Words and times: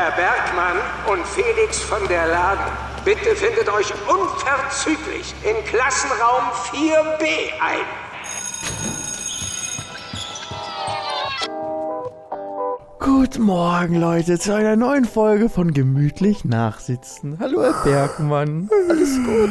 Herr 0.00 0.12
Bergmann 0.12 0.76
und 1.10 1.26
Felix 1.26 1.80
von 1.80 2.06
der 2.06 2.28
Laden, 2.28 2.72
bitte 3.04 3.34
findet 3.34 3.68
euch 3.68 3.92
unverzüglich 4.06 5.34
in 5.42 5.56
Klassenraum 5.64 6.44
4b 6.70 7.50
ein. 7.60 7.80
Guten 13.00 13.42
Morgen, 13.42 13.96
Leute, 13.96 14.38
zu 14.38 14.54
einer 14.54 14.76
neuen 14.76 15.04
Folge 15.04 15.48
von 15.48 15.74
Gemütlich 15.74 16.44
Nachsitzen. 16.44 17.36
Hallo, 17.40 17.60
Herr 17.64 17.82
Bergmann. 17.82 18.70
Alles 18.88 19.16
gut? 19.24 19.50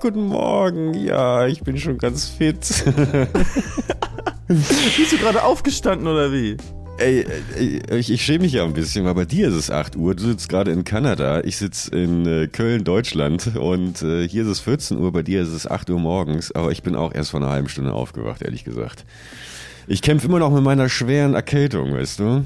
Guten 0.00 0.28
Morgen. 0.28 0.94
Ja, 0.94 1.48
ich 1.48 1.64
bin 1.64 1.76
schon 1.76 1.98
ganz 1.98 2.28
fit. 2.28 2.60
Bist 4.46 5.10
du 5.10 5.18
gerade 5.18 5.42
aufgestanden 5.42 6.06
oder 6.06 6.30
wie? 6.30 6.56
Ey, 6.98 7.26
ey, 7.58 7.98
ich, 7.98 8.10
ich 8.10 8.22
schäme 8.24 8.44
mich 8.44 8.52
ja 8.54 8.64
ein 8.64 8.72
bisschen, 8.72 9.04
weil 9.04 9.14
bei 9.14 9.24
dir 9.26 9.48
ist 9.48 9.54
es 9.54 9.70
8 9.70 9.96
Uhr, 9.96 10.14
du 10.14 10.22
sitzt 10.28 10.48
gerade 10.48 10.70
in 10.70 10.82
Kanada, 10.84 11.42
ich 11.44 11.58
sitze 11.58 11.94
in 11.94 12.24
äh, 12.26 12.46
Köln, 12.46 12.84
Deutschland 12.84 13.54
und 13.56 14.00
äh, 14.02 14.26
hier 14.26 14.42
ist 14.44 14.48
es 14.48 14.60
14 14.60 14.98
Uhr, 14.98 15.12
bei 15.12 15.22
dir 15.22 15.42
ist 15.42 15.50
es 15.50 15.66
8 15.70 15.90
Uhr 15.90 15.98
morgens, 16.00 16.52
aber 16.52 16.72
ich 16.72 16.82
bin 16.82 16.96
auch 16.96 17.14
erst 17.14 17.32
vor 17.32 17.40
einer 17.40 17.50
halben 17.50 17.68
Stunde 17.68 17.92
aufgewacht, 17.92 18.40
ehrlich 18.40 18.64
gesagt. 18.64 19.04
Ich 19.86 20.00
kämpfe 20.00 20.26
immer 20.26 20.38
noch 20.38 20.50
mit 20.50 20.62
meiner 20.64 20.88
schweren 20.88 21.34
Erkältung, 21.34 21.92
weißt 21.92 22.18
du? 22.18 22.44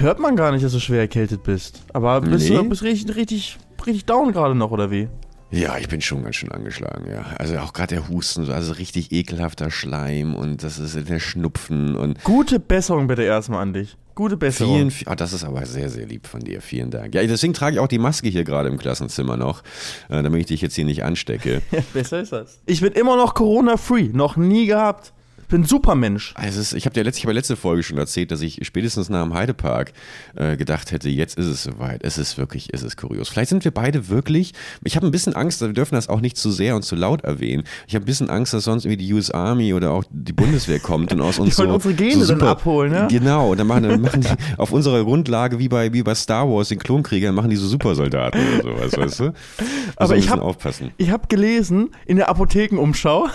Hört 0.00 0.18
man 0.20 0.36
gar 0.36 0.52
nicht, 0.52 0.64
dass 0.64 0.72
du 0.72 0.80
schwer 0.80 1.00
erkältet 1.00 1.42
bist. 1.42 1.82
Aber 1.92 2.22
bist 2.22 2.48
Nee. 2.48 2.56
du 2.56 2.68
bist 2.70 2.82
richtig, 2.82 3.14
richtig, 3.14 3.58
richtig 3.86 4.06
down 4.06 4.32
gerade 4.32 4.54
noch, 4.54 4.70
oder 4.70 4.90
wie? 4.90 5.08
Ja, 5.52 5.76
ich 5.78 5.86
bin 5.88 6.00
schon 6.00 6.24
ganz 6.24 6.36
schön 6.36 6.50
angeschlagen, 6.50 7.10
ja. 7.10 7.26
Also 7.38 7.58
auch 7.58 7.72
gerade 7.74 7.94
der 7.96 8.08
Husten, 8.08 8.44
so, 8.46 8.52
also 8.52 8.72
richtig 8.72 9.12
ekelhafter 9.12 9.70
Schleim 9.70 10.34
und 10.34 10.62
das 10.62 10.78
ist 10.78 10.96
der 11.08 11.20
Schnupfen 11.20 11.94
und 11.94 12.24
Gute 12.24 12.58
Besserung 12.58 13.06
bitte 13.06 13.22
erstmal 13.22 13.60
an 13.60 13.72
dich. 13.74 13.96
Gute 14.14 14.36
Besserung. 14.36 14.74
Vielen, 14.76 14.90
vi- 14.90 15.08
ah, 15.08 15.14
das 15.14 15.32
ist 15.32 15.44
aber 15.44 15.64
sehr, 15.66 15.88
sehr 15.88 16.06
lieb 16.06 16.26
von 16.26 16.40
dir. 16.40 16.60
Vielen 16.60 16.90
Dank. 16.90 17.14
Ja, 17.14 17.22
deswegen 17.24 17.54
trage 17.54 17.76
ich 17.76 17.80
auch 17.80 17.86
die 17.88 17.98
Maske 17.98 18.28
hier 18.28 18.44
gerade 18.44 18.68
im 18.68 18.76
Klassenzimmer 18.78 19.36
noch, 19.36 19.62
äh, 20.10 20.22
damit 20.22 20.40
ich 20.40 20.46
dich 20.46 20.60
jetzt 20.62 20.74
hier 20.74 20.84
nicht 20.84 21.02
anstecke. 21.04 21.62
Besser 21.94 22.20
ist 22.20 22.32
das. 22.32 22.58
Ich 22.66 22.80
bin 22.80 22.92
immer 22.92 23.16
noch 23.16 23.34
Corona-free. 23.34 24.08
Noch 24.12 24.36
nie 24.36 24.66
gehabt. 24.66 25.12
Bin 25.52 25.60
ein 25.60 25.66
Supermensch. 25.66 26.32
Also 26.34 26.60
ist, 26.60 26.72
ich 26.72 26.86
habe 26.86 26.96
ja 26.98 27.02
letzte, 27.04 27.18
ich 27.18 27.24
habe 27.24 27.32
ja 27.34 27.36
letzte 27.38 27.56
Folge 27.56 27.82
schon 27.82 27.98
erzählt, 27.98 28.30
dass 28.30 28.40
ich 28.40 28.58
spätestens 28.62 29.10
nach 29.10 29.22
dem 29.22 29.34
Heidepark 29.34 29.92
äh, 30.34 30.56
gedacht 30.56 30.92
hätte, 30.92 31.10
jetzt 31.10 31.36
ist 31.38 31.44
es 31.44 31.62
soweit. 31.62 32.02
Es 32.02 32.16
ist 32.16 32.38
wirklich, 32.38 32.70
es 32.72 32.82
ist 32.82 32.96
kurios. 32.96 33.28
Vielleicht 33.28 33.50
sind 33.50 33.62
wir 33.64 33.70
beide 33.70 34.08
wirklich. 34.08 34.54
Ich 34.82 34.96
habe 34.96 35.06
ein 35.06 35.10
bisschen 35.10 35.34
Angst, 35.36 35.60
wir 35.60 35.68
dürfen 35.74 35.94
das 35.94 36.08
auch 36.08 36.22
nicht 36.22 36.38
zu 36.38 36.50
sehr 36.50 36.74
und 36.74 36.82
zu 36.84 36.96
laut 36.96 37.22
erwähnen. 37.24 37.64
Ich 37.86 37.94
habe 37.94 38.02
ein 38.04 38.06
bisschen 38.06 38.30
Angst, 38.30 38.54
dass 38.54 38.64
sonst 38.64 38.86
irgendwie 38.86 39.04
die 39.04 39.12
US 39.12 39.30
Army 39.30 39.74
oder 39.74 39.90
auch 39.90 40.04
die 40.10 40.32
Bundeswehr 40.32 40.78
kommt 40.80 41.12
und 41.12 41.20
aus 41.20 41.38
uns 41.38 41.58
wollen 41.58 41.68
so, 41.68 41.74
unsere 41.74 41.92
Gene 41.94 42.24
so 42.24 42.34
dann 42.34 42.48
abholen, 42.48 42.92
ja? 42.94 43.06
Genau. 43.08 43.50
Und 43.52 43.58
dann 43.60 43.66
machen, 43.66 43.82
dann 43.82 44.00
machen 44.00 44.22
die 44.22 44.28
auf 44.58 44.72
unserer 44.72 45.04
Grundlage 45.04 45.58
wie 45.58 45.68
bei 45.68 45.92
wie 45.92 46.02
bei 46.02 46.14
Star 46.14 46.48
Wars 46.48 46.68
den 46.70 46.78
Klonkriegern 46.78 47.34
machen 47.34 47.50
die 47.50 47.56
so 47.56 47.66
Supersoldaten 47.66 48.40
oder 48.60 48.62
sowas, 48.62 48.96
weißt 48.96 49.20
du? 49.20 49.24
Muss 49.26 49.34
Aber 49.96 50.16
ich 50.16 50.24
bisschen 50.30 50.40
hab- 50.40 51.10
habe 51.12 51.26
gelesen 51.28 51.90
in 52.06 52.16
der 52.16 52.30
Apothekenumschau. 52.30 53.28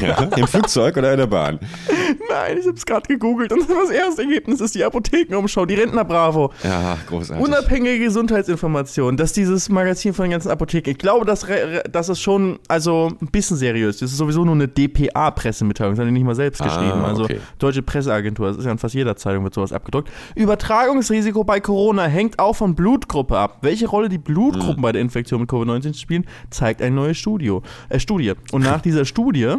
Ja, 0.00 0.22
Im 0.36 0.46
Flugzeug 0.46 0.96
oder 0.96 1.12
in 1.12 1.18
der 1.18 1.25
Bahn? 1.26 1.58
Nein, 2.30 2.58
ich 2.58 2.66
habe 2.66 2.76
es 2.76 2.86
gerade 2.86 3.06
gegoogelt 3.06 3.52
und 3.52 3.68
das 3.68 3.90
erste 3.90 4.22
Ergebnis 4.22 4.60
ist 4.60 4.74
die 4.74 4.84
Apothekenumschau, 4.84 5.66
die 5.66 5.74
Rentner 5.74 6.04
Bravo. 6.04 6.52
Ja, 6.62 6.96
großartig. 7.08 7.44
Unabhängige 7.44 7.98
Gesundheitsinformation, 8.04 9.16
dass 9.16 9.32
dieses 9.32 9.68
Magazin 9.68 10.14
von 10.14 10.24
den 10.24 10.32
ganzen 10.32 10.50
Apotheken, 10.50 10.90
ich 10.90 10.98
glaube, 10.98 11.24
das, 11.24 11.46
das 11.90 12.08
ist 12.08 12.20
schon 12.20 12.58
also 12.68 13.12
ein 13.20 13.28
bisschen 13.28 13.56
seriös. 13.56 13.98
Das 13.98 14.10
ist 14.10 14.18
sowieso 14.18 14.44
nur 14.44 14.54
eine 14.54 14.68
DPA-Pressemitteilung, 14.68 15.94
das 15.94 16.00
haben 16.00 16.06
die 16.08 16.12
nicht 16.12 16.26
mal 16.26 16.34
selbst 16.34 16.60
Ah, 16.62 16.64
geschrieben. 16.66 17.04
Also 17.04 17.24
okay. 17.24 17.40
Deutsche 17.58 17.82
Presseagentur, 17.82 18.48
das 18.48 18.58
ist 18.58 18.64
ja 18.64 18.72
in 18.72 18.78
fast 18.78 18.94
jeder 18.94 19.16
Zeitung 19.16 19.44
wird 19.44 19.54
sowas 19.54 19.72
abgedruckt. 19.72 20.10
Übertragungsrisiko 20.34 21.44
bei 21.44 21.60
Corona 21.60 22.04
hängt 22.06 22.38
auch 22.38 22.54
von 22.56 22.74
Blutgruppe 22.74 23.36
ab. 23.38 23.58
Welche 23.62 23.86
Rolle 23.88 24.08
die 24.08 24.18
Blutgruppen 24.18 24.82
bei 24.82 24.92
der 24.92 25.02
Infektion 25.02 25.40
mit 25.40 25.50
Covid-19 25.50 25.94
spielen, 25.98 26.26
zeigt 26.50 26.82
eine 26.82 26.94
neue 26.94 27.14
Studio, 27.14 27.62
äh, 27.88 27.98
Studie. 27.98 28.32
Und 28.52 28.62
nach 28.62 28.80
dieser 28.80 29.04
Studie 29.04 29.56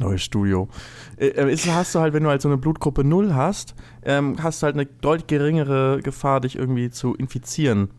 Neues 0.00 0.22
Studio. 0.22 0.68
Äh, 1.16 1.28
äh, 1.28 1.52
ist, 1.52 1.66
hast 1.70 1.94
du 1.94 2.00
halt, 2.00 2.14
wenn 2.14 2.22
du 2.24 2.30
halt 2.30 2.42
so 2.42 2.48
eine 2.48 2.56
Blutgruppe 2.58 3.04
0 3.04 3.34
hast, 3.34 3.74
ähm, 4.04 4.36
hast 4.42 4.62
du 4.62 4.66
halt 4.66 4.74
eine 4.74 4.86
deutlich 4.86 5.26
geringere 5.26 6.00
Gefahr, 6.02 6.40
dich 6.40 6.56
irgendwie 6.56 6.90
zu 6.90 7.14
infizieren. 7.14 7.90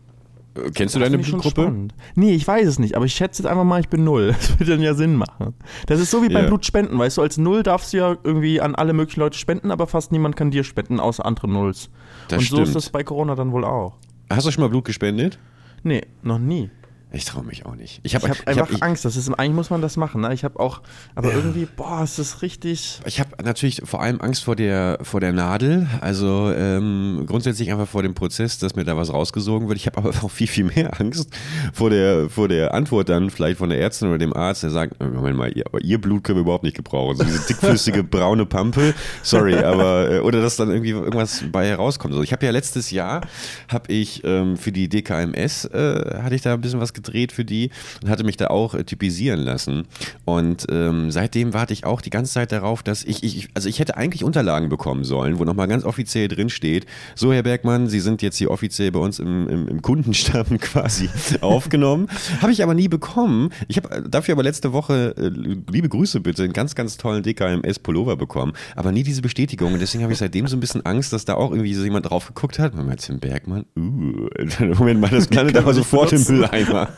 Äh, 0.54 0.70
Kennst 0.72 0.94
du 0.94 0.98
Das 0.98 1.08
deine 1.10 1.22
Blutgruppe? 1.22 1.88
Nee, 2.14 2.34
ich 2.34 2.46
weiß 2.46 2.66
es 2.66 2.78
nicht, 2.78 2.94
aber 2.96 3.04
ich 3.06 3.14
schätze 3.14 3.42
jetzt 3.42 3.50
einfach 3.50 3.64
mal, 3.64 3.80
ich 3.80 3.88
bin 3.88 4.04
Null. 4.04 4.34
Das 4.38 4.58
würde 4.58 4.72
dann 4.72 4.82
ja 4.82 4.94
Sinn 4.94 5.16
machen. 5.16 5.54
Das 5.86 6.00
ist 6.00 6.10
so 6.10 6.22
wie 6.22 6.28
beim 6.28 6.44
Ja. 6.44 6.48
Blutspenden, 6.48 6.98
weißt 6.98 7.16
du, 7.18 7.22
als 7.22 7.38
Null 7.38 7.62
darfst 7.62 7.92
du 7.92 7.96
ja 7.98 8.16
irgendwie 8.22 8.60
an 8.60 8.74
alle 8.74 8.92
möglichen 8.92 9.20
Leute 9.20 9.38
spenden, 9.38 9.70
aber 9.70 9.86
fast 9.86 10.12
niemand 10.12 10.36
kann 10.36 10.50
dir 10.50 10.64
spenden, 10.64 11.00
außer 11.00 11.24
andere 11.24 11.48
Nulls. 11.48 11.88
Das 12.28 12.40
Und 12.40 12.48
so 12.48 12.62
ist 12.62 12.74
das 12.74 12.90
bei 12.90 13.02
Corona 13.04 13.34
dann 13.34 13.52
wohl 13.52 13.64
auch. 13.64 13.96
Hast 14.30 14.46
du 14.46 14.50
schon 14.50 14.62
mal 14.62 14.68
Blut 14.68 14.84
gespendet? 14.84 15.38
Nee, 15.84 16.02
noch 16.22 16.38
nie. 16.38 16.70
Ich 17.14 17.26
traue 17.26 17.44
mich 17.44 17.66
auch 17.66 17.74
nicht. 17.74 18.00
Ich 18.04 18.14
habe 18.14 18.28
habe 18.28 18.46
einfach 18.46 18.80
Angst. 18.80 19.04
Das 19.04 19.16
ist, 19.16 19.28
eigentlich 19.28 19.54
muss 19.54 19.70
man 19.70 19.82
das 19.82 19.96
machen. 19.96 20.22
Ne? 20.22 20.32
Ich 20.32 20.44
habe 20.44 20.58
auch, 20.58 20.80
aber 21.14 21.32
irgendwie, 21.32 21.66
boah, 21.66 22.00
es 22.02 22.18
ist 22.18 22.40
richtig. 22.40 23.00
Ich 23.04 23.20
habe 23.20 23.30
natürlich 23.44 23.82
vor 23.84 24.00
allem 24.00 24.20
Angst 24.20 24.44
vor 24.44 24.56
der, 24.56 24.98
vor 25.02 25.20
der 25.20 25.32
Nadel, 25.32 25.88
also 26.00 26.50
ähm, 26.52 27.24
grundsätzlich 27.26 27.70
einfach 27.70 27.88
vor 27.88 28.02
dem 28.02 28.14
Prozess, 28.14 28.58
dass 28.58 28.76
mir 28.76 28.84
da 28.84 28.96
was 28.96 29.12
rausgesogen 29.12 29.68
wird. 29.68 29.78
Ich 29.78 29.86
habe 29.86 29.98
aber 30.02 30.10
auch 30.10 30.30
viel, 30.30 30.46
viel 30.46 30.64
mehr 30.64 30.98
Angst 31.00 31.28
vor 31.74 31.90
der, 31.90 32.30
vor 32.30 32.48
der 32.48 32.72
Antwort 32.72 33.08
dann 33.08 33.30
vielleicht 33.30 33.58
von 33.58 33.68
der 33.68 33.78
Ärztin 33.78 34.08
oder 34.08 34.18
dem 34.18 34.34
Arzt, 34.34 34.62
der 34.62 34.70
sagt, 34.70 35.00
"Äh, 35.00 35.08
Moment 35.08 35.36
mal, 35.36 35.52
ihr, 35.54 35.66
aber 35.66 35.82
ihr 35.82 36.00
Blut 36.00 36.24
können 36.24 36.38
wir 36.38 36.42
überhaupt 36.42 36.64
nicht 36.64 36.76
gebrauchen. 36.76 37.16
So 37.16 37.24
diese 37.24 37.40
dickflüssige 37.48 38.04
braune 38.04 38.46
Pampe, 38.46 38.94
sorry, 39.22 39.56
aber 39.56 40.10
äh, 40.10 40.20
oder 40.20 40.40
dass 40.40 40.56
dann 40.56 40.70
irgendwie 40.70 40.90
irgendwas 40.90 41.44
bei 41.52 41.66
herauskommt. 41.66 42.12
Also 42.14 42.22
ich 42.22 42.32
habe 42.32 42.46
ja 42.46 42.52
letztes 42.52 42.90
Jahr, 42.90 43.20
habe 43.68 43.92
ich 43.92 44.22
ähm, 44.24 44.56
für 44.56 44.72
die 44.72 44.88
DKMS, 44.88 45.66
äh, 45.66 46.22
hatte 46.22 46.34
ich 46.34 46.42
da 46.42 46.54
ein 46.54 46.60
bisschen 46.60 46.80
was 46.80 46.92
gedreht 47.02 47.32
für 47.32 47.44
die 47.44 47.70
und 48.02 48.08
hatte 48.08 48.24
mich 48.24 48.36
da 48.36 48.48
auch 48.48 48.74
äh, 48.74 48.84
typisieren 48.84 49.40
lassen. 49.40 49.84
Und 50.24 50.66
ähm, 50.70 51.10
seitdem 51.10 51.52
warte 51.52 51.72
ich 51.72 51.84
auch 51.84 52.00
die 52.00 52.10
ganze 52.10 52.32
Zeit 52.32 52.52
darauf, 52.52 52.82
dass 52.82 53.04
ich, 53.04 53.22
ich 53.24 53.48
also 53.54 53.68
ich 53.68 53.78
hätte 53.78 53.96
eigentlich 53.96 54.24
Unterlagen 54.24 54.68
bekommen 54.68 55.04
sollen, 55.04 55.38
wo 55.38 55.44
nochmal 55.44 55.68
ganz 55.68 55.84
offiziell 55.84 56.28
drin 56.28 56.48
steht, 56.48 56.86
so 57.14 57.32
Herr 57.32 57.42
Bergmann, 57.42 57.88
Sie 57.88 58.00
sind 58.00 58.22
jetzt 58.22 58.36
hier 58.36 58.50
offiziell 58.50 58.92
bei 58.92 59.00
uns 59.00 59.18
im, 59.18 59.48
im, 59.48 59.68
im 59.68 59.82
Kundenstamm 59.82 60.46
quasi 60.60 61.10
aufgenommen. 61.40 62.08
Habe 62.40 62.52
ich 62.52 62.62
aber 62.62 62.74
nie 62.74 62.88
bekommen. 62.88 63.50
Ich 63.68 63.76
habe 63.76 64.08
dafür 64.08 64.34
aber 64.34 64.42
letzte 64.42 64.72
Woche, 64.72 65.14
äh, 65.16 65.28
liebe 65.70 65.88
Grüße 65.88 66.20
bitte, 66.20 66.44
einen 66.44 66.52
ganz, 66.52 66.74
ganz 66.74 66.96
tollen 66.96 67.22
DKMS 67.22 67.78
Pullover 67.78 68.16
bekommen, 68.16 68.52
aber 68.76 68.92
nie 68.92 69.02
diese 69.02 69.22
Bestätigung. 69.22 69.72
Und 69.72 69.80
deswegen 69.80 70.04
habe 70.04 70.12
ich 70.12 70.18
seitdem 70.18 70.46
so 70.46 70.56
ein 70.56 70.60
bisschen 70.60 70.84
Angst, 70.86 71.12
dass 71.12 71.24
da 71.24 71.34
auch 71.34 71.50
irgendwie 71.50 71.74
so 71.74 71.84
jemand 71.84 72.08
drauf 72.08 72.26
geguckt 72.26 72.58
hat. 72.58 72.74
Moment, 72.74 73.00
Tim 73.00 73.18
Bergmann, 73.18 73.64
uh, 73.76 74.28
Moment 74.78 75.00
mal, 75.00 75.10
das 75.10 75.30
landet 75.30 75.54
man 75.54 75.64
aber 75.64 75.72
nicht 75.72 75.84
sofort 75.84 76.12
im. 76.12 76.22
Mülleimer. 76.22 76.88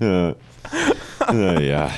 Ja. 0.00 0.34
Naja. 1.32 1.90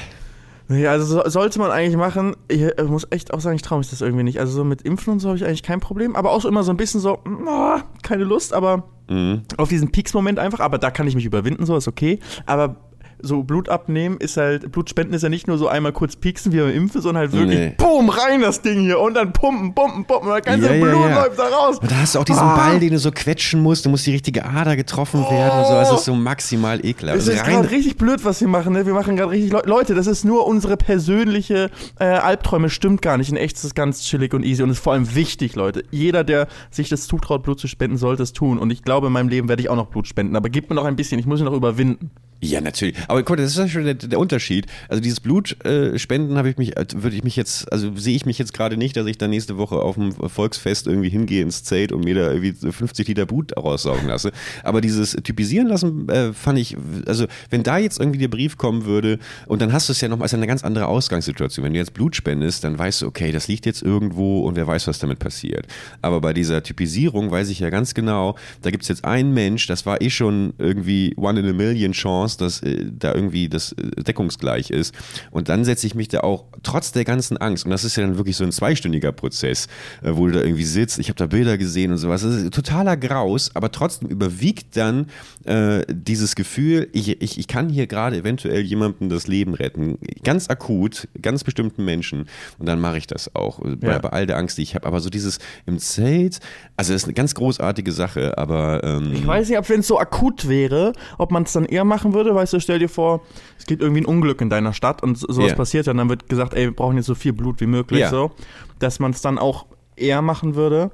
Ja, 0.69 0.91
also 0.91 1.05
so, 1.05 1.29
sollte 1.31 1.61
man 1.61 1.71
eigentlich 1.71 1.97
machen. 1.97 2.35
Ich 2.49 2.61
äh, 2.63 2.83
muss 2.83 3.07
echt 3.11 3.33
auch 3.33 3.41
sagen, 3.41 3.55
ich 3.55 3.63
traue 3.63 3.79
mich 3.79 3.89
das 3.91 4.01
irgendwie 4.01 4.25
nicht. 4.25 4.41
Also 4.41 4.53
so 4.53 4.65
mit 4.65 4.83
Impfen 4.83 5.13
und 5.13 5.21
so 5.21 5.29
habe 5.29 5.39
ich 5.39 5.45
eigentlich 5.45 5.63
kein 5.63 5.79
Problem. 5.81 6.17
Aber 6.17 6.33
auch 6.33 6.41
so 6.41 6.49
immer 6.49 6.65
so 6.65 6.73
ein 6.73 6.77
bisschen 6.77 7.01
so, 7.01 7.21
ah, 7.47 7.83
keine 8.03 8.25
Lust, 8.25 8.53
aber 8.53 8.85
Mhm. 9.09 9.43
auf 9.57 9.69
diesen 9.69 9.93
Peaks-Moment 9.93 10.41
einfach. 10.41 10.59
Aber 10.59 10.79
da 10.79 10.91
kann 10.91 11.07
ich 11.07 11.15
mich 11.15 11.25
überwinden, 11.25 11.65
so 11.65 11.77
ist 11.77 11.87
okay. 11.87 12.19
Aber 12.45 12.75
so 13.23 13.43
Blut 13.43 13.69
abnehmen 13.69 14.17
ist 14.19 14.37
halt, 14.37 14.71
Blutspenden 14.73 15.15
ist 15.15 15.23
ja 15.23 15.29
nicht 15.29 15.47
nur 15.49 15.59
so 15.59 15.69
einmal 15.69 15.93
kurz 15.93 16.17
pieksen 16.17 16.53
wie 16.53 16.59
beim 16.61 16.71
Impfen, 16.71 17.01
sondern 17.01 17.23
halt 17.23 17.33
wirklich, 17.33 17.59
Nee. 17.59 17.75
boom, 17.79 18.09
rein 18.09 18.41
das 18.43 18.63
Ding 18.63 18.81
hier 18.81 19.01
und 19.01 19.15
dann 19.15 19.33
pumpen, 19.33 19.75
pumpen, 19.75 20.05
pumpen 20.05 20.29
und 20.29 20.35
das 20.37 20.45
ganze 20.45 20.67
Ja, 20.75 20.85
Blut 20.85 21.09
ja. 21.09 21.23
läuft 21.25 21.39
da 21.39 21.45
raus. 21.49 21.79
Und 21.79 21.91
da 21.91 21.97
hast 21.97 22.15
du 22.15 22.19
auch 22.21 22.25
diesen 22.25 22.43
Ah. 22.43 22.57
Ball, 22.57 22.79
den 22.81 22.91
du 22.91 22.99
so 22.99 23.11
quetschen 23.11 23.63
musst. 23.63 23.85
Du 23.87 23.91
musst 23.91 24.07
die 24.07 24.13
richtige 24.13 24.45
Ader 24.45 24.77
getroffen 24.77 25.21
werden 25.23 25.59
und 25.61 25.67
so. 25.67 25.73
Das 25.73 25.93
ist 25.93 26.05
so 26.05 26.15
maximal 26.15 26.85
ekelhaft. 26.85 27.19
Es 27.19 27.29
Also 27.29 27.41
ist 27.41 27.45
gerade 27.47 27.71
richtig 27.71 27.97
blöd, 27.97 28.25
was 28.25 28.41
wir 28.41 28.49
machen. 28.49 28.73
Ne? 28.73 28.87
Wir 28.87 28.95
machen 28.95 29.17
gerade 29.17 29.31
richtig. 29.33 29.53
Le 29.53 29.63
Leute, 29.67 29.95
das 29.95 30.07
ist 30.07 30.25
nur 30.25 30.47
unsere 30.47 30.77
persönliche 30.77 31.71
äh, 31.99 32.05
Albträume. 32.05 32.69
Stimmt 32.71 33.03
gar 33.03 33.17
nicht. 33.17 33.31
In 33.31 33.37
echt 33.37 33.57
ist 33.57 33.65
es 33.65 33.75
ganz 33.75 34.03
chillig 34.03 34.35
und 34.35 34.45
easy 34.45 34.63
und 34.63 34.71
ist 34.71 34.79
vor 34.81 34.93
allem 34.93 35.15
wichtig, 35.15 35.57
Leute. 35.57 35.85
Jeder, 35.91 36.25
der 36.25 36.49
sich 36.71 36.89
das 36.89 37.07
zutraut, 37.07 37.43
Blut 37.43 37.59
zu 37.61 37.69
spenden, 37.69 37.97
sollte 37.97 38.23
es 38.23 38.33
tun. 38.33 38.59
Und 38.59 38.71
ich 38.71 38.83
glaube, 38.83 39.07
in 39.09 39.13
meinem 39.13 39.29
Leben 39.29 39.49
werde 39.49 39.63
ich 39.63 39.69
auch 39.69 39.77
noch 39.77 39.87
Blut 39.87 40.07
spenden. 40.07 40.37
Aber 40.37 40.49
gib 40.49 40.69
mir 40.69 40.77
noch 40.77 40.85
ein 40.85 40.97
bisschen. 40.97 41.19
Ich 41.19 41.27
muss 41.27 41.41
mich 41.41 41.49
noch 41.49 41.57
überwinden. 41.57 42.11
Ja, 42.43 42.61
natürlich. 42.61 42.97
Aber 43.09 43.23
guck, 43.23 43.39
das 43.39 43.57
ist 43.57 43.71
schon 43.71 43.85
der, 43.85 43.95
der 43.95 44.19
Unterschied. 44.19 44.67
Also 44.89 45.03
dieses 45.03 45.21
Blutspenden 45.21 46.37
äh, 46.37 46.39
habe 46.39 46.51
ich 46.51 46.59
mich, 46.59 46.77
äh, 46.77 46.85
würde 46.95 47.17
ich 47.17 47.25
mich 47.25 47.35
jetzt, 47.35 47.73
also 47.73 47.97
sehe 47.97 48.15
ich 48.15 48.27
mich 48.27 48.39
jetzt 48.39 48.53
gerade 48.53 48.77
nicht, 48.77 48.97
dass 48.97 49.07
ich 49.07 49.17
da 49.17 49.27
nächste 49.27 49.57
Woche 49.57 49.77
auf 49.77 49.95
dem 49.95 50.13
Volksfest 50.13 50.87
irgendwie 50.87 51.09
hingehe 51.09 51.43
ins 51.43 51.65
Zelt 51.65 51.93
und 51.93 52.05
mir 52.05 52.15
da 52.15 52.33
irgendwie 52.33 52.53
50 52.53 53.09
Liter 53.09 53.25
Blut 53.25 53.57
raussaugen 53.57 54.09
lasse. 54.09 54.33
Aber 54.63 54.83
dieses 54.83 55.13
Typisieren 55.13 55.69
lassen 55.69 56.09
äh, 56.11 56.35
fand 56.35 56.59
ich, 56.59 56.77
also 57.07 57.27
wenn 57.49 57.63
da 57.63 57.79
jetzt 57.79 57.99
irgendwie 57.99 58.19
der 58.19 58.29
Brief 58.29 58.59
kommen 58.59 58.85
würde 58.85 59.19
und 59.47 59.63
dann 59.63 59.73
hast 59.73 59.89
du 59.89 59.93
es 59.93 60.01
ja 60.03 60.09
nochmal, 60.09 60.27
ist 60.27 60.33
ja 60.33 60.39
eine 60.39 60.47
ganz 60.47 60.63
andere 60.63 60.89
Ausgangssituation. 60.89 61.65
Wenn 61.65 61.73
du 61.73 61.79
jetzt 61.79 61.95
Blut 61.95 62.17
spendest, 62.17 62.65
dann 62.65 62.79
weißt 62.79 63.03
du, 63.03 63.07
okay, 63.07 63.33
das 63.33 63.49
liegt 63.49 63.65
jetzt 63.65 63.83
irgendwo 63.83 64.41
und 64.41 64.57
wer 64.57 64.67
weiß, 64.67 64.87
was 64.89 64.99
damit 64.99 65.21
passiert. 65.21 65.67
Aber 66.03 66.21
bei 66.21 66.35
dieser 66.35 66.63
Typisierung 66.63 67.31
weiß 67.31 67.49
ich 67.49 67.61
ja 67.61 67.71
ganz 67.71 67.95
genau, 67.95 68.37
da 68.61 68.71
gibt 68.71 68.83
es 68.83 68.89
jetzt 68.89 69.07
einen 69.07 69.33
Mensch, 69.33 69.67
das 69.67 69.87
war 69.87 70.03
eh 70.03 70.11
schon 70.11 70.53
irgendwie 70.59 71.15
one 71.17 71.41
in 71.41 71.49
a 71.49 71.53
million 71.55 71.93
Chance, 71.93 72.26
Chance, 72.27 72.39
dass 72.39 72.63
äh, 72.63 72.87
da 72.99 73.15
irgendwie 73.15 73.49
das 73.49 73.73
äh, 73.73 74.03
deckungsgleich 74.03 74.71
ist. 74.71 74.95
Und 75.31 75.49
dann 75.49 75.65
setze 75.65 75.87
ich 75.87 75.95
mich 75.95 76.09
da 76.09 76.21
auch 76.21 76.45
trotz 76.63 76.93
der 76.93 77.05
ganzen 77.05 77.37
Angst, 77.37 77.65
und 77.65 77.71
das 77.71 77.85
ist 77.85 77.97
ja 77.97 78.03
dann 78.03 78.17
wirklich 78.17 78.37
so 78.37 78.45
ein 78.45 78.53
zweistündiger 78.53 79.13
Prozess, 79.13 79.67
äh, 80.03 80.11
wo 80.13 80.27
du 80.27 80.33
da 80.33 80.41
irgendwie 80.41 80.65
sitzt, 80.65 80.99
ich 80.99 81.09
habe 81.09 81.17
da 81.17 81.27
Bilder 81.27 81.59
gesehen 81.59 81.93
und 81.93 81.99
sowas. 81.99 82.23
Das 82.23 82.35
ist 82.35 82.53
totaler 82.55 82.97
Graus, 82.97 83.51
aber 83.55 83.71
trotzdem 83.71 84.09
überwiegt 84.09 84.77
dann 84.77 85.07
äh, 85.45 85.85
dieses 85.89 86.35
Gefühl, 86.35 86.89
ich, 86.93 87.21
ich, 87.21 87.39
ich 87.39 87.49
kann 87.49 87.69
hier 87.69 87.87
gerade 87.87 88.17
eventuell 88.17 88.61
jemandem 88.63 89.09
das 89.09 89.27
Leben 89.27 89.55
retten. 89.55 89.99
Ganz 90.25 90.49
akut, 90.51 91.09
ganz 91.21 91.45
bestimmten 91.45 91.85
Menschen. 91.85 92.27
Und 92.59 92.67
dann 92.67 92.81
mache 92.81 92.99
ich 92.99 93.07
das 93.07 93.35
auch. 93.35 93.61
Bei, 93.61 93.89
Ja. 93.89 93.99
bei 93.99 94.09
all 94.11 94.27
der 94.27 94.37
Angst, 94.39 94.59
die 94.59 94.63
ich 94.63 94.75
habe. 94.75 94.87
Aber 94.87 95.01
so 95.01 95.11
dieses 95.11 95.39
im 95.67 95.79
Zelt, 95.79 96.41
also 96.77 96.93
das 96.93 97.03
ist 97.03 97.05
eine 97.07 97.15
ganz 97.15 97.35
großartige 97.35 97.93
Sache, 97.93 98.37
aber 98.39 98.83
ähm, 98.85 99.13
Ich 99.15 99.27
weiß 99.27 99.49
nicht, 99.49 99.59
ob 99.59 99.69
wenn 99.69 99.81
es 99.81 99.87
so 99.87 99.99
akut 99.99 100.49
wäre, 100.49 100.93
ob 101.19 101.31
man 101.31 101.45
es 101.45 101.53
dann 101.53 101.65
eher 101.67 101.85
machen 101.85 102.13
würde. 102.15 102.16
Weißt 102.25 102.53
du, 102.53 102.61
stell 102.61 102.79
dir 102.79 102.89
vor, 102.89 103.23
es 103.59 103.67
gibt 103.67 103.83
irgendwie 103.83 104.03
ein 104.03 104.07
Unglück 104.07 104.41
in 104.41 104.51
deiner 104.51 104.73
Stadt 104.73 105.03
und 105.03 105.19
so- 105.19 105.31
sowas 105.31 105.51
Ja. 105.51 105.57
passiert 105.57 105.89
und 105.89 105.97
dann 105.99 106.09
wird 106.09 106.29
gesagt, 106.29 106.55
ey, 106.55 106.65
wir 106.67 106.75
brauchen 106.75 106.97
jetzt 106.97 107.07
so 107.07 107.15
viel 107.15 107.33
Blut 107.33 107.61
wie 107.61 107.67
möglich, 107.67 108.01
Ja. 108.01 108.11
so, 108.11 108.33
dass 108.79 108.99
man 108.99 109.11
es 109.13 109.21
dann 109.21 109.39
auch 109.39 109.67
eher 109.97 110.23
machen 110.23 110.55
würde. 110.55 110.91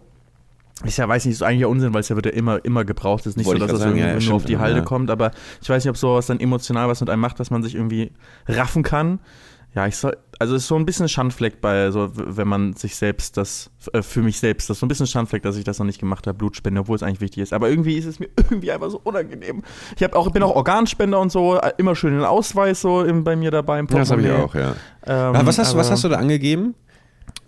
Ich 0.84 0.96
ja, 0.96 1.08
weiß 1.08 1.26
nicht, 1.26 1.34
ist 1.34 1.42
eigentlich 1.42 1.60
ja 1.60 1.66
Unsinn, 1.68 1.94
weil 1.94 2.00
es 2.00 2.08
ja 2.08 2.16
wird 2.16 2.26
ja 2.26 2.32
immer, 2.32 2.64
immer 2.64 2.84
gebraucht. 2.84 3.20
Es 3.20 3.26
ist 3.28 3.36
nicht 3.36 3.46
Wollte 3.46 3.60
so, 3.60 3.66
dass 3.68 3.78
sagen, 3.80 3.96
irgendwie 3.96 4.24
ja, 4.24 4.28
nur 4.28 4.36
auf 4.36 4.44
die 4.44 4.58
Halde 4.58 4.78
ja. 4.80 4.84
kommt, 4.84 5.10
aber 5.10 5.30
ich 5.60 5.68
weiß 5.68 5.84
nicht, 5.84 5.90
ob 5.90 5.96
sowas 5.96 6.26
dann 6.26 6.40
emotional 6.40 6.88
was 6.88 7.00
mit 7.00 7.08
einem 7.10 7.20
macht, 7.20 7.38
dass 7.38 7.50
man 7.50 7.62
sich 7.62 7.74
irgendwie 7.76 8.10
raffen 8.48 8.82
kann. 8.82 9.20
Ja, 9.74 9.86
ich 9.86 9.96
soll, 9.96 10.14
also 10.38 10.54
es 10.54 10.62
ist 10.62 10.68
so 10.68 10.76
ein 10.76 10.84
bisschen 10.84 11.08
Schandfleck 11.08 11.62
bei, 11.62 11.90
so, 11.90 12.10
wenn 12.14 12.46
man 12.46 12.74
sich 12.74 12.94
selbst 12.94 13.38
das, 13.38 13.70
äh, 13.94 14.02
für 14.02 14.20
mich 14.20 14.38
selbst, 14.38 14.68
das 14.68 14.76
ist 14.76 14.80
so 14.80 14.86
ein 14.86 14.88
bisschen 14.88 15.06
Schandfleck, 15.06 15.42
dass 15.42 15.56
ich 15.56 15.64
das 15.64 15.78
noch 15.78 15.86
nicht 15.86 15.98
gemacht 15.98 16.26
habe, 16.26 16.36
Blutspende, 16.36 16.82
obwohl 16.82 16.96
es 16.96 17.02
eigentlich 17.02 17.22
wichtig 17.22 17.42
ist. 17.42 17.52
Aber 17.54 17.70
irgendwie 17.70 17.96
ist 17.96 18.04
es 18.04 18.18
mir 18.20 18.28
irgendwie 18.36 18.70
einfach 18.70 18.90
so 18.90 19.00
unangenehm. 19.02 19.62
Ich 19.96 20.02
hab 20.02 20.14
auch, 20.14 20.30
bin 20.30 20.42
auch 20.42 20.54
Organspender 20.54 21.18
und 21.20 21.32
so, 21.32 21.56
äh, 21.58 21.72
immer 21.78 21.96
schön 21.96 22.12
den 22.12 22.24
Ausweis 22.24 22.82
so 22.82 23.02
im, 23.02 23.24
bei 23.24 23.34
mir 23.34 23.50
dabei 23.50 23.78
im 23.78 23.86
ja, 23.90 23.98
das 24.00 24.10
habe 24.10 24.20
ich 24.20 24.28
Portemonnaie. 24.28 24.44
auch, 24.44 24.76
ja. 25.06 25.30
Ähm, 25.40 25.46
was, 25.46 25.58
hast, 25.58 25.72
du- 25.72 25.78
was 25.78 25.90
hast 25.90 26.04
du 26.04 26.08
da 26.08 26.16
angegeben? 26.16 26.74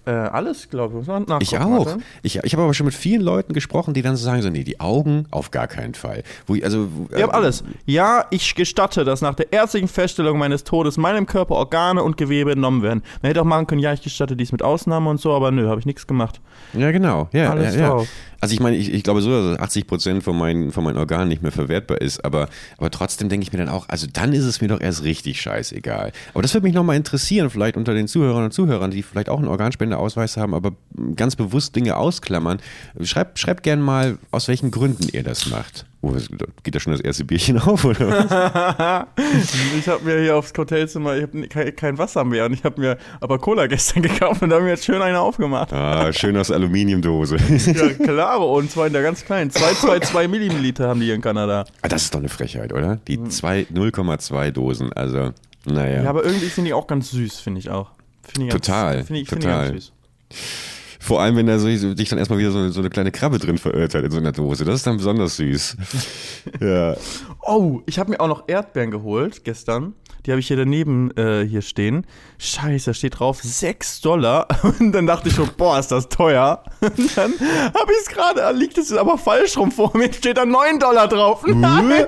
Äh, 0.06 0.10
alles, 0.10 0.68
glaube 0.68 0.92
ich. 1.00 1.06
Muss 1.06 1.26
man 1.28 1.40
Ich 1.40 1.58
auch. 1.58 1.86
warte. 1.86 1.98
Ich, 2.22 2.36
ich 2.42 2.52
habe 2.52 2.62
aber 2.64 2.74
schon 2.74 2.86
mit 2.86 2.94
vielen 2.94 3.22
Leuten 3.22 3.52
gesprochen, 3.54 3.94
die 3.94 4.02
dann 4.02 4.16
so 4.16 4.24
sagen, 4.24 4.42
so, 4.42 4.50
nee, 4.50 4.64
die 4.64 4.80
Augen 4.80 5.26
auf 5.30 5.50
gar 5.50 5.66
keinen 5.66 5.94
Fall. 5.94 6.22
Wo 6.46 6.54
ich, 6.54 6.64
also, 6.64 6.88
Ich 7.14 7.22
habe 7.22 7.32
alles. 7.32 7.64
Ja, 7.86 8.26
ich 8.30 8.54
gestatte, 8.54 9.04
dass 9.04 9.22
nach 9.22 9.34
der 9.34 9.52
ärztlichen 9.52 9.88
Feststellung 9.88 10.38
meines 10.38 10.64
Todes 10.64 10.96
meinem 10.96 11.26
Körper 11.26 11.54
Organe 11.54 12.02
und 12.02 12.16
Gewebe 12.16 12.52
entnommen 12.52 12.82
werden. 12.82 13.02
Man 13.22 13.28
hätte 13.30 13.40
auch 13.40 13.46
machen 13.46 13.66
können, 13.66 13.80
ja, 13.80 13.92
ich 13.92 14.02
gestatte 14.02 14.36
dies 14.36 14.52
mit 14.52 14.62
Ausnahme 14.62 15.08
und 15.10 15.20
so, 15.20 15.32
aber 15.32 15.50
nö, 15.50 15.68
habe 15.68 15.80
ich 15.80 15.86
nichts 15.86 16.06
gemacht. 16.06 16.40
Ja, 16.74 16.90
genau. 16.90 17.28
Ja, 17.32 17.50
Alles 17.50 17.74
ja, 17.74 17.98
ja. 17.98 18.04
Also 18.44 18.52
ich 18.52 18.60
meine, 18.60 18.76
ich, 18.76 18.92
ich 18.92 19.02
glaube 19.02 19.22
so, 19.22 19.52
dass 19.52 19.58
80 19.58 19.86
Prozent 19.86 20.22
von 20.22 20.36
meinen, 20.36 20.70
von 20.70 20.84
meinen 20.84 20.98
Organen 20.98 21.28
nicht 21.28 21.40
mehr 21.40 21.50
verwertbar 21.50 22.02
ist, 22.02 22.22
aber, 22.26 22.50
aber 22.76 22.90
trotzdem 22.90 23.30
denke 23.30 23.42
ich 23.42 23.54
mir 23.54 23.58
dann 23.58 23.70
auch, 23.70 23.88
also 23.88 24.06
dann 24.12 24.34
ist 24.34 24.44
es 24.44 24.60
mir 24.60 24.68
doch 24.68 24.82
erst 24.82 25.02
richtig 25.02 25.40
scheißegal. 25.40 26.12
Aber 26.34 26.42
das 26.42 26.52
würde 26.52 26.66
mich 26.66 26.74
nochmal 26.74 26.96
interessieren, 26.96 27.48
vielleicht 27.48 27.78
unter 27.78 27.94
den 27.94 28.06
Zuhörern 28.06 28.44
und 28.44 28.52
Zuhörern, 28.52 28.90
die 28.90 29.02
vielleicht 29.02 29.30
auch 29.30 29.38
einen 29.38 29.48
Organspendeausweis 29.48 30.36
haben, 30.36 30.52
aber 30.52 30.72
ganz 31.16 31.36
bewusst 31.36 31.74
Dinge 31.74 31.96
ausklammern. 31.96 32.58
Schreibt, 33.00 33.38
schreibt 33.38 33.62
gerne 33.62 33.80
mal, 33.80 34.18
aus 34.30 34.46
welchen 34.46 34.70
Gründen 34.70 35.08
ihr 35.10 35.22
das 35.22 35.48
macht. 35.48 35.86
Oh, 36.06 36.14
geht 36.62 36.74
da 36.74 36.80
schon 36.80 36.92
das 36.92 37.00
erste 37.00 37.24
Bierchen 37.24 37.58
auf, 37.62 37.84
oder 37.84 38.08
was? 38.08 39.06
Ich 39.78 39.88
habe 39.88 40.04
mir 40.04 40.20
hier 40.20 40.36
aufs 40.36 40.52
Hotelzimmer, 40.56 41.16
ich 41.16 41.22
habe 41.22 41.48
kein, 41.48 41.74
kein 41.76 41.98
Wasser 41.98 42.24
mehr 42.24 42.44
und 42.46 42.52
ich 42.52 42.62
habe 42.64 42.80
mir 42.80 42.98
aber 43.20 43.38
Cola 43.38 43.66
gestern 43.68 44.02
gekauft 44.02 44.42
und 44.42 44.50
da 44.50 44.56
habe 44.56 44.64
mir 44.64 44.70
jetzt 44.72 44.84
schön 44.84 45.00
eine 45.00 45.18
aufgemacht. 45.20 45.72
Ah, 45.72 46.12
schön 46.12 46.36
aus 46.36 46.50
Aluminiumdose. 46.50 47.36
Ja, 47.72 47.88
klar, 47.94 48.46
und 48.46 48.70
zwar 48.70 48.86
in 48.86 48.92
der 48.92 49.02
ganz 49.02 49.24
kleinen. 49.24 49.50
222 49.50 50.28
Milliliter 50.30 50.88
haben 50.88 51.00
die 51.00 51.06
hier 51.06 51.14
in 51.14 51.20
Kanada. 51.22 51.64
Ah, 51.82 51.88
das 51.88 52.02
ist 52.04 52.14
doch 52.14 52.18
eine 52.20 52.28
Frechheit, 52.28 52.72
oder? 52.72 52.96
Die 53.08 53.22
zwei- 53.24 53.66
0,2 53.72 54.50
Dosen, 54.50 54.92
also, 54.92 55.32
naja. 55.64 56.02
Ja, 56.02 56.10
aber 56.10 56.24
irgendwie 56.24 56.46
sind 56.48 56.64
die 56.66 56.74
auch 56.74 56.86
ganz 56.86 57.10
süß, 57.10 57.40
finde 57.40 57.60
ich 57.60 57.70
auch. 57.70 57.90
Finde 58.22 58.46
ich 58.46 58.52
ganz, 58.52 58.66
Total, 58.66 59.04
Finde 59.04 59.20
ich, 59.22 59.28
finde 59.28 59.46
total. 59.46 59.64
ich 59.66 59.70
ganz 59.72 59.84
süß. 59.84 60.73
Vor 61.04 61.20
allem, 61.20 61.36
wenn 61.36 61.46
da 61.46 61.58
so, 61.58 61.68
so, 61.76 61.92
dich 61.92 62.08
dann 62.08 62.18
erstmal 62.18 62.38
wieder 62.38 62.50
so, 62.50 62.58
eine- 62.58 62.72
so 62.72 62.80
eine 62.80 62.88
kleine 62.88 63.12
Krabbe 63.12 63.38
drin 63.38 63.58
verirrt 63.58 63.94
hat 63.94 64.04
in 64.04 64.10
so 64.10 64.16
einer 64.16 64.32
Dose. 64.32 64.64
Das 64.64 64.76
ist 64.76 64.86
dann 64.86 64.96
besonders 64.96 65.36
süß. 65.36 65.76
ja. 66.60 66.94
Oh, 67.42 67.82
ich 67.84 67.98
habe 67.98 68.10
mir 68.10 68.20
auch 68.20 68.28
noch 68.28 68.44
Erdbeeren 68.46 68.90
geholt 68.90 69.44
gestern. 69.44 69.92
Die 70.24 70.30
habe 70.30 70.40
ich 70.40 70.46
hier 70.46 70.56
daneben 70.56 71.10
äh, 71.18 71.46
hier 71.46 71.60
stehen. 71.60 72.06
Scheiße, 72.38 72.90
da 72.90 72.94
steht 72.94 73.18
drauf 73.18 73.42
6 73.42 74.00
Dollar. 74.00 74.48
Und 74.80 74.92
dann 74.92 75.06
dachte 75.06 75.28
ich 75.28 75.34
schon, 75.34 75.50
boah, 75.58 75.78
ist 75.78 75.88
das 75.92 76.08
teuer. 76.08 76.64
Und 76.80 77.16
dann 77.18 77.32
habe 77.38 77.92
ich 77.92 77.98
es 78.00 78.08
gerade, 78.08 78.50
liegt 78.56 78.78
es 78.78 78.90
aber 78.94 79.18
falsch 79.18 79.58
rum 79.58 79.70
vor 79.70 79.94
mir. 79.94 80.10
Steht 80.10 80.38
da 80.38 80.46
9 80.46 80.78
Dollar 80.78 81.06
drauf. 81.08 81.44
Nein! 81.46 82.06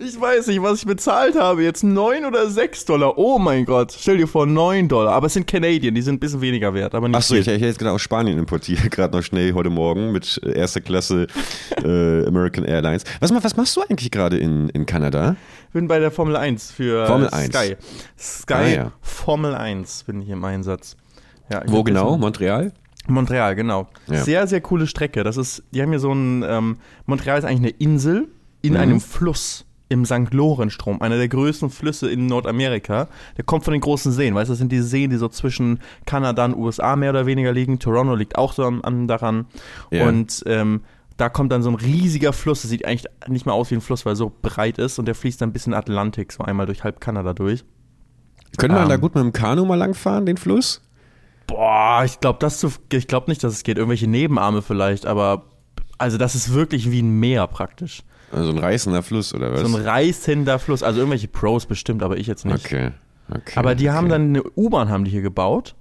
Ich 0.00 0.20
weiß 0.20 0.46
nicht, 0.46 0.62
was 0.62 0.78
ich 0.80 0.86
bezahlt 0.86 1.34
habe. 1.36 1.64
Jetzt 1.64 1.82
9 1.82 2.24
oder 2.24 2.48
6 2.48 2.84
Dollar. 2.84 3.18
Oh 3.18 3.38
mein 3.40 3.64
Gott. 3.64 3.92
Stell 3.98 4.16
dir 4.18 4.28
vor, 4.28 4.46
9 4.46 4.86
Dollar. 4.88 5.12
Aber 5.12 5.26
es 5.26 5.32
sind 5.34 5.46
Canadian, 5.48 5.92
die 5.92 6.02
sind 6.02 6.14
ein 6.16 6.20
bisschen 6.20 6.40
weniger 6.40 6.72
wert. 6.72 6.94
Aber 6.94 7.08
nicht 7.08 7.16
Achso, 7.16 7.34
ich, 7.34 7.40
ich 7.40 7.46
hätte 7.48 7.66
jetzt 7.66 7.80
gerade 7.80 7.90
aus 7.92 8.02
Spanien 8.02 8.38
importiert, 8.38 8.90
gerade 8.92 9.16
noch 9.16 9.24
schnell 9.24 9.52
heute 9.54 9.70
Morgen 9.70 10.12
mit 10.12 10.40
äh, 10.44 10.52
erster 10.56 10.80
Klasse 10.80 11.26
äh, 11.84 12.24
American 12.26 12.64
Airlines. 12.64 13.02
Was, 13.18 13.32
was 13.42 13.56
machst 13.56 13.76
du 13.76 13.82
eigentlich 13.82 14.10
gerade 14.12 14.38
in, 14.38 14.68
in 14.68 14.86
Kanada? 14.86 15.34
bin 15.72 15.88
bei 15.88 15.98
der 15.98 16.12
Formel 16.12 16.36
1 16.36 16.70
für 16.70 17.06
Formel 17.06 17.28
1. 17.28 17.52
Sky. 17.54 17.76
Sky 18.16 18.54
Ah, 18.54 18.68
ja. 18.68 18.92
Formel 19.02 19.54
1 19.54 20.04
bin 20.04 20.22
ich 20.22 20.28
im 20.28 20.44
Einsatz. 20.44 20.96
Ja, 21.50 21.62
Wo 21.66 21.82
genau? 21.82 22.16
Montreal? 22.16 22.72
Montreal, 23.08 23.56
genau. 23.56 23.88
Ja. 24.06 24.22
Sehr, 24.22 24.46
sehr 24.46 24.60
coole 24.60 24.86
Strecke. 24.86 25.24
Das 25.24 25.36
ist, 25.36 25.64
die 25.72 25.82
haben 25.82 25.90
hier 25.90 25.98
so 25.98 26.12
ein, 26.12 26.44
ähm, 26.46 26.76
Montreal 27.06 27.38
ist 27.38 27.44
eigentlich 27.44 27.74
eine 27.74 27.82
Insel 27.92 28.28
in 28.62 28.74
Mhm. 28.74 28.78
einem 28.80 29.00
Fluss 29.00 29.64
im 29.88 30.04
St. 30.04 30.32
Lorenz-Strom, 30.32 31.00
einer 31.00 31.16
der 31.16 31.28
größten 31.28 31.70
Flüsse 31.70 32.10
in 32.10 32.26
Nordamerika. 32.26 33.08
Der 33.36 33.44
kommt 33.44 33.64
von 33.64 33.72
den 33.72 33.80
großen 33.80 34.12
Seen, 34.12 34.34
weißt 34.34 34.48
du, 34.48 34.52
das 34.52 34.58
sind 34.58 34.72
die 34.72 34.82
Seen, 34.82 35.10
die 35.10 35.16
so 35.16 35.28
zwischen 35.28 35.80
Kanada 36.06 36.44
und 36.44 36.56
USA 36.56 36.96
mehr 36.96 37.10
oder 37.10 37.26
weniger 37.26 37.52
liegen. 37.52 37.78
Toronto 37.78 38.14
liegt 38.14 38.36
auch 38.36 38.52
so 38.52 38.64
am, 38.64 38.82
am 38.82 39.06
daran. 39.06 39.46
Ja. 39.90 40.06
Und 40.06 40.42
ähm, 40.46 40.82
da 41.16 41.28
kommt 41.28 41.52
dann 41.52 41.62
so 41.62 41.70
ein 41.70 41.74
riesiger 41.74 42.32
Fluss, 42.32 42.62
das 42.62 42.70
sieht 42.70 42.84
eigentlich 42.84 43.06
nicht 43.26 43.44
mehr 43.44 43.54
aus 43.54 43.70
wie 43.70 43.74
ein 43.74 43.80
Fluss, 43.80 44.06
weil 44.06 44.12
er 44.12 44.16
so 44.16 44.32
breit 44.40 44.78
ist 44.78 44.98
und 44.98 45.06
der 45.06 45.14
fließt 45.14 45.40
dann 45.40 45.52
bis 45.52 45.66
in 45.66 45.72
den 45.72 45.78
Atlantik, 45.78 46.32
so 46.32 46.44
einmal 46.44 46.66
durch 46.66 46.84
halb 46.84 47.00
Kanada 47.00 47.32
durch. 47.32 47.64
Können 48.56 48.74
wir 48.74 48.82
Ähm. 48.82 48.88
da 48.88 48.96
gut 48.96 49.14
mit 49.14 49.24
dem 49.24 49.32
Kanu 49.32 49.64
mal 49.64 49.74
langfahren, 49.74 50.26
den 50.26 50.36
Fluss? 50.36 50.82
Boah, 51.46 52.02
ich 52.04 52.20
glaube 52.20 52.38
das 52.40 52.60
zu, 52.60 52.70
ich 52.92 53.08
glaube 53.08 53.30
nicht, 53.30 53.42
dass 53.42 53.54
es 53.54 53.62
geht. 53.62 53.78
Irgendwelche 53.78 54.06
Nebenarme 54.06 54.62
vielleicht, 54.62 55.06
aber 55.06 55.44
also 55.96 56.18
das 56.18 56.34
ist 56.34 56.52
wirklich 56.52 56.90
wie 56.90 57.02
ein 57.02 57.18
Meer 57.18 57.46
praktisch. 57.46 58.04
Also 58.32 58.50
ein 58.50 58.58
reißender 58.58 59.02
Fluss 59.02 59.34
oder 59.34 59.52
was? 59.52 59.60
So 59.60 59.76
ein 59.76 59.82
reißender 59.82 60.58
Fluss. 60.58 60.82
Also 60.82 61.00
irgendwelche 61.00 61.28
Pros 61.28 61.66
bestimmt, 61.66 62.02
aber 62.02 62.16
ich 62.18 62.26
jetzt 62.26 62.44
nicht. 62.44 62.64
okay. 62.64 62.90
okay. 63.30 63.52
Aber 63.56 63.74
die 63.74 63.90
haben 63.90 64.06
okay. 64.06 64.12
dann 64.12 64.22
eine 64.28 64.42
U-Bahn 64.56 64.88
haben 64.88 65.04
die 65.04 65.10
hier 65.10 65.22
gebaut. 65.22 65.74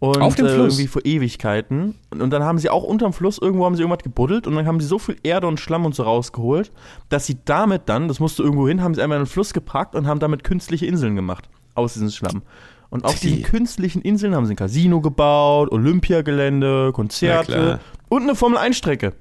Und 0.00 0.22
Auf 0.22 0.36
dem 0.36 0.46
äh, 0.46 0.50
Fluss? 0.50 0.74
irgendwie 0.74 0.86
vor 0.86 1.04
Ewigkeiten. 1.04 1.96
Und, 2.10 2.22
und 2.22 2.30
dann 2.30 2.44
haben 2.44 2.58
sie 2.58 2.70
auch 2.70 2.84
unterm 2.84 3.12
Fluss, 3.12 3.38
irgendwo 3.38 3.64
haben 3.64 3.74
sie 3.74 3.82
irgendwas 3.82 4.04
gebuddelt 4.04 4.46
und 4.46 4.54
dann 4.54 4.64
haben 4.64 4.78
sie 4.78 4.86
so 4.86 5.00
viel 5.00 5.16
Erde 5.24 5.48
und 5.48 5.58
Schlamm 5.58 5.84
und 5.84 5.94
so 5.94 6.04
rausgeholt, 6.04 6.70
dass 7.08 7.26
sie 7.26 7.38
damit 7.44 7.82
dann, 7.86 8.06
das 8.06 8.20
musste 8.20 8.44
irgendwo 8.44 8.68
hin, 8.68 8.80
haben 8.80 8.94
sie 8.94 9.02
einmal 9.02 9.18
in 9.18 9.24
den 9.24 9.30
Fluss 9.30 9.52
gepackt 9.52 9.96
und 9.96 10.06
haben 10.06 10.20
damit 10.20 10.44
künstliche 10.44 10.86
Inseln 10.86 11.16
gemacht. 11.16 11.48
Aus 11.74 11.94
diesem 11.94 12.10
Schlamm. 12.10 12.42
Und 12.90 13.04
auf 13.04 13.18
Die- 13.18 13.28
diesen 13.28 13.42
künstlichen 13.42 14.00
Inseln 14.02 14.36
haben 14.36 14.46
sie 14.46 14.54
ein 14.54 14.56
Casino 14.56 15.00
gebaut, 15.00 15.70
Olympiagelände, 15.72 16.92
Konzerte 16.92 17.80
und 18.08 18.22
eine 18.22 18.34
Formel-1-Strecke. 18.36 19.14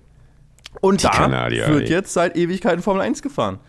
Und 0.82 1.04
da 1.04 1.10
Kanadier, 1.10 1.68
wird 1.70 1.84
ey. 1.84 1.90
jetzt 1.90 2.14
seit 2.14 2.36
Ewigkeiten 2.38 2.82
Formel 2.82 3.02
1 3.02 3.22
gefahren. 3.22 3.60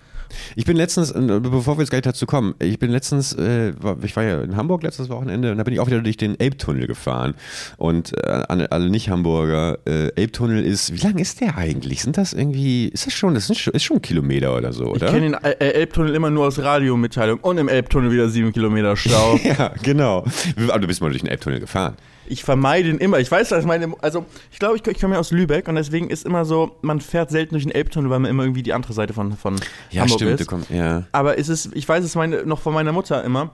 Ich 0.57 0.67
bin 0.67 0.77
letztens, 0.77 1.11
äh, 1.11 1.21
bevor 1.41 1.79
wir 1.79 1.81
jetzt 1.81 1.89
gleich 1.89 2.03
dazu 2.03 2.27
kommen, 2.27 2.55
ich 2.59 2.79
bin 2.79 2.91
letztens, 2.91 3.33
äh, 3.33 3.73
war- 3.81 3.97
ich 4.03 4.15
war 4.15 4.25
ja 4.25 4.43
in 4.43 4.57
Hamburg 4.57 4.83
letztes 4.83 5.09
Wochenende 5.09 5.51
und 5.51 5.57
da 5.57 5.65
bin 5.65 5.73
ich 5.73 5.81
auch 5.81 5.87
wieder 5.87 6.03
durch 6.03 6.19
den 6.19 6.39
Elbtunnel 6.39 6.87
gefahren. 6.87 7.33
Und 7.79 8.13
äh, 8.15 8.43
an 8.47 8.61
alle 8.67 8.91
Nicht-Hamburger, 8.91 9.79
äh, 9.87 10.09
Elbtunnel 10.17 10.63
ist, 10.67 10.93
wie 10.93 10.99
lang 10.99 11.17
ist 11.17 11.41
der 11.41 11.57
eigentlich? 11.57 12.03
Sind 12.03 12.19
das 12.19 12.35
irgendwie, 12.35 12.89
ist 12.89 13.07
das 13.07 13.15
schon, 13.15 13.33
das 13.33 13.49
ist 13.49 13.59
schon, 13.59 13.73
ist 13.73 13.85
schon 13.85 13.97
ein 13.97 14.03
Kilometer 14.03 14.55
oder 14.55 14.75
so, 14.75 14.85
Ich 14.95 15.03
oder? 15.03 15.07
kenne 15.11 15.31
den 15.31 15.35
äh, 15.35 15.53
Elbtunnel 15.73 16.15
immer 16.15 16.29
nur 16.29 16.47
aus 16.47 16.59
Radiomitteilung 16.59 17.39
und 17.41 17.57
im 17.57 17.69
Elbtunnel 17.69 18.13
wieder 18.13 18.29
sieben 18.29 18.53
Kilometer 18.53 18.97
Stau. 18.99 19.41
ja, 19.43 19.73
genau. 19.83 20.27
Aber 20.69 20.79
du 20.79 20.87
bist 20.87 21.01
mal 21.01 21.09
durch 21.09 21.23
den 21.23 21.31
Elbtunnel 21.31 21.61
gefahren. 21.61 21.97
Ich 22.29 22.45
vermeide 22.45 22.89
ihn 22.91 22.99
immer. 22.99 23.19
Ich 23.19 23.31
weiß, 23.31 23.49
dass 23.49 23.65
meine, 23.65 23.93
also 24.01 24.25
ich 24.53 24.59
glaube, 24.59 24.77
ich, 24.77 24.87
ich 24.87 25.01
komme 25.01 25.15
ja 25.15 25.21
aus 25.21 25.31
Lübeck 25.31 25.69
und 25.69 25.75
deswegen 25.75 26.11
ist 26.11 26.25
immer 26.27 26.45
so, 26.45 26.77
man 26.83 27.01
fährt 27.01 27.31
selten 27.31 27.55
durch 27.55 27.65
den 27.65 27.73
Elbtunnel, 27.73 28.11
weil 28.11 28.19
man 28.19 28.31
immer 28.31 28.43
irgendwie 28.45 28.63
die 28.63 28.73
andere 28.73 28.93
Seite 28.93 29.13
von, 29.15 29.37
von 29.37 29.57
Ja, 29.91 30.03
Hamburg 30.03 30.21
stimmt. 30.21 30.41
Ist. 30.41 30.47
kommst, 30.47 30.71
ja. 30.71 31.05
Aber 31.13 31.39
es 31.39 31.49
ist, 31.49 31.71
ich 31.75 31.89
weiß 31.89 32.05
es 32.05 32.15
meine, 32.15 32.45
noch 32.45 32.61
von 32.61 32.75
meiner 32.75 32.93
Mutter 32.93 33.25
immer, 33.25 33.53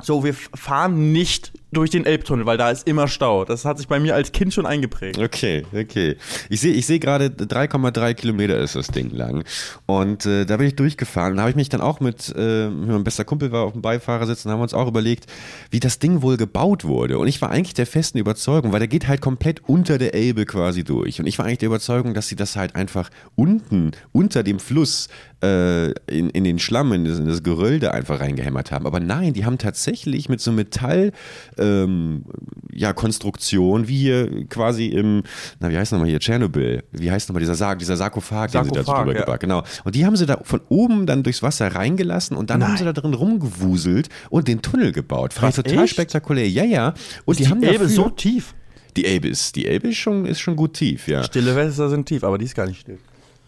so 0.00 0.24
wir 0.24 0.34
fahren 0.34 1.12
nicht 1.12 1.52
durch 1.70 1.90
den 1.90 2.06
Elbtunnel, 2.06 2.46
weil 2.46 2.56
da 2.56 2.70
ist 2.70 2.86
immer 2.86 3.08
Stau. 3.08 3.44
Das 3.44 3.64
hat 3.64 3.78
sich 3.78 3.88
bei 3.88 4.00
mir 4.00 4.14
als 4.14 4.32
Kind 4.32 4.54
schon 4.54 4.64
eingeprägt. 4.64 5.18
Okay, 5.18 5.64
okay. 5.72 6.16
Ich 6.48 6.60
sehe 6.60 6.72
ich 6.72 6.86
seh 6.86 6.98
gerade 6.98 7.26
3,3 7.26 8.14
Kilometer 8.14 8.58
ist 8.58 8.74
das 8.74 8.88
Ding 8.88 9.10
lang. 9.10 9.44
Und 9.86 10.24
äh, 10.24 10.46
da 10.46 10.56
bin 10.56 10.66
ich 10.66 10.76
durchgefahren. 10.76 11.36
Da 11.36 11.42
habe 11.42 11.50
ich 11.50 11.56
mich 11.56 11.68
dann 11.68 11.80
auch 11.80 12.00
mit, 12.00 12.34
äh, 12.36 12.68
mein 12.68 13.04
bester 13.04 13.24
Kumpel 13.24 13.52
war 13.52 13.64
auf 13.64 13.72
dem 13.72 13.82
Beifahrersitz 13.82 14.46
und 14.46 14.52
haben 14.52 14.60
uns 14.60 14.74
auch 14.74 14.88
überlegt, 14.88 15.26
wie 15.70 15.80
das 15.80 15.98
Ding 15.98 16.22
wohl 16.22 16.36
gebaut 16.36 16.84
wurde. 16.84 17.18
Und 17.18 17.28
ich 17.28 17.42
war 17.42 17.50
eigentlich 17.50 17.74
der 17.74 17.86
festen 17.86 18.18
Überzeugung, 18.18 18.72
weil 18.72 18.80
der 18.80 18.88
geht 18.88 19.06
halt 19.06 19.20
komplett 19.20 19.68
unter 19.68 19.98
der 19.98 20.14
Elbe 20.14 20.46
quasi 20.46 20.84
durch. 20.84 21.20
Und 21.20 21.26
ich 21.26 21.38
war 21.38 21.44
eigentlich 21.44 21.58
der 21.58 21.68
Überzeugung, 21.68 22.14
dass 22.14 22.28
sie 22.28 22.36
das 22.36 22.56
halt 22.56 22.76
einfach 22.76 23.10
unten, 23.36 23.92
unter 24.12 24.42
dem 24.42 24.58
Fluss, 24.58 25.08
äh, 25.42 25.90
in, 26.06 26.30
in 26.30 26.44
den 26.44 26.58
Schlamm, 26.58 26.92
in 26.92 27.04
das, 27.04 27.18
in 27.18 27.28
das 27.28 27.42
Geröll 27.42 27.78
da 27.78 27.90
einfach 27.90 28.20
reingehämmert 28.20 28.72
haben. 28.72 28.86
Aber 28.86 29.00
nein, 29.00 29.34
die 29.34 29.44
haben 29.44 29.58
tatsächlich 29.58 30.28
mit 30.28 30.40
so 30.40 30.50
Metall 30.52 31.12
ähm, 31.58 32.24
ja, 32.72 32.92
Konstruktion, 32.92 33.88
wie 33.88 33.98
hier 33.98 34.46
quasi 34.48 34.86
im, 34.86 35.22
na, 35.60 35.70
wie 35.70 35.76
heißt 35.76 35.92
nochmal 35.92 36.08
hier, 36.08 36.20
Tschernobyl, 36.20 36.82
wie 36.92 37.10
heißt 37.10 37.28
nochmal 37.28 37.40
dieser 37.40 37.54
Sarg, 37.54 37.78
dieser 37.78 37.96
Sarkophag, 37.96 38.50
den 38.52 38.64
sie 38.64 38.70
da 38.70 38.82
Sarkophag, 38.82 39.04
drüber 39.04 39.14
ja. 39.14 39.20
gebracht, 39.20 39.40
genau. 39.40 39.62
Und 39.84 39.94
die 39.94 40.06
haben 40.06 40.16
sie 40.16 40.26
da 40.26 40.40
von 40.42 40.60
oben 40.68 41.06
dann 41.06 41.22
durchs 41.22 41.42
Wasser 41.42 41.74
reingelassen 41.74 42.36
und 42.36 42.50
dann 42.50 42.66
haben 42.66 42.76
sie 42.76 42.84
da 42.84 42.92
drin 42.92 43.14
rumgewuselt 43.14 44.08
und 44.30 44.48
den 44.48 44.62
Tunnel 44.62 44.92
gebaut. 44.92 45.32
Fand 45.32 45.52
ich 45.52 45.58
Was, 45.58 45.64
total 45.64 45.84
echt? 45.84 45.92
spektakulär. 45.94 46.48
Ja, 46.48 46.64
ja. 46.64 46.94
Und 47.24 47.40
Ist 47.40 47.46
die, 47.46 47.50
haben 47.50 47.62
Elbe 47.62 47.84
dafür, 47.84 47.88
so 47.88 48.10
tief. 48.10 48.54
die 48.96 49.04
Elbe 49.04 49.28
ist, 49.28 49.56
die 49.56 49.66
Elbe 49.66 49.88
ist 49.88 49.96
schon, 49.96 50.26
ist 50.26 50.40
schon 50.40 50.56
gut 50.56 50.74
tief, 50.74 51.08
ja. 51.08 51.22
Stille 51.24 51.56
Wässer 51.56 51.88
sind 51.88 52.06
tief, 52.06 52.24
aber 52.24 52.38
die 52.38 52.44
ist 52.44 52.54
gar 52.54 52.66
nicht 52.66 52.80
still. 52.80 52.98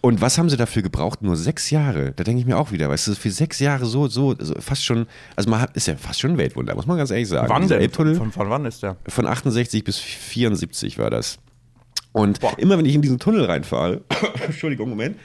Und 0.03 0.21
was 0.23 0.39
haben 0.39 0.49
sie 0.49 0.57
dafür 0.57 0.83
gebraucht? 0.83 1.21
Nur 1.23 1.37
sechs 1.37 1.71
Jahre. 1.71 2.13
Da 2.13 2.25
denke 2.25 2.41
ich 2.41 2.47
mir 2.47 2.57
auch 2.57 2.73
wieder, 2.73 2.89
weißt 2.89 3.09
du, 3.09 3.15
für 3.15 3.31
sechs 3.31 3.59
Jahre 3.59 3.85
so, 3.85 4.09
so, 4.09 4.35
so 4.39 4.55
fast 4.59 4.85
schon, 4.85 5.07
also 5.37 5.51
man 5.51 5.61
hat, 5.61 5.77
ist 5.77 5.89
ja 5.89 5.97
fast 5.97 6.21
schon 6.21 6.33
ein 6.33 6.39
Weltwunder, 6.39 6.75
muss 6.75 6.87
man 6.87 6.97
ganz 6.97 7.11
ehrlich 7.11 7.29
sagen. 7.29 7.49
Wann 7.51 7.69
denn? 7.69 7.81
Elbtunnel 7.81 8.15
Von, 8.15 8.33
von 8.33 8.49
wann 8.49 8.65
ist 8.65 8.83
der? 8.83 8.97
von 9.07 9.27
68 9.27 9.85
bis 9.85 9.99
74 9.99 10.99
war 10.99 11.11
das. 11.11 11.39
Und 12.13 12.41
Boah. 12.41 12.59
immer 12.59 12.79
wenn 12.79 12.87
ich 12.87 12.95
in 12.95 13.03
diesen 13.03 13.19
Tunnel 13.19 13.45
reinfahre, 13.45 14.01
Entschuldigung, 14.47 14.89
Moment, 14.89 15.19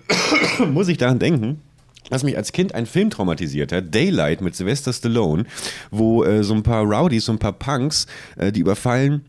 muss 0.72 0.88
ich 0.88 0.96
daran 0.96 1.18
denken, 1.18 1.60
dass 2.08 2.22
mich 2.22 2.36
als 2.36 2.52
Kind 2.52 2.74
ein 2.74 2.86
Film 2.86 3.10
traumatisiert 3.10 3.72
hat, 3.72 3.94
Daylight 3.94 4.40
mit 4.40 4.56
Sylvester 4.56 4.92
Stallone, 4.92 5.44
wo 5.90 6.24
äh, 6.24 6.42
so 6.42 6.54
ein 6.54 6.62
paar 6.62 6.82
Rowdies, 6.84 7.26
so 7.26 7.32
ein 7.32 7.38
paar 7.38 7.52
Punks, 7.52 8.06
äh, 8.36 8.50
die 8.52 8.60
überfallen 8.60 9.26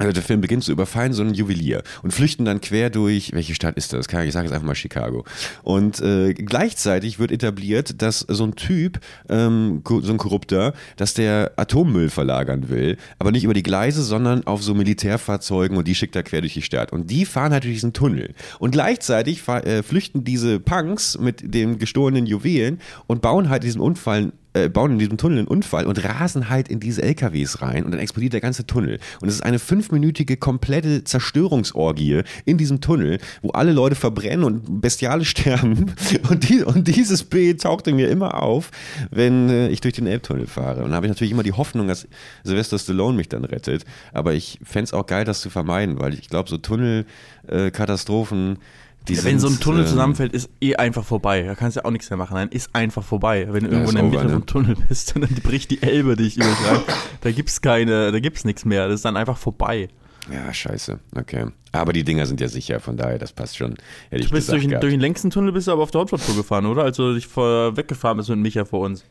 also 0.00 0.12
der 0.12 0.22
Film 0.22 0.40
beginnt 0.40 0.64
zu 0.64 0.72
überfallen 0.72 1.12
so 1.12 1.22
einen 1.22 1.34
Juwelier 1.34 1.82
und 2.02 2.12
flüchten 2.12 2.46
dann 2.46 2.62
quer 2.62 2.88
durch, 2.88 3.32
welche 3.32 3.54
Stadt 3.54 3.76
ist 3.76 3.92
das? 3.92 4.08
Keine 4.08 4.26
Ich 4.26 4.32
sage 4.32 4.46
jetzt 4.46 4.54
einfach 4.54 4.66
mal 4.66 4.74
Chicago. 4.74 5.26
Und 5.62 6.00
äh, 6.00 6.32
gleichzeitig 6.32 7.18
wird 7.18 7.30
etabliert, 7.30 8.00
dass 8.00 8.20
so 8.20 8.44
ein 8.44 8.56
Typ, 8.56 9.00
ähm, 9.28 9.82
so 9.86 10.10
ein 10.10 10.16
Korrupter, 10.16 10.72
dass 10.96 11.12
der 11.12 11.52
Atommüll 11.56 12.08
verlagern 12.08 12.70
will, 12.70 12.96
aber 13.18 13.30
nicht 13.30 13.44
über 13.44 13.52
die 13.52 13.62
Gleise, 13.62 14.02
sondern 14.02 14.46
auf 14.46 14.62
so 14.62 14.74
Militärfahrzeugen 14.74 15.76
und 15.76 15.86
die 15.86 15.94
schickt 15.94 16.16
er 16.16 16.22
quer 16.22 16.40
durch 16.40 16.54
die 16.54 16.62
Stadt. 16.62 16.92
Und 16.92 17.10
die 17.10 17.26
fahren 17.26 17.52
halt 17.52 17.64
durch 17.64 17.74
diesen 17.74 17.92
Tunnel. 17.92 18.34
Und 18.58 18.70
gleichzeitig 18.70 19.46
äh, 19.48 19.82
flüchten 19.82 20.24
diese 20.24 20.60
Punks 20.60 21.18
mit 21.18 21.54
den 21.54 21.78
gestohlenen 21.78 22.24
Juwelen 22.24 22.80
und 23.06 23.20
bauen 23.20 23.50
halt 23.50 23.64
diesen 23.64 23.82
Unfall 23.82 24.32
äh, 24.52 24.68
bauen 24.68 24.92
in 24.92 24.98
diesem 24.98 25.16
Tunnel 25.16 25.38
einen 25.38 25.48
Unfall 25.48 25.86
und 25.86 26.04
rasen 26.04 26.48
halt 26.48 26.68
in 26.68 26.80
diese 26.80 27.02
LKWs 27.02 27.62
rein 27.62 27.84
und 27.84 27.92
dann 27.92 28.00
explodiert 28.00 28.32
der 28.32 28.40
ganze 28.40 28.66
Tunnel. 28.66 28.98
Und 29.20 29.28
es 29.28 29.34
ist 29.34 29.42
eine 29.42 29.58
fünfminütige 29.58 30.36
komplette 30.36 31.04
Zerstörungsorgie 31.04 32.22
in 32.44 32.58
diesem 32.58 32.80
Tunnel, 32.80 33.18
wo 33.42 33.50
alle 33.50 33.72
Leute 33.72 33.94
verbrennen 33.94 34.44
und 34.44 34.80
bestialisch 34.80 35.30
sterben. 35.40 35.94
Und, 36.28 36.48
die, 36.48 36.62
und 36.64 36.88
dieses 36.88 37.22
Bild 37.24 37.62
tauchte 37.62 37.92
mir 37.92 38.08
immer 38.08 38.42
auf, 38.42 38.70
wenn 39.10 39.48
äh, 39.48 39.68
ich 39.68 39.80
durch 39.80 39.94
den 39.94 40.06
Elbtunnel 40.06 40.46
fahre. 40.46 40.78
Und 40.78 40.86
dann 40.86 40.94
habe 40.94 41.06
ich 41.06 41.10
natürlich 41.10 41.32
immer 41.32 41.42
die 41.42 41.52
Hoffnung, 41.52 41.88
dass 41.88 42.08
Sylvester 42.44 42.78
Stallone 42.78 43.16
mich 43.16 43.28
dann 43.28 43.44
rettet. 43.44 43.84
Aber 44.12 44.34
ich 44.34 44.58
fände 44.62 44.84
es 44.84 44.92
auch 44.92 45.06
geil, 45.06 45.24
das 45.24 45.40
zu 45.40 45.50
vermeiden, 45.50 46.00
weil 46.00 46.14
ich 46.14 46.28
glaube, 46.28 46.48
so 46.48 46.58
Tunnelkatastrophen, 46.58 48.54
die 48.54 48.60
Ja, 49.08 49.24
wenn 49.24 49.40
so 49.40 49.48
ein 49.48 49.58
Tunnel 49.58 49.82
ähm, 49.82 49.88
zusammenfällt, 49.88 50.32
ist 50.32 50.50
eh 50.60 50.76
einfach 50.76 51.04
vorbei. 51.04 51.42
Da 51.42 51.54
kannst 51.54 51.76
du 51.76 51.80
ja 51.80 51.84
auch 51.84 51.90
nichts 51.90 52.10
mehr 52.10 52.16
machen. 52.16 52.34
Nein, 52.34 52.48
ist 52.50 52.74
einfach 52.74 53.02
vorbei. 53.02 53.48
Wenn 53.50 53.64
du 53.64 53.70
Ja, 53.70 53.78
irgendwo 53.78 53.90
in 53.90 53.96
der 53.96 54.04
Mitte 54.04 54.24
ne? 54.26 54.32
vom 54.34 54.46
Tunnel 54.46 54.76
bist, 54.88 55.14
dann 55.16 55.22
bricht 55.42 55.70
die 55.70 55.82
Elbe 55.82 56.16
dich 56.16 56.36
über 56.36 56.46
dich 56.46 56.66
rein. 56.70 56.80
Da 57.20 57.32
gibt's 57.32 57.60
keine, 57.60 58.12
da 58.12 58.20
gibt's 58.20 58.44
nichts 58.44 58.64
mehr. 58.64 58.86
Das 58.86 58.96
ist 58.96 59.04
dann 59.04 59.16
einfach 59.16 59.36
vorbei. 59.38 59.88
Ja, 60.32 60.52
scheiße. 60.52 61.00
Okay. 61.16 61.46
Aber 61.72 61.92
die 61.92 62.04
Dinger 62.04 62.26
sind 62.26 62.40
ja 62.40 62.48
sicher, 62.48 62.78
von 62.78 62.96
daher, 62.96 63.18
das 63.18 63.32
passt 63.32 63.56
schon. 63.56 63.74
Hätte 64.10 64.24
Du 64.24 64.30
bist 64.30 64.48
gesagt 64.48 64.64
durch, 64.64 64.80
durch 64.80 64.92
den 64.92 65.00
längsten 65.00 65.30
Tunnel 65.30 65.52
bist 65.52 65.66
du 65.66 65.72
aber 65.72 65.82
auf 65.82 65.90
der 65.90 66.00
Hauptstadttour 66.02 66.36
gefahren, 66.36 66.66
oder? 66.66 66.84
Als 66.84 66.96
du 66.96 67.14
dich 67.14 67.26
vor, 67.26 67.76
weggefahren 67.76 68.18
bist 68.18 68.28
mit 68.28 68.38
Micha 68.38 68.64
vor 68.64 68.80
uns. 68.80 69.04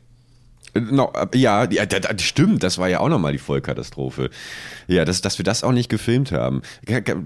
No, 0.74 1.12
äh, 1.16 1.38
ja, 1.38 1.70
ja, 1.70 1.86
stimmt, 2.18 2.64
das 2.64 2.78
war 2.78 2.90
ja 2.90 3.00
auch 3.00 3.10
nochmal 3.10 3.32
die 3.32 3.38
Vollkatastrophe. 3.38 4.30
Ja, 4.88 5.06
dass, 5.06 5.22
dass 5.22 5.38
wir 5.38 5.44
das 5.44 5.64
auch 5.64 5.72
nicht 5.72 5.90
gefilmt 5.90 6.32
haben. 6.32 6.62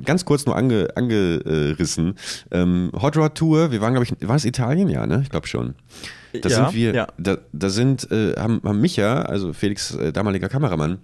Ganz 0.05 0.25
kurz 0.25 0.45
nur 0.45 0.55
ange, 0.55 0.87
angerissen. 0.95 2.15
Ähm, 2.51 2.91
Hot 3.01 3.17
Rod 3.17 3.35
Tour, 3.35 3.71
wir 3.71 3.81
waren, 3.81 3.93
glaube 3.93 4.05
ich, 4.05 4.27
war 4.27 4.35
es 4.35 4.45
Italien? 4.45 4.89
Ja, 4.89 5.05
ne? 5.07 5.21
Ich 5.23 5.29
glaube 5.29 5.47
schon. 5.47 5.75
Da 6.41 6.49
Ja, 6.49 6.55
sind 6.65 6.73
wir, 6.75 6.93
ja. 6.95 7.07
da, 7.17 7.37
da 7.51 7.69
sind, 7.69 8.11
äh, 8.11 8.33
haben, 8.37 8.61
haben 8.63 8.81
Micha, 8.81 9.21
also 9.21 9.53
Felix 9.53 9.93
äh, 9.95 10.11
damaliger 10.11 10.49
Kameramann, 10.49 10.97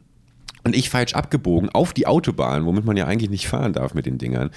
und 0.63 0.75
ich 0.75 0.89
falsch 0.89 1.13
abgebogen 1.13 1.69
auf 1.69 1.93
die 1.93 2.07
Autobahn, 2.07 2.65
womit 2.65 2.85
man 2.85 2.97
ja 2.97 3.05
eigentlich 3.05 3.29
nicht 3.29 3.47
fahren 3.47 3.73
darf 3.73 3.93
mit 3.93 4.05
den 4.05 4.17
Dingern, 4.17 4.49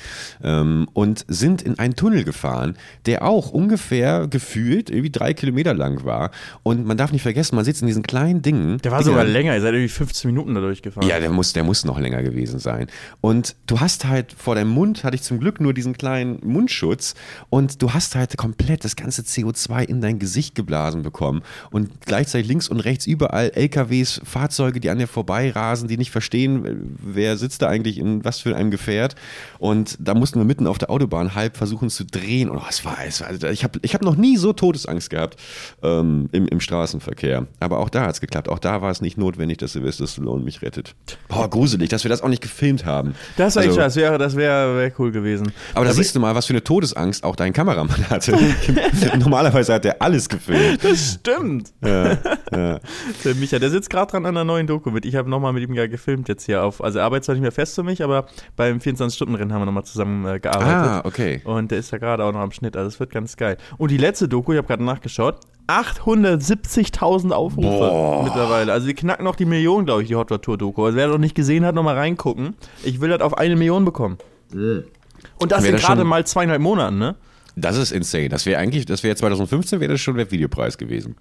ähm, 0.42 0.88
und 0.92 1.24
sind 1.28 1.62
in 1.62 1.78
einen 1.78 1.94
Tunnel 1.94 2.24
gefahren, 2.24 2.76
der 3.06 3.24
auch 3.24 3.50
ungefähr 3.50 4.26
gefühlt 4.28 4.90
irgendwie 4.90 5.10
drei 5.10 5.34
Kilometer 5.34 5.74
lang 5.74 6.04
war. 6.04 6.30
Und 6.62 6.86
man 6.86 6.96
darf 6.96 7.12
nicht 7.12 7.22
vergessen, 7.22 7.56
man 7.56 7.64
sitzt 7.64 7.82
in 7.82 7.86
diesen 7.86 8.02
kleinen 8.02 8.42
Dingen. 8.42 8.78
Der 8.78 8.92
war 8.92 9.02
sogar 9.02 9.24
länger. 9.24 9.54
Ihr 9.54 9.60
seid 9.60 9.74
irgendwie 9.74 9.88
15 9.88 10.30
Minuten 10.30 10.54
da 10.54 10.60
durchgefahren. 10.60 11.08
Ja, 11.08 11.20
der 11.20 11.30
muss, 11.30 11.52
der 11.52 11.64
muss 11.64 11.84
noch 11.84 11.98
länger 11.98 12.22
gewesen 12.22 12.58
sein. 12.58 12.88
Und 13.20 13.56
du 13.66 13.80
hast 13.80 14.06
halt 14.06 14.32
vor 14.32 14.54
deinem 14.54 14.70
Mund, 14.70 15.04
hatte 15.04 15.14
ich 15.14 15.22
zum 15.22 15.38
Glück 15.40 15.60
nur 15.60 15.74
diesen 15.74 15.96
kleinen 15.96 16.40
Mundschutz 16.44 17.14
und 17.50 17.82
du 17.82 17.92
hast 17.92 18.14
halt 18.14 18.36
komplett 18.36 18.84
das 18.84 18.96
ganze 18.96 19.22
CO2 19.22 19.84
in 19.84 20.00
dein 20.00 20.18
Gesicht 20.18 20.54
geblasen 20.54 21.02
bekommen 21.02 21.42
und 21.70 22.00
gleichzeitig 22.02 22.48
links 22.48 22.68
und 22.68 22.80
rechts 22.80 23.06
überall 23.06 23.50
LKWs, 23.54 24.20
Fahrzeuge, 24.24 24.80
die 24.80 24.90
an 24.90 24.98
dir 24.98 25.08
vorbeirasen, 25.08 25.88
die 25.92 25.98
nicht 25.98 26.10
verstehen, 26.10 26.96
wer 27.02 27.36
sitzt 27.36 27.62
da 27.62 27.68
eigentlich 27.68 27.98
in 27.98 28.24
was 28.24 28.40
für 28.40 28.56
einem 28.56 28.70
Gefährt 28.70 29.14
und 29.58 29.96
da 30.00 30.14
mussten 30.14 30.38
wir 30.40 30.44
mitten 30.44 30.66
auf 30.66 30.78
der 30.78 30.90
Autobahn 30.90 31.34
halb 31.34 31.56
versuchen 31.56 31.90
zu 31.90 32.04
drehen 32.04 32.50
und 32.50 32.58
oh, 32.58 32.66
es 32.68 32.84
war, 32.84 32.98
es 33.06 33.20
war 33.20 33.28
also 33.28 33.46
ich 33.48 33.64
habe 33.64 33.78
ich 33.82 33.94
hab 33.94 34.02
noch 34.02 34.16
nie 34.16 34.36
so 34.36 34.52
Todesangst 34.52 35.10
gehabt 35.10 35.36
ähm, 35.82 36.28
im, 36.32 36.46
im 36.48 36.60
Straßenverkehr. 36.60 37.46
Aber 37.60 37.78
auch 37.78 37.88
da 37.88 38.02
hat 38.06 38.14
es 38.14 38.20
geklappt. 38.20 38.48
Auch 38.48 38.58
da 38.58 38.82
war 38.82 38.90
es 38.90 39.00
nicht 39.00 39.18
notwendig, 39.18 39.58
dass 39.58 39.72
Sylvester 39.72 40.06
Stallone 40.06 40.42
mich 40.42 40.62
rettet. 40.62 40.94
Boah, 41.28 41.48
gruselig, 41.48 41.88
dass 41.88 42.04
wir 42.04 42.08
das 42.08 42.22
auch 42.22 42.28
nicht 42.28 42.42
gefilmt 42.42 42.84
haben. 42.84 43.14
Das 43.36 43.56
Also-. 43.56 43.76
Das 43.76 43.96
wäre 43.96 44.18
das 44.18 44.36
wär, 44.36 44.76
wär 44.76 44.92
cool 44.98 45.12
gewesen. 45.12 45.52
Aber 45.74 45.84
da 45.84 45.92
siehst 45.92 46.14
du 46.14 46.20
mal, 46.20 46.34
was 46.34 46.46
für 46.46 46.52
eine 46.52 46.64
Todesangst 46.64 47.24
auch 47.24 47.36
dein 47.36 47.52
Kameramann 47.52 48.08
hatte. 48.08 48.32
Normalerweise 49.18 49.74
hat 49.74 49.84
er 49.84 50.00
alles 50.00 50.28
gefilmt. 50.28 50.82
Das 50.82 51.14
stimmt. 51.14 51.72
Ja, 51.84 52.18
ja. 52.52 52.80
Der 53.24 53.34
Micha, 53.34 53.58
der 53.58 53.70
sitzt 53.70 53.90
gerade 53.90 54.10
dran 54.10 54.26
an 54.26 54.36
einer 54.36 54.44
neuen 54.44 54.66
Doku 54.66 54.90
mit. 54.90 55.04
Ich 55.04 55.16
habe 55.16 55.28
nochmal 55.28 55.52
mit 55.52 55.62
ihm 55.62 55.74
ja 55.82 55.88
gefilmt 55.88 56.28
jetzt 56.28 56.44
hier 56.46 56.64
auf. 56.64 56.82
Also 56.82 56.98
er 56.98 57.04
arbeitet 57.04 57.24
zwar 57.26 57.34
nicht 57.34 57.42
mehr 57.42 57.52
fest 57.52 57.74
für 57.74 57.82
mich, 57.82 58.02
aber 58.02 58.26
beim 58.56 58.78
24-Stunden-Rennen 58.78 59.52
haben 59.52 59.60
wir 59.62 59.66
nochmal 59.66 59.84
zusammen 59.84 60.24
äh, 60.26 60.40
gearbeitet. 60.40 60.72
Ah, 60.74 61.02
okay. 61.04 61.40
Und 61.44 61.70
der 61.70 61.78
ist 61.78 61.90
ja 61.92 61.98
gerade 61.98 62.24
auch 62.24 62.32
noch 62.32 62.40
am 62.40 62.52
Schnitt. 62.52 62.76
Also 62.76 62.88
es 62.88 62.98
wird 63.00 63.10
ganz 63.10 63.36
geil. 63.36 63.56
Und 63.78 63.90
die 63.90 63.96
letzte 63.98 64.28
Doku, 64.28 64.52
ich 64.52 64.58
habe 64.58 64.66
gerade 64.68 64.84
nachgeschaut, 64.84 65.36
870.000 65.68 67.30
Aufrufe 67.32 67.66
Boah. 67.68 68.24
mittlerweile. 68.24 68.72
Also 68.72 68.86
wir 68.86 68.94
knacken 68.94 69.24
noch 69.24 69.36
die 69.36 69.44
Million, 69.44 69.84
glaube 69.84 70.02
ich, 70.02 70.08
die 70.08 70.16
Hot 70.16 70.30
Rod 70.30 70.42
Tour 70.42 70.58
Doku. 70.58 70.84
Also 70.84 70.96
wer 70.96 71.08
noch 71.08 71.18
nicht 71.18 71.34
gesehen 71.34 71.64
hat, 71.64 71.74
nochmal 71.74 71.96
reingucken. 71.96 72.54
Ich 72.84 73.00
will 73.00 73.10
das 73.10 73.20
auf 73.20 73.36
eine 73.38 73.56
Million 73.56 73.84
bekommen. 73.84 74.18
Und 74.52 75.52
das 75.52 75.64
das 75.64 75.80
gerade 75.80 76.04
mal 76.04 76.26
zweieinhalb 76.26 76.60
Monaten, 76.60 76.98
ne? 76.98 77.16
Das 77.54 77.76
ist 77.76 77.92
insane. 77.92 78.28
Das 78.28 78.46
wäre 78.46 78.58
eigentlich, 78.60 78.86
das 78.86 79.02
wäre 79.02 79.14
2015 79.14 79.78
wäre 79.80 79.92
das 79.92 80.00
schon 80.00 80.16
der 80.16 80.30
Videopreis 80.30 80.78
gewesen. 80.78 81.16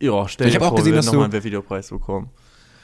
Ja, 0.00 0.28
stell 0.28 0.46
Ich 0.48 0.54
dir 0.54 0.60
hab 0.60 0.66
auch 0.66 0.68
vor, 0.70 0.78
gesehen, 0.78 0.92
wir 0.92 0.96
dass 0.98 1.06
du- 1.06 1.12
nochmal 1.12 1.30
einen 1.32 1.44
Videopreis 1.44 1.88
bekommen. 1.90 2.30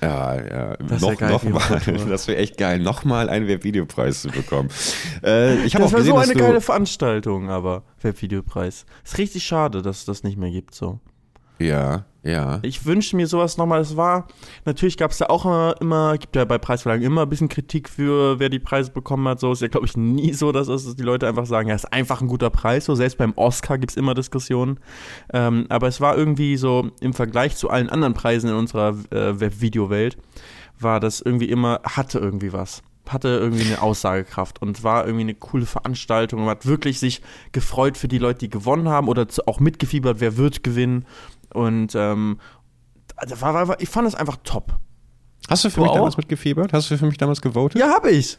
Ja, 0.01 0.35
ja. 0.41 0.77
Das 0.77 1.01
noch, 1.01 1.21
noch 1.21 1.43
mal. 1.43 1.81
Das 2.09 2.29
wäre 2.29 2.39
echt 2.39 2.57
geil, 2.57 2.79
nochmal 2.79 3.29
einen 3.29 3.49
Webvideopreis 3.49 4.23
zu 4.23 4.29
bekommen. 4.29 4.69
äh, 5.25 5.57
ich 5.65 5.75
habe 5.75 5.85
Das 5.85 5.91
auch 5.91 5.93
war 5.95 6.01
gesehen, 6.01 6.15
so 6.15 6.19
eine 6.21 6.35
geile 6.35 6.61
Veranstaltung, 6.61 7.51
aber 7.51 7.83
Webvideopreis. 8.01 8.87
Ist 9.05 9.19
richtig 9.19 9.45
schade, 9.45 9.83
dass 9.83 9.99
es 9.99 10.05
das 10.05 10.23
nicht 10.23 10.39
mehr 10.39 10.51
gibt 10.51 10.75
so. 10.75 11.01
Ja, 11.59 12.05
ja. 12.29 12.59
Ich 12.63 12.85
wünschte 12.85 13.17
mir 13.17 13.27
sowas 13.27 13.57
nochmal. 13.57 13.81
Es 13.81 13.97
war, 13.97 14.29
natürlich 14.65 14.97
gab 14.97 15.11
es 15.11 15.19
da 15.19 15.27
auch 15.27 15.45
immer, 15.45 15.75
immer, 15.81 16.19
gibt 16.19 16.37
ja 16.37 16.45
bei 16.45 16.59
Preisverleihungen 16.59 17.07
immer 17.07 17.23
ein 17.23 17.29
bisschen 17.29 17.49
Kritik 17.49 17.89
für, 17.89 18.39
wer 18.39 18.49
die 18.49 18.59
Preise 18.59 18.91
bekommen 18.91 19.27
hat. 19.29 19.41
So 19.41 19.53
ist 19.53 19.63
ja, 19.63 19.69
glaube 19.69 19.87
ich, 19.87 19.97
nie 19.97 20.33
so, 20.33 20.53
dass, 20.53 20.69
es, 20.69 20.85
dass 20.85 20.97
die 20.97 21.03
Leute 21.03 21.27
einfach 21.27 21.47
sagen, 21.47 21.69
ja, 21.69 21.75
ist 21.75 21.93
einfach 21.93 22.21
ein 22.21 22.29
guter 22.29 22.51
Preis. 22.51 22.85
So, 22.85 22.95
selbst 22.95 23.19
beim 23.19 23.33
Oscar 23.37 23.79
gibt 23.79 23.93
es 23.93 23.97
immer 23.97 24.15
Diskussionen. 24.15 24.79
Ähm, 25.33 25.67
aber 25.69 25.89
es 25.89 26.01
war 26.01 26.17
irgendwie 26.17 26.57
so 26.57 26.91
im 27.01 27.15
Vergleich 27.15 27.57
zu 27.57 27.71
allen 27.71 27.89
anderen 27.89 28.15
Preisen 28.15 28.51
in 28.51 28.57
unserer 28.57 28.95
äh, 29.11 29.41
Webvideowelt, 29.41 30.19
war 30.79 31.01
das 31.01 31.21
irgendwie 31.21 31.49
immer, 31.49 31.81
hatte 31.85 32.19
irgendwie 32.19 32.53
was. 32.53 32.83
Hatte 33.09 33.29
irgendwie 33.29 33.65
eine 33.67 33.81
Aussagekraft 33.83 34.61
und 34.63 34.85
war 34.85 35.05
irgendwie 35.07 35.23
eine 35.25 35.35
coole 35.35 35.67
Veranstaltung. 35.67 36.41
Man 36.41 36.51
hat 36.51 36.67
wirklich 36.67 36.99
sich 37.01 37.23
gefreut 37.53 37.97
für 37.97 38.09
die 38.09 38.19
Leute, 38.19 38.41
die 38.41 38.51
gewonnen 38.51 38.89
haben 38.89 39.09
oder 39.09 39.27
auch 39.47 39.61
mitgefiebert, 39.61 40.21
wer 40.21 40.37
wird 40.37 40.63
gewinnen. 40.63 41.07
Und 41.55 41.95
ähm, 41.95 42.39
also 43.17 43.41
war, 43.41 43.55
war, 43.55 43.69
war, 43.69 43.81
ich 43.81 43.89
fand 43.89 44.07
es 44.07 44.15
einfach 44.15 44.37
top. 44.45 44.77
Hast 45.49 45.65
du 45.65 45.71
für 45.71 45.77
Du 45.77 45.83
mich 45.83 45.91
auch? 45.91 45.95
damals 45.97 46.17
mitgefiebert? 46.17 46.73
Hast 46.73 46.91
du 46.91 46.99
für 46.99 47.07
mich 47.07 47.17
damals 47.17 47.41
gewotet? 47.41 47.79
Ja, 47.81 47.89
hab 47.91 48.07
ich. 48.07 48.39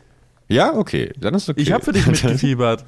Ja, 0.52 0.74
okay. 0.74 1.14
Dann 1.20 1.36
ist 1.36 1.48
okay. 1.48 1.62
Ich 1.62 1.72
habe 1.72 1.84
für 1.86 1.92
dich 1.92 2.08
mitgefiebert. 2.08 2.84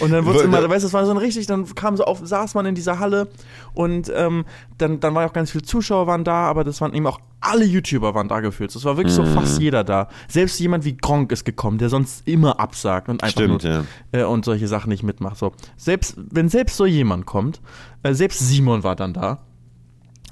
Und 0.00 0.12
dann 0.12 0.24
wurde 0.24 0.40
immer, 0.40 0.66
weißt 0.66 0.82
du, 0.82 0.86
es 0.86 0.92
war 0.94 1.04
so 1.04 1.10
ein 1.10 1.18
richtig, 1.18 1.46
dann 1.46 1.66
kam 1.74 1.96
so 1.98 2.04
auf, 2.04 2.20
saß 2.24 2.54
man 2.54 2.64
in 2.64 2.74
dieser 2.74 2.98
Halle 2.98 3.28
und 3.74 4.10
ähm, 4.14 4.46
dann, 4.78 4.98
dann 4.98 5.14
war 5.14 5.22
ja 5.22 5.28
auch 5.28 5.34
ganz 5.34 5.50
viele 5.50 5.62
Zuschauer 5.62 6.06
waren 6.06 6.24
da, 6.24 6.44
aber 6.46 6.64
das 6.64 6.80
waren 6.80 6.94
eben 6.94 7.06
auch 7.06 7.20
alle 7.42 7.64
YouTuber 7.66 8.14
waren 8.14 8.28
da 8.28 8.40
gefühlt. 8.40 8.74
Es 8.74 8.84
war 8.84 8.96
wirklich 8.96 9.14
so 9.14 9.22
Mhm. 9.22 9.34
fast 9.34 9.60
jeder 9.60 9.84
da. 9.84 10.08
Selbst 10.28 10.58
jemand 10.58 10.84
wie 10.86 10.96
Gronk 10.96 11.32
ist 11.32 11.44
gekommen, 11.44 11.76
der 11.76 11.90
sonst 11.90 12.26
immer 12.26 12.58
absagt 12.60 13.08
und 13.10 13.22
einfach 13.22 13.32
Stimmt, 13.42 13.62
nur, 13.62 13.72
ja. 13.72 13.84
äh, 14.12 14.24
und 14.24 14.44
solche 14.46 14.66
Sachen 14.66 14.88
nicht 14.88 15.02
mitmacht. 15.02 15.36
So. 15.36 15.52
Selbst, 15.76 16.16
wenn 16.30 16.48
selbst 16.48 16.76
so 16.78 16.86
jemand 16.86 17.26
kommt, 17.26 17.60
äh, 18.02 18.14
selbst 18.14 18.38
Simon 18.40 18.84
war 18.84 18.96
dann 18.96 19.12
da, 19.12 19.38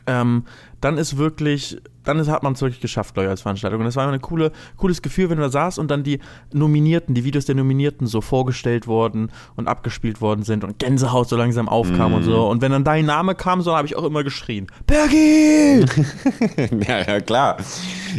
ähm, 0.07 0.45
dann 0.81 0.97
ist 0.97 1.19
wirklich, 1.19 1.79
dann 2.09 2.19
ist, 2.19 2.29
hat 2.29 2.43
man 2.43 2.55
es 2.55 2.61
wirklich 2.61 2.81
geschafft, 2.81 3.15
glaube 3.15 3.27
ich, 3.27 3.31
als 3.31 3.43
Veranstaltung. 3.43 3.81
Und 3.81 3.87
das 3.87 3.97
war 3.97 4.05
immer 4.05 4.13
ein 4.15 4.21
coole, 4.23 4.51
cooles 4.77 5.03
Gefühl, 5.03 5.31
wenn 5.31 5.37
du 5.37 5.43
da 5.45 5.51
saßt 5.51 5.79
und 5.79 5.91
dann 5.91 6.03
die 6.03 6.19
Nominierten, 6.53 7.15
die 7.15 7.25
Videos 7.25 7.45
der 7.45 7.55
Nominierten 7.55 8.07
so 8.07 8.21
vorgestellt 8.21 8.87
wurden 8.87 9.31
und 9.57 9.69
abgespielt 9.69 10.21
worden 10.21 10.43
sind 10.43 10.65
und 10.65 10.79
Gänsehaut 10.79 11.29
so 11.29 11.37
langsam 11.37 11.69
aufkam 11.69 12.15
und 12.15 12.23
Mhm. 12.23 12.31
so. 12.31 12.49
Und 12.49 12.63
wenn 12.63 12.73
dann 12.73 12.85
dein 12.85 13.07
Name 13.07 13.35
kam, 13.35 13.61
so 13.63 13.77
habe 13.77 13.87
ich 13.87 13.97
auch 13.97 14.05
immer 14.05 14.25
geschrien: 14.25 14.67
Bergi! 14.87 15.85
ja, 16.89 17.01
ja, 17.07 17.21
klar. 17.21 17.57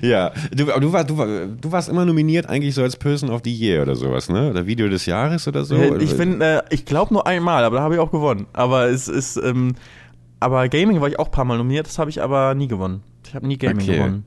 Ja, 0.01 0.31
du, 0.55 0.71
aber 0.71 0.79
du, 0.79 0.93
war, 0.93 1.03
du, 1.03 1.17
war, 1.17 1.27
du 1.27 1.71
warst 1.71 1.89
immer 1.89 2.05
nominiert 2.05 2.47
eigentlich 2.47 2.75
so 2.75 2.83
als 2.83 2.95
Person 2.95 3.29
of 3.29 3.41
the 3.43 3.53
Year 3.53 3.81
oder 3.81 3.95
sowas, 3.95 4.29
ne? 4.29 4.49
Oder 4.51 4.65
Video 4.67 4.87
des 4.87 5.05
Jahres 5.05 5.47
oder 5.47 5.65
so. 5.65 5.75
Äh, 5.75 5.97
ich 6.03 6.15
bin, 6.15 6.41
äh, 6.41 6.61
ich 6.69 6.85
glaube 6.85 7.13
nur 7.13 7.25
einmal, 7.25 7.63
aber 7.63 7.77
da 7.77 7.81
habe 7.83 7.95
ich 7.95 7.99
auch 7.99 8.11
gewonnen. 8.11 8.47
Aber 8.53 8.85
es 8.87 9.07
ist, 9.07 9.37
ähm, 9.37 9.73
aber 10.39 10.69
Gaming 10.69 11.01
war 11.01 11.07
ich 11.07 11.19
auch 11.19 11.25
ein 11.25 11.31
paar 11.31 11.45
Mal 11.45 11.57
nominiert, 11.57 11.87
das 11.87 11.99
habe 11.99 12.09
ich 12.09 12.21
aber 12.21 12.53
nie 12.55 12.67
gewonnen. 12.67 13.01
Ich 13.29 13.35
habe 13.35 13.45
nie 13.45 13.57
Gaming 13.57 13.83
Okay. 13.85 13.97
gewonnen. 13.97 14.25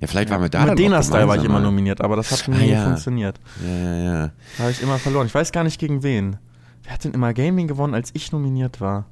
Ja, 0.00 0.06
vielleicht 0.06 0.30
waren 0.30 0.40
wir 0.42 0.48
da 0.48 0.72
Dena 0.74 1.02
Style 1.02 1.26
war 1.26 1.36
ich 1.36 1.42
immer 1.44 1.58
nominiert, 1.58 2.00
aber 2.00 2.14
das 2.16 2.30
hat 2.30 2.48
Ah, 2.48 2.56
nie 2.58 2.70
ja. 2.70 2.84
funktioniert. 2.84 3.40
Ja, 3.64 3.68
ja, 3.72 3.96
ja. 3.96 4.30
Da 4.56 4.62
habe 4.62 4.70
ich 4.70 4.80
immer 4.82 4.98
verloren. 4.98 5.26
Ich 5.26 5.34
weiß 5.34 5.50
gar 5.52 5.64
nicht 5.64 5.80
gegen 5.80 6.02
wen. 6.04 6.36
Wer 6.84 6.92
hat 6.92 7.02
denn 7.04 7.12
immer 7.12 7.34
Gaming 7.34 7.66
gewonnen, 7.66 7.94
als 7.94 8.10
ich 8.12 8.30
nominiert 8.30 8.80
war? 8.80 9.06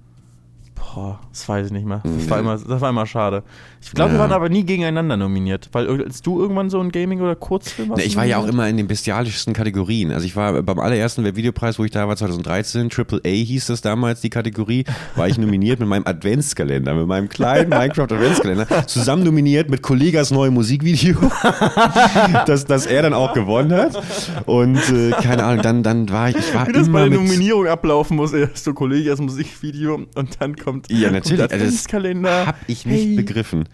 Boah, 0.74 1.20
das 1.30 1.48
weiß 1.48 1.66
ich 1.66 1.72
nicht 1.72 1.86
mehr. 1.86 2.02
Das 2.04 2.28
war 2.28 2.38
immer, 2.40 2.58
das 2.58 2.80
war 2.80 2.90
immer 2.90 3.06
schade. 3.06 3.42
Ich 3.80 3.92
glaube, 3.92 4.10
wir 4.12 4.16
Ja. 4.16 4.22
waren 4.22 4.32
aber 4.32 4.48
nie 4.48 4.64
gegeneinander 4.64 5.16
nominiert. 5.16 5.68
Weil 5.72 5.88
als 6.04 6.20
du 6.20 6.40
irgendwann 6.40 6.68
so 6.70 6.80
ein 6.80 6.90
Gaming- 6.90 7.20
oder 7.20 7.36
Kurzfilm 7.36 7.90
warst. 7.90 8.00
Ne, 8.00 8.06
ich 8.06 8.16
war 8.16 8.24
ja 8.24 8.38
auch 8.38 8.46
immer 8.46 8.68
in 8.68 8.76
den 8.76 8.86
bestialischsten 8.86 9.54
Kategorien. 9.54 10.10
Also 10.12 10.26
ich 10.26 10.34
war 10.36 10.62
beim 10.62 10.78
allerersten 10.80 11.24
Videopreis, 11.24 11.78
wo 11.78 11.84
ich 11.84 11.90
da 11.90 12.08
war, 12.08 12.16
2013, 12.16 12.90
Triple 12.90 13.20
A 13.24 13.28
hieß 13.28 13.66
das 13.66 13.80
damals, 13.82 14.20
die 14.20 14.30
Kategorie, 14.30 14.84
war 15.16 15.28
ich 15.28 15.38
nominiert 15.38 15.80
mit 15.80 15.88
meinem 15.88 16.06
Adventskalender, 16.06 16.94
mit 16.94 17.06
meinem 17.06 17.28
kleinen 17.28 17.70
Minecraft 17.70 18.04
Adventskalender, 18.12 18.86
zusammen 18.86 19.22
nominiert 19.24 19.70
mit 19.70 19.80
Kollegas 19.82 20.30
neuem 20.32 20.54
Musikvideo, 20.54 21.16
das, 22.46 22.64
das 22.64 22.86
er 22.86 23.02
dann 23.02 23.14
auch 23.14 23.32
gewonnen 23.32 23.72
hat. 23.72 24.00
Und 24.46 24.76
äh, 24.90 25.10
keine 25.22 25.44
Ahnung, 25.44 25.62
dann, 25.62 25.82
dann 25.82 26.08
war 26.10 26.30
ich, 26.30 26.36
ich 26.36 26.54
war 26.54 26.66
Wie 26.66 26.72
das 26.72 26.88
bei 26.88 27.04
immer 27.06 27.10
der 27.10 27.18
mit, 27.20 27.28
Nominierung 27.28 27.66
ablaufen 27.66 28.16
muss. 28.16 28.32
Erst 28.32 28.64
so 28.64 28.74
Kollege, 28.74 29.08
erst 29.10 29.22
Musikvideo 29.22 30.00
und 30.14 30.36
dann 30.40 30.56
kommt, 30.64 30.90
Ja, 30.90 31.10
natürlich. 31.10 31.38
kommt 31.40 31.52
Also 31.52 31.64
das 31.64 31.84
Adventskalender. 31.84 32.46
Hab 32.46 32.56
ich 32.66 32.86
nicht 32.86 33.04
Hey. 33.04 33.16
begriffen. 33.16 33.64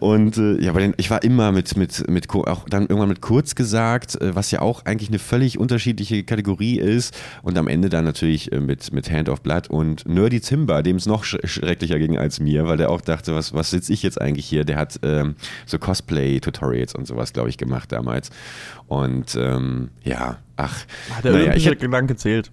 Und 0.00 0.36
äh, 0.38 0.60
ja, 0.62 0.70
aber 0.70 0.80
den, 0.80 0.94
ich 0.96 1.10
war 1.10 1.22
immer 1.22 1.52
mit, 1.52 1.76
mit, 1.76 2.08
mit, 2.08 2.30
auch 2.34 2.68
dann 2.68 2.82
irgendwann 2.82 3.08
mit 3.08 3.20
kurz 3.20 3.54
gesagt, 3.54 4.20
äh, 4.20 4.34
was 4.34 4.50
ja 4.50 4.60
auch 4.60 4.84
eigentlich 4.84 5.08
eine 5.10 5.18
völlig 5.18 5.58
unterschiedliche 5.58 6.24
Kategorie 6.24 6.78
ist. 6.78 7.14
Und 7.42 7.58
am 7.58 7.68
Ende 7.68 7.88
dann 7.88 8.04
natürlich 8.04 8.52
äh, 8.52 8.60
mit, 8.60 8.92
mit 8.92 9.10
Hand 9.10 9.28
of 9.28 9.42
Blood 9.42 9.68
und 9.68 10.06
Nerdy 10.08 10.40
Timber, 10.40 10.82
dem 10.82 10.96
es 10.96 11.06
noch 11.06 11.24
sch 11.24 11.36
schrecklicher 11.44 11.98
ging 11.98 12.16
als 12.16 12.40
mir, 12.40 12.66
weil 12.66 12.76
der 12.76 12.90
auch 12.90 13.00
dachte, 13.00 13.34
was, 13.34 13.52
was 13.52 13.70
sitze 13.70 13.92
ich 13.92 14.02
jetzt 14.02 14.20
eigentlich 14.20 14.46
hier? 14.46 14.64
Der 14.64 14.76
hat 14.76 14.98
ähm, 15.02 15.34
so 15.66 15.78
Cosplay-Tutorials 15.78 16.94
und 16.94 17.06
sowas, 17.06 17.32
glaube 17.32 17.48
ich, 17.48 17.58
gemacht 17.58 17.92
damals. 17.92 18.30
Und 18.86 19.34
ähm, 19.36 19.90
ja, 20.02 20.38
ach, 20.56 20.84
Hat 21.16 21.24
der 21.24 21.32
naja, 21.32 21.54
ich 21.54 21.64
Gedanke 21.78 22.16
zählt. 22.16 22.50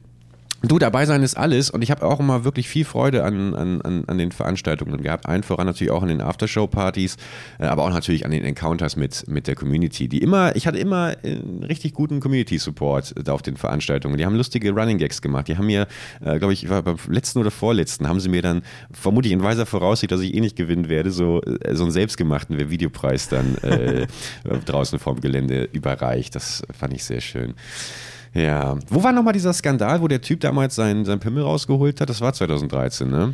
Du, 0.63 0.77
dabei 0.77 1.07
sein 1.07 1.23
ist 1.23 1.35
alles 1.35 1.71
und 1.71 1.81
ich 1.81 1.89
habe 1.89 2.05
auch 2.05 2.19
immer 2.19 2.43
wirklich 2.43 2.69
viel 2.69 2.85
Freude 2.85 3.23
an, 3.23 3.55
an, 3.55 3.81
an, 3.81 4.03
an 4.05 4.17
den 4.19 4.31
Veranstaltungen 4.31 5.01
gehabt. 5.01 5.25
Allen 5.25 5.41
voran 5.41 5.65
natürlich 5.65 5.89
auch 5.89 6.03
an 6.03 6.09
den 6.09 6.21
Aftershow-Partys, 6.21 7.17
äh, 7.59 7.65
aber 7.65 7.83
auch 7.83 7.89
natürlich 7.89 8.25
an 8.25 8.31
den 8.31 8.43
Encounters 8.43 8.95
mit, 8.95 9.27
mit 9.27 9.47
der 9.47 9.55
Community. 9.55 10.07
Die 10.07 10.19
immer, 10.19 10.55
ich 10.55 10.67
hatte 10.67 10.77
immer 10.77 11.13
äh, 11.23 11.39
einen 11.39 11.63
richtig 11.63 11.93
guten 11.93 12.19
Community-Support 12.19 13.27
äh, 13.27 13.31
auf 13.31 13.41
den 13.41 13.57
Veranstaltungen. 13.57 14.17
Die 14.17 14.25
haben 14.25 14.35
lustige 14.35 14.71
Running 14.71 14.99
Gags 14.99 15.23
gemacht. 15.23 15.47
Die 15.47 15.57
haben 15.57 15.65
mir, 15.65 15.87
äh, 16.23 16.37
glaube 16.37 16.53
ich, 16.53 16.67
beim 16.67 16.97
letzten 17.07 17.39
oder 17.39 17.49
vorletzten, 17.49 18.07
haben 18.07 18.19
sie 18.19 18.29
mir 18.29 18.43
dann 18.43 18.61
vermutlich 18.91 19.33
in 19.33 19.41
weiser 19.41 19.65
Voraussicht, 19.65 20.11
dass 20.11 20.21
ich 20.21 20.35
eh 20.35 20.41
nicht 20.41 20.55
gewinnen 20.55 20.89
werde, 20.89 21.09
so, 21.09 21.41
äh, 21.41 21.73
so 21.73 21.83
einen 21.83 21.91
selbstgemachten 21.91 22.69
Videopreis 22.69 23.29
dann 23.29 23.57
äh, 23.63 24.05
draußen 24.65 24.99
vorm 24.99 25.21
Gelände 25.21 25.63
überreicht. 25.71 26.35
Das 26.35 26.61
fand 26.77 26.93
ich 26.93 27.03
sehr 27.03 27.21
schön. 27.21 27.55
Ja. 28.33 28.77
Wo 28.87 29.03
war 29.03 29.11
nochmal 29.11 29.33
dieser 29.33 29.51
Skandal, 29.53 30.01
wo 30.01 30.07
der 30.07 30.21
Typ 30.21 30.39
damals 30.39 30.75
seinen, 30.75 31.03
seinen 31.05 31.19
Pimmel 31.19 31.43
rausgeholt 31.43 31.99
hat? 31.99 32.09
Das 32.09 32.21
war 32.21 32.31
2013, 32.33 33.09
ne? 33.09 33.33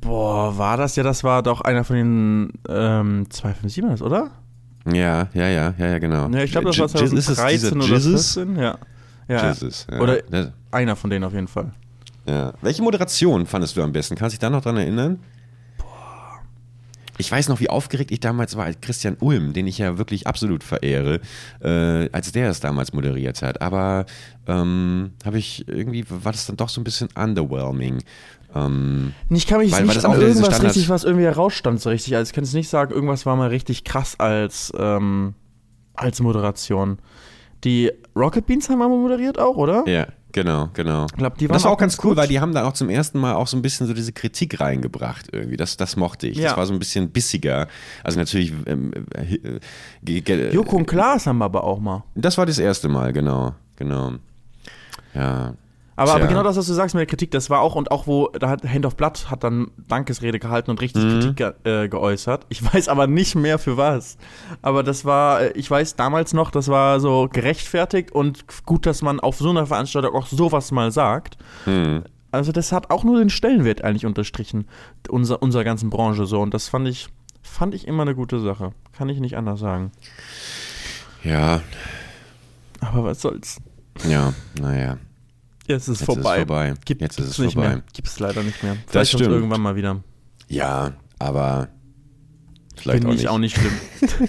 Boah, 0.00 0.56
war 0.56 0.76
das 0.76 0.94
ja, 0.96 1.02
das 1.02 1.24
war 1.24 1.42
doch 1.42 1.60
einer 1.60 1.82
von 1.82 1.96
den 1.96 2.52
ähm, 2.68 3.26
257ers, 3.30 4.00
oder? 4.02 4.30
Ja, 4.86 5.28
ja, 5.34 5.48
ja, 5.48 5.74
ja, 5.76 5.86
ja, 5.86 5.98
genau. 5.98 6.28
Ja, 6.28 6.44
ich 6.44 6.52
glaube, 6.52 6.68
das 6.68 6.78
war 6.78 6.86
J- 6.86 7.00
Jizz- 7.12 7.16
ist 7.16 7.28
es 7.28 7.36
2013 7.36 7.80
dieser 7.80 7.84
oder 7.94 7.94
Jizzes? 7.96 8.34
14, 8.34 8.56
ja. 8.56 8.78
ja. 9.26 9.48
Jizzes, 9.48 9.86
ja. 9.90 9.98
Oder 10.00 10.18
einer 10.70 10.94
von 10.96 11.10
denen 11.10 11.24
auf 11.24 11.32
jeden 11.34 11.48
Fall. 11.48 11.72
Ja. 12.26 12.52
Welche 12.62 12.82
Moderation 12.82 13.44
fandest 13.44 13.76
du 13.76 13.82
am 13.82 13.92
besten? 13.92 14.14
Kannst 14.14 14.34
du 14.34 14.36
dich 14.36 14.40
da 14.40 14.50
noch 14.50 14.62
dran 14.62 14.76
erinnern? 14.76 15.18
Ich 17.18 17.30
weiß 17.30 17.48
noch, 17.48 17.60
wie 17.60 17.68
aufgeregt 17.68 18.10
ich 18.10 18.20
damals 18.20 18.56
war, 18.56 18.64
als 18.66 18.80
Christian 18.80 19.16
Ulm, 19.20 19.52
den 19.52 19.66
ich 19.66 19.78
ja 19.78 19.98
wirklich 19.98 20.26
absolut 20.26 20.62
verehre, 20.64 21.20
äh, 21.60 22.08
als 22.12 22.32
der 22.32 22.50
es 22.50 22.60
damals 22.60 22.92
moderiert 22.92 23.42
hat. 23.42 23.60
Aber 23.60 24.06
ähm, 24.46 25.10
habe 25.24 25.38
ich 25.38 25.66
irgendwie, 25.68 26.04
war 26.08 26.32
das 26.32 26.46
dann 26.46 26.56
doch 26.56 26.68
so 26.68 26.80
ein 26.80 26.84
bisschen 26.84 27.08
underwhelming. 27.16 28.02
Ähm, 28.54 29.12
Ich 29.30 29.46
kann 29.46 29.58
mich 29.58 29.72
Weil- 29.72 29.80
weil 29.80 29.86
nicht 29.86 29.96
das 29.96 30.04
an 30.04 30.20
irgendwas 30.20 30.62
richtig, 30.62 30.88
was 30.88 31.04
irgendwie 31.04 31.24
herausstand, 31.26 31.80
so 31.80 31.90
richtig. 31.90 32.16
Also 32.16 32.30
ich 32.30 32.34
kann 32.34 32.44
es 32.44 32.54
nicht 32.54 32.68
sagen, 32.68 32.92
irgendwas 32.94 33.26
war 33.26 33.36
mal 33.36 33.48
richtig 33.48 33.84
krass 33.84 34.18
als, 34.18 34.72
ähm, 34.78 35.34
als 35.94 36.20
Moderation. 36.20 36.98
Die 37.64 37.90
Rocket 38.14 38.46
Beans 38.46 38.70
haben 38.70 38.78
wir 38.78 38.88
moderiert 38.88 39.38
auch, 39.38 39.56
oder? 39.56 39.82
ja, 39.86 40.06
genau, 40.32 40.68
genau. 40.74 41.06
Ich 41.06 41.12
glaube, 41.12 41.36
die 41.38 41.48
waren 41.48 41.54
das 41.54 41.64
war 41.64 41.72
auch 41.72 41.78
ganz 41.78 41.98
cool, 42.02 42.10
gut. 42.10 42.16
weil 42.16 42.28
die 42.28 42.40
haben 42.40 42.52
da 42.52 42.66
auch 42.66 42.72
zum 42.72 42.88
ersten 42.90 43.18
Mal 43.18 43.34
auch 43.34 43.46
so 43.46 43.56
ein 43.56 43.62
bisschen 43.62 43.86
so 43.86 43.94
diese 43.94 44.12
Kritik 44.12 44.60
reingebracht 44.60 45.28
irgendwie. 45.32 45.56
Das, 45.56 45.76
das 45.76 45.96
mochte 45.96 46.26
ich. 46.28 46.38
Ja. 46.38 46.48
Das 46.50 46.56
war 46.56 46.66
so 46.66 46.72
ein 46.72 46.78
bisschen 46.78 47.10
bissiger. 47.10 47.68
Also 48.04 48.18
natürlich. 48.18 48.52
Ähm, 48.66 48.92
äh, 49.14 49.60
äh, 50.06 50.54
Joko 50.54 50.76
und 50.76 50.86
Klaas 50.86 51.26
haben 51.26 51.38
wir 51.38 51.44
aber 51.44 51.64
auch 51.64 51.80
mal. 51.80 52.04
Das 52.14 52.38
war 52.38 52.46
das 52.46 52.58
erste 52.58 52.88
Mal, 52.88 53.12
genau, 53.12 53.54
genau. 53.76 54.14
Ja. 55.14 55.54
Aber, 55.98 56.14
aber 56.14 56.26
genau 56.28 56.42
das, 56.42 56.56
was 56.56 56.66
du 56.66 56.72
sagst 56.74 56.94
mit 56.94 57.00
der 57.00 57.06
Kritik, 57.06 57.30
das 57.32 57.50
war 57.50 57.60
auch, 57.60 57.74
und 57.74 57.90
auch 57.90 58.06
wo, 58.06 58.28
da 58.28 58.48
hat 58.48 58.62
Hand 58.64 58.86
of 58.86 58.96
Blood 58.96 59.30
hat 59.30 59.42
dann 59.42 59.70
Dankesrede 59.88 60.38
gehalten 60.38 60.70
und 60.70 60.80
richtig 60.80 61.02
Mhm. 61.04 61.20
Kritik 61.20 61.36
ge 61.36 61.52
äh, 61.84 61.88
geäußert. 61.88 62.46
Ich 62.50 62.62
weiß 62.74 62.88
aber 62.88 63.06
nicht 63.06 63.34
mehr 63.34 63.58
für 63.58 63.76
was. 63.76 64.16
Aber 64.62 64.82
das 64.82 65.04
war, 65.04 65.40
äh, 65.40 65.52
ich 65.52 65.70
weiß 65.70 65.96
damals 65.96 66.32
noch, 66.34 66.50
das 66.50 66.68
war 66.68 67.00
so 67.00 67.28
gerechtfertigt 67.32 68.12
und 68.12 68.44
gut, 68.64 68.86
dass 68.86 69.02
man 69.02 69.18
auf 69.20 69.36
so 69.38 69.50
einer 69.50 69.66
Veranstaltung 69.66 70.14
auch 70.14 70.26
sowas 70.26 70.70
mal 70.70 70.90
sagt. 70.92 71.36
Hm. 71.64 72.04
Also 72.30 72.52
das 72.52 72.72
hat 72.72 72.90
auch 72.90 73.04
nur 73.04 73.18
den 73.18 73.30
Stellenwert 73.30 73.82
eigentlich 73.82 74.06
unterstrichen, 74.06 74.68
unser, 75.08 75.42
unserer 75.42 75.64
ganzen 75.64 75.90
Branche 75.90 76.26
so. 76.26 76.40
Und 76.40 76.54
das 76.54 76.68
fand 76.68 76.86
ich, 76.86 77.08
fand 77.42 77.74
ich 77.74 77.88
immer 77.88 78.02
eine 78.02 78.14
gute 78.14 78.38
Sache. 78.38 78.70
Kann 78.96 79.08
ich 79.08 79.18
nicht 79.18 79.36
anders 79.36 79.60
sagen. 79.60 79.90
Ja, 81.24 81.60
Aber 82.80 83.02
was 83.04 83.20
soll's. 83.22 83.60
ja, 84.08 84.32
naja. 84.60 84.98
Jetzt 85.68 85.86
ist 85.88 86.00
es 86.00 86.04
vorbei. 86.06 86.38
ist 86.40 86.46
vorbei. 86.46 86.74
Gibt 86.84 87.00
Jetzt 87.02 87.20
ist 87.20 87.28
es 87.28 87.38
nicht 87.38 87.52
vorbei. 87.54 87.68
mehr. 87.68 87.82
Gibt 87.92 88.08
es 88.08 88.18
leider 88.18 88.42
nicht 88.42 88.62
mehr. 88.62 88.74
Das 88.74 88.80
Vielleicht 88.90 89.10
kommt's 89.12 89.24
stimmt. 89.24 89.34
irgendwann 89.34 89.60
mal 89.60 89.76
wieder. 89.76 90.02
Ja, 90.48 90.92
aber 91.18 91.68
vielleicht 92.76 93.04
Finde 93.04 93.08
auch 93.08 93.12
ich 93.12 93.18
nicht. 93.18 93.28
auch 93.28 93.38
nicht 93.38 93.56
schlimm. 93.56 94.28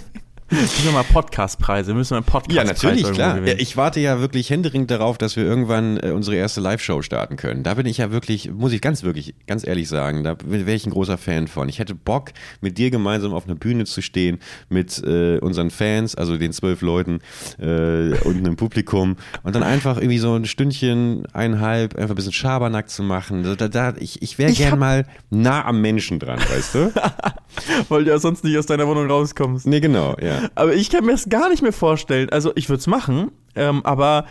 Müssen 0.50 0.84
wir 0.84 0.92
mal 0.92 1.04
Podcastpreise, 1.04 1.94
müssen 1.94 2.10
wir 2.10 2.16
einen 2.16 2.24
Podcast 2.26 2.56
Ja, 2.56 2.64
natürlich, 2.64 3.04
klar. 3.04 3.34
Ja, 3.34 3.34
gewinnen. 3.40 3.56
ich 3.60 3.76
warte 3.76 4.00
ja 4.00 4.18
wirklich 4.18 4.50
händeringend 4.50 4.90
darauf, 4.90 5.16
dass 5.16 5.36
wir 5.36 5.44
irgendwann 5.44 5.96
äh, 5.98 6.10
unsere 6.10 6.34
erste 6.36 6.60
Live-Show 6.60 7.02
starten 7.02 7.36
können. 7.36 7.62
Da 7.62 7.74
bin 7.74 7.86
ich 7.86 7.98
ja 7.98 8.10
wirklich, 8.10 8.50
muss 8.50 8.72
ich 8.72 8.80
ganz 8.80 9.04
wirklich, 9.04 9.34
ganz 9.46 9.64
ehrlich 9.64 9.88
sagen, 9.88 10.24
da 10.24 10.36
wäre 10.44 10.72
ich 10.72 10.86
ein 10.86 10.90
großer 10.90 11.18
Fan 11.18 11.46
von. 11.46 11.68
Ich 11.68 11.78
hätte 11.78 11.94
Bock, 11.94 12.30
mit 12.60 12.78
dir 12.78 12.90
gemeinsam 12.90 13.32
auf 13.32 13.44
einer 13.44 13.54
Bühne 13.54 13.84
zu 13.84 14.02
stehen, 14.02 14.40
mit 14.68 15.00
äh, 15.04 15.38
unseren 15.38 15.70
Fans, 15.70 16.16
also 16.16 16.36
den 16.36 16.52
zwölf 16.52 16.80
Leuten 16.82 17.20
äh, 17.60 18.18
unten 18.24 18.44
im 18.44 18.56
Publikum 18.56 19.16
und 19.44 19.54
dann 19.54 19.62
einfach 19.62 19.98
irgendwie 19.98 20.18
so 20.18 20.34
ein 20.34 20.46
Stündchen, 20.46 21.26
eineinhalb, 21.32 21.94
einfach 21.96 22.10
ein 22.10 22.16
bisschen 22.16 22.32
Schabernack 22.32 22.90
zu 22.90 23.04
machen. 23.04 23.44
Da, 23.56 23.68
da, 23.68 23.94
ich 24.00 24.20
ich 24.20 24.36
wäre 24.38 24.52
gern 24.52 24.72
hab- 24.72 24.78
mal 24.80 25.06
nah 25.30 25.64
am 25.64 25.80
Menschen 25.80 26.18
dran, 26.18 26.40
weißt 26.40 26.74
du? 26.74 26.92
Weil 27.88 28.04
du 28.04 28.10
ja 28.10 28.18
sonst 28.18 28.42
nicht 28.42 28.56
aus 28.58 28.66
deiner 28.66 28.86
Wohnung 28.88 29.06
rauskommst. 29.08 29.66
nee, 29.66 29.78
genau, 29.80 30.16
ja. 30.20 30.39
Aber 30.54 30.74
ich 30.74 30.90
kann 30.90 31.04
mir 31.04 31.12
das 31.12 31.28
gar 31.28 31.48
nicht 31.48 31.62
mehr 31.62 31.72
vorstellen. 31.72 32.30
Also 32.30 32.52
ich 32.54 32.68
würde 32.68 32.80
es 32.80 32.86
machen, 32.86 33.32
ähm, 33.54 33.84
aber 33.84 34.26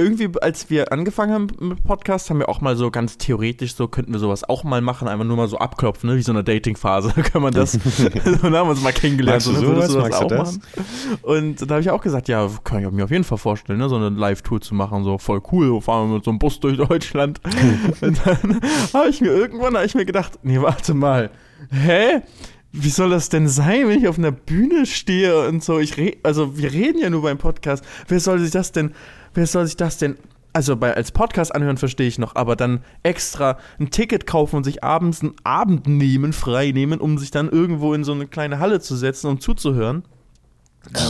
irgendwie, 0.00 0.30
als 0.40 0.70
wir 0.70 0.92
angefangen 0.92 1.32
haben 1.32 1.48
mit 1.60 1.84
Podcast, 1.84 2.30
haben 2.30 2.38
wir 2.38 2.48
auch 2.48 2.60
mal 2.60 2.74
so 2.74 2.90
ganz 2.90 3.18
theoretisch 3.18 3.74
so, 3.74 3.86
könnten 3.86 4.12
wir 4.12 4.18
sowas 4.18 4.48
auch 4.48 4.64
mal 4.64 4.80
machen, 4.80 5.08
einfach 5.08 5.26
nur 5.26 5.36
mal 5.36 5.48
so 5.48 5.58
abklopfen, 5.58 6.08
ne? 6.08 6.16
wie 6.16 6.22
so 6.22 6.32
eine 6.32 6.42
Dating-Phase. 6.42 7.12
kann 7.32 7.42
man 7.42 7.52
das, 7.52 7.74
und 7.98 8.42
dann 8.42 8.54
haben 8.54 8.66
wir 8.66 8.70
uns 8.70 8.82
mal 8.82 8.92
kennengelernt. 8.92 9.46
Magst 9.46 9.48
du 9.48 9.60
so, 9.60 9.72
ne? 9.72 9.76
Würdest 9.76 9.90
sowas? 9.90 10.04
du 10.04 10.10
das 10.10 10.22
auch 10.22 10.28
das? 10.28 10.58
machen? 10.58 11.18
Und 11.22 11.60
da 11.70 11.74
habe 11.74 11.82
ich 11.82 11.90
auch 11.90 12.00
gesagt, 12.00 12.28
ja, 12.28 12.48
kann 12.64 12.82
ich 12.82 12.90
mir 12.90 13.04
auf 13.04 13.10
jeden 13.10 13.24
Fall 13.24 13.38
vorstellen, 13.38 13.78
ne? 13.78 13.88
so 13.88 13.96
eine 13.96 14.08
Live-Tour 14.08 14.60
zu 14.60 14.74
machen, 14.74 15.04
so 15.04 15.18
voll 15.18 15.42
cool, 15.52 15.66
so 15.66 15.80
fahren 15.80 16.08
wir 16.08 16.14
mit 16.16 16.24
so 16.24 16.30
einem 16.30 16.38
Bus 16.38 16.58
durch 16.60 16.78
Deutschland. 16.78 17.40
und 18.00 18.20
dann 18.24 18.60
habe 18.94 19.08
ich 19.08 19.20
mir 19.20 19.28
irgendwann, 19.28 19.74
habe 19.74 19.86
ich 19.86 19.94
mir 19.94 20.06
gedacht, 20.06 20.38
nee, 20.42 20.60
warte 20.60 20.94
mal, 20.94 21.30
hä? 21.70 22.22
Wie 22.72 22.90
soll 22.90 23.10
das 23.10 23.28
denn 23.28 23.48
sein, 23.48 23.88
wenn 23.88 23.98
ich 23.98 24.08
auf 24.08 24.18
einer 24.18 24.30
Bühne 24.30 24.86
stehe 24.86 25.48
und 25.48 25.62
so? 25.64 25.80
Ich 25.80 25.96
red, 25.96 26.18
also 26.22 26.56
wir 26.56 26.72
reden 26.72 27.00
ja 27.00 27.10
nur 27.10 27.22
beim 27.22 27.38
Podcast. 27.38 27.84
Wer 28.06 28.20
soll 28.20 28.38
sich 28.38 28.52
das 28.52 28.70
denn, 28.70 28.94
wer 29.34 29.46
soll 29.46 29.66
sich 29.66 29.76
das 29.76 29.98
denn, 29.98 30.16
also 30.52 30.76
bei, 30.76 30.94
als 30.94 31.10
Podcast 31.10 31.54
anhören 31.54 31.78
verstehe 31.78 32.06
ich 32.06 32.18
noch, 32.18 32.36
aber 32.36 32.54
dann 32.54 32.84
extra 33.02 33.58
ein 33.78 33.90
Ticket 33.90 34.26
kaufen 34.26 34.56
und 34.56 34.64
sich 34.64 34.84
abends 34.84 35.20
einen 35.20 35.34
Abend 35.42 35.88
nehmen, 35.88 36.32
frei 36.32 36.70
nehmen, 36.70 37.00
um 37.00 37.18
sich 37.18 37.30
dann 37.32 37.48
irgendwo 37.48 37.92
in 37.92 38.04
so 38.04 38.12
eine 38.12 38.26
kleine 38.26 38.60
Halle 38.60 38.80
zu 38.80 38.96
setzen 38.96 39.28
und 39.28 39.42
zuzuhören? 39.42 40.04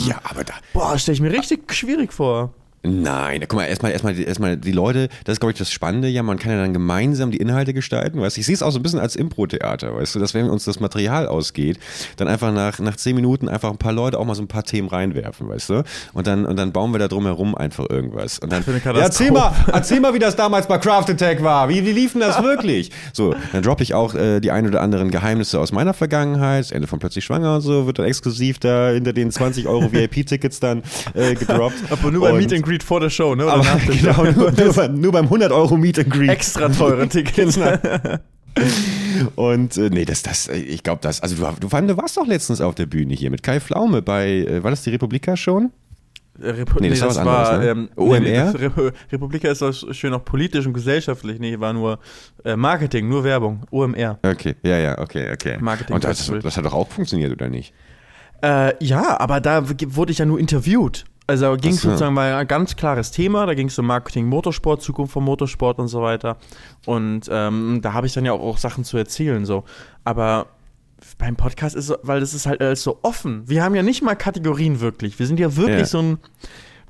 ja, 0.06 0.18
aber 0.24 0.44
da. 0.44 0.54
Boah, 0.72 0.98
stelle 0.98 1.14
ich 1.14 1.20
mir 1.20 1.30
richtig 1.30 1.72
schwierig 1.72 2.12
vor. 2.12 2.54
Nein, 2.82 3.40
guck 3.42 3.54
mal, 3.56 3.66
erstmal, 3.66 3.92
erstmal, 3.92 4.18
erstmal 4.18 4.56
die 4.56 4.72
Leute, 4.72 5.08
das 5.24 5.34
ist, 5.34 5.40
glaube 5.40 5.52
ich, 5.52 5.58
das 5.58 5.70
Spannende, 5.70 6.08
ja, 6.08 6.22
man 6.22 6.38
kann 6.38 6.52
ja 6.52 6.58
dann 6.62 6.72
gemeinsam 6.72 7.30
die 7.30 7.36
Inhalte 7.36 7.74
gestalten, 7.74 8.18
weißt 8.22 8.36
du? 8.36 8.40
Ich 8.40 8.46
sehe 8.46 8.54
es 8.54 8.62
auch 8.62 8.70
so 8.70 8.78
ein 8.78 8.82
bisschen 8.82 8.98
als 9.00 9.16
Impro-Theater, 9.16 9.94
weißt 9.94 10.14
du, 10.14 10.18
dass 10.18 10.32
wenn 10.32 10.48
uns 10.48 10.64
das 10.64 10.80
Material 10.80 11.26
ausgeht, 11.26 11.78
dann 12.16 12.26
einfach 12.26 12.54
nach, 12.54 12.78
nach 12.78 12.96
zehn 12.96 13.14
Minuten 13.14 13.50
einfach 13.50 13.70
ein 13.70 13.76
paar 13.76 13.92
Leute 13.92 14.18
auch 14.18 14.24
mal 14.24 14.34
so 14.34 14.40
ein 14.40 14.48
paar 14.48 14.64
Themen 14.64 14.88
reinwerfen, 14.88 15.46
weißt 15.50 15.68
du? 15.68 15.84
Und 16.14 16.26
dann, 16.26 16.46
und 16.46 16.56
dann 16.56 16.72
bauen 16.72 16.92
wir 16.92 16.98
da 16.98 17.08
drumherum 17.08 17.54
einfach 17.54 17.84
irgendwas. 17.90 18.38
Und 18.38 18.50
dann, 18.50 18.64
ja, 18.66 18.92
erzähl 19.02 19.30
mal, 19.30 19.52
erzähl 19.70 20.00
mal, 20.00 20.14
wie 20.14 20.18
das 20.18 20.34
damals 20.34 20.66
bei 20.66 20.78
Craft 20.78 21.10
Attack 21.10 21.42
war. 21.42 21.68
Wie, 21.68 21.84
wie 21.84 21.92
lief 21.92 22.12
denn 22.12 22.22
das 22.22 22.42
wirklich? 22.42 22.90
So, 23.12 23.34
dann 23.52 23.60
droppe 23.62 23.82
ich 23.82 23.92
auch 23.92 24.14
äh, 24.14 24.40
die 24.40 24.52
ein 24.52 24.66
oder 24.66 24.80
anderen 24.80 25.10
Geheimnisse 25.10 25.60
aus 25.60 25.72
meiner 25.72 25.92
Vergangenheit. 25.92 26.64
Das 26.64 26.72
Ende 26.72 26.86
von 26.88 26.98
Plötzlich 26.98 27.26
Schwanger 27.26 27.56
und 27.56 27.60
so 27.60 27.86
wird 27.86 27.98
dann 27.98 28.06
exklusiv 28.06 28.58
da 28.58 28.88
hinter 28.88 29.12
den 29.12 29.30
20 29.30 29.66
Euro 29.68 29.92
VIP-Tickets 29.92 30.60
dann 30.60 30.82
äh, 31.12 31.34
gedroppt. 31.34 31.76
Aber 31.90 32.10
nur 32.10 32.30
Und- 32.30 32.38
Meet 32.38 32.54
and 32.54 32.69
Greet 32.70 32.82
vor 32.82 33.00
der 33.00 33.10
Show, 33.10 33.34
ne? 33.34 33.44
Oder 33.44 33.54
aber 33.54 33.64
nach 33.64 33.84
der 33.84 33.94
genau, 33.96 34.14
Show. 34.14 34.22
nur, 34.32 34.52
nur, 34.52 34.72
beim, 34.74 35.00
nur 35.00 35.12
beim 35.12 35.24
100 35.24 35.52
Euro 35.52 35.76
Meet 35.76 35.98
and 36.00 36.10
Greet. 36.10 36.30
Extra 36.30 36.68
teure 36.68 37.08
Tickets. 37.08 37.58
Und 39.36 39.76
äh, 39.76 39.90
nee, 39.90 40.04
das, 40.04 40.22
das, 40.22 40.48
äh, 40.48 40.56
ich 40.56 40.82
glaube, 40.82 41.00
das, 41.02 41.20
also 41.22 41.34
du, 41.36 41.42
du, 41.60 41.72
war- 41.72 41.82
du 41.82 41.96
warst 41.96 42.16
doch 42.16 42.26
letztens 42.26 42.60
auf 42.60 42.74
der 42.74 42.86
Bühne 42.86 43.14
hier 43.14 43.30
mit 43.30 43.42
Kai 43.42 43.60
Pflaume 43.60 44.02
bei, 44.02 44.28
äh, 44.28 44.62
war 44.64 44.70
das 44.70 44.82
die 44.82 44.90
Republika 44.90 45.36
schon? 45.36 45.70
Repu 46.42 46.80
Nee, 46.80 46.88
das 46.90 47.00
war 47.02 47.08
was 47.08 47.18
anderes, 47.18 47.58
ne? 47.58 47.70
ähm, 47.70 47.88
OMR? 47.96 48.20
Nee, 48.20 48.34
das 48.34 48.58
Repu 48.58 48.90
Republika 49.12 49.48
ist 49.50 49.60
das 49.62 49.84
schön 49.92 50.14
auch 50.14 50.24
politisch 50.24 50.64
und 50.66 50.72
gesellschaftlich. 50.72 51.38
Nee, 51.38 51.60
war 51.60 51.72
nur 51.72 51.98
äh, 52.44 52.56
Marketing, 52.56 53.08
nur 53.08 53.24
Werbung. 53.24 53.64
OMR. 53.70 54.18
Okay, 54.22 54.54
ja, 54.62 54.78
ja, 54.78 54.98
okay, 54.98 55.30
okay. 55.32 55.58
Marketing 55.60 55.94
Und 55.96 56.04
das, 56.04 56.32
das 56.42 56.56
hat 56.56 56.64
doch 56.64 56.72
auch 56.72 56.88
funktioniert, 56.88 57.32
oder 57.32 57.48
nicht? 57.50 57.74
Äh, 58.42 58.72
ja, 58.82 59.20
aber 59.20 59.40
da 59.40 59.64
wurde 59.68 60.12
ich 60.12 60.18
ja 60.18 60.24
nur 60.24 60.38
interviewt. 60.40 61.04
Also 61.30 61.56
ging 61.56 61.72
es 61.72 61.82
sozusagen 61.82 62.14
mal 62.14 62.34
ein 62.34 62.46
ganz 62.48 62.76
klares 62.76 63.10
Thema. 63.12 63.46
Da 63.46 63.54
ging 63.54 63.68
es 63.68 63.78
um 63.78 63.86
Marketing, 63.86 64.26
Motorsport, 64.26 64.82
Zukunft 64.82 65.12
vom 65.12 65.24
Motorsport 65.24 65.78
und 65.78 65.88
so 65.88 66.02
weiter. 66.02 66.36
Und 66.86 67.28
ähm, 67.30 67.78
da 67.82 67.92
habe 67.92 68.06
ich 68.06 68.12
dann 68.14 68.24
ja 68.24 68.32
auch, 68.32 68.40
auch 68.40 68.58
Sachen 68.58 68.84
zu 68.84 68.96
erzählen. 68.96 69.44
so. 69.44 69.64
Aber 70.04 70.46
beim 71.18 71.36
Podcast 71.36 71.76
ist, 71.76 71.86
so- 71.86 71.96
weil 72.02 72.20
das 72.20 72.34
ist 72.34 72.46
halt 72.46 72.60
alles 72.60 72.82
so 72.82 72.98
offen. 73.02 73.48
Wir 73.48 73.62
haben 73.64 73.74
ja 73.74 73.82
nicht 73.82 74.02
mal 74.02 74.14
Kategorien 74.16 74.80
wirklich. 74.80 75.18
Wir 75.18 75.26
sind 75.26 75.38
ja 75.40 75.56
wirklich 75.56 75.78
Ja. 75.78 75.86
so 75.86 75.98
ein. 76.02 76.18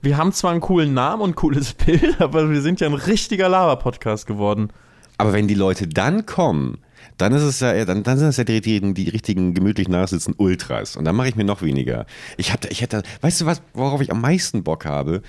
Wir 0.02 0.16
haben 0.16 0.32
zwar 0.32 0.52
einen 0.52 0.60
coolen 0.62 0.94
Namen 0.94 1.20
und 1.22 1.30
ein 1.30 1.34
cooles 1.34 1.74
Bild, 1.86 2.20
aber 2.22 2.50
wir 2.50 2.62
sind 2.62 2.80
ja 2.80 2.86
ein 2.88 2.94
richtiger 2.94 3.48
Lava-Podcast 3.50 4.26
geworden. 4.26 4.70
Aber 5.18 5.34
wenn 5.34 5.46
die 5.48 5.54
Leute 5.54 5.86
dann 5.86 6.24
kommen, 6.24 6.78
dann 7.18 7.32
ist 7.34 7.42
es 7.42 7.60
ja, 7.60 7.84
dann, 7.84 8.02
dann 8.02 8.18
sind 8.18 8.28
es 8.28 8.36
ja 8.36 8.44
die, 8.44 8.52
richtigen- 8.54 8.94
die 8.94 9.08
richtigen 9.08 9.54
gemütlich 9.54 9.88
nachsitzen 9.88 10.34
Ultras. 10.36 10.96
Und 10.96 11.04
dann 11.04 11.16
mache 11.16 11.28
ich 11.28 11.36
mir 11.36 11.44
noch 11.44 11.62
weniger. 11.62 12.06
Ich 12.36 12.52
hatte, 12.52 12.68
ich 12.68 12.80
hätte, 12.82 13.02
weißt 13.20 13.40
du 13.42 13.46
was, 13.46 13.62
worauf 13.74 14.00
ich 14.00 14.10
am 14.10 14.20
meisten 14.20 14.62
Bock 14.64 14.84
habe? 14.84 15.22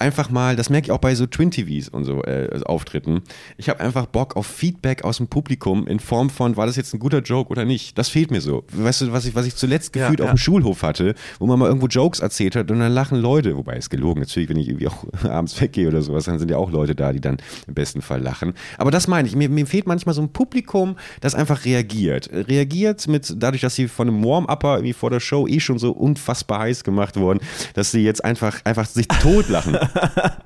Einfach 0.00 0.30
mal, 0.30 0.54
das 0.54 0.70
merke 0.70 0.86
ich 0.86 0.92
auch 0.92 0.98
bei 0.98 1.14
so 1.14 1.26
Twin 1.26 1.50
TVs 1.50 1.88
und 1.88 2.04
so 2.04 2.22
äh, 2.22 2.48
Auftritten. 2.64 3.22
Ich 3.56 3.68
habe 3.68 3.80
einfach 3.80 4.06
Bock 4.06 4.36
auf 4.36 4.46
Feedback 4.46 5.04
aus 5.04 5.16
dem 5.16 5.26
Publikum 5.26 5.88
in 5.88 5.98
Form 5.98 6.30
von, 6.30 6.56
war 6.56 6.66
das 6.66 6.76
jetzt 6.76 6.94
ein 6.94 7.00
guter 7.00 7.20
Joke 7.20 7.50
oder 7.50 7.64
nicht? 7.64 7.98
Das 7.98 8.08
fehlt 8.08 8.30
mir 8.30 8.40
so. 8.40 8.64
Weißt 8.72 9.00
du, 9.00 9.12
was 9.12 9.24
ich, 9.24 9.34
was 9.34 9.46
ich 9.46 9.56
zuletzt 9.56 9.96
Ja, 9.96 10.02
gefühlt 10.02 10.20
ja. 10.20 10.26
auf 10.26 10.32
dem 10.32 10.38
Schulhof 10.38 10.82
hatte, 10.82 11.14
wo 11.40 11.46
man 11.46 11.58
mal 11.58 11.66
irgendwo 11.66 11.88
Jokes 11.88 12.20
erzählt 12.20 12.54
hat 12.54 12.70
und 12.70 12.78
dann 12.78 12.92
lachen 12.92 13.18
Leute. 13.18 13.56
Wobei 13.56 13.76
es 13.76 13.90
gelogen, 13.90 14.20
natürlich, 14.20 14.48
wenn 14.48 14.56
ich 14.56 14.68
irgendwie 14.68 14.86
auch 14.86 15.04
abends 15.24 15.60
weggehe 15.60 15.88
oder 15.88 16.00
sowas, 16.02 16.24
dann 16.24 16.38
sind 16.38 16.50
ja 16.50 16.58
auch 16.58 16.70
Leute 16.70 16.94
da, 16.94 17.12
die 17.12 17.20
dann 17.20 17.38
im 17.66 17.74
besten 17.74 18.00
Fall 18.00 18.20
lachen. 18.20 18.54
Aber 18.76 18.92
das 18.92 19.08
meine 19.08 19.26
ich, 19.26 19.34
mir, 19.34 19.48
mir 19.48 19.66
fehlt 19.66 19.88
manchmal 19.88 20.14
so 20.14 20.22
ein 20.22 20.32
Publikum, 20.32 20.96
das 21.20 21.34
einfach 21.34 21.64
reagiert. 21.64 22.30
Reagiert 22.32 23.08
mit, 23.08 23.34
dadurch, 23.36 23.62
dass 23.62 23.74
sie 23.74 23.88
von 23.88 24.08
einem 24.08 24.24
Warm-Upper 24.24 24.76
irgendwie 24.76 24.92
vor 24.92 25.10
der 25.10 25.20
Show 25.20 25.48
eh 25.48 25.58
schon 25.58 25.78
so 25.78 25.90
unfassbar 25.90 26.60
heiß 26.60 26.84
gemacht 26.84 27.16
wurden, 27.16 27.40
dass 27.74 27.90
sie 27.90 28.04
jetzt 28.04 28.24
einfach, 28.24 28.64
einfach 28.64 28.86
sich 28.86 29.08
totlachen. 29.08 29.76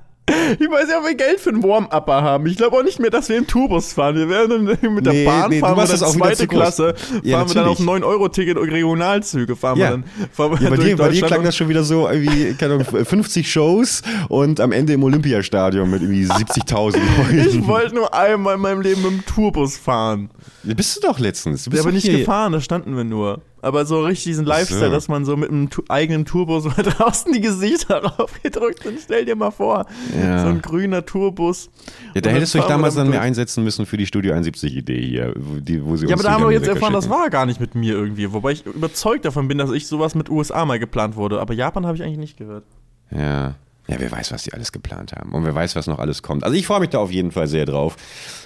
Ich 0.59 0.69
weiß 0.71 0.87
ja, 0.89 0.99
ob 0.99 1.05
wir 1.05 1.15
Geld 1.15 1.39
für 1.41 1.49
einen 1.49 1.61
Warm-Upper 1.63 2.21
haben. 2.21 2.45
Ich 2.47 2.55
glaube 2.55 2.77
auch 2.77 2.83
nicht 2.83 2.97
mehr, 2.97 3.09
dass 3.09 3.27
wir 3.27 3.37
im 3.37 3.45
Tourbus 3.45 3.91
fahren. 3.93 4.15
Wir 4.15 4.29
werden 4.29 4.65
dann 4.65 4.93
mit 4.95 5.05
der 5.05 5.13
Nee, 5.13 5.25
Bahn 5.25 5.49
nee, 5.49 5.59
fahren 5.59 5.75
wir 5.77 5.85
dann 5.85 5.97
zweite. 5.97 6.47
Klasse, 6.47 6.93
Ja, 7.23 7.37
fahren 7.39 7.49
wir 7.49 7.55
dann 7.55 7.67
auf 7.67 7.79
natürlich. 7.79 8.03
9-Euro-Ticket 8.03 8.57
und 8.57 8.69
Regionalzüge, 8.69 9.55
fahren 9.57 9.77
Ja. 9.77 9.85
wir 9.85 9.91
dann 9.91 10.03
fahren 10.31 10.57
Ja, 10.61 10.69
bei 10.69 10.77
dir, 10.77 10.95
bei 10.97 11.09
dir 11.09 11.25
klang 11.25 11.43
das 11.43 11.55
schon 11.57 11.67
wieder 11.67 11.83
so 11.83 12.07
irgendwie, 12.09 12.53
keine 12.53 12.75
Ahnung, 12.75 12.85
50 13.05 13.51
Shows 13.51 14.01
und 14.29 14.59
am 14.61 14.71
Ende 14.71 14.93
im 14.93 15.03
Olympiastadion 15.03 15.89
mit 15.89 16.01
irgendwie 16.01 16.25
70.000 16.25 16.97
Ich 17.49 17.67
wollte 17.67 17.93
nur 17.93 18.13
einmal 18.13 18.55
in 18.55 18.61
meinem 18.61 18.81
Leben 18.81 19.01
mit 19.01 19.11
dem 19.11 19.25
Tourbus 19.25 19.77
fahren. 19.77 20.29
Ja, 20.63 20.73
bist 20.73 20.95
du 20.95 21.07
doch 21.07 21.19
letztens. 21.19 21.65
Du 21.65 21.69
Ja, 21.69 21.71
bist 21.71 21.83
aber 21.83 21.91
doch 21.91 21.95
nicht 21.95 22.05
hier- 22.07 22.19
gefahren, 22.19 22.53
da 22.53 22.61
standen 22.61 22.95
wir 22.95 23.03
nur. 23.03 23.41
Aber 23.63 23.85
so 23.85 24.01
richtig 24.03 24.25
diesen 24.25 24.45
Lifestyle, 24.45 24.87
so. 24.87 24.91
dass 24.91 25.07
man 25.07 25.23
so 25.23 25.37
mit 25.37 25.49
einem 25.49 25.69
tu 25.69 25.83
eigenen 25.87 26.25
Turbus 26.25 26.65
mal 26.77 26.83
draußen 26.83 27.31
die 27.31 27.39
Gesichter 27.39 28.03
raufgedrückt 28.03 28.85
und 28.85 28.99
stell 29.01 29.23
dir 29.23 29.37
mal 29.37 29.51
vor, 29.51 29.85
Ja. 30.21 30.43
so 30.43 30.49
ein 30.49 30.61
grüner 30.61 31.05
Turbus. 31.05 31.69
Ja, 32.13 32.19
da 32.19 32.29
hättest 32.29 32.53
du 32.53 32.57
dich 32.57 32.67
damals 32.67 32.95
dann 32.95 33.09
mehr 33.09 33.21
einsetzen 33.21 33.63
müssen 33.63 33.85
für 33.85 33.95
die 33.95 34.05
Studio 34.05 34.33
71-Idee 34.33 35.01
hier, 35.01 35.33
wo, 35.37 35.59
die, 35.61 35.83
wo 35.83 35.95
sie 35.95 36.07
Ja, 36.07 36.15
aber 36.15 36.23
da 36.23 36.31
haben 36.31 36.43
wir 36.43 36.51
jetzt 36.51 36.67
erfahren, 36.67 36.91
das 36.93 37.09
war 37.09 37.29
gar 37.29 37.45
nicht 37.45 37.61
mit 37.61 37.73
mir 37.73 37.93
irgendwie. 37.93 38.33
Wobei 38.33 38.51
ich 38.51 38.65
überzeugt 38.65 39.23
davon 39.23 39.47
bin, 39.47 39.57
dass 39.57 39.71
ich 39.71 39.87
sowas 39.87 40.13
mit 40.13 40.29
USA 40.29 40.65
mal 40.65 40.77
geplant 40.77 41.15
wurde. 41.15 41.39
Aber 41.39 41.53
Japan 41.53 41.85
habe 41.85 41.95
ich 41.95 42.03
eigentlich 42.03 42.17
nicht 42.17 42.37
gehört. 42.37 42.65
Ja. 43.11 43.55
Ja, 43.87 43.97
wer 43.99 44.11
weiß, 44.11 44.31
was 44.31 44.43
die 44.43 44.53
alles 44.53 44.71
geplant 44.71 45.11
haben. 45.11 45.33
Und 45.33 45.43
wer 45.43 45.53
weiß, 45.53 45.75
was 45.75 45.87
noch 45.87 45.99
alles 45.99 46.21
kommt. 46.21 46.45
Also 46.45 46.55
ich 46.55 46.65
freue 46.65 46.79
mich 46.79 46.89
da 46.89 46.99
auf 46.99 47.11
jeden 47.11 47.31
Fall 47.31 47.47
sehr 47.47 47.65
drauf. 47.65 47.97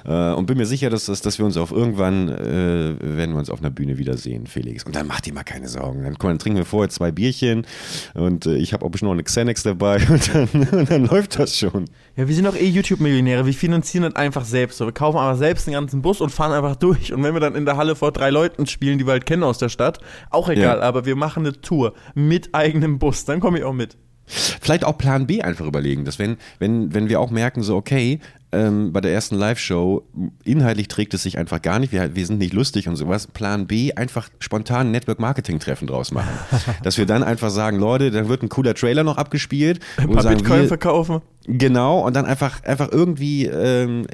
Äh, 0.04 0.32
und 0.34 0.48
bin 0.48 0.58
mir 0.58 0.66
sicher, 0.66 0.90
dass, 0.90 1.06
dass, 1.06 1.22
dass 1.22 1.38
wir 1.38 1.46
uns 1.46 1.58
auf 1.58 1.72
irgendwann, 1.72 2.30
äh, 2.30 2.96
werden 3.00 3.34
wir 3.34 3.40
uns 3.40 3.52
auf 3.52 3.60
einer 3.60 3.70
Bühne 3.70 4.00
wiedersehen, 4.00 4.48
Felix. 4.48 4.84
Und 4.84 4.96
dann 4.96 5.06
macht 5.06 5.28
dir 5.28 5.34
mal 5.34 5.44
keine 5.44 5.68
Sorgen. 5.68 6.04
Dann, 6.04 6.14
mal, 6.14 6.18
dann 6.20 6.40
trinken 6.40 6.58
wir 6.58 6.66
vorher 6.66 6.90
zwei 6.90 7.12
Bierchen 7.12 7.68
und 8.16 8.48
äh, 8.48 8.56
ich 8.56 8.74
habe 8.74 8.84
auch 8.84 8.90
bestimmt 8.90 9.10
noch 9.10 9.14
eine 9.14 9.24
Xanax 9.24 9.62
dabei 9.62 10.02
und 10.10 10.34
dann, 10.34 10.50
und 10.72 10.90
dann 10.90 11.06
läuft 11.06 11.38
das 11.38 11.56
schon. 11.56 11.86
Ja, 12.16 12.28
wir 12.28 12.34
sind 12.34 12.46
doch 12.46 12.56
eh 12.56 12.68
YouTube-Millionäre. 12.68 13.46
Wir 13.46 13.54
finanzieren 13.54 14.06
das 14.06 14.16
einfach 14.16 14.44
selbst. 14.44 14.80
So, 14.80 14.86
wir 14.86 14.92
kaufen 14.92 15.18
einfach 15.18 15.38
selbst 15.38 15.68
den 15.68 15.74
ganzen 15.74 16.02
Bus 16.02 16.20
und 16.20 16.32
fahren 16.32 16.52
einfach 16.52 16.78
durch. 16.78 17.14
Und 17.14 17.22
wenn 17.22 17.36
wir 17.36 17.42
dann 17.42 17.54
in 17.54 17.66
der 17.66 17.78
Halle 17.78 17.96
vor 17.96 18.12
drei 18.12 18.32
Leuten 18.32 18.66
spielen, 18.66 18.98
die 18.98 19.06
wir 19.06 19.12
halt 19.12 19.28
kennen 19.28 19.44
aus 19.44 19.60
der 19.60 19.70
Stadt, 19.70 20.00
auch 20.32 20.50
egal. 20.50 20.80
Ja. 20.80 20.84
Aber 20.84 21.06
wir 21.06 21.16
machen 21.16 21.46
eine 21.46 21.62
Tour 21.62 21.94
mit 22.16 22.56
eigenem 22.56 22.98
Bus. 22.98 23.26
Dann 23.26 23.40
komme 23.40 23.60
ich 23.60 23.64
auch 23.64 23.74
mit. 23.74 23.98
Vielleicht 24.28 24.84
auch 24.84 24.98
Plan 24.98 25.26
B 25.28 25.42
einfach 25.42 25.66
überlegen, 25.66 26.06
dass 26.06 26.20
wenn, 26.20 26.38
wenn, 26.60 26.94
wenn 26.94 27.10
wir 27.10 27.20
auch 27.20 27.32
merken, 27.32 27.64
so 27.64 27.76
okay, 27.76 28.20
ähm, 28.52 28.94
bei 28.94 29.02
der 29.02 29.12
ersten 29.12 29.36
Live-Show, 29.36 30.04
inhaltlich 30.46 30.88
trägt 30.88 31.14
es 31.14 31.24
sich 31.24 31.38
einfach 31.38 31.62
gar 31.62 31.80
nicht, 31.80 31.92
wir, 31.92 32.16
wir 32.16 32.26
sind 32.26 32.40
nicht 32.40 32.54
lustig 32.54 32.88
und 32.88 32.96
sowas, 32.96 33.28
Plan 33.28 33.68
B, 33.68 33.94
einfach 33.94 34.30
spontan 34.40 34.88
ein 34.88 34.92
Network-Marketing-Treffen 34.92 35.88
draus 35.88 36.12
machen. 36.12 36.30
dass 36.84 36.98
wir 36.98 37.06
dann 37.06 37.24
einfach 37.24 37.50
sagen, 37.50 37.78
Leute, 37.78 38.12
dann 38.12 38.30
wird 38.30 38.44
ein 38.44 38.50
cooler 38.50 38.74
Trailer 38.74 39.04
noch 39.04 39.18
abgespielt. 39.18 39.80
Ein 39.98 40.10
paar 40.12 40.24
sagen, 40.24 40.38
Bitcoin 40.38 40.62
wir- 40.62 40.68
verkaufen. 40.68 41.22
Genau, 41.48 42.06
und 42.06 42.14
dann 42.14 42.26
einfach, 42.26 42.62
einfach 42.64 42.92
irgendwie 42.92 43.46
ähm, 43.46 44.06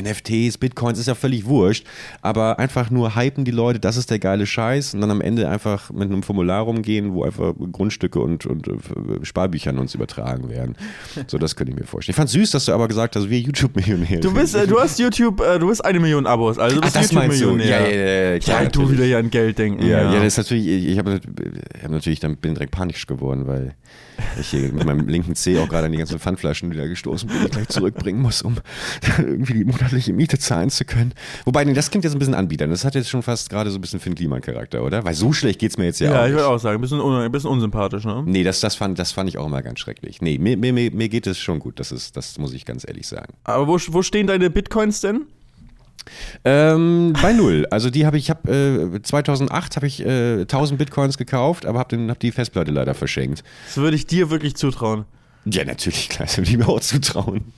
NFTs, 0.00 0.56
Bitcoins, 0.58 1.00
ist 1.00 1.06
ja 1.06 1.16
völlig 1.16 1.44
wurscht, 1.46 1.84
aber 2.22 2.60
einfach 2.60 2.90
nur 2.90 3.16
hypen 3.16 3.44
die 3.44 3.50
Leute, 3.50 3.80
das 3.80 3.96
ist 3.96 4.08
der 4.10 4.20
geile 4.20 4.46
Scheiß 4.46 4.94
und 4.94 5.00
dann 5.00 5.10
am 5.10 5.20
Ende 5.20 5.48
einfach 5.48 5.90
mit 5.90 6.04
einem 6.04 6.22
Formular 6.22 6.62
rumgehen, 6.62 7.12
wo 7.12 7.24
einfach 7.24 7.54
Grundstücke 7.72 8.20
und, 8.20 8.46
und 8.46 8.68
äh, 8.68 8.72
Sparbücher 9.22 9.70
an 9.70 9.78
uns 9.78 9.94
übertragen 9.94 10.48
werden. 10.48 10.76
So, 11.28 11.38
das 11.38 11.56
könnte 11.56 11.72
ich 11.72 11.78
mir 11.78 11.86
vorstellen. 11.86 12.12
Ich 12.12 12.16
fand 12.16 12.30
süß, 12.30 12.50
dass 12.52 12.66
du 12.66 12.72
aber 12.72 12.86
gesagt 12.86 13.16
hast, 13.16 13.28
wir 13.28 13.40
YouTube-Millionäre. 13.40 14.20
Du 14.20 14.32
bist, 14.32 14.54
äh, 14.54 14.66
du 14.66 14.78
hast 14.78 14.98
YouTube, 14.98 15.40
äh, 15.40 15.58
du 15.58 15.66
bist 15.66 15.84
eine 15.84 15.98
Million 15.98 16.26
Abos. 16.26 16.58
Also 16.58 16.76
du 16.76 16.82
bist 16.82 16.94
du? 16.94 17.00
YouTube-Millionär. 17.00 17.66
Ja, 17.66 17.80
ja, 17.80 18.32
ja, 18.32 18.38
klar, 18.38 18.62
Ja, 18.62 18.68
du 18.68 18.80
natürlich. 18.80 18.98
wieder 18.98 19.08
ja 19.08 19.18
an 19.18 19.30
Geld 19.30 19.58
denken. 19.58 19.84
Ja, 19.84 20.12
ja, 20.12 20.12
das 20.12 20.24
ist 20.24 20.36
natürlich, 20.36 20.66
ich, 20.68 20.86
ich 20.88 20.98
habe 20.98 21.20
hab 21.82 21.90
natürlich 21.90 22.20
dann 22.20 22.36
bin 22.36 22.54
direkt 22.54 22.72
panisch 22.72 23.06
geworden, 23.06 23.46
weil 23.46 23.74
ich 24.40 24.48
hier 24.48 24.72
mit 24.72 24.84
meinem 24.84 25.08
linken 25.08 25.34
Zeh 25.34 25.58
auch 25.58 25.68
gerade 25.68 25.86
an 25.86 25.92
die 25.92 25.98
ganzen 25.98 26.18
Pfandflaschen 26.18 26.70
wieder 26.76 26.88
gestoßen 26.88 27.28
bin, 27.28 27.38
die 27.40 27.44
ich 27.46 27.50
gleich 27.52 27.68
zurückbringen 27.68 28.20
muss, 28.22 28.42
um 28.42 28.56
irgendwie 29.18 29.54
die 29.54 29.64
monatliche 29.64 30.12
Miete 30.12 30.38
zahlen 30.38 30.70
zu 30.70 30.84
können. 30.84 31.12
Wobei, 31.44 31.64
nee, 31.64 31.72
das 31.72 31.90
klingt 31.90 32.04
jetzt 32.04 32.14
ein 32.14 32.18
bisschen 32.18 32.34
anbietern. 32.34 32.70
Das 32.70 32.84
hat 32.84 32.94
jetzt 32.94 33.08
schon 33.10 33.22
fast 33.22 33.50
gerade 33.50 33.70
so 33.70 33.78
ein 33.78 33.80
bisschen 33.80 34.00
Finn 34.00 34.14
Kliman-Charakter, 34.14 34.82
oder? 34.84 35.04
Weil 35.04 35.14
so 35.14 35.32
schlecht 35.32 35.58
geht 35.58 35.70
es 35.72 35.78
mir 35.78 35.84
jetzt 35.86 36.00
ja, 36.00 36.10
Ja, 36.12 36.20
auch 36.20 36.24
ich 36.24 36.30
nicht. 36.32 36.34
würde 36.40 36.48
auch 36.48 36.58
sagen, 36.58 36.78
ein 36.78 36.80
bisschen, 36.80 37.00
un 37.00 37.14
ein 37.20 37.32
bisschen 37.32 37.50
unsympathisch, 37.50 38.04
ne? 38.04 38.22
Nee, 38.26 38.44
das, 38.44 38.60
das, 38.60 38.74
fand, 38.76 38.98
das 38.98 39.12
fand 39.12 39.28
ich 39.28 39.38
auch 39.38 39.46
immer 39.46 39.62
ganz 39.62 39.80
schrecklich. 39.80 40.20
Nee, 40.20 40.38
mir, 40.38 40.56
mir, 40.56 40.72
mir 40.72 41.08
geht 41.08 41.26
es 41.26 41.38
schon 41.38 41.58
gut, 41.58 41.80
das, 41.80 41.92
ist, 41.92 42.16
das 42.16 42.38
muss 42.38 42.52
ich 42.52 42.64
ganz 42.64 42.86
ehrlich 42.86 43.06
sagen. 43.06 43.34
Aber 43.44 43.66
wo, 43.66 43.78
wo 43.88 44.02
stehen 44.02 44.26
deine 44.26 44.50
Bitcoins 44.50 45.00
denn? 45.00 45.22
Ähm, 46.44 47.14
bei 47.20 47.32
null. 47.32 47.66
Also 47.70 47.90
die 47.90 48.06
habe 48.06 48.16
ich, 48.16 48.30
hab, 48.30 48.48
äh, 48.48 49.02
2008 49.02 49.76
habe 49.76 49.86
ich 49.86 50.04
äh, 50.04 50.42
1000 50.42 50.78
Bitcoins 50.78 51.18
gekauft, 51.18 51.66
aber 51.66 51.80
habe 51.80 52.08
hab 52.08 52.20
die 52.20 52.30
Festplatte 52.30 52.70
leider 52.70 52.94
verschenkt. 52.94 53.42
Das 53.66 53.76
würde 53.78 53.96
ich 53.96 54.06
dir 54.06 54.30
wirklich 54.30 54.54
zutrauen. 54.56 55.04
Ja, 55.48 55.64
natürlich, 55.64 56.08
klar, 56.08 56.26
das 56.26 56.38
würde 56.38 56.50
ich 56.50 56.56
mir 56.56 56.68
auch 56.68 56.80
zutrauen. 56.80 57.52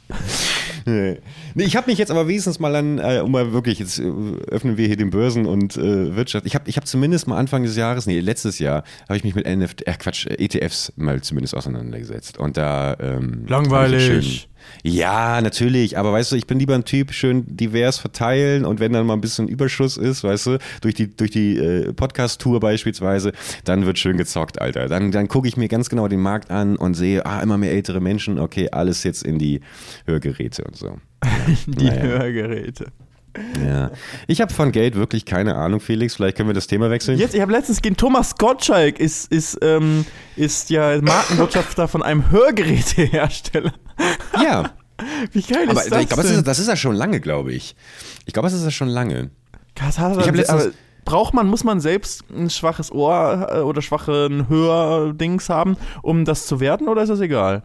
nee, 0.84 1.16
Nee, 1.54 1.64
ich 1.64 1.74
habe 1.74 1.90
mich 1.90 1.98
jetzt 1.98 2.10
aber 2.10 2.28
wenigstens 2.28 2.60
mal 2.60 2.76
an, 2.76 2.98
äh, 2.98 3.20
um 3.20 3.32
mal 3.32 3.52
wirklich, 3.52 3.78
jetzt 3.78 3.98
äh, 3.98 4.04
öffnen 4.48 4.76
wir 4.76 4.86
hier 4.86 4.96
den 4.96 5.10
Börsen- 5.10 5.46
und 5.46 5.76
äh, 5.76 6.14
Wirtschaft. 6.14 6.46
Ich 6.46 6.54
habe 6.54 6.68
ich 6.68 6.76
hab 6.76 6.86
zumindest 6.86 7.26
mal 7.26 7.36
Anfang 7.36 7.62
des 7.62 7.76
Jahres, 7.76 8.06
nee, 8.06 8.20
letztes 8.20 8.58
Jahr, 8.58 8.84
habe 9.08 9.16
ich 9.16 9.24
mich 9.24 9.34
mit 9.34 9.46
NFT, 9.46 9.86
äh, 9.86 9.94
Quatsch, 9.94 10.26
ETFs 10.26 10.92
mal 10.96 11.20
zumindest 11.22 11.56
auseinandergesetzt. 11.56 12.38
Und 12.38 12.56
da. 12.56 12.96
Ähm, 13.00 13.46
Langweilig. 13.48 14.48
Ja, 14.82 15.40
natürlich, 15.40 15.98
aber 15.98 16.12
weißt 16.12 16.32
du, 16.32 16.36
ich 16.36 16.46
bin 16.46 16.58
lieber 16.58 16.74
ein 16.74 16.84
Typ, 16.84 17.12
schön 17.12 17.44
divers 17.48 17.98
verteilen 17.98 18.64
und 18.64 18.80
wenn 18.80 18.92
dann 18.92 19.06
mal 19.06 19.14
ein 19.14 19.20
bisschen 19.20 19.48
Überschuss 19.48 19.96
ist, 19.96 20.24
weißt 20.24 20.46
du, 20.46 20.58
durch 20.80 20.94
die, 20.94 21.14
durch 21.14 21.30
die 21.30 21.56
äh, 21.56 21.92
Podcast-Tour 21.92 22.60
beispielsweise, 22.60 23.32
dann 23.64 23.86
wird 23.86 23.98
schön 23.98 24.16
gezockt, 24.16 24.60
Alter. 24.60 24.88
Dann, 24.88 25.10
dann 25.10 25.28
gucke 25.28 25.48
ich 25.48 25.56
mir 25.56 25.68
ganz 25.68 25.88
genau 25.88 26.08
den 26.08 26.20
Markt 26.20 26.50
an 26.50 26.76
und 26.76 26.94
sehe, 26.94 27.24
ah, 27.26 27.40
immer 27.42 27.58
mehr 27.58 27.72
ältere 27.72 28.00
Menschen, 28.00 28.38
okay, 28.38 28.68
alles 28.70 29.02
jetzt 29.04 29.22
in 29.24 29.38
die 29.38 29.60
Hörgeräte 30.06 30.64
und 30.64 30.76
so. 30.76 30.98
Die 31.66 31.86
Naja. 31.86 32.02
Hörgeräte. 32.02 32.86
Ja. 33.64 33.90
Ich 34.26 34.40
habe 34.40 34.52
von 34.52 34.72
Geld 34.72 34.94
wirklich 34.96 35.24
keine 35.24 35.54
Ahnung, 35.54 35.80
Felix. 35.80 36.16
Vielleicht 36.16 36.36
können 36.36 36.48
wir 36.48 36.54
das 36.54 36.66
Thema 36.66 36.90
wechseln. 36.90 37.18
Jetzt, 37.18 37.34
ich 37.34 37.40
habe 37.40 37.52
letztens 37.52 37.80
gesehen, 37.82 37.96
Thomas 37.96 38.36
Gottschalk 38.36 38.98
ist, 38.98 39.30
ist, 39.32 39.58
ähm, 39.62 40.04
ist 40.36 40.70
ja 40.70 41.00
Markenwirtschafter 41.00 41.88
von 41.88 42.02
einem 42.02 42.30
Hörgerätehersteller. 42.30 43.72
Ja, 44.40 44.70
Wie 45.32 45.42
geil 45.42 45.68
aber 45.68 45.82
ist 45.82 45.90
das 45.90 46.02
ich 46.02 46.08
glaube, 46.08 46.22
das 46.22 46.42
das 46.44 46.58
ist 46.60 46.68
ja 46.68 46.76
schon 46.76 46.94
lange, 46.94 47.18
glaube 47.20 47.52
ich. 47.52 47.74
Ich 48.26 48.32
glaube, 48.32 48.46
das 48.46 48.56
ist 48.56 48.64
ja 48.64 48.70
schon 48.70 48.88
lange. 48.88 49.30
Krass, 49.74 49.98
hat 49.98 50.16
Ich 50.18 50.26
letztens- 50.26 50.48
aber 50.48 50.72
braucht 51.04 51.34
man, 51.34 51.48
muss 51.48 51.64
man 51.64 51.80
selbst 51.80 52.22
ein 52.30 52.48
schwaches 52.50 52.92
Ohr 52.92 53.48
äh, 53.50 53.58
oder 53.60 53.82
schwachen 53.82 54.48
Hördings 54.48 55.48
haben, 55.48 55.76
um 56.02 56.24
das 56.24 56.46
zu 56.46 56.60
werden, 56.60 56.86
oder 56.88 57.02
ist 57.02 57.08
das 57.08 57.20
egal? 57.20 57.64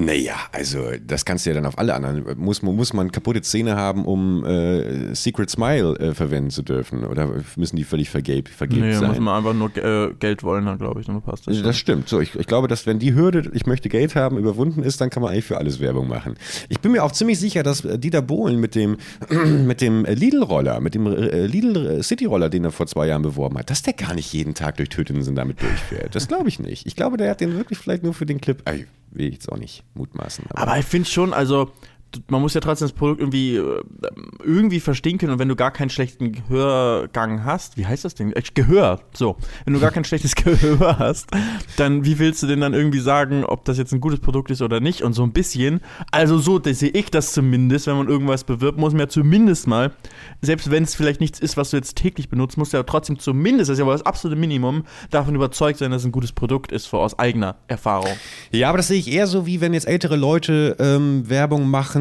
Naja, 0.00 0.36
also 0.52 0.90
das 1.04 1.24
kannst 1.24 1.44
du 1.44 1.50
ja 1.50 1.54
dann 1.54 1.66
auf 1.66 1.76
alle 1.76 1.92
anderen. 1.92 2.24
Muss, 2.38 2.62
man- 2.62 2.76
muss 2.76 2.92
man 2.92 3.10
kaputte 3.10 3.42
Zähne 3.42 3.74
haben, 3.74 4.04
um 4.04 4.44
äh, 4.44 5.12
Secret 5.14 5.50
Smile 5.50 5.96
äh, 5.98 6.14
verwenden 6.14 6.50
zu 6.50 6.62
dürfen? 6.62 7.04
Oder 7.04 7.28
müssen 7.56 7.74
die 7.74 7.82
völlig 7.82 8.08
vergebt, 8.08 8.48
vergebt 8.48 8.80
Nee, 8.80 8.92
sein? 8.92 9.08
muss 9.08 9.18
man 9.18 9.34
einfach 9.36 9.54
nur 9.54 9.76
äh, 9.76 10.14
Geld 10.20 10.44
wollen, 10.44 10.66
dann 10.66 10.78
glaube 10.78 11.00
ich, 11.00 11.06
dann 11.06 11.20
passt 11.20 11.42
das. 11.42 11.48
Also 11.48 11.60
schon. 11.60 11.66
das 11.66 11.76
stimmt. 11.78 12.08
So, 12.08 12.20
ich, 12.20 12.36
ich 12.36 12.46
glaube, 12.46 12.68
dass 12.68 12.86
wenn 12.86 13.00
die 13.00 13.14
Hürde, 13.14 13.50
ich 13.54 13.66
möchte 13.66 13.88
Geld 13.88 14.14
haben, 14.14 14.38
überwunden 14.38 14.84
ist, 14.84 15.00
dann 15.00 15.10
kann 15.10 15.20
man 15.20 15.32
eigentlich 15.32 15.46
für 15.46 15.58
alles 15.58 15.80
Werbung 15.80 16.06
machen. 16.06 16.34
Ich 16.68 16.78
bin 16.78 16.92
mir 16.92 17.02
auch 17.02 17.10
ziemlich 17.10 17.40
sicher, 17.40 17.64
dass 17.64 17.84
äh, 17.84 17.98
Dieter 17.98 18.22
Bohlen 18.22 18.60
mit 18.60 18.76
dem, 18.76 18.98
mit 19.66 19.80
dem 19.80 20.04
äh, 20.04 20.14
Lidl-Roller, 20.14 20.78
mit 20.80 20.94
dem 20.94 21.06
äh, 21.08 21.46
Lidl 21.46 22.04
City-Roller, 22.04 22.50
den 22.50 22.62
er 22.64 22.70
vor 22.70 22.86
zwei 22.86 23.08
Jahren 23.08 23.22
beworben 23.22 23.58
hat, 23.58 23.68
dass 23.68 23.82
der 23.82 23.94
gar 23.94 24.14
nicht 24.14 24.32
jeden 24.32 24.54
Tag 24.54 24.76
durch 24.76 24.90
Tötenden 24.90 25.34
damit 25.34 25.60
durchfährt. 25.60 26.14
Das 26.14 26.28
glaube 26.28 26.48
ich 26.48 26.60
nicht. 26.60 26.86
Ich 26.86 26.94
glaube, 26.94 27.16
der 27.16 27.30
hat 27.30 27.40
den 27.40 27.56
wirklich 27.56 27.78
vielleicht 27.80 28.04
nur 28.04 28.14
für 28.14 28.26
den 28.26 28.40
Clip. 28.40 28.62
Ey, 28.64 28.86
will 29.18 29.26
ich 29.26 29.34
jetzt 29.34 29.52
auch 29.52 29.58
nicht 29.58 29.84
mutmaßen. 29.94 30.44
Aber 30.50 30.78
ich 30.78 30.86
finde 30.86 31.08
schon, 31.08 31.34
also 31.34 31.72
man 32.28 32.40
muss 32.40 32.54
ja 32.54 32.60
trotzdem 32.60 32.88
das 32.88 32.92
Produkt 32.92 33.20
irgendwie 33.20 33.56
äh, 33.56 33.82
irgendwie 34.42 34.80
verstehen 34.80 35.18
können 35.18 35.32
und 35.32 35.38
wenn 35.38 35.48
du 35.48 35.56
gar 35.56 35.70
keinen 35.70 35.90
schlechten 35.90 36.32
Gehörgang 36.32 37.44
hast, 37.44 37.76
wie 37.76 37.86
heißt 37.86 38.04
das 38.04 38.14
Ding? 38.14 38.32
Äh, 38.32 38.42
Gehör, 38.54 39.00
so. 39.12 39.36
Wenn 39.64 39.74
du 39.74 39.80
gar 39.80 39.90
kein 39.90 40.04
schlechtes 40.04 40.34
Gehör 40.34 40.98
hast, 40.98 41.30
dann 41.76 42.04
wie 42.04 42.18
willst 42.18 42.42
du 42.42 42.46
denn 42.46 42.60
dann 42.60 42.74
irgendwie 42.74 43.00
sagen, 43.00 43.44
ob 43.44 43.64
das 43.64 43.78
jetzt 43.78 43.92
ein 43.92 44.00
gutes 44.00 44.20
Produkt 44.20 44.50
ist 44.50 44.62
oder 44.62 44.80
nicht? 44.80 45.02
Und 45.02 45.12
so 45.12 45.22
ein 45.22 45.32
bisschen, 45.32 45.80
also 46.10 46.38
so 46.38 46.60
sehe 46.64 46.90
ich 46.90 47.10
das 47.10 47.32
zumindest, 47.32 47.86
wenn 47.86 47.96
man 47.96 48.08
irgendwas 48.08 48.44
bewirbt, 48.44 48.78
muss 48.78 48.92
man 48.92 49.00
ja 49.00 49.08
zumindest 49.08 49.66
mal, 49.66 49.92
selbst 50.40 50.70
wenn 50.70 50.84
es 50.84 50.94
vielleicht 50.94 51.20
nichts 51.20 51.38
ist, 51.40 51.56
was 51.56 51.70
du 51.70 51.76
jetzt 51.76 51.96
täglich 51.96 52.28
benutzt, 52.28 52.56
musst 52.56 52.72
ja 52.72 52.82
trotzdem 52.82 53.18
zumindest, 53.18 53.68
das 53.68 53.74
ist 53.74 53.80
ja 53.80 53.86
wohl 53.86 53.92
das 53.92 54.06
absolute 54.06 54.40
Minimum, 54.40 54.84
davon 55.10 55.34
überzeugt 55.34 55.78
sein, 55.78 55.90
dass 55.90 56.02
es 56.02 56.06
ein 56.06 56.12
gutes 56.12 56.32
Produkt 56.32 56.72
ist, 56.72 56.92
aus 56.94 57.18
eigener 57.18 57.56
Erfahrung. 57.68 58.10
Ja, 58.50 58.70
aber 58.70 58.78
das 58.78 58.88
sehe 58.88 58.98
ich 58.98 59.10
eher 59.10 59.26
so, 59.26 59.46
wie 59.46 59.60
wenn 59.60 59.74
jetzt 59.74 59.86
ältere 59.86 60.16
Leute 60.16 60.76
ähm, 60.78 61.28
Werbung 61.28 61.68
machen 61.68 61.97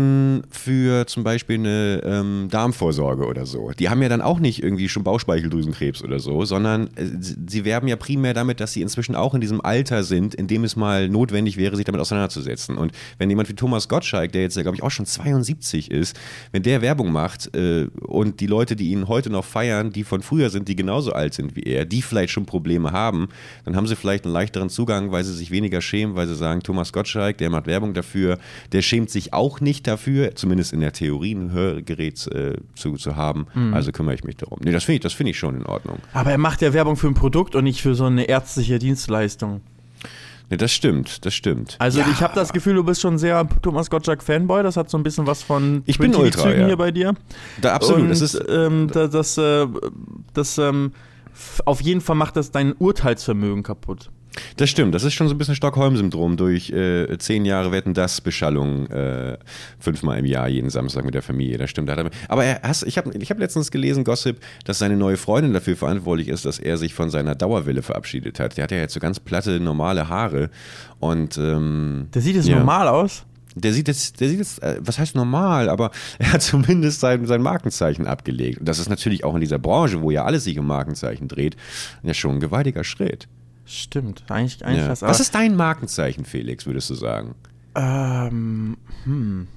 für 0.50 1.06
zum 1.08 1.24
Beispiel 1.24 1.58
eine 1.58 2.02
ähm, 2.04 2.48
Darmvorsorge 2.50 3.26
oder 3.26 3.46
so. 3.46 3.72
Die 3.78 3.90
haben 3.90 4.02
ja 4.02 4.10
dann 4.10 4.22
auch 4.22 4.40
nicht 4.40 4.64
irgendwie 4.64 4.90
schon 4.90 5.04
Bauchspeicheldrüsenkrebs 5.04 6.04
oder 6.04 6.20
so, 6.20 6.46
sondern 6.46 6.88
äh, 6.96 7.06
sie 7.20 7.58
sie 7.58 7.66
werben 7.66 7.88
ja 7.88 7.96
primär 7.96 8.36
damit, 8.36 8.60
dass 8.60 8.74
sie 8.74 8.82
inzwischen 8.84 9.16
auch 9.16 9.34
in 9.34 9.42
diesem 9.42 9.62
Alter 9.62 10.04
sind, 10.04 10.36
in 10.36 10.48
dem 10.48 10.64
es 10.64 10.76
mal 10.76 11.10
notwendig 11.10 11.58
wäre, 11.58 11.76
sich 11.76 11.86
damit 11.86 12.00
auseinanderzusetzen. 12.00 12.78
Und 12.78 12.92
wenn 13.18 13.30
jemand 13.30 13.50
wie 13.50 13.56
Thomas 13.56 13.90
Gottschalk, 13.90 14.32
der 14.32 14.44
jetzt 14.44 14.56
ja, 14.56 14.62
glaube 14.62 14.76
ich, 14.76 14.84
auch 14.84 14.92
schon 14.92 15.08
72 15.08 15.90
ist, 15.90 16.16
wenn 16.52 16.62
der 16.62 16.82
Werbung 16.84 17.12
macht 17.12 17.56
äh, 17.56 17.88
und 18.02 18.40
die 18.40 18.48
Leute, 18.48 18.76
die 18.76 18.92
ihn 18.92 19.08
heute 19.08 19.32
noch 19.32 19.46
feiern, 19.46 19.92
die 19.92 20.04
von 20.04 20.22
früher 20.22 20.52
sind, 20.52 20.68
die 20.68 20.76
genauso 20.76 21.14
alt 21.14 21.34
sind 21.34 21.56
wie 21.56 21.64
er, 21.64 21.86
die 21.86 22.04
vielleicht 22.04 22.32
schon 22.32 22.46
Probleme 22.46 22.92
haben, 22.92 23.30
dann 23.66 23.76
haben 23.76 23.88
sie 23.88 23.96
vielleicht 23.96 24.26
einen 24.26 24.34
leichteren 24.34 24.70
Zugang, 24.70 25.12
weil 25.12 25.24
sie 25.24 25.34
sich 25.34 25.50
weniger 25.50 25.82
schämen, 25.82 26.16
weil 26.16 26.28
sie 26.28 26.36
sagen, 26.36 26.62
Thomas 26.62 26.94
Gottschalk, 26.94 27.40
der 27.40 27.50
macht 27.50 27.66
Werbung 27.66 27.96
dafür, 27.96 28.38
der 28.72 28.84
schämt 28.84 29.10
sich 29.10 29.34
auch 29.34 29.62
nicht 29.62 29.87
dafür, 29.88 30.36
zumindest 30.36 30.74
in 30.74 30.82
der 30.82 30.94
Theorie 30.94 31.34
ein 31.34 31.52
Hörgerät 31.52 32.28
äh, 32.28 32.54
zu, 32.76 32.94
zu 32.94 33.16
haben, 33.16 33.48
also 33.74 33.92
kümmere 33.92 34.16
ich 34.16 34.24
mich 34.24 34.38
darum. 34.38 34.60
Nee, 34.64 34.72
das 34.72 34.84
finde 34.84 34.98
ich, 34.98 35.02
das 35.02 35.14
finde 35.14 35.32
ich 35.32 35.40
schon 35.40 35.56
in 35.56 35.66
Ordnung. 35.66 36.00
Aber 36.14 36.32
er 36.32 36.38
macht 36.38 36.62
ja 36.62 36.74
Werbung 36.74 36.96
für 36.96 37.08
ein 37.08 37.14
Produkt 37.14 37.56
und 37.56 37.64
nicht 37.64 37.82
für 37.82 37.96
so 37.96 38.06
eine 38.06 38.26
ärztliche 38.26 38.80
Dienstleistung. 38.80 39.62
Nee, 40.50 40.58
das 40.58 40.72
stimmt, 40.72 41.26
das 41.26 41.34
stimmt. 41.34 41.76
Also 41.80 42.00
Ja, 42.00 42.08
ich 42.10 42.22
habe 42.22 42.34
das 42.34 42.54
Gefühl, 42.54 42.76
du 42.76 42.84
bist 42.84 43.02
schon 43.02 43.18
sehr 43.18 43.48
Thomas 43.62 43.90
Gottschalk 43.90 44.24
Fanboy. 44.24 44.64
Das 44.64 44.78
hat 44.78 44.90
so 44.90 44.98
ein 44.98 45.04
bisschen 45.04 45.28
was 45.28 45.44
von 45.44 45.84
Ich 45.86 45.98
bin 45.98 46.16
Ultra, 46.16 46.44
TV-Zügen 46.44 46.62
ja. 46.62 46.68
hier 46.68 46.78
bei 46.78 46.92
dir. 46.92 47.14
Da, 47.60 47.74
absolut, 47.74 48.04
Und 48.04 48.10
das 48.10 48.22
ist, 48.22 48.42
ähm, 48.48 48.90
da, 48.92 49.08
das, 49.08 49.38
äh, 49.38 49.68
das 50.34 50.58
ähm, 50.58 50.94
auf 51.66 51.82
jeden 51.82 52.00
Fall 52.00 52.16
macht 52.16 52.38
das 52.38 52.52
dein 52.52 52.74
Urteilsvermögen 52.74 53.64
kaputt. 53.64 54.10
Das 54.58 54.70
stimmt, 54.70 54.94
das 54.96 55.04
ist 55.04 55.14
schon 55.14 55.28
so 55.28 55.36
ein 55.36 55.38
bisschen 55.38 55.56
Stockholm-Syndrom 55.56 56.38
durch 56.38 56.70
äh, 56.72 57.18
zehn 57.18 57.46
Jahre 57.46 57.72
Wetten 57.72 57.94
das 57.94 58.22
Beschallung 58.22 58.88
äh, 58.88 59.38
fünfmal 59.80 60.20
im 60.20 60.26
Jahr 60.26 60.48
jeden 60.48 60.70
Samstag 60.70 61.06
mit 61.06 61.14
der 61.14 61.22
Familie. 61.22 61.58
Das 61.58 61.70
stimmt. 61.70 61.90
Er, 61.90 62.10
aber 62.30 62.44
er 62.46 62.62
hast, 62.64 62.84
ich 62.84 62.98
habe 62.98 63.12
ich 63.18 63.30
hab 63.32 63.40
letztens 63.40 63.72
gelesen, 63.72 64.04
Gossip, 64.04 64.40
dass 64.66 64.80
seine 64.80 64.96
neue 64.98 65.18
Freundin 65.18 65.54
dafür 65.54 65.76
verantwortlich 65.76 66.28
ist, 66.28 66.46
dass 66.46 66.60
er 66.60 66.78
sich 66.78 66.94
von 66.94 67.10
seiner 67.10 67.36
Dauerwelle 67.36 67.82
verabschiedet 67.82 68.40
hat. 68.40 68.58
Der 68.58 68.64
hat 68.64 68.72
ja 68.72 68.78
jetzt 68.78 68.94
so 68.94 69.00
ganz 69.00 69.20
platte, 69.20 69.60
normale 69.60 70.10
Haare 70.10 70.50
und 71.00 71.38
ähm, 71.38 72.08
Der 72.14 72.22
sieht 72.22 72.36
jetzt 72.36 72.48
Ja. 72.48 72.58
normal 72.58 72.88
aus. 72.88 73.24
der 73.56 73.74
sieht 73.74 73.88
jetzt, 73.88 74.20
der 74.22 74.30
sieht 74.30 74.38
jetzt, 74.40 74.62
äh, 74.62 74.78
was 74.82 75.00
heißt 75.00 75.16
normal, 75.16 75.70
aber 75.70 75.90
er 76.20 76.34
hat 76.34 76.42
zumindest 76.44 77.00
sein, 77.00 77.26
sein 77.26 77.42
Markenzeichen 77.42 78.06
abgelegt. 78.06 78.60
Und 78.60 78.68
das 78.70 78.78
ist 78.80 78.90
natürlich 78.90 79.24
auch 79.24 79.34
in 79.34 79.42
dieser 79.42 79.58
Branche, 79.60 80.02
wo 80.02 80.12
ja 80.12 80.26
alles 80.26 80.44
sich 80.44 80.60
um 80.60 80.68
Markenzeichen 80.68 81.28
dreht, 81.28 81.56
ja 82.04 82.14
schon 82.14 82.36
ein 82.36 82.40
gewaltiger 82.40 82.84
Schritt. 82.84 83.28
Stimmt, 83.68 84.24
eigentlich, 84.30 84.66
eigentlich 84.66 84.80
Ja. 84.84 84.88
das. 84.88 85.02
Was 85.02 85.20
ist 85.20 85.36
dein 85.36 85.56
Markenzeichen, 85.56 86.26
Felix, 86.26 86.66
würdest 86.66 86.90
du 86.90 86.96
sagen? 86.96 87.36
ähm, 87.76 88.78
hm. 89.04 89.48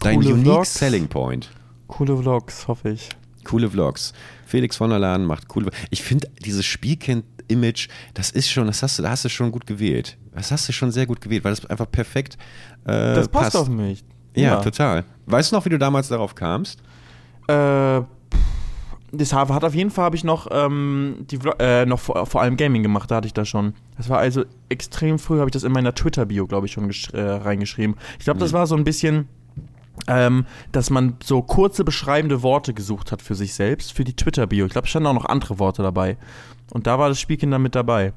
Dein 0.00 0.16
Coole 0.16 0.34
unique 0.34 0.44
Vlogs. 0.46 0.74
selling 0.74 1.08
point. 1.08 1.50
Coole 1.86 2.16
Vlogs, 2.16 2.66
hoffe 2.68 2.90
ich. 2.90 3.08
Coole 3.44 3.70
Vlogs. 3.70 4.12
Felix 4.46 4.76
von 4.76 4.90
der 4.90 4.98
Laden 4.98 5.24
macht 5.26 5.48
coole 5.48 5.70
Ich 5.90 6.02
finde 6.02 6.28
dieses 6.44 6.64
Spielkind-Image, 6.66 7.88
das 8.14 8.30
ist 8.30 8.50
schon, 8.50 8.66
das 8.66 8.82
hast 8.82 8.98
du, 8.98 9.02
da 9.02 9.10
hast 9.10 9.24
du 9.24 9.28
schon 9.28 9.50
gut 9.52 9.66
gewählt. 9.66 10.16
Das 10.34 10.50
hast 10.50 10.68
du 10.68 10.72
schon 10.72 10.90
sehr 10.90 11.06
gut 11.06 11.20
gewählt, 11.20 11.44
weil 11.44 11.54
das 11.54 11.64
einfach 11.66 11.90
perfekt 11.90 12.36
äh, 12.84 13.14
Das 13.14 13.28
passt, 13.28 13.56
auf 13.56 13.68
mich. 13.68 14.04
Ja, 14.34 14.56
total. 14.62 15.04
Weißt 15.26 15.52
du 15.52 15.56
noch, 15.56 15.64
wie 15.64 15.70
du 15.70 15.78
damals 15.78 16.08
darauf 16.08 16.34
kamst? 16.34 16.80
Äh, 17.48 18.00
das 19.12 19.32
hat 19.32 19.64
auf 19.64 19.74
jeden 19.74 19.90
Fall 19.90 20.04
habe 20.04 20.16
ich 20.16 20.24
noch 20.24 20.48
ähm, 20.50 21.26
die 21.30 21.38
äh, 21.58 21.84
noch 21.86 21.98
vor, 22.00 22.26
vor 22.26 22.42
allem 22.42 22.56
Gaming 22.56 22.82
gemacht, 22.82 23.10
da 23.10 23.16
hatte 23.16 23.26
ich 23.26 23.34
das 23.34 23.48
schon. 23.48 23.74
Das 23.96 24.08
war 24.08 24.18
also 24.18 24.44
extrem 24.68 25.18
früh, 25.18 25.38
habe 25.38 25.48
ich 25.48 25.52
das 25.52 25.64
in 25.64 25.72
meiner 25.72 25.94
Twitter 25.94 26.26
Bio, 26.26 26.46
glaube 26.46 26.66
ich, 26.66 26.72
schon 26.72 26.90
äh, 27.12 27.20
reingeschrieben. 27.20 27.96
Ich 28.18 28.24
glaube, 28.24 28.40
das 28.40 28.52
war 28.52 28.66
so 28.66 28.76
ein 28.76 28.84
bisschen 28.84 29.28
ähm, 30.06 30.46
dass 30.72 30.90
man 30.90 31.16
so 31.22 31.42
kurze 31.42 31.84
beschreibende 31.84 32.42
Worte 32.42 32.74
gesucht 32.74 33.12
hat 33.12 33.22
für 33.22 33.34
sich 33.34 33.54
selbst, 33.54 33.92
für 33.92 34.04
die 34.04 34.14
Twitter 34.14 34.46
Bio. 34.46 34.66
Ich 34.66 34.72
glaube, 34.72 34.86
es 34.86 34.90
standen 34.90 35.08
auch 35.08 35.14
noch 35.14 35.26
andere 35.26 35.58
Worte 35.58 35.82
dabei. 35.82 36.16
Und 36.72 36.86
da 36.86 36.98
war 36.98 37.08
das 37.08 37.20
Spielkind 37.20 37.52
dann 37.52 37.62
mit 37.62 37.74
dabei. 37.74 38.12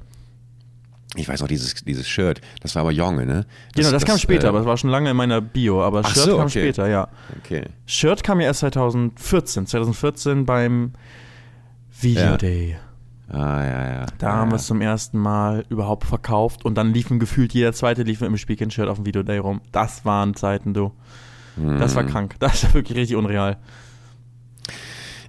Ich 1.15 1.28
weiß 1.28 1.41
noch, 1.41 1.47
dieses, 1.47 1.76
dieses 1.76 2.08
Shirt, 2.08 2.41
das 2.62 2.76
war 2.76 2.82
aber 2.82 2.91
Jonge, 2.91 3.26
ne? 3.26 3.45
genau, 3.76 3.91
das, 3.91 4.06
kam 4.06 4.17
später, 4.17 4.47
äh, 4.47 4.49
aber 4.49 4.62
es 4.62 4.65
war 4.65 4.78
schon 4.78 4.89
lange 4.89 5.12
in 5.12 5.17
meiner 5.17 5.41
Bio. 5.41 5.84
Aber 5.84 6.04
Shirt 6.04 6.26
so, 6.26 6.38
kam 6.38 6.47
okay. 6.47 6.62
später, 6.62 6.88
ja. 6.88 7.08
Okay. 7.43 7.65
Shirt 7.86 8.23
kam 8.23 8.39
ja 8.39 8.47
erst 8.47 8.62
2014. 8.62 9.67
2014 9.67 10.45
beim 10.45 10.93
Video 12.02 12.23
Ja. 12.23 12.38
Day. 12.38 12.78
Ah, 13.30 13.63
ja, 13.63 13.93
ja. 13.93 14.06
Da 14.17 14.28
ja, 14.28 14.34
haben 14.36 14.52
wir 14.52 14.58
es 14.58 14.67
zum 14.67 14.82
ersten 14.82 15.17
Mal 15.17 15.65
überhaupt 15.69 16.06
verkauft 16.06 16.65
und 16.65 16.76
dann 16.76 16.93
liefen 16.93 17.19
gefühlt 17.19 17.54
jeder 17.54 17.73
zweite 17.73 18.04
lief 18.04 18.21
mit 18.21 18.30
dem 18.30 18.38
Spielkind-Shirt 18.38 18.88
auf 18.88 18.97
dem 18.97 19.06
Videoday 19.06 19.38
rum. 19.38 19.62
Das 19.71 20.06
waren 20.06 20.36
Zeiten, 20.36 20.73
du. 20.73 20.91
Das 21.56 21.95
war 21.95 22.04
krank. 22.04 22.36
Das 22.39 22.63
war 22.63 22.73
wirklich 22.73 22.97
richtig 22.97 23.15
unreal. 23.15 23.58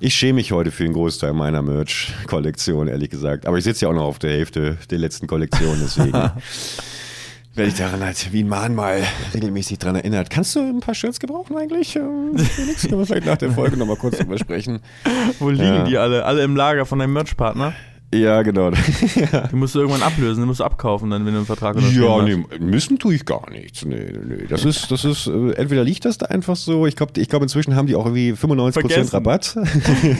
Ich 0.04 0.14
schäme 0.16 0.34
mich 0.34 0.52
heute 0.52 0.70
für 0.70 0.82
den 0.82 0.92
Großteil 0.92 1.32
meiner 1.32 1.62
Merch-Kollektion, 1.62 2.88
ehrlich 2.88 3.08
gesagt. 3.08 3.46
Aber 3.46 3.56
ich 3.56 3.64
sitze 3.64 3.86
ja 3.86 3.88
auch 3.90 3.94
noch 3.94 4.02
auf 4.04 4.18
der 4.18 4.32
Hälfte 4.32 4.76
der 4.90 4.98
letzten 4.98 5.26
Kollektion, 5.26 5.78
deswegen 5.82 6.12
werde 7.54 7.70
ich 7.70 7.74
daran 7.74 8.04
halt 8.04 8.30
wie 8.30 8.42
ein 8.42 8.48
Mahnmal 8.48 9.02
regelmäßig 9.32 9.78
dran 9.78 9.94
erinnert. 9.96 10.28
Kannst 10.28 10.56
du 10.56 10.60
ein 10.60 10.80
paar 10.80 10.94
Shirts 10.94 11.20
gebrauchen 11.20 11.56
eigentlich? 11.56 11.96
Ähm, 11.96 12.36
Felix, 12.36 12.82
können 12.82 12.98
wir 12.98 13.06
vielleicht 13.06 13.24
nach 13.24 13.38
der 13.38 13.52
Folge 13.52 13.78
nochmal 13.78 13.96
kurz 13.96 14.18
drüber 14.18 14.36
sprechen. 14.36 14.80
Wo 15.38 15.48
liegen 15.48 15.64
Ja. 15.64 15.84
die 15.84 15.96
alle? 15.96 16.26
Alle 16.26 16.42
im 16.42 16.54
Lager 16.54 16.84
von 16.84 16.98
deinem 16.98 17.14
Merch-Partner? 17.14 17.72
Ja, 18.16 18.42
genau. 18.42 18.70
Die 19.50 19.56
musst 19.56 19.74
du 19.74 19.80
irgendwann 19.80 20.02
ablösen, 20.02 20.42
die 20.42 20.46
musst 20.46 20.60
du 20.60 20.64
abkaufen, 20.64 21.10
dann, 21.10 21.24
wenn 21.26 21.32
du 21.32 21.38
einen 21.38 21.46
Vertrag 21.46 21.76
unterschrieben 21.76 22.04
Ja, 22.04 22.22
nee, 22.22 22.44
müssen 22.60 22.98
tue 22.98 23.14
ich 23.14 23.24
gar 23.24 23.50
nichts. 23.50 23.84
Nee, 23.84 24.12
nee, 24.12 24.36
nee. 24.36 24.46
Das 24.48 24.64
ist, 24.64 24.90
das 24.90 25.04
ist, 25.04 25.26
äh, 25.26 25.52
entweder 25.52 25.82
liegt 25.84 26.04
das 26.04 26.18
da 26.18 26.26
einfach 26.26 26.56
so. 26.56 26.86
Ich 26.86 26.96
glaube, 26.96 27.18
ich 27.20 27.28
glaub, 27.28 27.42
inzwischen 27.42 27.74
haben 27.76 27.86
die 27.86 27.96
auch 27.96 28.06
irgendwie 28.06 28.32
95% 28.32 28.72
Vergessen. 28.72 29.10
Rabatt. 29.10 29.56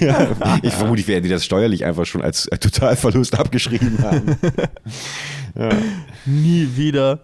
ja, 0.00 0.28
ich 0.62 0.72
vermute, 0.72 1.06
werden 1.06 1.22
die 1.24 1.28
das 1.30 1.44
steuerlich 1.44 1.84
einfach 1.84 2.06
schon 2.06 2.22
als 2.22 2.46
äh, 2.46 2.58
Totalverlust 2.58 3.38
abgeschrieben 3.38 3.98
haben. 4.02 4.36
Nie 6.26 6.68
wieder 6.74 7.20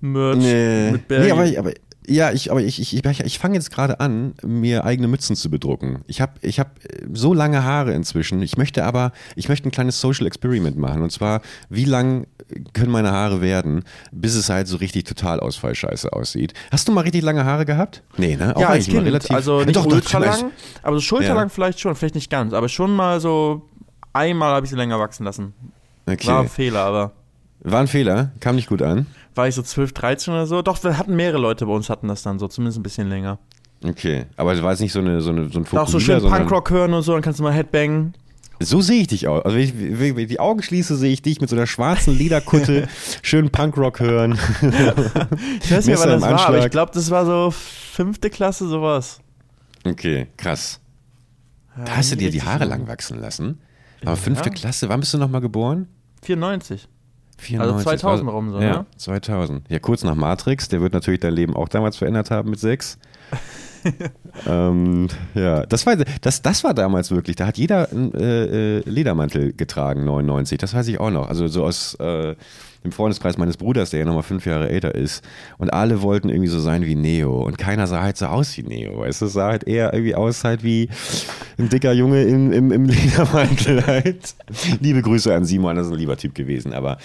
Merch 0.00 0.36
Nee, 0.36 0.90
mit 0.92 1.08
Bergen. 1.08 1.24
nee 1.24 1.30
aber, 1.32 1.46
ich- 1.46 1.58
aber 1.58 1.70
ja, 2.06 2.32
ich, 2.32 2.50
aber 2.50 2.60
ich, 2.62 2.80
ich, 2.80 2.94
ich, 2.94 3.20
ich 3.20 3.38
fange 3.38 3.54
jetzt 3.54 3.70
gerade 3.70 4.00
an, 4.00 4.34
mir 4.42 4.84
eigene 4.84 5.08
Mützen 5.08 5.36
zu 5.36 5.50
bedrucken. 5.50 6.04
Ich 6.06 6.20
habe 6.20 6.32
ich 6.42 6.60
hab 6.60 6.78
äh, 6.84 7.06
so 7.12 7.32
lange 7.32 7.64
Haare 7.64 7.92
inzwischen. 7.92 8.42
Ich 8.42 8.56
möchte 8.56 8.84
aber, 8.84 9.12
ich 9.36 9.48
möchte 9.48 9.68
ein 9.68 9.70
kleines 9.70 10.00
Social 10.00 10.26
Experiment 10.26 10.76
machen. 10.76 11.02
Und 11.02 11.10
zwar, 11.10 11.40
wie 11.70 11.84
lang 11.84 12.26
können 12.74 12.90
meine 12.90 13.10
Haare 13.10 13.40
werden, 13.40 13.84
bis 14.12 14.34
es 14.34 14.50
halt 14.50 14.68
so 14.68 14.76
richtig 14.76 15.04
total 15.04 15.40
Ausfallscheiße 15.40 16.12
aussieht. 16.12 16.52
Hast 16.70 16.86
du 16.88 16.92
mal 16.92 17.00
richtig 17.02 17.22
lange 17.22 17.44
Haare 17.44 17.64
gehabt? 17.64 18.02
Nee, 18.16 18.36
ne? 18.36 18.54
Auch 18.54 18.60
ja, 18.60 18.68
als 18.68 18.84
Kind. 18.86 19.04
relativ. 19.04 19.30
also 19.30 19.64
nicht 19.64 19.76
doch, 19.76 19.86
ultra 19.86 20.18
lang, 20.18 20.50
aber 20.82 20.96
so 20.96 21.00
schulterlang 21.00 21.46
Ja. 21.46 21.48
vielleicht 21.48 21.80
schon, 21.80 21.94
vielleicht 21.94 22.14
nicht 22.14 22.30
ganz, 22.30 22.52
aber 22.52 22.68
schon 22.68 22.94
mal 22.94 23.20
so 23.20 23.62
einmal 24.12 24.54
habe 24.54 24.66
ich 24.66 24.70
sie 24.70 24.76
länger 24.76 24.98
wachsen 24.98 25.24
lassen. 25.24 25.54
Okay. 26.06 26.26
War 26.26 26.42
ein 26.42 26.48
Fehler, 26.48 26.80
aber 26.80 27.12
War 27.64 27.80
ein 27.80 27.86
Fehler, 27.88 28.30
kam 28.40 28.56
nicht 28.56 28.68
gut 28.68 28.82
an. 28.82 29.06
war 29.34 29.48
ich 29.48 29.54
so 29.54 29.62
12, 29.62 29.92
13 29.94 30.34
oder 30.34 30.46
so. 30.46 30.60
Doch, 30.62 30.82
wir 30.84 30.98
hatten 30.98 31.16
mehrere 31.16 31.38
Leute 31.38 31.66
bei 31.66 31.72
uns 31.72 31.88
hatten 31.88 32.08
das 32.08 32.22
dann 32.22 32.38
so, 32.38 32.46
zumindest 32.46 32.78
ein 32.78 32.82
bisschen 32.82 33.08
länger. 33.08 33.38
Okay, 33.82 34.26
aber 34.36 34.52
es 34.52 34.62
war 34.62 34.70
jetzt 34.70 34.80
nicht 34.80 34.92
so, 34.92 35.00
eine, 35.00 35.20
so, 35.20 35.30
eine, 35.30 35.48
so 35.48 35.58
ein 35.58 35.66
Auch 35.76 35.88
so 35.88 35.98
schön 36.00 36.20
Punkrock 36.22 36.70
hören 36.70 36.94
und 36.94 37.02
so, 37.02 37.12
dann 37.12 37.22
kannst 37.22 37.38
du 37.40 37.42
mal 37.42 37.52
Headbang. 37.52 38.12
So 38.60 38.80
sehe 38.80 39.00
ich 39.02 39.08
dich 39.08 39.26
auch. 39.28 39.44
Also 39.44 39.56
wenn 39.56 39.64
ich, 39.64 39.74
wenn 39.76 40.18
ich 40.18 40.28
die 40.28 40.40
Augen 40.40 40.62
schließe, 40.62 40.96
sehe 40.96 41.12
ich 41.12 41.22
dich 41.22 41.40
mit 41.40 41.50
so 41.50 41.56
einer 41.56 41.66
schwarzen 41.66 42.16
Lederkutte, 42.16 42.88
schön 43.22 43.50
Punkrock 43.50 44.00
hören. 44.00 44.38
Ich 45.62 45.72
weiß 45.72 45.86
nicht, 45.86 45.98
wann 45.98 46.08
das 46.08 46.22
war, 46.22 46.46
aber 46.48 46.64
ich 46.64 46.70
glaube, 46.70 46.92
das 46.94 47.10
war 47.10 47.24
so 47.26 47.50
fünfte 47.50 48.30
Klasse, 48.30 48.68
sowas. 48.68 49.20
Okay, 49.86 50.28
krass. 50.36 50.80
Ja, 51.76 51.84
Da 51.84 51.96
hast 51.96 52.12
du 52.12 52.16
dir 52.16 52.30
die 52.30 52.42
Haare 52.42 52.64
lang 52.66 52.86
wachsen 52.86 53.20
lassen. 53.20 53.60
Aber 54.04 54.16
fünfte 54.16 54.50
Ja. 54.50 54.54
Klasse, 54.54 54.88
wann 54.88 55.00
bist 55.00 55.12
du 55.14 55.18
nochmal 55.18 55.40
geboren? 55.40 55.88
94. 56.22 56.88
94. 57.38 57.82
2000 57.84 58.30
rum 58.30 58.50
so, 58.52 58.60
Ja, 58.60 58.78
ne? 58.78 58.86
2000. 58.96 59.70
Ja, 59.70 59.78
kurz 59.78 60.04
nach 60.04 60.14
Matrix. 60.14 60.68
Der 60.68 60.80
wird 60.80 60.92
natürlich 60.92 61.20
dein 61.20 61.34
Leben 61.34 61.54
auch 61.56 61.68
damals 61.68 61.96
verändert 61.96 62.30
haben 62.30 62.50
mit 62.50 62.60
sechs. 62.60 62.98
ähm, 64.46 65.08
ja, 65.34 65.66
das 65.66 65.86
war, 65.86 65.96
das, 65.96 66.42
das 66.42 66.64
war 66.64 66.74
damals 66.74 67.10
wirklich. 67.10 67.36
Da 67.36 67.46
hat 67.46 67.58
jeder 67.58 67.90
einen 67.90 68.14
äh, 68.14 68.78
äh, 68.78 68.82
Ledermantel 68.88 69.52
getragen, 69.52 70.04
99. 70.04 70.58
Das 70.58 70.74
weiß 70.74 70.88
ich 70.88 71.00
auch 71.00 71.10
noch. 71.10 71.28
Also 71.28 71.46
so 71.48 71.64
aus 71.64 71.94
äh, 71.96 72.34
dem 72.84 72.92
Freundeskreis 72.92 73.38
meines 73.38 73.56
Bruders, 73.56 73.90
der 73.90 74.00
ja 74.00 74.04
nochmal 74.04 74.22
fünf 74.22 74.44
Jahre 74.44 74.68
älter 74.68 74.94
ist. 74.94 75.24
Und 75.56 75.72
alle 75.72 76.02
wollten 76.02 76.28
irgendwie 76.28 76.48
so 76.48 76.60
sein 76.60 76.84
wie 76.84 76.94
Neo. 76.94 77.42
Und 77.42 77.56
keiner 77.56 77.86
sah 77.86 78.02
halt 78.02 78.18
so 78.18 78.26
aus 78.26 78.56
wie 78.58 78.62
Neo. 78.62 79.00
Weißt 79.00 79.22
du, 79.22 79.26
es 79.26 79.32
sah 79.32 79.48
halt 79.48 79.64
eher 79.64 79.94
irgendwie 79.94 80.14
aus 80.14 80.44
halt 80.44 80.62
wie 80.62 80.90
ein 81.58 81.70
dicker 81.70 81.92
Junge 81.92 82.22
im, 82.24 82.52
im, 82.52 82.70
im 82.72 82.84
Ledermantel 82.84 83.86
halt. 83.86 84.34
Liebe 84.80 85.00
Grüße 85.00 85.34
an 85.34 85.46
Simon, 85.46 85.76
das 85.76 85.86
ist 85.86 85.92
ein 85.92 85.98
lieber 85.98 86.18
Typ 86.18 86.34
gewesen. 86.34 86.74
Aber 86.74 86.98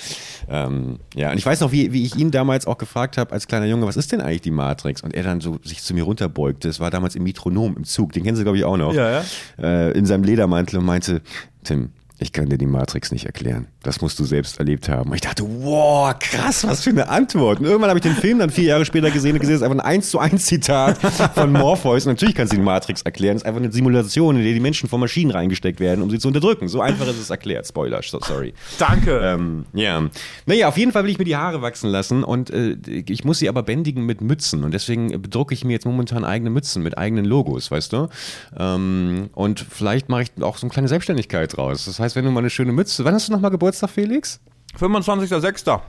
ähm, 0.50 1.00
ja, 1.16 1.32
und 1.32 1.38
ich 1.38 1.46
weiß 1.46 1.62
noch, 1.62 1.72
wie, 1.72 1.94
wie 1.94 2.04
ich 2.04 2.18
ihn 2.18 2.32
damals 2.32 2.68
auch 2.68 2.78
gefragt 2.78 3.18
habe 3.18 3.32
als 3.32 3.48
kleiner 3.48 3.66
Junge, 3.66 3.88
was 3.88 3.96
ist 3.96 4.12
denn 4.12 4.20
eigentlich 4.20 4.42
die 4.42 4.52
Matrix? 4.52 5.02
Und 5.02 5.16
er 5.16 5.24
dann 5.24 5.40
so 5.40 5.60
sich 5.64 5.82
zu 5.82 5.94
mir 5.94 6.04
runterbeugte. 6.04 6.68
Das 6.68 6.82
war 6.82 6.92
damals 6.92 7.16
im 7.16 7.24
Metronom 7.24 7.78
im 7.78 7.86
Zug, 7.86 8.12
den 8.12 8.24
kennen 8.24 8.36
Sie, 8.36 8.44
glaube 8.44 8.58
ich, 8.58 8.66
auch 8.66 8.78
noch. 8.78 8.94
Ja, 8.94 9.12
ja. 9.12 9.24
Äh, 9.62 9.92
in 9.92 10.06
seinem 10.06 10.26
Ledermantel 10.26 10.80
und 10.80 10.86
meinte, 10.86 11.22
Tim, 11.64 11.92
ich 12.22 12.34
kann 12.34 12.50
dir 12.50 12.58
die 12.58 12.66
Matrix 12.66 13.12
nicht 13.12 13.26
erklären. 13.26 13.68
Das 13.82 14.02
musst 14.02 14.20
du 14.20 14.26
selbst 14.26 14.60
erlebt 14.60 14.90
haben. 14.90 15.10
Und 15.10 15.16
ich 15.16 15.22
dachte, 15.22 15.44
wow, 15.44 16.14
krass, 16.20 16.68
was 16.68 16.84
für 16.84 16.90
eine 16.90 17.08
Antwort. 17.08 17.60
Und 17.60 17.66
irgendwann 17.66 17.90
habe 17.90 18.00
ich 18.00 18.04
den 18.04 18.16
Film 18.16 18.40
dann 18.40 18.50
vier 18.50 18.66
Jahre 18.66 18.86
später 18.86 19.10
gesehen 19.10 19.34
und 19.34 19.40
gesehen, 19.40 19.54
das 19.54 19.62
ist 19.62 19.66
einfach 19.66 19.84
ein 19.84 19.94
1 19.94 20.10
zu 20.12 20.20
1 20.20 20.46
Zitat 20.46 20.98
von 21.34 21.52
Morpheus. 21.54 22.06
Und 22.06 22.14
natürlich 22.14 22.36
kannst 22.36 22.52
du 22.52 22.58
die 22.58 22.64
Matrix 22.64 23.04
erklären. 23.04 23.36
Das 23.36 23.44
ist 23.44 23.48
einfach 23.48 23.62
eine 23.62 23.72
Simulation, 23.72 24.36
in 24.36 24.44
der 24.44 24.54
die 24.54 24.60
Menschen 24.60 24.90
von 24.90 25.00
Maschinen 25.00 25.32
reingesteckt 25.32 25.80
werden, 25.80 26.02
um 26.02 26.10
sie 26.10 26.20
zu 26.20 26.28
unterdrücken. 26.28 26.68
So 26.68 26.82
einfach 26.82 27.08
ist 27.08 27.20
es 27.20 27.30
erklärt. 27.30 27.66
Spoiler, 27.66 28.02
so, 28.04 28.20
sorry. 28.20 28.54
Danke. 28.78 29.20
Ähm, 29.24 29.66
ja. 29.74 30.04
Naja, 30.46 30.68
auf 30.68 30.78
jeden 30.78 30.92
Fall 30.92 31.04
will 31.04 31.12
ich 31.12 31.20
mir 31.20 31.26
die 31.26 31.38
Haare 31.38 31.62
wachsen 31.62 31.90
lassen 31.90 32.26
und 32.26 32.50
äh, 32.50 32.76
ich 33.08 33.24
muss 33.24 33.40
sie 33.40 33.48
aber 33.48 33.64
bändigen 33.64 34.06
mit 34.06 34.20
Mützen 34.20 34.64
und 34.66 34.74
deswegen 34.74 35.22
bedrucke 35.22 35.54
ich 35.54 35.64
mir 35.64 35.74
jetzt 35.74 35.86
momentan 35.86 36.26
eigene 36.26 36.50
Mützen 36.50 36.84
mit 36.84 36.98
eigenen 36.98 37.24
Logos, 37.24 37.72
weißt 37.72 37.94
du? 37.94 38.10
Ähm, 38.58 39.30
und 39.34 39.66
vielleicht 39.70 40.10
mache 40.10 40.24
ich 40.24 40.44
auch 40.44 40.58
so 40.58 40.66
eine 40.66 40.72
kleine 40.72 40.90
Selbstständigkeit 40.90 41.56
draus. 41.56 41.86
Das 41.86 42.00
heißt, 42.00 42.09
wenn 42.16 42.26
du 42.26 42.32
mal 42.32 42.40
eine 42.40 42.50
schöne 42.50 42.72
Mütze. 42.72 43.06
Wann 43.06 43.14
hast 43.14 43.28
du 43.28 43.32
nochmal 43.32 43.52
Geburtstag, 43.52 43.90
Felix? 43.90 44.40
25.06. 44.80 45.80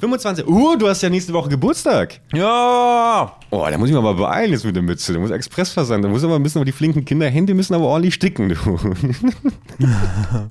25. 0.00 0.46
Uh, 0.46 0.76
du 0.76 0.88
hast 0.88 1.02
ja 1.02 1.10
nächste 1.10 1.32
Woche 1.32 1.50
Geburtstag. 1.50 2.20
Ja! 2.32 3.36
Oh, 3.50 3.66
da 3.70 3.76
muss 3.76 3.90
ich 3.90 3.94
mich 3.94 4.02
mal 4.02 4.14
beeilen 4.14 4.52
jetzt 4.52 4.64
mit 4.64 4.74
der 4.74 4.82
Mütze. 4.82 5.12
Da 5.12 5.18
muss 5.18 5.30
Express 5.30 5.72
versanden. 5.72 6.04
Da 6.04 6.08
muss 6.08 6.24
aber 6.24 6.36
ein 6.36 6.42
bisschen, 6.42 6.60
aber 6.60 6.64
die 6.64 6.72
flinken 6.72 7.04
Kinderhände 7.04 7.52
müssen 7.54 7.74
aber 7.74 7.84
ordentlich 7.84 8.14
sticken, 8.14 8.48
du. 8.48 8.54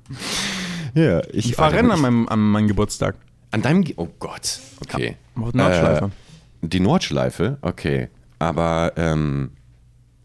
ja, 0.94 1.22
ich, 1.32 1.50
Ich 1.50 1.56
fahre 1.56 1.74
Rennen 1.74 1.92
an 1.92 2.02
meinem, 2.02 2.30
an 2.30 2.40
meinem 2.40 2.68
Geburtstag. 2.68 3.16
An 3.52 3.64
deinem. 3.64 3.84
Ge 3.84 3.96
oh 3.98 4.08
Gott. 4.20 4.60
Okay. 4.82 5.18
Auf 5.36 5.54
Nordschleife. 5.54 6.06
Äh, 6.06 6.68
die 6.68 6.80
Nordschleife, 6.80 7.58
okay. 7.62 8.10
Aber, 8.38 8.94
ähm. 8.98 9.52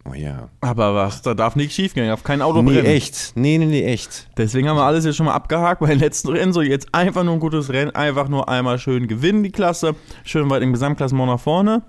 Oh 0.06 0.12
ja. 0.12 0.50
Aber 0.60 0.94
was, 0.94 1.22
da 1.22 1.32
darf 1.32 1.56
nichts 1.56 1.74
schief 1.74 1.94
gehen, 1.94 2.10
auf 2.10 2.24
kein 2.24 2.42
Auto 2.42 2.60
Nee, 2.60 2.74
brennen. 2.74 2.86
echt. 2.86 3.32
Nee, 3.36 3.56
nee, 3.56 3.64
nee, 3.64 3.84
echt. 3.84 4.28
Deswegen 4.36 4.68
haben 4.68 4.76
wir 4.76 4.84
alles 4.84 5.06
jetzt 5.06 5.16
schon 5.16 5.24
mal 5.26 5.32
abgehakt 5.34 5.80
bei 5.80 5.86
den 5.86 5.98
letzten 5.98 6.28
Rennen. 6.28 6.52
So, 6.52 6.60
jetzt 6.60 6.94
einfach 6.94 7.24
nur 7.24 7.32
ein 7.32 7.40
gutes 7.40 7.70
Rennen, 7.70 7.90
einfach 7.92 8.28
nur 8.28 8.48
einmal 8.50 8.78
schön 8.78 9.08
gewinnen, 9.08 9.42
die 9.42 9.50
Klasse. 9.50 9.94
Schön 10.24 10.50
weit 10.50 10.62
im 10.62 10.72
Gesamtklassement 10.74 11.26
nach 11.30 11.40
vorne. 11.40 11.82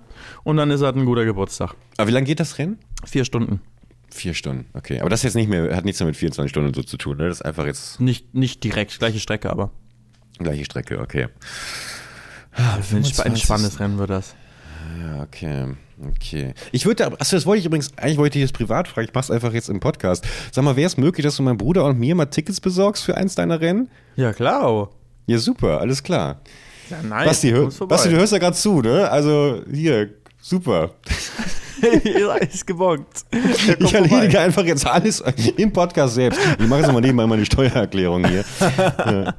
Und 0.44 0.56
dann 0.56 0.70
ist 0.70 0.80
halt 0.80 0.96
ein 0.96 1.04
guter 1.04 1.26
Geburtstag. 1.26 1.74
Aber 1.98 2.08
wie 2.08 2.12
lange 2.12 2.24
geht 2.26 2.40
das 2.40 2.56
Rennen? 2.56 2.78
Vier 3.04 3.26
Stunden. 3.26 3.60
Vier 4.10 4.32
Stunden, 4.32 4.64
okay. 4.72 5.00
Aber 5.00 5.10
das 5.10 5.22
jetzt 5.22 5.34
nicht 5.34 5.50
mehr, 5.50 5.76
hat 5.76 5.84
nichts 5.84 6.00
mehr 6.00 6.06
mit 6.06 6.16
24 6.16 6.48
Stunden 6.48 6.68
und 6.68 6.76
so 6.76 6.82
zu 6.82 6.96
tun, 6.96 7.18
ne? 7.18 7.28
Das 7.28 7.38
ist 7.40 7.44
einfach 7.44 7.66
jetzt 7.66 8.00
Nicht, 8.00 8.34
nicht 8.34 8.64
direkt, 8.64 8.98
gleiche 8.98 9.20
Strecke, 9.20 9.50
aber 9.50 9.72
gleiche 10.38 10.64
Strecke, 10.64 11.00
okay. 11.00 11.26
ein 12.52 12.64
entsp 12.78 12.88
25. 12.88 13.26
entspanntes 13.26 13.80
Rennen 13.80 13.98
wird 13.98 14.08
das. 14.08 14.34
Ja, 15.00 15.22
okay. 15.22 15.74
Okay. 16.10 16.52
Ich 16.72 16.84
würde, 16.84 17.06
achso, 17.06 17.36
das 17.36 17.46
wollte 17.46 17.60
ich 17.60 17.66
übrigens, 17.66 17.96
eigentlich 17.96 18.18
wollte 18.18 18.38
ich 18.38 18.44
das 18.44 18.52
privat 18.52 18.86
fragen, 18.86 19.08
ich 19.08 19.14
mach's 19.14 19.30
einfach 19.30 19.52
jetzt 19.52 19.70
im 19.70 19.80
Podcast. 19.80 20.26
Sag 20.52 20.62
mal, 20.64 20.76
wäre 20.76 20.86
es 20.86 20.96
möglich, 20.98 21.24
dass 21.24 21.36
du 21.36 21.42
meinem 21.42 21.56
Bruder 21.56 21.84
und 21.84 21.98
mir 21.98 22.14
mal 22.14 22.26
Tickets 22.26 22.60
besorgst 22.60 23.04
für 23.04 23.16
eins 23.16 23.34
deiner 23.34 23.60
Rennen? 23.60 23.88
Ja, 24.16 24.32
klar. 24.32 24.90
Ja, 25.26 25.38
super, 25.38 25.80
alles 25.80 26.02
klar. 26.02 26.40
Ja, 26.90 26.98
nein. 27.02 27.26
Basti, 27.26 27.50
hör, 27.50 27.70
vorbei. 27.70 27.94
Basti, 27.94 28.10
du 28.10 28.16
hörst 28.16 28.32
ja 28.32 28.38
gerade 28.38 28.56
zu, 28.56 28.82
ne? 28.82 29.10
Also, 29.10 29.62
hier, 29.72 30.10
super. 30.40 30.90
ist 32.50 32.66
gebongt. 32.66 33.06
Ich 33.78 33.94
erledige 33.94 34.40
einfach 34.40 34.64
jetzt 34.64 34.86
alles 34.86 35.22
im 35.56 35.72
Podcast 35.72 36.14
selbst. 36.14 36.40
Ich 36.58 36.66
mache 36.66 36.80
jetzt 36.80 36.92
mal 36.92 37.00
nebenbei 37.00 37.26
meine 37.26 37.44
Steuererklärung 37.44 38.26
hier. 38.26 38.44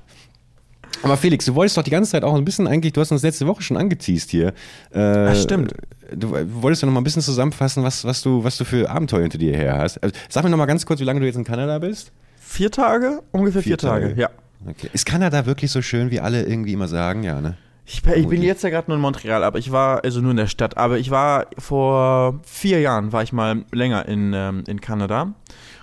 Aber 1.04 1.18
Felix, 1.18 1.46
du 1.46 1.56
wolltest 1.56 1.78
doch 1.78 1.84
die 1.84 1.92
ganze 1.92 2.12
Zeit 2.12 2.24
auch 2.24 2.36
ein 2.36 2.46
bisschen 2.46 2.68
eigentlich, 2.68 2.94
du 2.94 3.02
hast 3.02 3.12
uns 3.12 3.24
letzte 3.24 3.48
Woche 3.48 3.62
schon 3.62 3.78
angeteased 3.78 4.30
hier. 4.30 4.54
Äh, 4.92 5.00
Ach, 5.00 5.36
stimmt. 5.36 5.74
Du 6.16 6.32
wolltest 6.62 6.82
ja 6.82 6.86
noch 6.86 6.94
mal 6.94 7.02
ein 7.02 7.04
bisschen 7.04 7.22
zusammenfassen, 7.22 7.84
was, 7.84 8.06
was, 8.06 8.22
du, 8.22 8.44
was 8.44 8.58
du 8.58 8.66
für 8.66 8.90
Abenteuer 8.90 9.22
hinter 9.22 9.38
dir 9.38 9.56
her 9.56 9.78
hast. 9.78 10.02
Also, 10.04 10.16
sag 10.30 10.44
mir 10.44 10.50
noch 10.50 10.58
mal 10.58 10.66
ganz 10.66 10.86
kurz, 10.86 11.00
wie 11.00 11.04
lange 11.04 11.20
du 11.20 11.26
jetzt 11.26 11.36
in 11.36 11.44
Kanada 11.44 11.80
bist. 11.80 12.12
Vier 12.40 12.72
Tage? 12.72 13.22
Ungefähr 13.32 13.62
vier, 13.62 13.72
Vier 13.72 13.78
Tage. 13.78 14.08
Tage. 14.10 14.22
ja. 14.22 14.30
Okay. 14.68 14.90
Ist 14.94 15.06
Kanada 15.06 15.46
wirklich 15.46 15.72
so 15.72 15.82
schön, 15.82 16.10
wie 16.12 16.20
alle 16.20 16.44
irgendwie 16.44 16.74
immer 16.74 16.88
sagen? 16.88 17.24
Ja, 17.24 17.42
ne? 17.42 17.58
Ich, 17.86 18.02
ich 18.06 18.28
bin 18.28 18.42
jetzt 18.42 18.64
ja 18.64 18.70
gerade 18.70 18.90
nur 18.90 18.96
in 18.98 19.02
Montreal, 19.02 19.46
aber 19.46 19.60
ich 19.60 19.72
war, 19.72 20.04
also 20.04 20.20
nur 20.20 20.32
in 20.32 20.38
der 20.38 20.48
Stadt, 20.48 20.76
aber 20.76 20.98
ich 20.98 21.10
war 21.10 21.46
vor 21.58 22.42
vier 22.44 22.82
Jahren, 22.82 23.14
war 23.14 23.24
ich 23.24 23.32
mal 23.32 23.64
länger 23.72 24.06
in, 24.08 24.34
ähm, 24.36 24.66
in 24.68 24.82
Kanada 24.82 25.34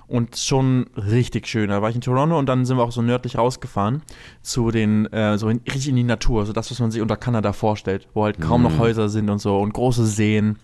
und 0.06 0.36
schon 0.36 0.86
richtig 0.96 1.46
schön. 1.48 1.70
Da 1.70 1.82
war 1.82 1.90
ich 1.90 1.96
in 1.96 2.00
Toronto 2.00 2.38
und 2.38 2.46
dann 2.46 2.64
sind 2.64 2.76
wir 2.76 2.84
auch 2.84 2.92
so 2.92 3.02
nördlich 3.02 3.38
rausgefahren 3.38 4.02
zu 4.42 4.70
den, 4.70 5.06
äh, 5.12 5.38
so 5.38 5.48
in, 5.48 5.60
richtig 5.66 5.88
in 5.88 5.96
die 5.96 6.04
Natur, 6.04 6.46
so 6.46 6.52
das, 6.52 6.70
was 6.70 6.78
man 6.80 6.90
sich 6.90 7.00
unter 7.00 7.16
Kanada 7.16 7.52
vorstellt, 7.52 8.08
wo 8.14 8.24
halt 8.24 8.40
kaum 8.40 8.62
noch 8.62 8.78
Häuser 8.78 9.08
sind 9.08 9.30
und 9.30 9.38
so 9.38 9.58
und 9.58 9.72
große 9.72 10.06
Seen 10.06 10.58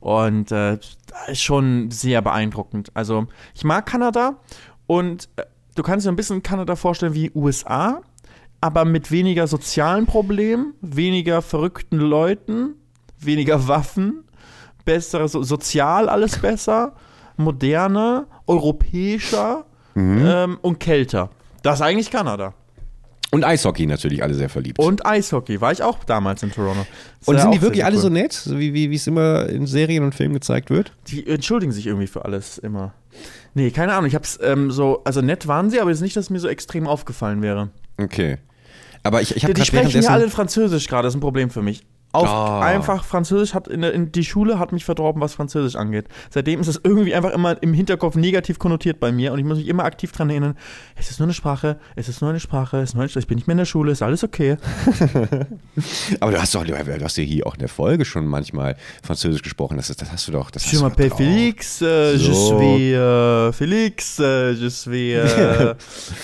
und 0.00 0.50
äh, 0.52 0.78
schon 1.32 1.90
sehr 1.90 2.22
beeindruckend. 2.22 2.90
Also 2.94 3.26
ich 3.54 3.64
mag 3.64 3.86
Kanada 3.86 4.36
und 4.86 5.28
äh, 5.36 5.44
du 5.74 5.82
kannst 5.82 6.06
dir 6.06 6.10
ein 6.10 6.16
bisschen 6.16 6.42
Kanada 6.42 6.76
vorstellen 6.76 7.14
wie 7.14 7.30
USA, 7.34 8.02
aber 8.60 8.84
mit 8.84 9.10
weniger 9.10 9.46
sozialen 9.46 10.06
Problemen, 10.06 10.74
weniger 10.80 11.42
verrückten 11.42 11.98
Leuten, 11.98 12.74
weniger 13.18 13.68
Waffen, 13.68 14.24
bessere, 14.84 15.28
so, 15.28 15.42
sozial 15.42 16.08
alles 16.08 16.38
besser, 16.38 16.94
moderner, 17.42 18.26
europäischer 18.46 19.64
ähm, 19.94 20.58
und 20.62 20.80
kälter. 20.80 21.30
Das 21.62 21.76
ist 21.80 21.82
eigentlich 21.82 22.10
Kanada. 22.10 22.54
Und 23.30 23.44
Eishockey 23.44 23.86
natürlich 23.86 24.22
alle 24.22 24.34
sehr 24.34 24.50
verliebt. 24.50 24.78
Und 24.78 25.06
Eishockey, 25.06 25.60
war 25.62 25.72
ich 25.72 25.82
auch 25.82 26.04
damals 26.04 26.42
in 26.42 26.52
Toronto. 26.52 26.84
Ist 27.20 27.28
Und 27.28 27.40
sind 27.40 27.54
die 27.54 27.62
wirklich 27.62 27.82
alle 27.82 27.96
cool. 27.96 28.02
so 28.02 28.08
nett, 28.10 28.34
so 28.34 28.58
wie, 28.58 28.74
wie 28.74 28.94
es 28.94 29.06
immer 29.06 29.48
in 29.48 29.66
Serien 29.66 30.04
und 30.04 30.14
Filmen 30.14 30.34
gezeigt 30.34 30.68
wird? 30.68 30.92
Die 31.06 31.26
entschuldigen 31.26 31.72
sich 31.72 31.86
irgendwie 31.86 32.08
für 32.08 32.26
alles 32.26 32.58
immer. 32.58 32.92
Nee, 33.54 33.70
keine 33.70 33.94
Ahnung. 33.94 34.06
Ich 34.06 34.14
hab's 34.14 34.38
ähm, 34.42 34.70
so, 34.70 35.02
also 35.04 35.22
nett 35.22 35.48
waren 35.48 35.70
sie, 35.70 35.80
aber 35.80 35.90
es 35.90 35.98
ist 35.98 36.02
nicht, 36.02 36.16
dass 36.16 36.26
es 36.26 36.30
mir 36.30 36.40
so 36.40 36.48
extrem 36.48 36.86
aufgefallen 36.86 37.40
wäre. 37.40 37.70
Okay. 37.96 38.36
Aber 39.02 39.22
ich, 39.22 39.34
ich 39.34 39.44
habe 39.44 39.54
Die, 39.54 39.60
die 39.62 39.66
sprechen 39.66 40.02
ja 40.02 40.10
alle. 40.10 40.28
Französisch 40.28 40.86
gerade, 40.86 41.06
das 41.06 41.14
ist 41.14 41.18
ein 41.18 41.20
Problem 41.20 41.48
für 41.48 41.62
mich. 41.62 41.84
Auf 42.12 42.28
Ah. 42.28 42.60
einfach 42.60 43.04
Französisch 43.04 43.54
hat 43.54 43.68
in, 43.68 43.80
der, 43.80 43.92
in 43.94 44.12
die 44.12 44.24
Schule 44.24 44.58
hat 44.58 44.72
mich 44.72 44.84
verdorben, 44.84 45.22
was 45.22 45.34
Französisch 45.34 45.76
angeht. 45.76 46.06
Seitdem 46.30 46.60
ist 46.60 46.68
es 46.68 46.80
irgendwie 46.84 47.14
einfach 47.14 47.30
immer 47.30 47.62
im 47.62 47.72
Hinterkopf 47.72 48.16
negativ 48.16 48.58
konnotiert 48.58 49.00
bei 49.00 49.12
mir 49.12 49.32
und 49.32 49.38
ich 49.38 49.44
muss 49.44 49.56
mich 49.58 49.66
immer 49.68 49.84
aktiv 49.84 50.12
dran 50.12 50.28
erinnern. 50.30 50.56
Es 50.94 51.10
ist 51.10 51.18
nur 51.20 51.26
eine 51.26 51.32
Sprache, 51.34 51.78
es 51.96 52.08
ist 52.08 52.20
nur 52.20 52.30
eine 52.30 52.40
Sprache, 52.40 52.78
es 52.78 52.90
ist 52.90 52.94
nur 52.94 53.02
eine, 53.04 53.10
ich 53.14 53.26
bin 53.26 53.36
nicht 53.36 53.46
mehr 53.46 53.52
in 53.54 53.58
der 53.58 53.64
Schule, 53.64 53.92
ist 53.92 54.02
alles 54.02 54.22
okay. 54.24 54.56
Aber 56.20 56.32
du 56.32 56.40
hast 56.40 56.54
doch, 56.54 56.64
du 56.64 56.74
hast 57.04 57.16
ja 57.16 57.24
hier 57.24 57.46
auch 57.46 57.54
in 57.54 57.60
der 57.60 57.68
Folge 57.68 58.04
schon 58.04 58.26
manchmal 58.26 58.76
Französisch 59.02 59.42
gesprochen. 59.42 59.76
Das, 59.76 59.88
das 59.88 60.12
hast 60.12 60.28
du 60.28 60.32
doch. 60.32 60.50
Das 60.50 60.64
Je 60.70 60.72
hast 60.78 60.82
du 60.82 60.86
m'appelle 60.86 61.08
drauf. 61.08 61.18
Félix, 61.20 61.82
euh, 61.82 62.16
je 62.18 62.32
So. 62.32 62.58
suis 62.58 62.94
euh, 62.94 63.52
Félix, 63.52 64.20
euh, 64.20 64.54
je 64.54 64.66
suis 64.68 65.14
euh, 65.14 65.74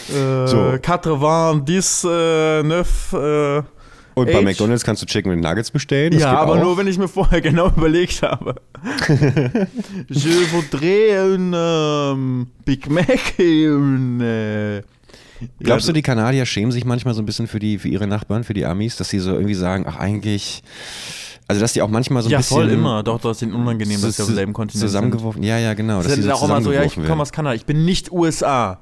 So. 0.46 0.78
90, 0.78 2.04
äh, 2.04 2.62
9, 2.62 2.86
äh, 3.14 3.62
Und 4.18 4.26
bei 4.26 4.38
Age. 4.38 4.44
McDonalds 4.44 4.84
kannst 4.84 5.02
du 5.02 5.06
Chicken 5.06 5.32
with 5.32 5.40
Nuggets 5.40 5.70
bestellen. 5.70 6.12
Das 6.12 6.22
ja, 6.22 6.32
aber 6.36 6.54
auch. 6.54 6.62
nur, 6.62 6.76
wenn 6.76 6.86
ich 6.86 6.98
mir 6.98 7.08
vorher 7.08 7.40
genau 7.42 7.68
überlegt 7.68 8.22
habe. 8.22 8.56
Je 10.08 10.46
voudrais 10.52 11.34
un 11.34 11.52
ähm, 11.54 12.46
Big 12.64 12.88
Mac 12.90 13.34
und 13.38 14.20
äh, 14.20 14.82
Glaubst 15.60 15.86
ja, 15.86 15.92
du, 15.92 15.96
die 15.96 16.02
Kanadier 16.02 16.46
schämen 16.46 16.72
sich 16.72 16.84
manchmal 16.84 17.14
so 17.14 17.22
ein 17.22 17.26
bisschen 17.26 17.46
für, 17.46 17.58
die, 17.58 17.78
für 17.78 17.88
ihre 17.88 18.06
Nachbarn, 18.06 18.44
für 18.44 18.54
die 18.54 18.64
Amis, 18.64 18.96
dass 18.96 19.08
sie 19.08 19.20
so 19.20 19.32
irgendwie 19.32 19.54
sagen, 19.54 19.84
ach 19.88 19.96
eigentlich, 19.96 20.62
also 21.46 21.60
dass 21.60 21.72
die 21.72 21.82
auch 21.82 21.88
manchmal 21.88 22.22
so 22.22 22.28
ein 22.28 22.32
Ja, 22.32 22.38
bisschen... 22.38 22.56
voll 22.56 22.70
immer. 22.70 23.02
Doch, 23.02 23.20
das 23.20 23.42
ist 23.42 23.52
unangenehm, 23.52 24.00
dass 24.00 24.18
wir 24.18 24.24
auf 24.24 24.28
demselben 24.30 24.52
Kontinent 24.52 24.80
sind. 24.80 24.88
Zusammengeworfen, 24.88 25.42
ja, 25.42 25.58
ja, 25.58 25.74
genau. 25.74 26.02
Das 26.02 26.12
sie 26.12 26.20
ist 26.20 26.26
so 26.26 26.32
auch 26.32 26.44
immer 26.44 26.60
so, 26.60 26.72
ja, 26.72 26.82
ich 26.82 26.94
komme 26.94 27.22
aus 27.22 27.32
Kanada, 27.32 27.54
ich 27.54 27.66
bin 27.66 27.84
nicht 27.84 28.10
USA. 28.10 28.80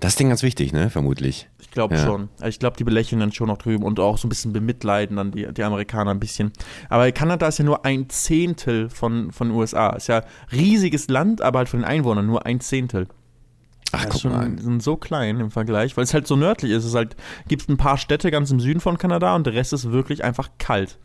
Das 0.00 0.12
ist 0.12 0.20
denen 0.20 0.30
ganz 0.30 0.42
wichtig, 0.42 0.72
ne, 0.72 0.90
vermutlich. 0.90 1.48
Ich 1.72 1.74
glaube 1.74 1.94
Ja. 1.94 2.04
schon. 2.04 2.28
Also 2.34 2.48
Ich 2.48 2.58
glaube, 2.58 2.76
die 2.76 2.84
belächeln 2.84 3.18
dann 3.18 3.32
schon 3.32 3.46
noch 3.48 3.56
drüben 3.56 3.82
und 3.84 3.98
auch 3.98 4.18
so 4.18 4.26
ein 4.26 4.28
bisschen 4.28 4.52
bemitleiden 4.52 5.16
dann 5.16 5.30
die, 5.30 5.50
die 5.54 5.64
Amerikaner 5.64 6.10
ein 6.10 6.20
bisschen. 6.20 6.52
Aber 6.90 7.10
Kanada 7.12 7.48
ist 7.48 7.58
ja 7.60 7.64
nur 7.64 7.86
ein 7.86 8.10
Zehntel 8.10 8.90
von, 8.90 9.32
von 9.32 9.50
USA. 9.50 9.88
Ist 9.96 10.08
ja 10.08 10.22
riesiges 10.52 11.08
Land, 11.08 11.40
aber 11.40 11.60
halt 11.60 11.70
von 11.70 11.80
den 11.80 11.86
Einwohnern 11.86 12.26
nur 12.26 12.44
ein 12.44 12.60
Zehntel. 12.60 13.06
Ach, 13.90 14.02
Das 14.02 14.04
guck 14.04 14.14
ist 14.16 14.20
schon 14.20 14.32
mal. 14.32 14.58
sind 14.60 14.82
so 14.82 14.96
klein 14.96 15.40
im 15.40 15.50
Vergleich, 15.50 15.96
weil 15.96 16.04
es 16.04 16.12
halt 16.12 16.26
so 16.26 16.36
nördlich 16.36 16.72
ist. 16.72 16.84
Es 16.84 16.90
ist 16.90 16.94
halt, 16.94 17.16
gibt 17.48 17.66
ein 17.70 17.78
paar 17.78 17.96
Städte 17.96 18.30
ganz 18.30 18.50
im 18.50 18.60
Süden 18.60 18.80
von 18.80 18.98
Kanada 18.98 19.34
und 19.34 19.46
der 19.46 19.54
Rest 19.54 19.72
ist 19.72 19.90
wirklich 19.90 20.22
einfach 20.24 20.50
kalt. 20.58 20.98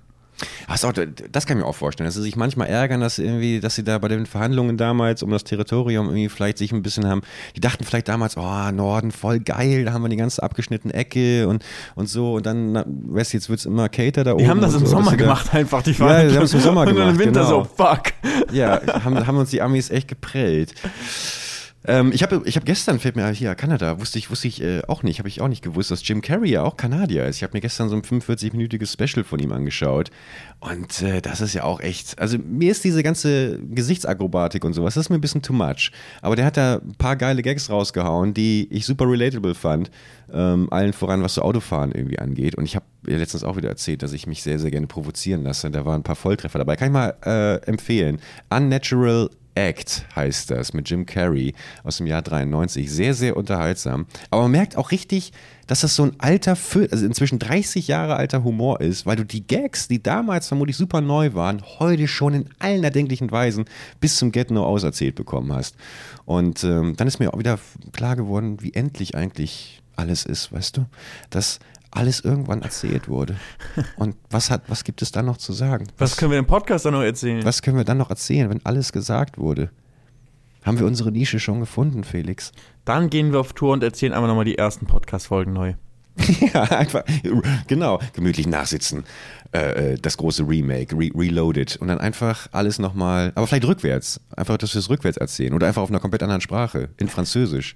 Ach 0.67 0.77
so, 0.77 0.91
das 0.91 1.45
kann 1.47 1.57
ich 1.57 1.63
mir 1.63 1.67
auch 1.67 1.75
vorstellen, 1.75 2.05
dass 2.07 2.13
sie 2.15 2.21
sich 2.21 2.35
manchmal 2.35 2.67
ärgern, 2.67 2.99
dass 3.01 3.17
irgendwie, 3.17 3.59
dass 3.59 3.73
sie 3.75 3.83
da 3.83 3.97
bei 3.97 4.07
den 4.07 4.25
Verhandlungen 4.27 4.77
damals 4.77 5.23
um 5.23 5.31
das 5.31 5.43
Territorium 5.43 6.07
irgendwie 6.07 6.29
vielleicht 6.29 6.59
sich 6.59 6.71
ein 6.71 6.83
bisschen 6.83 7.07
haben, 7.07 7.21
die 7.55 7.59
dachten 7.59 7.83
vielleicht 7.83 8.07
damals, 8.07 8.38
oh, 8.38 8.71
Norden, 8.71 9.11
voll 9.11 9.39
geil, 9.39 9.85
da 9.85 9.93
haben 9.93 10.03
wir 10.03 10.09
die 10.09 10.15
ganze 10.17 10.43
abgeschnittene 10.43 10.93
Ecke 10.93 11.47
und, 11.47 11.63
und 11.95 12.07
so 12.07 12.35
und 12.35 12.45
dann, 12.45 12.71
na, 12.73 12.85
weißt 12.88 13.33
du, 13.33 13.38
jetzt 13.38 13.49
wird's 13.49 13.65
immer 13.65 13.89
Cater 13.89 14.23
da 14.23 14.33
oben. 14.33 14.43
Die 14.43 14.49
haben 14.49 14.61
das 14.61 14.75
und 14.75 14.81
im 14.81 14.85
so, 14.85 14.91
Sommer 14.97 15.11
sie 15.11 15.17
da- 15.17 15.23
gemacht, 15.23 15.53
einfach 15.55 15.81
die 15.81 15.91
Ja, 15.93 16.23
die 16.27 16.35
haben 16.35 16.43
es 16.43 16.53
im 16.53 16.59
Sommer 16.59 16.81
Und 16.88 16.88
dann 16.88 16.95
im 16.97 17.17
gemacht, 17.17 17.19
Winter 17.19 17.41
genau. 17.43 17.63
so, 17.63 17.69
fuck. 17.75 18.13
Ja, 18.51 18.79
haben, 19.03 19.25
haben 19.25 19.38
uns 19.38 19.49
die 19.49 19.61
Amis 19.61 19.89
echt 19.89 20.07
geprellt. 20.07 20.73
Ähm, 21.88 22.11
ich 22.13 22.21
habe 22.21 22.41
ich 22.43 22.57
hab 22.57 22.65
gestern, 22.65 22.99
fällt 22.99 23.15
mir 23.15 23.29
hier, 23.29 23.55
Kanada, 23.55 23.99
wusste 24.01 24.19
ich, 24.19 24.29
wusste 24.29 24.49
ich 24.49 24.61
äh, 24.61 24.81
auch 24.88 25.03
nicht, 25.03 25.19
habe 25.19 25.29
ich 25.29 25.39
auch 25.39 25.47
nicht 25.47 25.63
gewusst, 25.63 25.89
dass 25.89 26.05
Jim 26.05 26.21
Carrey 26.21 26.51
ja 26.51 26.63
auch 26.63 26.75
Kanadier 26.75 27.25
ist. 27.25 27.38
Ich 27.38 27.43
habe 27.43 27.53
mir 27.53 27.61
gestern 27.61 27.88
so 27.88 27.95
ein 27.95 28.01
45-minütiges 28.01 28.91
Special 28.91 29.23
von 29.23 29.39
ihm 29.39 29.53
angeschaut. 29.53 30.11
Und 30.59 31.01
äh, 31.01 31.21
das 31.21 31.39
ist 31.39 31.53
ja 31.53 31.63
auch 31.63 31.79
echt, 31.79 32.19
also 32.19 32.38
mir 32.39 32.71
ist 32.71 32.83
diese 32.83 33.03
ganze 33.03 33.59
Gesichtsakrobatik 33.59 34.65
und 34.65 34.73
sowas, 34.73 34.95
das 34.95 35.05
ist 35.05 35.09
mir 35.09 35.15
ein 35.15 35.21
bisschen 35.21 35.41
too 35.41 35.53
much. 35.53 35.91
Aber 36.21 36.35
der 36.35 36.45
hat 36.45 36.57
da 36.57 36.75
ein 36.75 36.95
paar 36.97 37.15
geile 37.15 37.41
Gags 37.41 37.69
rausgehauen, 37.69 38.33
die 38.33 38.67
ich 38.69 38.85
super 38.85 39.09
relatable 39.09 39.55
fand. 39.55 39.89
Ähm, 40.33 40.67
allen 40.71 40.91
voran, 40.91 41.23
was 41.23 41.35
so 41.35 41.41
Autofahren 41.41 41.93
irgendwie 41.93 42.19
angeht. 42.19 42.55
Und 42.55 42.65
ich 42.65 42.75
habe 42.75 42.85
letztens 43.05 43.45
auch 43.45 43.55
wieder 43.55 43.69
erzählt, 43.69 44.03
dass 44.03 44.11
ich 44.11 44.27
mich 44.27 44.43
sehr, 44.43 44.59
sehr 44.59 44.71
gerne 44.71 44.88
provozieren 44.88 45.43
lasse. 45.43 45.71
Da 45.71 45.85
waren 45.85 46.01
ein 46.01 46.03
paar 46.03 46.17
Volltreffer 46.17 46.59
dabei. 46.59 46.75
Kann 46.75 46.89
ich 46.89 46.93
mal 46.93 47.15
äh, 47.25 47.65
empfehlen. 47.65 48.19
Unnatural 48.49 49.29
Act 49.57 50.05
heißt 50.15 50.51
das 50.51 50.73
mit 50.73 50.89
Jim 50.89 51.05
Carrey 51.05 51.53
aus 51.83 51.97
dem 51.97 52.07
Jahr 52.07 52.21
93. 52.21 52.91
Sehr, 52.91 53.13
sehr 53.13 53.35
unterhaltsam. 53.35 54.05
Aber 54.29 54.43
man 54.43 54.51
merkt 54.51 54.77
auch 54.77 54.91
richtig, 54.91 55.33
dass 55.65 55.81
das 55.81 55.95
so 55.95 56.03
ein 56.03 56.13
alter, 56.19 56.57
also 56.91 57.05
inzwischen 57.05 57.39
30 57.39 57.87
Jahre 57.87 58.15
alter 58.15 58.43
Humor 58.43 58.79
ist, 58.79 59.05
weil 59.05 59.17
du 59.17 59.25
die 59.25 59.45
Gags, 59.45 59.87
die 59.87 60.01
damals 60.01 60.47
vermutlich 60.47 60.77
super 60.77 61.01
neu 61.01 61.33
waren, 61.33 61.61
heute 61.79 62.07
schon 62.07 62.33
in 62.33 62.49
allen 62.59 62.83
erdenklichen 62.83 63.31
Weisen 63.31 63.65
bis 63.99 64.17
zum 64.17 64.31
Get 64.31 64.51
No 64.51 64.63
auserzählt 64.63 65.15
bekommen 65.15 65.51
hast. 65.51 65.75
Und 66.25 66.63
ähm, 66.63 66.95
dann 66.95 67.07
ist 67.07 67.19
mir 67.19 67.33
auch 67.33 67.39
wieder 67.39 67.59
klar 67.91 68.15
geworden, 68.15 68.57
wie 68.61 68.73
endlich 68.73 69.15
eigentlich 69.15 69.81
alles 69.95 70.25
ist, 70.25 70.53
weißt 70.53 70.77
du? 70.77 70.85
Dass 71.29 71.59
alles 71.91 72.19
irgendwann 72.19 72.61
erzählt 72.61 73.07
wurde. 73.07 73.35
Und 73.97 74.15
was 74.29 74.49
hat, 74.51 74.63
was 74.67 74.83
gibt 74.83 75.01
es 75.01 75.11
dann 75.11 75.25
noch 75.25 75.38
zu 75.38 75.53
sagen? 75.53 75.88
Was 75.97 76.17
können 76.17 76.31
wir 76.31 76.39
im 76.39 76.45
Podcast 76.45 76.85
dann 76.85 76.93
noch 76.93 77.01
erzählen? 77.01 77.43
Was 77.45 77.61
können 77.61 77.77
wir 77.77 77.83
dann 77.83 77.97
noch 77.97 78.09
erzählen, 78.09 78.49
wenn 78.49 78.65
alles 78.65 78.91
gesagt 78.91 79.38
wurde? 79.38 79.69
Haben 80.63 80.79
wir 80.79 80.85
unsere 80.85 81.11
Nische 81.11 81.39
schon 81.39 81.61
gefunden, 81.61 82.03
Felix? 82.03 82.51
Dann 82.83 83.09
gehen 83.09 83.31
wir 83.31 83.39
auf 83.39 83.53
Tour 83.53 83.73
und 83.73 83.83
erzählen 83.83 84.13
einfach 84.13 84.27
nochmal 84.27 84.45
die 84.45 84.57
ersten 84.57 84.85
Podcast-Folgen 84.85 85.53
neu. 85.53 85.75
ja, 86.53 86.63
einfach, 86.63 87.03
genau, 87.67 87.99
gemütlich 88.13 88.47
nachsitzen. 88.47 89.03
Äh, 89.53 89.93
äh, 89.93 89.97
das 89.97 90.17
große 90.17 90.47
Remake, 90.47 90.97
re 90.97 91.09
Reloaded. 91.15 91.77
Und 91.77 91.88
dann 91.88 91.99
einfach 91.99 92.49
alles 92.51 92.79
nochmal, 92.79 93.31
aber 93.35 93.47
vielleicht 93.47 93.65
rückwärts. 93.65 94.19
Einfach, 94.35 94.57
dass 94.57 94.73
wir 94.73 94.79
es 94.79 94.89
rückwärts 94.89 95.17
erzählen. 95.17 95.53
Oder 95.53 95.67
einfach 95.67 95.81
auf 95.81 95.89
einer 95.89 95.99
komplett 95.99 96.23
anderen 96.23 96.41
Sprache, 96.41 96.89
in 96.97 97.07
Französisch. 97.07 97.75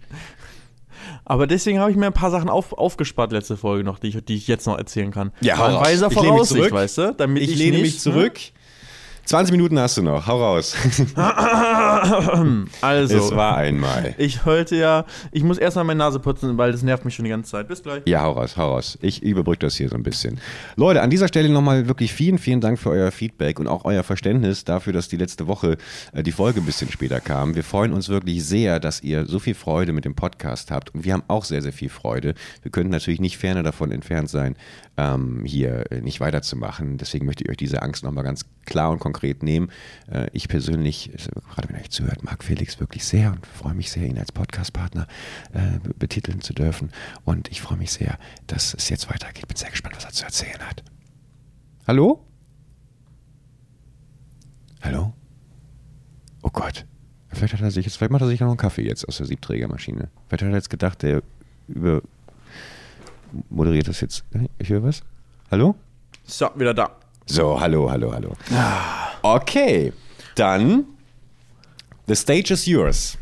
Aber 1.25 1.47
deswegen 1.47 1.79
habe 1.79 1.91
ich 1.91 1.97
mir 1.97 2.07
ein 2.07 2.13
paar 2.13 2.31
Sachen 2.31 2.49
auf, 2.49 2.73
aufgespart 2.73 3.31
letzte 3.31 3.57
Folge 3.57 3.83
noch, 3.83 3.99
die 3.99 4.07
ich, 4.09 4.25
die 4.25 4.35
ich 4.35 4.47
jetzt 4.47 4.65
noch 4.67 4.77
erzählen 4.77 5.11
kann. 5.11 5.31
Ja, 5.41 5.55
raus. 5.55 5.85
weiser 5.85 6.07
Ich 6.07 6.15
lehne 6.15 6.21
mich 6.21 6.31
Voraussicht, 6.31 6.57
zurück. 6.59 6.71
weißt 6.73 6.97
du? 6.97 7.13
Damit 7.17 7.43
ich, 7.43 7.51
Ich 7.51 7.57
lehne 7.57 7.71
nicht, 7.77 7.81
mich 7.83 7.99
zurück. 7.99 8.39
20 9.25 9.51
Minuten 9.51 9.79
hast 9.79 9.97
du 9.97 10.01
noch, 10.01 10.27
hau 10.27 10.41
raus. 10.41 10.75
Also, 12.81 13.17
es 13.17 13.35
war 13.35 13.57
einmal. 13.57 14.15
ich 14.17 14.45
wollte 14.45 14.75
ja, 14.75 15.05
ich 15.31 15.43
muss 15.43 15.57
erstmal 15.57 15.85
meine 15.85 15.99
Nase 15.99 16.19
putzen, 16.19 16.57
weil 16.57 16.71
das 16.71 16.81
nervt 16.81 17.05
mich 17.05 17.15
schon 17.15 17.25
die 17.25 17.29
ganze 17.31 17.51
Zeit. 17.51 17.67
Bis 17.67 17.83
gleich. 17.83 18.01
Ja, 18.05 18.23
hau 18.23 18.31
raus, 18.31 18.57
hau 18.57 18.73
raus. 18.73 18.97
Ich 19.01 19.21
überbrücke 19.21 19.59
das 19.59 19.75
hier 19.75 19.89
so 19.89 19.95
ein 19.95 20.03
bisschen. 20.03 20.39
Leute, 20.75 21.01
an 21.01 21.09
dieser 21.09 21.27
Stelle 21.27 21.49
nochmal 21.49 21.87
wirklich 21.87 22.13
vielen, 22.13 22.37
vielen 22.37 22.61
Dank 22.61 22.79
für 22.79 22.89
euer 22.89 23.11
Feedback 23.11 23.59
und 23.59 23.67
auch 23.67 23.85
euer 23.85 24.03
Verständnis 24.03 24.63
dafür, 24.63 24.93
dass 24.93 25.07
die 25.07 25.17
letzte 25.17 25.47
Woche 25.47 25.77
äh, 26.13 26.23
die 26.23 26.31
Folge 26.31 26.59
ein 26.59 26.65
bisschen 26.65 26.91
später 26.91 27.19
kam. 27.19 27.55
Wir 27.55 27.63
freuen 27.63 27.93
uns 27.93 28.09
wirklich 28.09 28.43
sehr, 28.43 28.79
dass 28.79 29.01
ihr 29.01 29.25
so 29.25 29.39
viel 29.39 29.55
Freude 29.55 29.93
mit 29.93 30.05
dem 30.05 30.15
Podcast 30.15 30.71
habt 30.71 30.93
und 30.93 31.05
wir 31.05 31.13
haben 31.13 31.23
auch 31.27 31.45
sehr, 31.45 31.61
sehr 31.61 31.73
viel 31.73 31.89
Freude. 31.89 32.33
Wir 32.63 32.71
könnten 32.71 32.91
natürlich 32.91 33.19
nicht 33.19 33.37
ferner 33.37 33.63
davon 33.63 33.91
entfernt 33.91 34.29
sein, 34.29 34.55
ähm, 34.97 35.43
hier 35.45 35.91
äh, 35.91 36.01
nicht 36.01 36.19
weiterzumachen. 36.19 36.97
Deswegen 36.97 37.25
möchte 37.25 37.43
ich 37.43 37.49
euch 37.49 37.57
diese 37.57 37.81
Angst 37.81 38.03
nochmal 38.03 38.23
ganz 38.23 38.45
klar 38.65 38.91
und 38.91 38.99
konkret 38.99 39.10
nehmen. 39.41 39.69
Äh, 40.11 40.29
ich 40.33 40.47
persönlich, 40.47 41.11
gerade 41.53 41.69
wenn 41.69 41.75
ihr 41.77 41.81
euch 41.81 41.89
zuhört, 41.91 42.23
mag 42.23 42.43
Felix 42.43 42.79
wirklich 42.79 43.05
sehr 43.05 43.31
und 43.31 43.45
freue 43.45 43.73
mich 43.73 43.91
sehr, 43.91 44.05
ihn 44.05 44.17
als 44.17 44.31
Podcastpartner 44.31 45.07
äh, 45.53 45.79
be- 45.79 45.93
betiteln 45.93 46.41
zu 46.41 46.53
dürfen. 46.53 46.91
Und 47.25 47.49
ich 47.49 47.61
freue 47.61 47.77
mich 47.77 47.91
sehr, 47.91 48.17
dass 48.47 48.73
es 48.73 48.89
jetzt 48.89 49.09
weitergeht. 49.09 49.47
Bin 49.47 49.57
sehr 49.57 49.69
gespannt, 49.69 49.95
was 49.95 50.05
er 50.05 50.11
zu 50.11 50.25
erzählen 50.25 50.59
hat. 50.67 50.83
Hallo? 51.87 52.25
Hallo? 54.81 55.13
Oh 56.41 56.49
Gott. 56.49 56.85
Vielleicht 57.33 57.53
hat 57.53 57.61
er 57.61 57.71
sich 57.71 57.85
jetzt, 57.85 57.97
vielleicht 57.97 58.11
macht 58.11 58.23
er 58.23 58.27
sich 58.27 58.39
noch 58.39 58.47
einen 58.49 58.57
Kaffee 58.57 58.81
jetzt 58.85 59.07
aus 59.07 59.17
der 59.17 59.25
Siebträgermaschine. 59.25 60.09
Vielleicht 60.27 60.43
hat 60.43 60.49
er 60.49 60.55
jetzt 60.55 60.69
gedacht, 60.69 61.01
der 61.01 61.21
über 61.67 62.01
moderiert 63.49 63.87
das 63.87 64.01
jetzt. 64.01 64.25
Ich 64.57 64.69
höre 64.69 64.83
was. 64.83 65.03
Hallo? 65.49 65.75
So, 66.25 66.49
wieder 66.55 66.73
da. 66.73 66.97
So, 67.31 67.57
hallo, 67.57 67.89
hallo, 67.89 68.11
hallo. 68.11 68.33
Okay, 69.21 69.93
dann 70.35 70.83
the 72.05 72.13
stage 72.13 72.51
is 72.51 72.65
yours. 72.65 73.17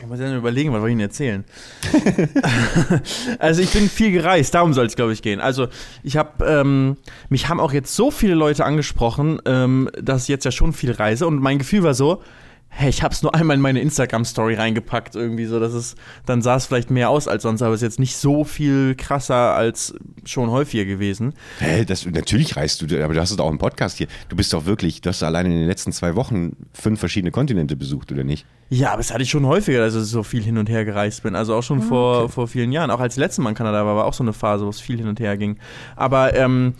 Ich 0.00 0.06
muss 0.06 0.18
ja 0.18 0.28
nur 0.28 0.38
überlegen, 0.38 0.72
was 0.72 0.80
soll 0.80 0.88
ich 0.88 0.92
Ihnen 0.92 1.02
erzählen? 1.02 1.44
also 3.38 3.60
ich 3.60 3.68
bin 3.72 3.90
viel 3.90 4.10
gereist, 4.10 4.54
darum 4.54 4.72
soll 4.72 4.86
es, 4.86 4.96
glaube 4.96 5.12
ich, 5.12 5.20
gehen. 5.20 5.38
Also 5.38 5.68
ich 6.02 6.16
habe, 6.16 6.46
ähm, 6.46 6.96
mich 7.28 7.50
haben 7.50 7.60
auch 7.60 7.74
jetzt 7.74 7.94
so 7.94 8.10
viele 8.10 8.34
Leute 8.34 8.64
angesprochen, 8.64 9.38
ähm, 9.44 9.90
dass 10.00 10.22
ich 10.22 10.28
jetzt 10.28 10.46
ja 10.46 10.50
schon 10.50 10.72
viel 10.72 10.92
reise 10.92 11.26
und 11.26 11.42
mein 11.42 11.58
Gefühl 11.58 11.82
war 11.82 11.92
so, 11.92 12.22
hey, 12.70 12.90
ich 12.90 13.02
habe 13.02 13.12
es 13.12 13.22
nur 13.22 13.34
einmal 13.34 13.56
in 13.56 13.60
meine 13.60 13.80
Instagram-Story 13.80 14.54
reingepackt, 14.54 15.16
irgendwie 15.16 15.46
so, 15.46 15.58
dass 15.58 15.72
es, 15.72 15.96
dann 16.26 16.42
sah 16.42 16.56
es 16.56 16.66
vielleicht 16.66 16.90
mehr 16.90 17.10
aus 17.10 17.26
als 17.26 17.42
sonst, 17.42 17.60
aber 17.62 17.74
es 17.74 17.82
ist 17.82 17.86
jetzt 17.86 17.98
nicht 17.98 18.16
so 18.16 18.44
viel 18.44 18.94
krasser 18.94 19.54
als 19.54 19.94
schon 20.24 20.50
häufiger 20.50 20.84
gewesen. 20.84 21.34
Hä, 21.58 21.84
das, 21.84 22.06
natürlich 22.06 22.56
reist 22.56 22.80
du, 22.80 23.02
aber 23.02 23.14
du 23.14 23.20
hast 23.20 23.32
es 23.32 23.38
auch 23.38 23.50
im 23.50 23.58
Podcast 23.58 23.98
hier. 23.98 24.06
Du 24.28 24.36
bist 24.36 24.52
doch 24.52 24.64
wirklich, 24.64 25.00
du 25.00 25.08
hast 25.08 25.22
allein 25.22 25.46
in 25.46 25.52
den 25.52 25.66
letzten 25.66 25.92
zwei 25.92 26.14
Wochen 26.14 26.56
fünf 26.72 27.00
verschiedene 27.00 27.32
Kontinente 27.32 27.74
besucht, 27.74 28.12
oder 28.12 28.22
nicht? 28.22 28.46
Ja, 28.70 28.92
aber 28.92 29.00
es 29.00 29.12
hatte 29.12 29.22
ich 29.22 29.30
schon 29.30 29.46
häufiger, 29.46 29.80
dass 29.80 29.94
ich 29.94 30.02
so 30.02 30.22
viel 30.22 30.42
hin 30.42 30.58
und 30.58 30.68
her 30.68 30.84
gereist 30.84 31.22
bin. 31.22 31.34
Also 31.34 31.54
auch 31.54 31.62
schon 31.62 31.82
vor, 31.82 32.28
vor 32.28 32.46
vielen 32.46 32.70
Jahren. 32.70 32.90
Auch 32.90 33.00
als 33.00 33.16
letztes 33.16 33.42
Mal 33.42 33.50
in 33.50 33.56
Kanada 33.56 33.84
war, 33.86 33.96
war 33.96 34.04
auch 34.04 34.14
so 34.14 34.22
eine 34.22 34.34
Phase, 34.34 34.66
wo 34.66 34.68
es 34.68 34.80
viel 34.80 34.98
hin 34.98 35.08
und 35.08 35.20
her 35.20 35.36
ging. 35.36 35.56
Aber 35.96 36.34
ähm, 36.34 36.74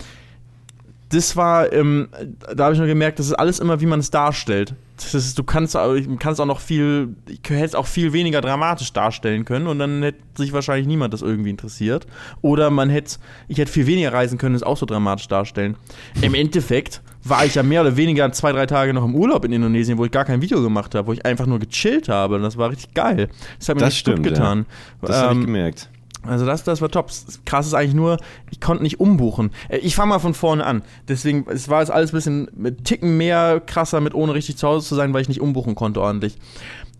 das 1.08 1.34
war, 1.34 1.72
ähm, 1.72 2.08
da 2.54 2.64
habe 2.64 2.74
ich 2.74 2.78
nur 2.78 2.88
gemerkt, 2.88 3.18
das 3.18 3.26
ist 3.26 3.32
alles 3.32 3.58
immer, 3.58 3.80
wie 3.80 3.86
man 3.86 4.00
es 4.00 4.10
darstellt. 4.10 4.74
Ist, 5.14 5.38
du 5.38 5.44
kannst, 5.44 5.76
auch- 5.76 5.94
kannst 6.18 6.40
auch 6.40 6.46
noch 6.46 6.60
viel, 6.60 7.14
ich 7.28 7.40
hätte 7.48 7.64
es 7.64 7.74
auch 7.74 7.86
viel 7.86 8.12
weniger 8.12 8.40
dramatisch 8.40 8.92
darstellen 8.92 9.44
können 9.44 9.66
und 9.66 9.78
dann 9.78 10.02
hätte 10.02 10.18
sich 10.36 10.52
wahrscheinlich 10.52 10.86
niemand 10.86 11.14
das 11.14 11.22
irgendwie 11.22 11.50
interessiert. 11.50 12.06
Oder 12.42 12.70
man 12.70 12.90
hätte, 12.90 13.16
ich 13.48 13.58
hätte 13.58 13.70
viel 13.70 13.86
weniger 13.86 14.12
reisen 14.12 14.38
können, 14.38 14.54
es 14.54 14.62
auch 14.62 14.76
so 14.76 14.86
dramatisch 14.86 15.28
darstellen. 15.28 15.76
Im 16.20 16.34
Endeffekt 16.34 17.00
war 17.24 17.44
ich 17.44 17.54
ja 17.56 17.62
mehr 17.62 17.82
oder 17.82 17.96
weniger 17.96 18.30
zwei, 18.32 18.52
drei 18.52 18.66
Tage 18.66 18.94
noch 18.94 19.04
im 19.04 19.14
Urlaub 19.14 19.44
in 19.44 19.52
Indonesien, 19.52 19.98
wo 19.98 20.04
ich 20.04 20.10
gar 20.10 20.24
kein 20.24 20.40
Video 20.42 20.62
gemacht 20.62 20.94
habe, 20.94 21.06
wo 21.08 21.12
ich 21.12 21.24
einfach 21.26 21.46
nur 21.46 21.58
gechillt 21.58 22.08
habe. 22.08 22.36
Und 22.36 22.42
das 22.42 22.56
war 22.56 22.70
richtig 22.70 22.94
geil. 22.94 23.28
Das 23.58 23.68
hat 23.68 23.76
mir 23.76 23.80
Das 23.82 23.96
stimmt, 23.96 24.18
gut 24.18 24.28
getan. 24.34 24.66
Das 25.02 25.16
habe 25.16 25.32
ich 25.34 25.38
Ähm, 25.40 25.46
gemerkt. 25.46 25.90
Also 26.22 26.44
das, 26.46 26.64
das 26.64 26.80
war 26.80 26.90
top. 26.90 27.10
Krass 27.44 27.66
ist 27.66 27.74
eigentlich 27.74 27.94
nur, 27.94 28.18
ich 28.50 28.60
konnte 28.60 28.82
nicht 28.82 29.00
umbuchen. 29.00 29.50
Äh, 29.68 29.78
Ich 29.78 29.94
fange 29.94 30.10
mal 30.10 30.18
von 30.18 30.34
vorne 30.34 30.64
an. 30.64 30.82
Deswegen, 31.06 31.46
es 31.48 31.68
war 31.68 31.80
jetzt 31.80 31.90
alles 31.90 32.12
ein 32.12 32.16
bisschen 32.16 32.48
mit 32.56 32.84
Ticken 32.84 33.16
mehr 33.16 33.60
krasser, 33.60 34.00
mit 34.00 34.14
ohne 34.14 34.34
richtig 34.34 34.56
zu 34.56 34.66
Hause 34.66 34.86
zu 34.86 34.94
sein, 34.94 35.14
weil 35.14 35.22
ich 35.22 35.28
nicht 35.28 35.40
umbuchen 35.40 35.74
konnte 35.74 36.00
ordentlich. 36.00 36.36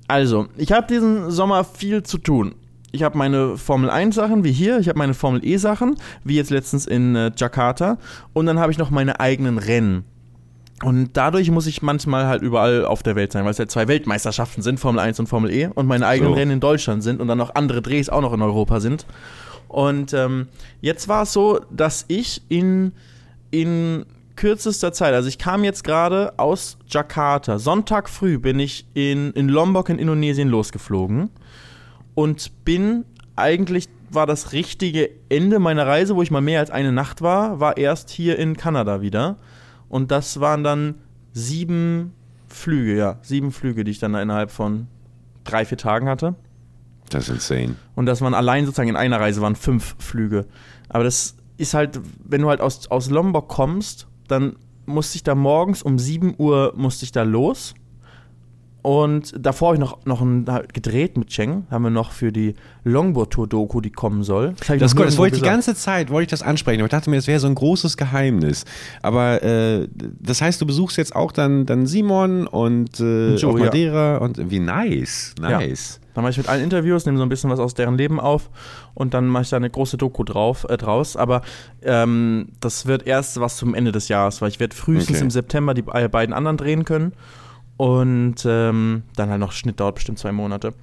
Also, 0.06 0.46
ich 0.56 0.72
habe 0.72 0.86
diesen 0.86 1.30
Sommer 1.30 1.64
viel 1.64 2.02
zu 2.02 2.18
tun. 2.18 2.54
Ich 2.90 3.02
habe 3.02 3.18
meine 3.18 3.58
Formel 3.58 3.90
1 3.90 4.14
Sachen, 4.14 4.44
wie 4.44 4.52
hier. 4.52 4.78
Ich 4.78 4.88
habe 4.88 4.98
meine 4.98 5.12
Formel 5.12 5.44
E 5.44 5.58
Sachen, 5.58 5.96
wie 6.24 6.36
jetzt 6.36 6.50
letztens 6.50 6.86
in 6.86 7.14
äh, 7.14 7.30
Jakarta. 7.36 7.98
Und 8.32 8.46
dann 8.46 8.58
habe 8.58 8.72
ich 8.72 8.78
noch 8.78 8.90
meine 8.90 9.20
eigenen 9.20 9.58
Rennen. 9.58 10.04
Und 10.84 11.16
dadurch 11.16 11.50
muss 11.50 11.66
ich 11.66 11.82
manchmal 11.82 12.26
halt 12.26 12.42
überall 12.42 12.84
auf 12.84 13.02
der 13.02 13.16
Welt 13.16 13.32
sein, 13.32 13.44
weil 13.44 13.50
es 13.50 13.58
ja 13.58 13.66
zwei 13.66 13.88
Weltmeisterschaften 13.88 14.62
sind, 14.62 14.78
Formel 14.78 15.00
1 15.00 15.18
und 15.18 15.26
Formel 15.26 15.50
E, 15.50 15.66
und 15.74 15.86
meine 15.86 16.06
eigenen 16.06 16.32
So. 16.32 16.38
Rennen 16.38 16.52
in 16.52 16.60
Deutschland 16.60 17.02
sind 17.02 17.20
und 17.20 17.26
dann 17.26 17.38
noch 17.38 17.54
andere 17.56 17.82
Drehs 17.82 18.08
auch 18.08 18.20
noch 18.20 18.32
in 18.32 18.42
Europa 18.42 18.78
sind. 18.78 19.04
Und 19.66 20.12
ähm, 20.14 20.48
jetzt 20.80 21.08
war 21.08 21.24
es 21.24 21.32
so, 21.32 21.60
dass 21.70 22.04
ich 22.08 22.42
in, 22.48 22.92
in 23.50 24.06
kürzester 24.36 24.92
Zeit, 24.92 25.14
also 25.14 25.28
ich 25.28 25.38
kam 25.38 25.64
jetzt 25.64 25.82
gerade 25.82 26.38
aus 26.38 26.78
Jakarta, 26.86 27.58
Sonntag 27.58 28.08
früh 28.08 28.38
bin 28.38 28.60
ich 28.60 28.86
in, 28.94 29.32
in 29.32 29.48
Lombok 29.48 29.88
in 29.88 29.98
Indonesien 29.98 30.48
losgeflogen 30.48 31.30
und 32.14 32.64
bin 32.64 33.04
eigentlich 33.34 33.88
war 34.10 34.26
das 34.26 34.52
richtige 34.52 35.10
Ende 35.28 35.58
meiner 35.58 35.86
Reise, 35.86 36.16
wo 36.16 36.22
ich 36.22 36.30
mal 36.30 36.40
mehr 36.40 36.60
als 36.60 36.70
eine 36.70 36.92
Nacht 36.92 37.20
war, 37.20 37.60
war 37.60 37.76
erst 37.76 38.10
hier 38.10 38.38
in 38.38 38.56
Kanada 38.56 39.02
wieder. 39.02 39.36
Und 39.88 40.10
das 40.10 40.40
waren 40.40 40.64
dann 40.64 40.96
sieben 41.32 42.12
Flüge, 42.48 42.96
ja, 42.96 43.18
sieben 43.22 43.52
Flüge, 43.52 43.84
die 43.84 43.90
ich 43.90 43.98
dann 43.98 44.14
innerhalb 44.14 44.50
von 44.50 44.86
drei, 45.44 45.64
vier 45.64 45.78
Tagen 45.78 46.08
hatte. 46.08 46.34
Das 47.10 47.28
ist 47.28 47.34
insane. 47.34 47.76
Und 47.94 48.06
das 48.06 48.20
waren 48.20 48.34
allein 48.34 48.66
sozusagen 48.66 48.90
in 48.90 48.96
einer 48.96 49.18
Reise 49.20 49.40
waren 49.40 49.56
fünf 49.56 49.96
Flüge. 49.98 50.46
Aber 50.88 51.04
das 51.04 51.36
ist 51.56 51.74
halt, 51.74 52.00
wenn 52.24 52.42
du 52.42 52.48
halt 52.48 52.60
aus, 52.60 52.90
aus 52.90 53.10
Lombok 53.10 53.48
kommst, 53.48 54.06
dann 54.28 54.56
musste 54.86 55.16
ich 55.16 55.22
da 55.22 55.34
morgens 55.34 55.82
um 55.82 55.98
7 55.98 56.34
Uhr 56.38 56.72
musste 56.76 57.04
ich 57.04 57.12
da 57.12 57.22
los. 57.22 57.74
Und 58.80 59.34
davor 59.36 59.68
habe 59.68 59.76
ich 59.76 59.80
noch, 59.80 60.04
noch 60.06 60.20
ein, 60.20 60.44
gedreht 60.72 61.16
mit 61.16 61.28
Cheng. 61.28 61.66
Haben 61.70 61.84
wir 61.84 61.90
noch 61.90 62.12
für 62.12 62.30
die 62.30 62.54
Longboard-Tour-Doku, 62.84 63.80
die 63.80 63.90
kommen 63.90 64.22
soll. 64.22 64.54
Das, 64.58 64.78
das 64.78 64.94
nirgendwo 64.94 65.18
wollte 65.18 65.36
ich 65.36 65.42
die 65.42 65.48
ganze 65.48 65.74
Zeit, 65.74 66.10
wollte 66.10 66.24
ich 66.24 66.30
das 66.30 66.42
ansprechen, 66.42 66.80
aber 66.80 66.86
ich 66.86 66.90
dachte 66.92 67.10
mir, 67.10 67.16
das 67.16 67.26
wäre 67.26 67.40
so 67.40 67.48
ein 67.48 67.54
großes 67.56 67.96
Geheimnis. 67.96 68.64
Aber 69.02 69.42
äh, 69.42 69.88
das 70.20 70.40
heißt, 70.40 70.60
du 70.60 70.66
besuchst 70.66 70.96
jetzt 70.96 71.14
auch 71.14 71.32
dann, 71.32 71.66
dann 71.66 71.86
Simon 71.86 72.46
und 72.46 73.00
äh, 73.00 73.34
Joe, 73.34 73.52
auf 73.52 73.58
ja. 73.58 73.64
Madeira 73.66 74.18
und 74.18 74.50
wie 74.50 74.60
nice, 74.60 75.34
nice. 75.40 76.00
Dann 76.14 76.22
mache 76.22 76.32
ich 76.32 76.38
mit 76.38 76.48
allen 76.48 76.64
Interviews, 76.64 77.04
nehme 77.06 77.18
so 77.18 77.24
ein 77.24 77.28
bisschen 77.28 77.50
was 77.50 77.60
aus 77.60 77.74
deren 77.74 77.96
Leben 77.96 78.18
auf 78.18 78.50
und 78.94 79.14
dann 79.14 79.26
mache 79.26 79.42
ich 79.42 79.50
da 79.50 79.56
eine 79.56 79.70
große 79.70 79.96
Doku 79.98 80.24
drauf, 80.24 80.66
äh, 80.68 80.76
draus. 80.76 81.16
Aber 81.16 81.42
ähm, 81.82 82.48
das 82.60 82.86
wird 82.86 83.06
erst 83.06 83.40
was 83.40 83.56
zum 83.56 83.74
Ende 83.74 83.92
des 83.92 84.08
Jahres, 84.08 84.40
weil 84.40 84.48
ich 84.48 84.60
werde 84.60 84.74
frühestens 84.74 85.16
Okay. 85.16 85.24
im 85.24 85.30
September 85.30 85.74
die 85.74 85.84
äh, 85.92 86.08
beiden 86.08 86.34
anderen 86.34 86.56
drehen 86.56 86.84
können. 86.84 87.12
Und 87.78 88.44
ähm, 88.44 89.04
dann 89.16 89.30
halt 89.30 89.40
noch 89.40 89.52
Schnitt 89.52 89.80
dauert 89.80 89.94
bestimmt 89.94 90.18
zwei 90.18 90.32
Monate. 90.32 90.74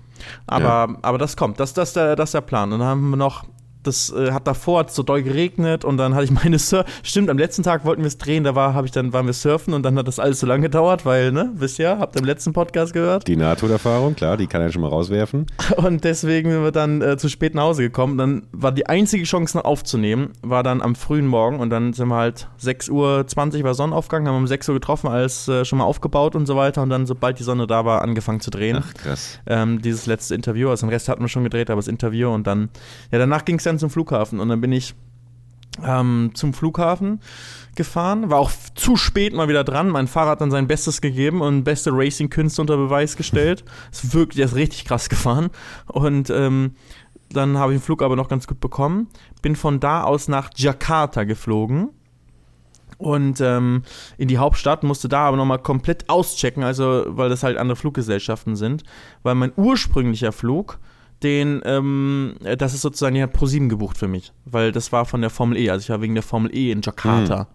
Aber, 0.47 0.97
aber 1.01 1.17
das 1.17 1.35
kommt, 1.35 1.59
das, 1.59 1.73
das, 1.73 1.93
der, 1.93 2.15
das 2.15 2.29
ist 2.29 2.33
der 2.33 2.41
Plan. 2.41 2.71
Und 2.71 2.79
dann 2.79 2.87
haben 2.87 3.09
wir 3.11 3.17
noch, 3.17 3.43
das 3.87 4.11
äh, 4.11 4.31
hat 4.31 4.47
davor 4.47 4.85
so 4.89 5.03
doll 5.03 5.23
geregnet 5.23 5.85
und 5.85 5.97
dann 5.97 6.15
hatte 6.15 6.25
ich 6.25 6.31
meine 6.43 6.59
Sur 6.59 6.85
Stimmt, 7.03 7.29
am 7.29 7.37
letzten 7.37 7.63
Tag 7.63 7.85
wollten 7.85 8.01
wir 8.01 8.07
es 8.07 8.17
drehen, 8.17 8.43
da 8.43 8.55
war, 8.55 8.73
habe 8.73 8.87
ich 8.87 8.91
dann, 8.91 9.13
waren 9.13 9.25
wir 9.25 9.33
surfen 9.33 9.73
und 9.73 9.83
dann 9.83 9.97
hat 9.97 10.07
das 10.07 10.19
alles 10.19 10.39
so 10.39 10.47
lange 10.47 10.63
gedauert, 10.63 11.05
weil, 11.05 11.31
ne, 11.31 11.51
wisst 11.55 11.79
ihr, 11.79 11.97
habt 11.99 12.15
ihr 12.15 12.19
im 12.19 12.25
letzten 12.25 12.53
Podcast 12.53 12.93
gehört? 12.93 13.27
Die 13.27 13.35
Nahtoderfahrung, 13.35 14.15
klar, 14.15 14.37
die 14.37 14.47
kann 14.47 14.61
er 14.61 14.71
schon 14.71 14.81
mal 14.81 14.89
rauswerfen. 14.89 15.45
Und 15.77 16.03
deswegen 16.03 16.51
sind 16.51 16.63
wir 16.63 16.71
dann 16.71 17.01
äh, 17.01 17.17
zu 17.17 17.29
spät 17.29 17.55
nach 17.55 17.63
Hause 17.63 17.83
gekommen. 17.83 18.17
Dann 18.17 18.43
war 18.51 18.71
die 18.71 18.87
einzige 18.87 19.23
Chance 19.23 19.57
noch 19.57 19.65
aufzunehmen, 19.65 20.33
war 20.41 20.63
dann 20.63 20.81
am 20.81 20.95
frühen 20.95 21.27
Morgen 21.27 21.59
und 21.59 21.69
dann 21.69 21.93
sind 21.93 22.07
wir 22.07 22.15
halt 22.15 22.47
6.20 22.61 22.91
Uhr 22.91 23.63
war 23.63 23.73
Sonnenaufgang, 23.73 24.27
haben 24.27 24.37
um 24.37 24.47
6 24.47 24.69
Uhr 24.69 24.75
getroffen, 24.75 25.07
alles 25.07 25.47
äh, 25.47 25.65
schon 25.65 25.79
mal 25.79 25.85
aufgebaut 25.85 26.35
und 26.35 26.45
so 26.45 26.55
weiter 26.55 26.81
und 26.81 26.89
dann, 26.89 27.05
sobald 27.05 27.39
die 27.39 27.43
Sonne 27.43 27.67
da 27.67 27.85
war, 27.85 28.01
angefangen 28.01 28.39
zu 28.39 28.51
drehen. 28.51 28.77
Ach, 28.79 28.93
krass. 28.93 29.39
Ähm, 29.47 29.81
dieses 29.81 30.05
letzte 30.05 30.35
Interview, 30.35 30.69
also 30.69 30.85
den 30.85 30.93
Rest 30.93 31.09
hatten 31.09 31.21
wir 31.21 31.27
schon 31.27 31.43
gedreht, 31.43 31.69
aber 31.69 31.79
das 31.79 31.87
Interview 31.87 32.29
und 32.29 32.47
dann, 32.47 32.69
ja, 33.11 33.19
danach 33.19 33.45
ging 33.45 33.57
es 33.57 33.63
dann 33.63 33.74
zum 33.79 33.89
Flughafen 33.89 34.39
und 34.39 34.49
dann 34.49 34.61
bin 34.61 34.71
ich 34.71 34.95
ähm, 35.83 36.31
zum 36.33 36.53
Flughafen 36.53 37.19
gefahren, 37.75 38.29
war 38.29 38.39
auch 38.39 38.51
zu 38.75 38.95
spät 38.95 39.33
mal 39.33 39.49
wieder 39.49 39.63
dran. 39.63 39.89
Mein 39.89 40.07
Fahrer 40.07 40.31
hat 40.31 40.41
dann 40.41 40.51
sein 40.51 40.67
Bestes 40.67 41.01
gegeben 41.01 41.41
und 41.41 41.63
beste 41.63 41.91
Racing-Künste 41.93 42.61
unter 42.61 42.77
Beweis 42.77 43.17
gestellt. 43.17 43.65
ist 43.91 44.13
wirklich, 44.13 44.37
der 44.37 44.45
ist 44.45 44.55
richtig 44.55 44.85
krass 44.85 45.09
gefahren. 45.09 45.49
Und 45.87 46.29
ähm, 46.29 46.75
dann 47.29 47.57
habe 47.57 47.73
ich 47.73 47.79
den 47.79 47.83
Flug 47.83 48.01
aber 48.01 48.15
noch 48.15 48.29
ganz 48.29 48.47
gut 48.47 48.59
bekommen. 48.59 49.07
Bin 49.41 49.55
von 49.55 49.79
da 49.79 50.03
aus 50.03 50.27
nach 50.27 50.51
Jakarta 50.55 51.25
geflogen. 51.25 51.89
Und 52.97 53.41
ähm, 53.41 53.83
in 54.17 54.29
die 54.29 54.37
Hauptstadt 54.37 54.83
musste 54.83 55.09
da 55.09 55.27
aber 55.27 55.35
nochmal 55.35 55.59
komplett 55.59 56.09
auschecken, 56.09 56.63
also 56.63 57.03
weil 57.07 57.27
das 57.27 57.43
halt 57.43 57.57
andere 57.57 57.75
Fluggesellschaften 57.75 58.55
sind. 58.55 58.83
Weil 59.21 59.35
mein 59.35 59.51
ursprünglicher 59.57 60.31
Flug, 60.31 60.79
den, 61.25 61.61
ähm, 61.65 62.35
äh, 62.43 62.55
das 62.55 62.73
ist 62.73 62.81
sozusagen, 62.81 63.15
die 63.15 63.23
hat 63.23 63.33
ProSieben 63.33 63.67
gebucht 63.67 63.97
für 63.97 64.07
mich. 64.07 64.31
Weil 64.45 64.71
das 64.71 64.91
war 64.91 65.05
von 65.05 65.21
der 65.21 65.31
Formel 65.31 65.57
E, 65.57 65.69
also 65.71 65.83
ich 65.83 65.89
war 65.89 66.01
wegen 66.01 66.13
der 66.13 66.23
Formel 66.23 66.55
E 66.55 66.71
in 66.71 66.81
Jakarta. 66.81 67.47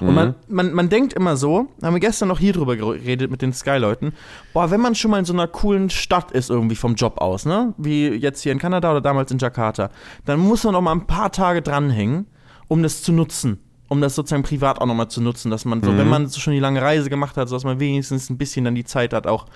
Und 0.00 0.14
man, 0.14 0.34
man, 0.48 0.72
man 0.72 0.88
denkt 0.88 1.12
immer 1.12 1.36
so, 1.36 1.68
haben 1.82 1.94
wir 1.94 2.00
gestern 2.00 2.28
noch 2.28 2.38
hier 2.38 2.52
drüber 2.52 2.76
geredet 2.76 3.30
mit 3.30 3.42
den 3.42 3.52
Sky-Leuten, 3.52 4.12
boah, 4.52 4.70
wenn 4.70 4.80
man 4.80 4.94
schon 4.94 5.10
mal 5.10 5.18
in 5.18 5.24
so 5.24 5.32
einer 5.32 5.46
coolen 5.46 5.90
Stadt 5.90 6.30
ist, 6.30 6.50
irgendwie 6.50 6.76
vom 6.76 6.94
Job 6.94 7.20
aus, 7.20 7.44
ne? 7.44 7.74
Wie 7.76 8.08
jetzt 8.08 8.42
hier 8.42 8.52
in 8.52 8.58
Kanada 8.58 8.90
oder 8.90 9.00
damals 9.00 9.30
in 9.30 9.38
Jakarta, 9.38 9.90
dann 10.24 10.40
muss 10.40 10.64
man 10.64 10.72
noch 10.72 10.80
mal 10.80 10.92
ein 10.92 11.06
paar 11.06 11.30
Tage 11.32 11.62
dranhängen, 11.62 12.26
um 12.68 12.82
das 12.82 13.02
zu 13.02 13.12
nutzen. 13.12 13.58
Um 13.88 14.00
das 14.02 14.14
sozusagen 14.14 14.42
privat 14.42 14.80
auch 14.80 14.86
nochmal 14.86 15.08
zu 15.08 15.22
nutzen, 15.22 15.50
dass 15.50 15.64
man 15.64 15.82
so, 15.82 15.96
wenn 15.96 16.08
man 16.08 16.26
so 16.26 16.40
schon 16.40 16.52
die 16.52 16.60
lange 16.60 16.82
Reise 16.82 17.08
gemacht 17.08 17.38
hat, 17.38 17.48
so 17.48 17.56
dass 17.56 17.64
man 17.64 17.80
wenigstens 17.80 18.28
ein 18.28 18.36
bisschen 18.36 18.64
dann 18.66 18.74
die 18.74 18.84
Zeit 18.84 19.14
hat, 19.14 19.26
auch 19.26 19.46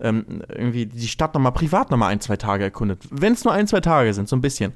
ähm, 0.00 0.42
irgendwie 0.48 0.86
die 0.86 1.08
Stadt 1.08 1.34
nochmal 1.34 1.52
privat 1.52 1.90
nochmal 1.90 2.10
ein, 2.10 2.20
zwei 2.20 2.36
Tage 2.36 2.64
erkundet. 2.64 3.02
Wenn 3.10 3.34
es 3.34 3.44
nur 3.44 3.52
ein, 3.52 3.66
zwei 3.66 3.80
Tage 3.80 4.14
sind, 4.14 4.28
so 4.28 4.36
ein 4.36 4.40
bisschen. 4.40 4.72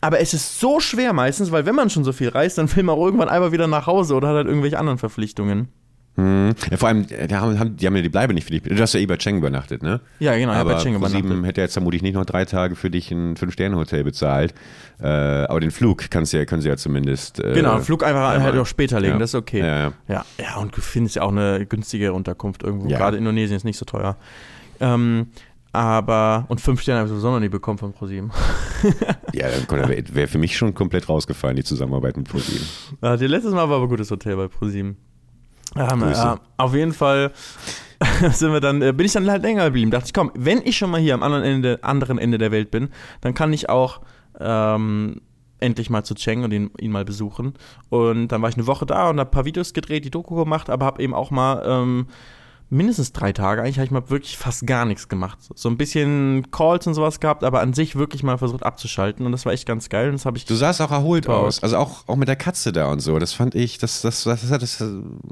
Aber 0.00 0.18
es 0.20 0.32
ist 0.32 0.60
so 0.60 0.80
schwer 0.80 1.12
meistens, 1.12 1.52
weil 1.52 1.66
wenn 1.66 1.74
man 1.74 1.90
schon 1.90 2.04
so 2.04 2.12
viel 2.12 2.30
reist, 2.30 2.56
dann 2.56 2.74
will 2.74 2.84
man 2.84 2.96
auch 2.96 3.04
irgendwann 3.04 3.28
einmal 3.28 3.52
wieder 3.52 3.66
nach 3.66 3.86
Hause 3.86 4.14
oder 4.14 4.28
hat 4.28 4.36
halt 4.36 4.46
irgendwelche 4.46 4.78
anderen 4.78 4.98
Verpflichtungen. 4.98 5.68
Hm. 6.16 6.54
Ja, 6.70 6.76
vor 6.76 6.88
allem, 6.88 7.04
äh, 7.10 7.26
die 7.26 7.34
haben, 7.34 7.76
die 7.76 7.86
haben 7.86 7.96
ja 7.96 8.02
die 8.02 8.08
Bleibe 8.08 8.34
nicht 8.34 8.44
für 8.44 8.52
dich. 8.52 8.62
Du 8.62 8.80
hast 8.80 8.94
ja 8.94 9.00
eh 9.00 9.06
bei 9.06 9.16
Cheng 9.16 9.38
übernachtet, 9.38 9.82
ne? 9.82 10.00
Ja, 10.20 10.36
genau, 10.36 10.52
aber 10.52 10.74
bei 10.74 10.80
Cheng 10.80 10.94
übernachtet. 10.94 11.44
hätte 11.44 11.60
jetzt 11.60 11.72
vermutlich 11.72 12.02
nicht 12.02 12.14
noch 12.14 12.24
drei 12.24 12.44
Tage 12.44 12.76
für 12.76 12.88
dich 12.88 13.10
ein 13.10 13.36
Fünf-Sterne-Hotel 13.36 14.04
bezahlt. 14.04 14.54
Äh, 15.00 15.06
aber 15.08 15.58
den 15.58 15.72
Flug 15.72 16.08
kannst 16.10 16.32
ja, 16.32 16.44
können 16.44 16.62
sie 16.62 16.68
ja 16.68 16.76
zumindest. 16.76 17.40
Äh, 17.40 17.54
Genau, 17.54 17.80
Flug 17.80 18.04
einfach 18.04 18.28
einmal- 18.30 18.42
halt 18.52 18.58
auch 18.58 18.66
später 18.66 19.00
legen, 19.00 19.14
Ja. 19.14 19.18
das 19.18 19.30
ist 19.30 19.34
okay. 19.34 19.58
Ja, 19.58 19.66
ja. 19.66 19.92
ja, 20.06 20.24
ja, 20.40 20.56
und 20.58 20.76
du 20.76 20.80
findest 20.80 21.16
ja 21.16 21.22
auch 21.22 21.32
eine 21.32 21.66
günstige 21.66 22.12
Unterkunft 22.12 22.62
irgendwo. 22.62 22.88
Ja. 22.88 22.98
Gerade 22.98 23.16
Indonesien 23.16 23.56
ist 23.56 23.64
nicht 23.64 23.78
so 23.78 23.84
teuer. 23.84 24.16
Ähm, 24.80 25.26
aber, 25.72 26.44
und 26.48 26.60
fünf 26.60 26.80
Sterne 26.80 27.00
habe 27.00 27.08
ich 27.08 27.10
sowieso 27.10 27.32
noch 27.32 27.40
nie 27.40 27.48
bekommen 27.48 27.78
von 27.78 27.92
ProSieben. 27.92 28.30
Ja, 29.32 29.48
dann 29.68 29.88
wäre 29.88 30.04
wär 30.12 30.28
für 30.28 30.38
mich 30.38 30.56
schon 30.56 30.74
komplett 30.74 31.08
rausgefallen, 31.08 31.56
die 31.56 31.64
Zusammenarbeit 31.64 32.16
mit 32.16 32.28
ProSieben. 32.28 32.64
Ja, 33.02 33.14
letztes 33.14 33.50
Mal 33.52 33.68
war 33.68 33.76
aber 33.76 33.82
ein 33.86 33.88
gutes 33.88 34.08
Hotel 34.12 34.36
bei 34.36 34.46
ProSieben. 34.46 34.96
Ähm, 35.76 36.00
ja, 36.00 36.38
auf 36.56 36.74
jeden 36.74 36.92
Fall 36.92 37.32
sind 38.32 38.52
wir 38.52 38.60
dann, 38.60 38.82
äh, 38.82 38.92
bin 38.92 39.06
ich 39.06 39.12
dann 39.12 39.30
halt 39.30 39.42
länger 39.42 39.66
geblieben. 39.66 39.90
Dachte 39.90 40.06
ich, 40.06 40.12
komm, 40.12 40.30
wenn 40.34 40.62
ich 40.64 40.76
schon 40.76 40.90
mal 40.90 41.00
hier 41.00 41.14
am 41.14 41.22
anderen 41.22 41.44
Ende, 41.44 41.78
anderen 41.82 42.18
Ende 42.18 42.38
der 42.38 42.52
Welt 42.52 42.70
bin, 42.70 42.90
dann 43.20 43.34
kann 43.34 43.52
ich 43.52 43.68
auch 43.68 44.00
ähm, 44.40 45.20
endlich 45.60 45.90
mal 45.90 46.04
zu 46.04 46.14
Cheng 46.14 46.44
und 46.44 46.52
ihn, 46.52 46.70
ihn 46.78 46.92
mal 46.92 47.04
besuchen. 47.04 47.54
Und 47.88 48.28
dann 48.28 48.42
war 48.42 48.48
ich 48.48 48.56
eine 48.56 48.66
Woche 48.66 48.86
da 48.86 49.08
und 49.10 49.18
habe 49.18 49.28
ein 49.28 49.32
paar 49.32 49.44
Videos 49.44 49.72
gedreht, 49.72 50.04
die 50.04 50.10
Doku 50.10 50.34
gemacht, 50.36 50.70
aber 50.70 50.86
habe 50.86 51.02
eben 51.02 51.14
auch 51.14 51.30
mal 51.30 51.62
ähm, 51.66 52.06
mindestens 52.74 53.12
drei 53.12 53.32
Tage, 53.32 53.62
eigentlich 53.62 53.76
habe 53.78 53.86
ich 53.86 53.90
mal 53.90 54.10
wirklich 54.10 54.36
fast 54.36 54.66
gar 54.66 54.84
nichts 54.84 55.08
gemacht. 55.08 55.38
So 55.54 55.68
ein 55.68 55.76
bisschen 55.76 56.50
Calls 56.50 56.86
und 56.86 56.94
sowas 56.94 57.20
gehabt, 57.20 57.44
aber 57.44 57.60
an 57.60 57.72
sich 57.72 57.96
wirklich 57.96 58.22
mal 58.22 58.36
versucht 58.38 58.64
abzuschalten 58.64 59.24
und 59.24 59.32
das 59.32 59.46
war 59.46 59.52
echt 59.52 59.66
ganz 59.66 59.88
geil 59.88 60.08
und 60.08 60.14
das 60.14 60.26
habe 60.26 60.36
ich. 60.36 60.44
Du 60.44 60.54
sahst 60.54 60.80
auch 60.82 60.90
erholt 60.90 61.26
Wow. 61.28 61.46
aus. 61.46 61.62
Also 61.62 61.76
auch, 61.76 62.06
auch 62.08 62.16
mit 62.16 62.28
der 62.28 62.36
Katze 62.36 62.72
da 62.72 62.90
und 62.90 63.00
so. 63.00 63.18
Das 63.18 63.32
fand 63.32 63.54
ich, 63.54 63.78
das, 63.78 64.02
das, 64.02 64.24
das, 64.24 64.48
das, 64.48 64.58
das 64.58 64.84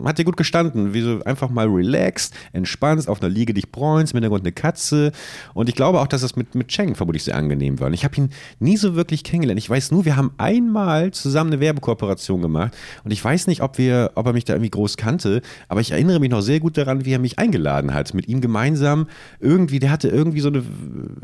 hat 0.05 0.19
dir 0.19 0.25
gut 0.25 0.37
gestanden. 0.37 0.95
Wie 0.95 1.01
du 1.01 1.23
einfach 1.27 1.51
mal 1.51 1.67
relaxed, 1.67 2.33
entspannst, 2.53 3.09
auf 3.09 3.21
einer 3.21 3.29
Liege 3.31 3.53
dich 3.55 3.73
bräunst, 3.73 4.13
im 4.13 4.17
Hintergrund 4.19 4.45
eine 4.45 4.53
Katze. 4.53 5.13
Und 5.55 5.69
ich 5.69 5.75
glaube 5.75 6.01
auch, 6.01 6.07
dass 6.07 6.21
das 6.23 6.37
mit, 6.37 6.55
mit 6.55 6.69
Cheng 6.69 6.95
vermutlich 6.95 7.25
sehr 7.25 7.37
angenehm 7.37 7.81
war. 7.81 7.89
Und 7.89 7.95
ich 7.95 8.05
habe 8.05 8.17
ihn 8.17 8.31
nie 8.61 8.77
so 8.77 8.95
wirklich 8.95 9.25
kennengelernt. 9.25 9.59
Ich 9.59 9.69
weiß 9.69 9.91
nur, 9.91 10.05
wir 10.05 10.17
haben 10.17 10.33
einmal 10.39 11.11
zusammen 11.11 11.53
eine 11.53 11.61
Werbekooperation 11.61 12.41
gemacht. 12.41 12.77
Und 13.05 13.11
ich 13.11 13.23
weiß 13.25 13.49
nicht, 13.49 13.63
ob 13.63 13.79
wir, 13.79 14.13
ob 14.15 14.27
er 14.27 14.33
mich 14.33 14.45
da 14.45 14.53
irgendwie 14.55 14.71
groß 14.71 14.97
kannte, 14.97 15.43
aber 15.69 15.81
ich 15.81 15.91
erinnere 15.91 16.21
mich 16.21 16.31
noch 16.31 16.41
sehr 16.41 16.61
gut 16.61 16.77
daran, 16.79 17.05
wie 17.05 17.13
er 17.13 17.19
mich 17.19 17.32
eingeladen 17.39 17.95
hat. 17.95 18.15
Mit 18.15 18.29
ihm 18.29 18.41
gemeinsam 18.41 19.07
irgendwie, 19.41 19.79
der 19.79 19.91
hatte 19.91 20.09
irgendwie 20.09 20.41
so 20.41 20.49
eine, 20.49 20.63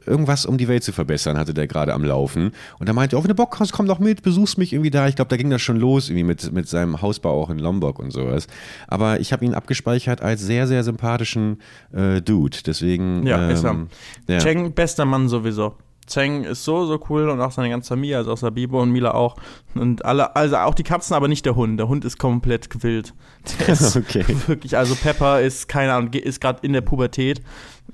irgendwas, 0.07 0.47
um 0.47 0.59
die 0.59 0.69
Welt 0.69 0.85
zu 0.85 0.93
verbessern, 0.93 1.39
hatte 1.39 1.55
der 1.55 1.67
gerade 1.67 1.95
am 1.95 2.05
Laufen. 2.05 2.53
Und 2.79 2.89
da 2.89 2.93
meinte 2.93 3.17
er, 3.17 3.19
oh, 3.19 3.23
wenn 3.23 3.29
du 3.29 3.35
Bock 3.35 3.59
hast, 3.61 3.73
komm 3.73 3.87
doch 3.87 3.99
mit, 3.99 4.23
besuchst 4.23 4.59
mich 4.59 4.73
irgendwie 4.73 4.91
da. 4.91 5.09
Ich 5.09 5.17
glaube, 5.17 5.29
da 5.29 5.37
ging 5.37 5.51
das 5.51 5.63
schon 5.63 5.77
los, 5.77 6.09
irgendwie 6.09 6.25
mit, 6.25 6.53
mit 6.53 6.69
seinem 6.69 7.03
Hausbau 7.03 7.43
auch 7.43 7.51
in 7.51 7.59
Lombok 7.59 7.99
und 7.99 8.13
sowas. 8.13 8.47
Aber 8.87 9.21
ich 9.21 9.33
habe 9.33 9.45
ihn 9.45 9.55
abgespeichert 9.55 10.23
als 10.23 10.43
sehr, 10.43 10.67
sehr 10.67 10.85
sympathischen 10.85 11.61
äh, 11.93 12.21
Dude. 12.21 12.59
Deswegen. 12.67 13.27
Ja, 13.27 13.49
ist 13.49 13.65
er. 13.65 13.71
ähm, 13.71 13.89
ja. 14.29 14.39
Cheng, 14.39 14.73
bester 14.73 15.05
Mann 15.05 15.29
sowieso. 15.29 15.75
Cheng 16.09 16.45
ist 16.45 16.65
so, 16.65 16.85
so 16.87 16.99
cool 17.09 17.29
und 17.29 17.41
auch 17.41 17.53
seine 17.53 17.71
ganze 17.71 17.89
Familie, 17.89 18.17
also 18.17 18.33
auch 18.33 18.37
Sabibo 18.37 18.83
und 18.83 18.91
Mila 18.91 19.13
auch. 19.13 19.37
Und 19.75 20.05
alle, 20.05 20.35
also 20.35 20.57
auch 20.57 20.75
die 20.75 20.83
Katzen, 20.83 21.15
aber 21.15 21.29
nicht 21.29 21.47
der 21.47 21.55
Hund. 21.55 21.79
Der 21.79 21.89
Hund 21.89 22.05
ist 22.05 22.19
komplett 22.19 22.69
wild. 22.83 23.15
Der 23.61 23.69
ist 23.69 23.97
Okay. 23.97 24.25
wirklich, 24.47 24.77
also 24.77 24.95
Pepper 24.97 25.41
ist, 25.41 25.69
keine 25.69 25.93
Ahnung, 25.95 26.13
ist 26.13 26.41
gerade 26.41 26.59
in 26.63 26.73
der 26.73 26.81
Pubertät. 26.81 27.41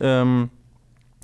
Ähm, 0.01 0.51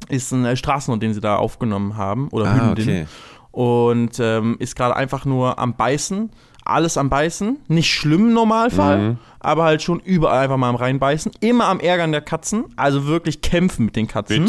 ist 0.09 0.33
ein 0.33 0.45
äh, 0.45 0.57
Straßenhund, 0.57 1.03
den 1.03 1.15
sie 1.15 1.21
da 1.21 1.37
aufgenommen 1.37 1.97
haben. 1.97 2.29
Oder 2.31 2.47
Ah, 2.47 2.69
Hündin. 2.69 2.89
okay. 2.89 3.07
Und 3.53 4.19
ähm, 4.21 4.57
ist 4.59 4.77
gerade 4.77 4.95
einfach 4.97 5.25
nur 5.25 5.59
am 5.59 5.75
Beißen. 5.77 6.31
Alles 6.65 6.97
am 6.97 7.09
Beißen. 7.11 7.59
Nicht 7.69 7.93
schlimm 7.93 8.29
im 8.29 8.33
Normalfall, 8.33 8.99
Mhm. 8.99 9.19
aber 9.41 9.65
halt 9.65 9.83
schon 9.83 9.99
überall 10.01 10.45
einfach 10.45 10.57
mal 10.57 10.69
am 10.69 10.77
Reinbeißen. 10.77 11.33
Immer 11.41 11.67
am 11.67 11.81
Ärgern 11.81 12.13
der 12.13 12.21
Katzen. 12.21 12.67
Also 12.77 13.07
wirklich 13.07 13.41
kämpfen 13.43 13.87
mit 13.87 13.97
den 13.97 14.07
Katzen. 14.07 14.47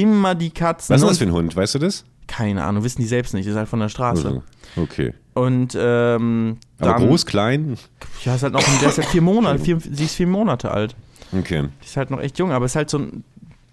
Immer 0.00 0.34
die 0.34 0.50
Katzen. 0.50 0.94
Was 0.94 1.02
ist 1.02 1.08
das 1.08 1.18
für 1.18 1.24
ein 1.24 1.32
Hund? 1.32 1.54
Weißt 1.56 1.74
du 1.74 1.78
das? 1.78 2.04
Keine 2.26 2.64
Ahnung, 2.64 2.84
wissen 2.84 3.00
die 3.02 3.06
selbst 3.06 3.34
nicht. 3.34 3.46
Ist 3.46 3.56
halt 3.56 3.68
von 3.68 3.80
der 3.80 3.88
Straße. 3.88 4.42
Okay. 4.76 5.12
Und 5.34 5.76
ähm, 5.78 6.58
Aber 6.78 6.92
dann, 6.92 7.06
groß, 7.08 7.26
klein? 7.26 7.76
Ja, 8.24 8.34
ist 8.34 8.42
halt 8.42 8.52
noch, 8.54 8.62
der 8.80 8.88
ist 8.88 8.98
halt 8.98 9.08
vier 9.08 9.20
Monate, 9.22 9.58
vier, 9.58 9.78
sie 9.80 10.04
ist 10.04 10.14
vier 10.14 10.26
Monate 10.26 10.70
alt. 10.70 10.94
Okay. 11.36 11.68
Die 11.82 11.84
ist 11.86 11.96
halt 11.96 12.10
noch 12.10 12.20
echt 12.20 12.38
jung, 12.38 12.52
aber 12.52 12.64
ist 12.66 12.76
halt 12.76 12.88
so 12.90 12.98
ein, 12.98 13.24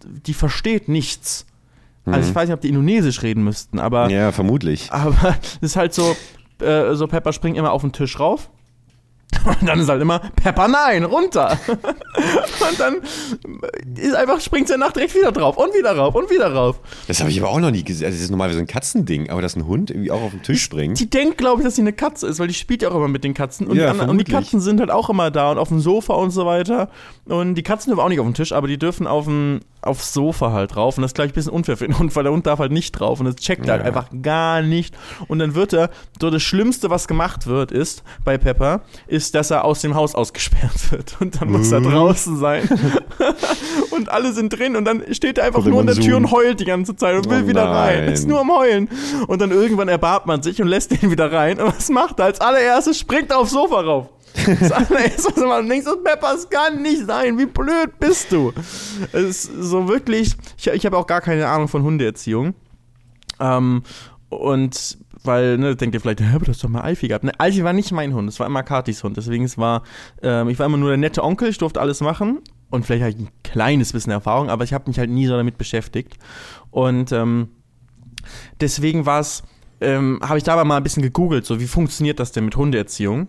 die 0.03 0.33
versteht 0.33 0.89
nichts. 0.89 1.45
Also 2.05 2.19
Mhm. 2.19 2.25
ich 2.29 2.35
weiß 2.35 2.47
nicht, 2.49 2.55
ob 2.55 2.61
die 2.61 2.69
Indonesisch 2.69 3.21
reden 3.21 3.43
müssten, 3.43 3.77
aber, 3.79 4.09
Ja, 4.09 4.31
vermutlich. 4.31 4.91
aber 4.91 5.35
es 5.61 5.71
ist 5.71 5.75
halt 5.75 5.93
so, 5.93 6.15
äh, 6.59 6.95
so 6.95 7.05
Pepper 7.07 7.31
springt 7.31 7.57
immer 7.57 7.71
auf 7.71 7.81
den 7.81 7.91
Tisch 7.91 8.19
rauf. 8.19 8.49
Und 9.61 9.67
dann 9.67 9.79
ist 9.79 9.89
halt 9.89 10.01
immer, 10.01 10.19
Pepper, 10.35 10.67
nein, 10.67 11.03
runter. 11.03 11.57
und 11.67 12.79
dann 12.79 12.97
ist 13.95 14.13
einfach, 14.13 14.39
springt 14.39 14.67
sie 14.67 14.73
danach 14.73 14.91
direkt 14.91 15.15
wieder 15.15 15.31
drauf 15.31 15.57
und 15.57 15.73
wieder 15.73 15.95
rauf 15.95 16.13
und 16.15 16.29
wieder 16.29 16.53
rauf. 16.53 16.79
Das 17.07 17.19
habe 17.19 17.31
ich 17.31 17.39
aber 17.41 17.49
auch 17.49 17.59
noch 17.59 17.71
nie 17.71 17.83
gesehen. 17.83 18.05
Also, 18.05 18.17
das 18.17 18.25
ist 18.25 18.29
normalerweise 18.29 18.59
ein 18.59 18.67
Katzending, 18.67 19.29
aber 19.29 19.41
dass 19.41 19.55
ein 19.55 19.65
Hund 19.65 19.89
irgendwie 19.89 20.11
auch 20.11 20.21
auf 20.21 20.31
den 20.31 20.43
Tisch 20.43 20.61
springt. 20.61 20.99
Die 20.99 21.09
denkt, 21.09 21.37
glaube 21.37 21.61
ich, 21.61 21.65
dass 21.65 21.75
sie 21.75 21.81
eine 21.81 21.93
Katze 21.93 22.27
ist, 22.27 22.39
weil 22.39 22.47
die 22.47 22.53
spielt 22.53 22.81
ja 22.81 22.89
auch 22.89 22.95
immer 22.95 23.07
mit 23.07 23.23
den 23.23 23.33
Katzen. 23.33 23.67
Und, 23.67 23.77
Ja, 23.77 23.93
die, 23.93 23.99
und 24.01 24.17
die. 24.17 24.31
Katzen 24.31 24.61
sind 24.61 24.79
halt 24.79 24.91
auch 24.91 25.09
immer 25.09 25.31
da 25.31 25.51
und 25.51 25.57
auf 25.57 25.69
dem 25.69 25.79
Sofa 25.79 26.13
und 26.13 26.31
so 26.31 26.45
weiter. 26.45 26.89
Und 27.25 27.55
die 27.55 27.63
Katzen 27.63 27.89
dürfen 27.89 28.01
auch 28.01 28.09
nicht 28.09 28.19
auf 28.19 28.27
den 28.27 28.33
Tisch, 28.33 28.51
aber 28.51 28.67
die 28.67 28.77
dürfen 28.77 29.07
auf 29.07 29.25
dem, 29.25 29.61
aufs 29.81 30.13
Sofa 30.13 30.51
halt 30.51 30.75
drauf. 30.75 30.97
Und 30.97 31.01
das 31.01 31.09
ist, 31.09 31.15
glaube 31.15 31.27
ich, 31.27 31.31
ein 31.33 31.35
bisschen 31.35 31.53
unfair 31.53 31.77
für 31.77 31.87
den 31.87 31.97
Hund, 31.97 32.15
weil 32.15 32.23
der 32.23 32.31
Hund 32.31 32.45
darf 32.45 32.59
halt 32.59 32.71
nicht 32.71 32.91
drauf. 32.91 33.19
Und 33.19 33.25
das 33.25 33.35
checkt 33.37 33.65
er 33.65 33.73
halt 33.73 33.81
Ja. 33.81 33.87
einfach 33.87 34.07
gar 34.21 34.61
nicht. 34.61 34.95
Und 35.27 35.39
dann 35.39 35.55
wird 35.55 35.73
er, 35.73 35.89
so 36.21 36.29
das 36.29 36.43
Schlimmste, 36.43 36.89
was 36.89 37.07
gemacht 37.07 37.47
wird, 37.47 37.71
ist 37.71 38.03
bei 38.23 38.37
Pepper, 38.37 38.81
ist, 39.07 39.33
dass 39.35 39.49
er 39.51 39.63
aus 39.65 39.81
dem 39.81 39.95
Haus 39.95 40.13
ausgesperrt 40.15 40.71
wird. 40.91 41.15
Und 41.19 41.41
dann 41.41 41.51
muss 41.51 41.71
er 41.71 41.81
draußen 41.81 42.37
sein. 42.37 42.69
und 43.91 44.09
alle 44.09 44.33
sind 44.33 44.49
drin 44.57 44.75
und 44.75 44.85
dann 44.85 45.03
steht 45.13 45.37
er 45.37 45.45
einfach 45.45 45.63
dem 45.63 45.71
nur 45.71 45.81
in 45.81 45.87
der 45.87 45.95
Tür 45.95 46.17
und 46.17 46.31
heult 46.31 46.59
die 46.59 46.65
ganze 46.65 46.95
Zeit 46.95 47.15
und 47.15 47.29
will 47.29 47.43
Oh 47.45 47.47
wieder 47.47 47.65
rein. 47.69 48.03
Ist 48.05 48.27
nur 48.27 48.39
am 48.41 48.51
Heulen. 48.51 48.89
Und 49.27 49.41
dann 49.41 49.51
irgendwann 49.51 49.87
erbarmt 49.87 50.25
man 50.25 50.41
sich 50.43 50.61
und 50.61 50.67
lässt 50.67 50.91
ihn 50.91 51.09
wieder 51.11 51.31
rein. 51.31 51.59
Und 51.59 51.75
was 51.75 51.89
macht 51.89 52.19
er? 52.19 52.25
Als 52.25 52.39
allererstes 52.41 52.99
springt 52.99 53.31
er 53.31 53.39
aufs 53.39 53.51
Sofa 53.51 53.81
rauf. 53.81 54.09
Das 54.33 54.71
allererste, 54.71 55.33
was 55.35 55.43
man 55.43 55.67
denkt, 55.67 55.85
so, 55.85 55.97
Pepper, 55.97 56.33
es 56.35 56.49
kann 56.49 56.81
nicht 56.81 57.05
sein. 57.05 57.37
Wie 57.37 57.45
blöd 57.45 57.99
bist 57.99 58.31
du? 58.31 58.53
Es 59.11 59.45
ist 59.45 59.51
so 59.59 59.87
wirklich, 59.87 60.35
ich, 60.57 60.67
ich 60.67 60.85
habe 60.85 60.97
auch 60.97 61.07
gar 61.07 61.21
keine 61.21 61.47
Ahnung 61.47 61.67
von 61.67 61.83
Hundeerziehung. 61.83 62.55
Ähm, 63.39 63.83
und 64.29 64.97
weil, 65.23 65.57
ne, 65.57 65.75
denkt 65.75 65.93
ihr 65.93 66.01
vielleicht, 66.01 66.21
hä, 66.21 66.35
aber 66.35 66.45
du 66.45 66.51
hast 66.51 66.63
doch 66.63 66.69
mal 66.69 66.81
Alfie 66.81 67.09
gehabt. 67.09 67.23
Ne, 67.23 67.31
Alfie 67.37 67.63
war 67.63 67.73
nicht 67.73 67.91
mein 67.91 68.13
Hund, 68.13 68.29
es 68.29 68.39
war 68.39 68.47
immer 68.47 68.63
Katis 68.63 69.03
Hund. 69.03 69.17
Deswegen 69.17 69.43
es 69.43 69.57
war, 69.57 69.83
ähm, 70.23 70.49
ich 70.49 70.57
war 70.57 70.65
immer 70.65 70.77
nur 70.77 70.89
der 70.89 70.97
nette 70.97 71.23
Onkel, 71.23 71.49
ich 71.49 71.57
durfte 71.57 71.81
alles 71.81 72.01
machen. 72.01 72.39
Und 72.69 72.85
vielleicht 72.85 73.03
habe 73.03 73.11
ich 73.11 73.19
ein 73.19 73.29
kleines 73.43 73.91
bisschen 73.91 74.13
Erfahrung, 74.13 74.49
aber 74.49 74.63
ich 74.63 74.73
habe 74.73 74.89
mich 74.89 74.97
halt 74.97 75.09
nie 75.09 75.27
so 75.27 75.35
damit 75.35 75.57
beschäftigt. 75.57 76.17
Und 76.71 77.11
ähm, 77.11 77.49
deswegen 78.61 79.05
war 79.05 79.19
es, 79.19 79.43
ähm, 79.81 80.19
habe 80.23 80.37
ich 80.37 80.43
dabei 80.43 80.63
mal 80.63 80.77
ein 80.77 80.83
bisschen 80.83 81.03
gegoogelt, 81.03 81.45
so 81.45 81.59
wie 81.59 81.67
funktioniert 81.67 82.19
das 82.19 82.31
denn 82.31 82.45
mit 82.45 82.55
Hundeerziehung? 82.55 83.27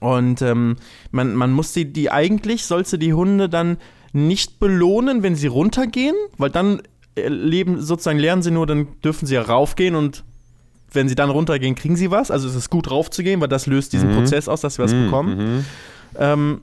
Und 0.00 0.42
ähm, 0.42 0.76
man, 1.10 1.34
man 1.34 1.52
muss 1.52 1.72
die, 1.72 1.92
die 1.92 2.10
eigentlich, 2.10 2.64
sollst 2.64 2.92
du 2.92 2.96
die 2.96 3.14
Hunde 3.14 3.48
dann 3.48 3.78
nicht 4.12 4.58
belohnen, 4.58 5.22
wenn 5.22 5.34
sie 5.36 5.46
runtergehen, 5.46 6.14
weil 6.38 6.50
dann 6.50 6.82
äh, 7.16 7.28
leben, 7.28 7.80
sozusagen 7.80 8.18
lernen 8.18 8.42
sie 8.42 8.50
nur, 8.50 8.66
dann 8.66 8.88
dürfen 9.02 9.26
sie 9.26 9.34
ja 9.34 9.42
raufgehen 9.42 9.94
und 9.94 10.24
wenn 10.92 11.08
sie 11.08 11.14
dann 11.14 11.30
runtergehen, 11.30 11.74
kriegen 11.74 11.96
sie 11.96 12.10
was. 12.10 12.30
Also 12.30 12.48
es 12.48 12.54
ist 12.54 12.70
gut 12.70 12.90
raufzugehen, 12.90 13.40
weil 13.40 13.48
das 13.48 13.66
löst 13.66 13.92
diesen 13.92 14.10
Prozess 14.16 14.48
aus, 14.48 14.60
dass 14.60 14.74
sie 14.76 14.82
was 14.82 14.92
bekommen. 14.92 15.64
Ähm, 16.18 16.62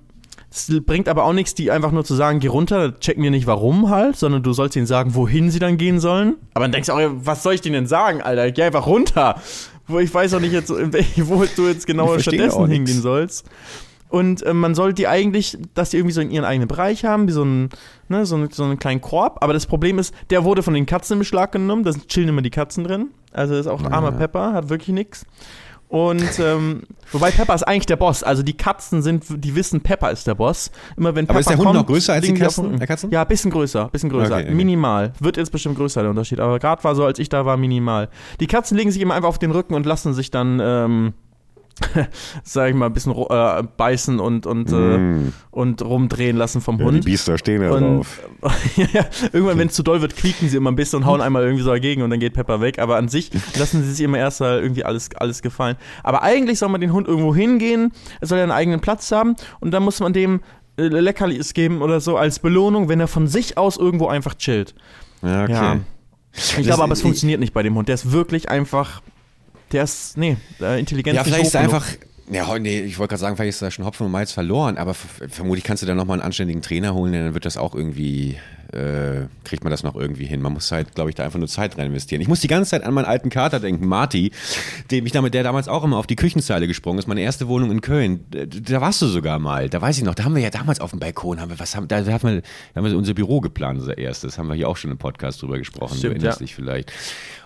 es 0.49 0.71
bringt 0.85 1.09
aber 1.09 1.25
auch 1.25 1.33
nichts, 1.33 1.55
die 1.55 1.71
einfach 1.71 1.91
nur 1.91 2.05
zu 2.05 2.13
sagen, 2.13 2.39
geh 2.39 2.47
runter, 2.47 2.99
checken 2.99 3.23
wir 3.23 3.31
nicht 3.31 3.47
warum 3.47 3.89
halt, 3.89 4.15
sondern 4.15 4.43
du 4.43 4.53
sollst 4.53 4.75
ihnen 4.75 4.85
sagen, 4.85 5.15
wohin 5.15 5.49
sie 5.49 5.57
dann 5.59 5.77
gehen 5.77 5.99
sollen. 5.99 6.35
Aber 6.53 6.65
dann 6.65 6.71
denkst 6.71 6.87
du 6.87 6.93
auch, 6.93 7.11
was 7.15 7.41
soll 7.41 7.55
ich 7.55 7.61
denen 7.61 7.73
denn 7.73 7.87
sagen, 7.87 8.21
Alter? 8.21 8.51
Geh 8.51 8.63
einfach 8.63 8.85
runter. 8.85 9.41
Wo 9.87 9.99
ich 9.99 10.13
weiß 10.13 10.33
auch 10.33 10.39
nicht 10.39 10.53
jetzt, 10.53 10.69
wo 10.69 11.45
du 11.55 11.67
jetzt 11.67 11.85
genau 11.87 12.07
verstehen 12.07 12.39
stattdessen 12.39 12.67
hingehen 12.69 13.01
sollst. 13.01 13.45
Und 14.13 14.43
äh, 14.43 14.53
man 14.53 14.75
sollte 14.75 14.93
die 14.93 15.07
eigentlich, 15.07 15.57
dass 15.73 15.89
die 15.89 15.97
irgendwie 15.97 16.13
so 16.13 16.21
in 16.21 16.29
ihren 16.29 16.45
eigenen 16.45 16.67
Bereich 16.67 17.03
haben, 17.03 17.27
wie 17.27 17.31
so, 17.31 17.43
ein, 17.43 17.69
ne, 18.09 18.27
so, 18.27 18.35
ein, 18.35 18.47
so 18.51 18.63
einen 18.63 18.77
kleinen 18.77 19.01
Korb. 19.01 19.39
Aber 19.41 19.53
das 19.53 19.65
Problem 19.65 19.97
ist, 19.97 20.13
der 20.29 20.43
wurde 20.43 20.61
von 20.61 20.75
den 20.75 20.85
Katzen 20.85 21.15
in 21.15 21.19
Beschlag 21.19 21.51
genommen. 21.51 21.83
Da 21.83 21.93
chillen 22.07 22.29
immer 22.29 22.43
die 22.43 22.51
Katzen 22.51 22.83
drin. 22.83 23.07
Also 23.31 23.55
ist 23.55 23.65
auch 23.65 23.83
ein 23.83 23.91
armer 23.91 24.11
Pepper, 24.11 24.53
hat 24.53 24.69
wirklich 24.69 24.93
nichts. 24.93 25.25
Und 25.93 26.39
ähm, 26.39 26.81
wobei 27.11 27.29
Pepper 27.29 27.53
ist 27.53 27.61
eigentlich 27.61 27.85
der 27.85 27.97
Boss. 27.97 28.23
Also 28.23 28.41
die 28.41 28.57
Katzen 28.57 29.03
sind, 29.03 29.25
die 29.29 29.53
wissen, 29.53 29.81
Pepper 29.81 30.09
ist 30.09 30.25
der 30.25 30.33
Boss. 30.33 30.71
Immer 30.97 31.13
wenn 31.13 31.27
Pepper 31.27 31.33
Aber 31.35 31.39
ist 31.41 31.49
der 31.51 31.57
Hund 31.57 31.67
kommt, 31.67 31.77
noch 31.81 31.85
größer 31.85 32.13
als 32.13 32.25
die 32.25 32.33
Katzen- 32.33 32.79
Katzen? 32.79 33.11
Ja, 33.11 33.23
bisschen 33.25 33.51
größer, 33.51 33.89
bisschen 33.89 34.09
größer. 34.09 34.33
Okay, 34.33 34.45
okay. 34.45 34.55
Minimal. 34.55 35.13
Wird 35.19 35.37
jetzt 35.37 35.51
bestimmt 35.51 35.77
größer 35.77 36.01
der 36.01 36.09
Unterschied. 36.09 36.39
Aber 36.39 36.57
gerade 36.57 36.83
war 36.83 36.95
so, 36.95 37.05
als 37.05 37.19
ich 37.19 37.29
da 37.29 37.45
war, 37.45 37.57
minimal. 37.57 38.09
Die 38.39 38.47
Katzen 38.47 38.75
legen 38.75 38.89
sich 38.89 39.03
immer 39.03 39.13
einfach 39.13 39.29
auf 39.29 39.37
den 39.37 39.51
Rücken 39.51 39.75
und 39.75 39.85
lassen 39.85 40.15
sich 40.15 40.31
dann, 40.31 40.59
ähm, 40.59 41.13
sag 42.43 42.69
ich 42.69 42.75
mal, 42.75 42.85
ein 42.87 42.93
bisschen 42.93 43.13
äh, 43.13 43.63
beißen 43.77 44.19
und, 44.19 44.45
und, 44.45 44.71
äh, 44.71 45.31
und 45.51 45.81
rumdrehen 45.81 46.37
lassen 46.37 46.61
vom 46.61 46.75
Mm. 46.77 46.79
Ja, 46.79 46.85
Hund. 46.85 47.03
die 47.03 47.09
Biester 47.09 47.37
stehen 47.37 47.61
da 47.61 47.71
Und 47.71 47.97
drauf. 47.97 48.21
ja, 48.75 48.85
ja, 48.93 49.05
irgendwann, 49.31 49.57
wenn 49.57 49.67
es 49.67 49.73
zu 49.73 49.83
doll 49.83 50.01
wird, 50.01 50.15
quieken 50.15 50.49
sie 50.49 50.57
immer 50.57 50.71
ein 50.71 50.75
bisschen 50.75 50.97
und 50.99 51.05
hauen 51.05 51.21
einmal 51.21 51.43
irgendwie 51.43 51.63
so 51.63 51.71
dagegen 51.71 52.01
und 52.03 52.09
dann 52.09 52.19
geht 52.19 52.33
Pepper 52.33 52.61
weg. 52.61 52.79
Aber 52.79 52.97
an 52.97 53.07
sich 53.07 53.31
lassen 53.57 53.83
sie 53.83 53.91
sich 53.91 54.05
immer 54.05 54.17
erst 54.17 54.39
mal 54.39 54.59
irgendwie 54.59 54.83
alles, 54.85 55.09
alles 55.15 55.41
gefallen. 55.41 55.75
Aber 56.03 56.21
eigentlich 56.23 56.59
soll 56.59 56.69
man 56.69 56.81
den 56.81 56.93
Hund 56.93 57.07
irgendwo 57.07 57.33
hingehen, 57.35 57.91
er 58.21 58.27
soll 58.27 58.37
ja 58.37 58.43
einen 58.43 58.51
eigenen 58.51 58.79
Platz 58.79 59.11
haben 59.11 59.35
und 59.59 59.71
dann 59.71 59.83
muss 59.83 59.99
man 59.99 60.13
dem 60.13 60.41
äh, 60.77 60.83
Leckerlis 60.87 61.53
geben 61.53 61.81
oder 61.81 61.99
so 61.99 62.17
als 62.17 62.39
Belohnung, 62.39 62.89
wenn 62.89 62.99
er 62.99 63.07
von 63.07 63.27
sich 63.27 63.57
aus 63.57 63.77
irgendwo 63.77 64.07
einfach 64.07 64.35
chillt. 64.35 64.75
Ja, 65.21 65.43
okay. 65.43 65.51
Ja. 65.53 65.79
Ich 66.35 66.63
glaube 66.63 66.83
aber, 66.83 66.93
es 66.93 67.01
funktioniert 67.03 67.39
nicht 67.39 67.53
bei 67.53 67.61
dem 67.61 67.75
Hund. 67.75 67.87
Der 67.87 67.93
ist 67.95 68.11
wirklich 68.11 68.49
einfach, 68.49 69.01
der 69.73 69.83
ist, 69.83 70.17
nee, 70.17 70.37
äh, 70.61 70.79
Intelligenz 70.79 71.15
Ja, 71.15 71.23
vielleicht 71.23 71.47
ist 71.47 71.55
einfach. 71.55 71.85
Ja, 72.31 72.57
nee, 72.57 72.79
ich 72.79 72.97
wollte 72.99 73.11
gerade 73.11 73.19
sagen, 73.19 73.35
vielleicht 73.35 73.49
ist 73.49 73.61
da 73.61 73.69
schon 73.69 73.85
Hopfen 73.85 74.05
und 74.05 74.11
Malz 74.11 74.31
verloren, 74.31 74.77
aber 74.77 74.93
vermutlich 74.93 75.65
kannst 75.65 75.83
du 75.83 75.87
da 75.87 75.93
nochmal 75.93 76.19
einen 76.19 76.25
anständigen 76.25 76.61
Trainer 76.61 76.93
holen, 76.93 77.11
denn 77.11 77.25
dann 77.25 77.33
wird 77.33 77.45
das 77.45 77.57
auch 77.57 77.75
irgendwie 77.75 78.37
äh, 78.73 79.27
kriegt 79.43 79.63
man 79.63 79.71
das 79.71 79.83
noch 79.83 79.95
irgendwie 79.95 80.25
hin. 80.25 80.41
Man 80.41 80.53
muss 80.53 80.71
halt, 80.71 80.95
glaube 80.95 81.09
ich, 81.09 81.15
da 81.15 81.23
einfach 81.23 81.37
nur 81.37 81.47
Zeit 81.47 81.77
rein 81.77 81.87
investieren. 81.87 82.21
Ich 82.21 82.27
muss 82.27 82.39
die 82.39 82.47
ganze 82.47 82.71
Zeit 82.71 82.83
an 82.83 82.93
meinen 82.93 83.05
alten 83.05 83.29
Kater 83.29 83.59
denken, 83.59 83.85
Marty, 83.87 84.31
dem 84.89 85.05
ich 85.05 85.11
damit, 85.11 85.33
der 85.33 85.43
damals 85.43 85.67
auch 85.67 85.83
immer 85.83 85.97
auf 85.97 86.07
die 86.07 86.15
Küchenzeile 86.15 86.67
gesprungen 86.67 86.99
ist. 86.99 87.07
Meine 87.07 87.21
erste 87.21 87.47
Wohnung 87.47 87.71
in 87.71 87.81
Köln. 87.81 88.25
Da, 88.31 88.45
da 88.45 88.81
warst 88.81 89.01
du 89.01 89.07
sogar 89.07 89.39
mal. 89.39 89.69
Da 89.69 89.81
weiß 89.81 89.97
ich 89.97 90.03
noch. 90.03 90.15
Da 90.15 90.23
haben 90.23 90.35
wir 90.35 90.41
ja 90.41 90.49
damals 90.49 90.79
auf 90.79 90.89
dem 90.89 90.99
Balkon, 90.99 91.39
haben 91.39 91.49
wir 91.49 91.59
was 91.59 91.75
haben, 91.75 91.87
da, 91.87 92.01
da 92.01 92.11
haben 92.11 92.27
wir, 92.27 92.41
da 92.41 92.81
haben 92.81 92.85
wir 92.85 92.97
unser 92.97 93.13
Büro 93.13 93.41
geplant, 93.41 93.79
unser 93.79 93.97
erstes. 93.97 94.37
Haben 94.37 94.47
wir 94.47 94.55
hier 94.55 94.67
auch 94.67 94.77
schon 94.77 94.91
im 94.91 94.97
Podcast 94.97 95.41
drüber 95.41 95.57
gesprochen. 95.57 95.97
Stimmt, 95.97 96.15
du 96.15 96.17
erinnerst 96.17 96.39
ja. 96.39 96.45
dich 96.45 96.55
vielleicht. 96.55 96.91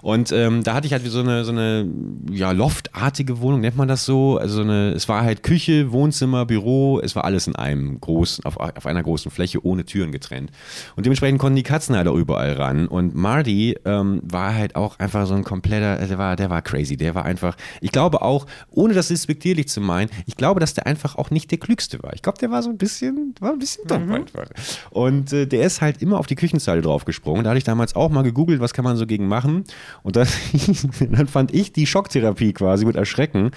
Und 0.02 0.32
ähm, 0.32 0.64
da 0.64 0.74
hatte 0.74 0.88
ich 0.88 0.94
halt 0.94 1.06
so 1.06 1.20
eine, 1.20 1.46
so 1.46 1.52
eine 1.52 1.88
ja, 2.32 2.52
loftartige 2.52 3.40
Wohnung, 3.42 3.62
nennt 3.62 3.78
man 3.78 3.88
das 3.88 4.06
so. 4.06 4.38
Also 4.38 4.58
so 4.58 4.62
eine, 4.62 4.92
es 4.92 5.08
war 5.10 5.24
halt 5.24 5.44
Küche, 5.44 5.92
Wohnzimmer, 5.92 6.46
Büro, 6.46 7.00
es 7.00 7.16
war 7.16 7.26
alles 7.26 7.48
in 7.48 7.56
einem 7.56 8.00
großen, 8.00 8.46
auf, 8.46 8.58
auf 8.58 8.86
einer 8.86 9.04
großen 9.04 9.32
Fläche 9.32 9.66
ohne 9.66 9.86
Türen 9.86 10.12
getrennt. 10.12 10.52
Und 10.96 11.06
dementsprechend 11.06 11.40
konnten 11.40 11.56
die 11.56 11.64
Katzen 11.64 11.96
halt 11.96 12.08
auch 12.08 12.16
überall 12.16 12.54
ran. 12.54 12.88
Und 12.88 13.16
Marty 13.16 13.78
ähm, 13.86 14.22
war 14.24 14.54
halt 14.54 14.76
auch 14.76 15.00
einfach 15.00 15.26
so 15.26 15.34
ein 15.34 15.44
kompletter, 15.44 15.98
der 16.06 16.18
war, 16.18 16.36
der 16.36 16.50
war 16.50 16.62
crazy. 16.62 16.98
Der 16.98 17.16
war 17.16 17.26
einfach, 17.26 17.56
ich 17.82 17.92
glaube 17.92 18.22
auch, 18.22 18.46
ohne 18.70 18.94
das 18.94 19.08
despektierlich 19.10 19.68
zu 19.68 19.82
meinen, 19.82 20.10
ich 20.26 20.36
glaube, 20.36 20.60
dass 20.60 20.74
der 20.74 20.88
einfach 20.88 21.16
auch 21.16 21.32
nicht 21.32 21.52
der 21.52 21.58
Klügste 21.58 22.02
war. 22.04 22.14
Ich 22.14 22.22
glaube, 22.22 22.38
der 22.38 22.52
war 22.52 22.64
so 22.64 22.70
ein 22.70 22.78
bisschen, 22.78 23.36
war 23.40 23.52
ein 23.52 23.60
bisschen 23.60 23.88
dumm 23.88 24.12
einfach. 24.12 24.48
Und 24.92 25.34
äh, 25.34 25.46
der 25.46 25.66
ist 25.66 25.82
halt 25.82 26.02
immer 26.02 26.20
auf 26.20 26.28
die 26.28 26.36
Küchenzeile 26.36 26.82
draufgesprungen. 26.82 27.44
Da 27.44 27.52
hatte 27.52 27.58
ich 27.58 27.64
damals 27.64 27.96
auch 27.96 28.10
mal 28.10 28.24
gegoogelt, 28.24 28.60
was 28.60 28.74
kann 28.74 28.84
man 28.84 28.98
so 28.98 29.06
gegen 29.06 29.28
machen. 29.28 29.64
Und 30.04 30.16
dann, 30.16 30.28
dann 31.12 31.28
fand 31.28 31.54
ich 31.54 31.74
die 31.74 31.86
Schocktherapie 31.86 32.54
quasi 32.54 32.86
mit 32.86 32.96
Erschrecken 32.96 33.52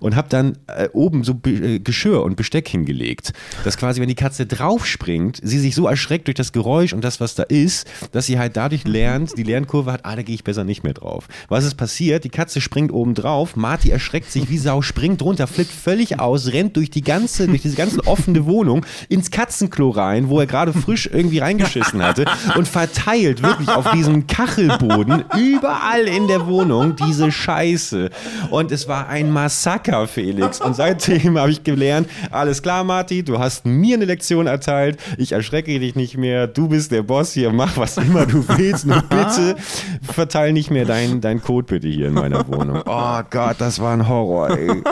und 0.00 0.16
habe 0.16 0.28
dann 0.28 0.58
äh, 0.66 0.88
oben 0.92 1.24
so 1.24 1.34
Be 1.34 1.50
äh, 1.50 1.78
Geschirr 1.78 2.22
und 2.22 2.36
Besteck 2.36 2.68
hingelegt. 2.68 3.32
Dass 3.64 3.76
quasi, 3.76 4.00
wenn 4.00 4.08
die 4.08 4.14
Katze 4.14 4.46
draufspringt, 4.46 5.40
sie 5.42 5.58
sich 5.58 5.74
so 5.74 5.86
erschreckt 5.86 6.26
durch 6.28 6.34
das 6.34 6.52
Geräusch 6.52 6.92
und 6.92 7.02
das, 7.04 7.20
was 7.20 7.34
da 7.34 7.44
ist, 7.44 7.88
dass 8.12 8.26
sie 8.26 8.38
halt 8.38 8.56
dadurch 8.56 8.84
lernt, 8.84 9.36
die 9.36 9.42
Lernkurve 9.42 9.92
hat, 9.92 10.04
ah, 10.04 10.16
da 10.16 10.22
gehe 10.22 10.34
ich 10.34 10.44
besser 10.44 10.64
nicht 10.64 10.82
mehr 10.82 10.94
drauf. 10.94 11.28
Was 11.48 11.64
ist 11.64 11.74
passiert? 11.76 12.24
Die 12.24 12.30
Katze 12.30 12.60
springt 12.60 12.92
oben 12.92 13.14
drauf, 13.14 13.56
Marty 13.56 13.90
erschreckt 13.90 14.30
sich 14.30 14.48
wie 14.48 14.58
Sau, 14.58 14.82
springt 14.82 15.22
runter, 15.22 15.46
flippt 15.46 15.72
völlig 15.72 16.20
aus, 16.20 16.52
rennt 16.52 16.76
durch 16.76 16.90
die 16.90 17.02
ganze, 17.02 17.46
durch 17.46 17.62
diese 17.62 17.76
ganze 17.76 18.06
offene 18.06 18.46
Wohnung 18.46 18.84
ins 19.08 19.30
Katzenklo 19.30 19.90
rein, 19.90 20.28
wo 20.28 20.40
er 20.40 20.46
gerade 20.46 20.72
frisch 20.72 21.08
irgendwie 21.12 21.38
reingeschissen 21.38 22.02
hatte 22.02 22.24
und 22.56 22.68
verteilt 22.68 23.42
wirklich 23.42 23.68
auf 23.68 23.90
diesem 23.92 24.26
Kachelboden 24.26 25.24
überall 25.72 26.06
in 26.06 26.26
der 26.28 26.46
Wohnung 26.46 26.96
diese 26.96 27.32
Scheiße. 27.32 28.10
Und 28.50 28.72
es 28.72 28.88
war 28.88 29.08
ein 29.08 29.30
Massaker, 29.30 30.06
Felix. 30.06 30.60
Und 30.60 30.76
seitdem 30.76 31.38
habe 31.38 31.50
ich 31.50 31.64
gelernt, 31.64 32.08
alles 32.30 32.62
klar, 32.62 32.84
Marty, 32.84 33.22
du 33.22 33.38
hast 33.38 33.64
mir 33.64 33.96
eine 33.96 34.04
Lektion 34.04 34.46
erteilt, 34.46 34.98
ich 35.16 35.32
erschrecke 35.32 35.78
dich 35.78 35.94
nicht 35.94 36.16
mehr, 36.16 36.46
du 36.46 36.68
bist 36.68 36.92
der 36.92 37.02
Boss 37.02 37.32
hier, 37.32 37.52
mach 37.52 37.76
was 37.76 37.96
immer 37.96 38.26
du 38.26 38.46
willst, 38.48 38.86
nur 38.86 39.02
bitte 39.02 39.56
verteil 40.02 40.52
nicht 40.52 40.70
mehr 40.70 40.84
deinen 40.84 41.20
dein 41.20 41.40
Code 41.42 41.66
bitte 41.66 41.88
hier 41.88 42.08
in 42.08 42.14
meiner 42.14 42.46
Wohnung. 42.48 42.82
Oh 42.84 43.20
Gott, 43.30 43.56
das 43.58 43.80
war 43.80 43.94
ein 43.94 44.08
Horror, 44.08 44.50
ey. 44.50 44.82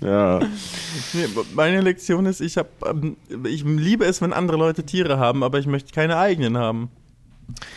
Ja. 0.00 0.40
Nee, 1.12 1.26
meine 1.54 1.80
Lektion 1.80 2.26
ist, 2.26 2.40
ich 2.40 2.56
habe, 2.56 2.68
ähm, 2.86 3.16
ich 3.44 3.64
liebe 3.64 4.04
es, 4.04 4.22
wenn 4.22 4.32
andere 4.32 4.56
Leute 4.56 4.84
Tiere 4.84 5.18
haben, 5.18 5.42
aber 5.42 5.58
ich 5.58 5.66
möchte 5.66 5.92
keine 5.92 6.16
eigenen 6.16 6.56
haben. 6.56 6.90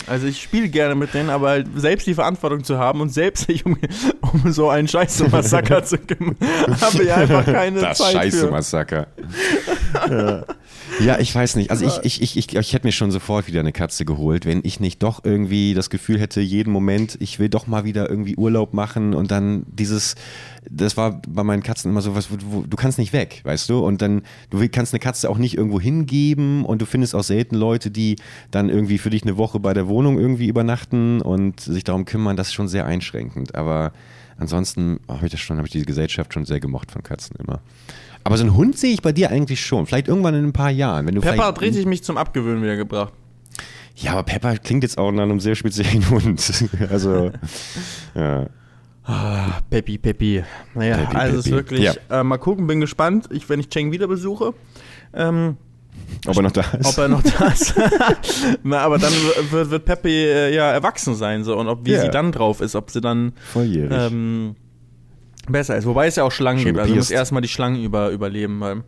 Also 0.07 0.27
ich 0.27 0.41
spiele 0.41 0.67
gerne 0.67 0.95
mit 0.95 1.13
denen, 1.13 1.29
aber 1.29 1.49
halt 1.49 1.67
selbst 1.75 2.05
die 2.05 2.13
Verantwortung 2.13 2.63
zu 2.63 2.77
haben 2.77 2.99
und 2.99 3.09
selbst 3.09 3.47
sich 3.47 3.65
um, 3.65 3.77
um 4.21 4.51
so 4.51 4.69
einen 4.69 4.87
Scheiße-Massaker 4.87 5.83
zu 5.85 5.97
kümmern, 5.97 6.35
habe 6.81 7.03
ich 7.03 7.13
einfach 7.13 7.45
keine 7.45 7.79
das 7.79 7.97
Zeit 7.99 8.13
scheiße 8.13 8.47
für. 8.47 8.51
Massaker. 8.51 9.07
ja. 10.09 10.45
ja, 10.99 11.19
ich 11.19 11.33
weiß 11.33 11.55
nicht. 11.55 11.71
Also 11.71 11.85
ich, 11.85 11.99
ich, 12.03 12.21
ich, 12.21 12.37
ich, 12.37 12.55
ich 12.55 12.73
hätte 12.73 12.85
mir 12.85 12.91
schon 12.91 13.11
sofort 13.11 13.47
wieder 13.47 13.61
eine 13.61 13.71
Katze 13.71 14.03
geholt, 14.03 14.45
wenn 14.45 14.59
ich 14.63 14.81
nicht 14.81 15.01
doch 15.01 15.23
irgendwie 15.23 15.73
das 15.73 15.89
Gefühl 15.89 16.19
hätte, 16.19 16.41
jeden 16.41 16.73
Moment, 16.73 17.17
ich 17.21 17.39
will 17.39 17.47
doch 17.47 17.67
mal 17.67 17.85
wieder 17.85 18.09
irgendwie 18.09 18.35
Urlaub 18.35 18.73
machen 18.73 19.13
und 19.13 19.31
dann 19.31 19.65
dieses, 19.67 20.15
das 20.69 20.97
war 20.97 21.21
bei 21.27 21.43
meinen 21.43 21.63
Katzen 21.63 21.91
immer 21.91 22.01
so 22.01 22.15
was, 22.15 22.27
du 22.29 22.75
kannst 22.75 22.97
nicht 22.97 23.13
weg, 23.13 23.41
weißt 23.43 23.69
du? 23.69 23.79
Und 23.79 24.01
dann, 24.01 24.23
du 24.49 24.67
kannst 24.69 24.93
eine 24.93 24.99
Katze 24.99 25.29
auch 25.29 25.37
nicht 25.37 25.57
irgendwo 25.57 25.79
hingeben 25.79 26.65
und 26.65 26.81
du 26.81 26.85
findest 26.85 27.15
auch 27.15 27.23
selten 27.23 27.55
Leute, 27.55 27.89
die 27.89 28.17
dann 28.51 28.69
irgendwie 28.69 28.97
für 28.97 29.09
dich 29.09 29.23
eine 29.23 29.37
Woche 29.37 29.60
bei 29.61 29.73
der 29.73 29.87
Wohnung 29.87 30.19
irgendwie 30.19 30.47
übernachten 30.47 31.21
und 31.21 31.59
sich 31.59 31.83
darum 31.83 32.05
kümmern, 32.05 32.35
das 32.35 32.47
ist 32.47 32.53
schon 32.53 32.67
sehr 32.67 32.85
einschränkend. 32.85 33.55
Aber 33.55 33.91
ansonsten 34.37 34.99
habe 35.07 35.25
ich 35.25 35.31
das 35.31 35.39
schon, 35.41 35.57
habe 35.57 35.67
ich 35.67 35.71
diese 35.71 35.85
Gesellschaft 35.85 36.33
schon 36.33 36.45
sehr 36.45 36.59
gemocht 36.59 36.91
von 36.91 37.03
Katzen 37.03 37.35
immer. 37.37 37.61
Aber 38.23 38.37
so 38.37 38.43
einen 38.43 38.55
Hund 38.55 38.77
sehe 38.77 38.93
ich 38.93 39.01
bei 39.01 39.11
dir 39.11 39.31
eigentlich 39.31 39.65
schon. 39.65 39.85
Vielleicht 39.87 40.07
irgendwann 40.07 40.35
in 40.35 40.45
ein 40.45 40.53
paar 40.53 40.69
Jahren. 40.69 41.07
Wenn 41.07 41.15
du 41.15 41.21
Pepper 41.21 41.45
hat 41.45 41.61
richtig 41.61 41.85
mich 41.85 42.03
zum 42.03 42.17
Abgewöhnen 42.17 42.61
wieder 42.61 42.75
gebracht. 42.75 43.13
Ja, 43.95 44.13
aber 44.13 44.23
Pepper 44.23 44.57
klingt 44.57 44.83
jetzt 44.83 44.97
auch 44.97 45.11
nach 45.11 45.23
einem 45.23 45.39
sehr 45.39 45.55
speziellen 45.55 46.09
Hund. 46.09 46.41
Also, 46.89 47.31
ja. 48.15 48.47
Ah, 49.03 49.59
Peppi, 49.69 49.97
Peppi. 49.97 50.43
Naja, 50.75 50.97
Peppi, 50.97 51.15
also 51.17 51.39
es 51.39 51.45
ist 51.47 51.51
wirklich, 51.51 51.81
Ja. 51.81 51.93
äh, 52.09 52.23
mal 52.23 52.37
gucken, 52.37 52.67
bin 52.67 52.79
gespannt, 52.79 53.27
ich, 53.31 53.49
wenn 53.49 53.59
ich 53.59 53.69
Cheng 53.69 53.91
wieder 53.91 54.07
besuche, 54.07 54.53
ähm, 55.13 55.57
Ob 56.27 56.35
er 56.37 56.43
noch 56.43 56.51
da 56.51 56.61
ist. 56.61 56.85
ob 56.85 56.97
er 56.99 57.07
noch 57.07 57.23
da 57.23 57.47
ist. 57.47 57.73
Na, 58.63 58.79
aber 58.81 58.97
dann 58.99 59.11
wird, 59.49 59.69
wird 59.71 59.85
Peppi 59.85 60.09
äh, 60.09 60.53
ja 60.55 60.71
erwachsen 60.71 61.15
sein 61.15 61.43
so 61.43 61.57
und 61.57 61.67
ob 61.67 61.85
wie 61.85 61.91
Ja. 61.93 62.01
sie 62.01 62.09
dann 62.09 62.31
drauf 62.31 62.61
ist, 62.61 62.75
ob 62.75 62.91
sie 62.91 63.01
dann 63.01 63.33
Volljährig. 63.51 63.91
ähm, 63.91 64.55
besser 65.49 65.75
ist. 65.77 65.85
Wobei 65.85 66.07
es 66.07 66.15
ja 66.17 66.23
auch 66.23 66.31
Schlangen 66.31 66.59
Schon 66.59 66.67
gibt, 66.73 66.79
also 66.79 66.89
muss 66.93 67.05
gepierst. 67.07 67.11
erstmal 67.19 67.41
die 67.41 67.47
Schlangen 67.47 67.83
über, 67.83 68.09
überleben, 68.11 68.59
weil 68.59 68.83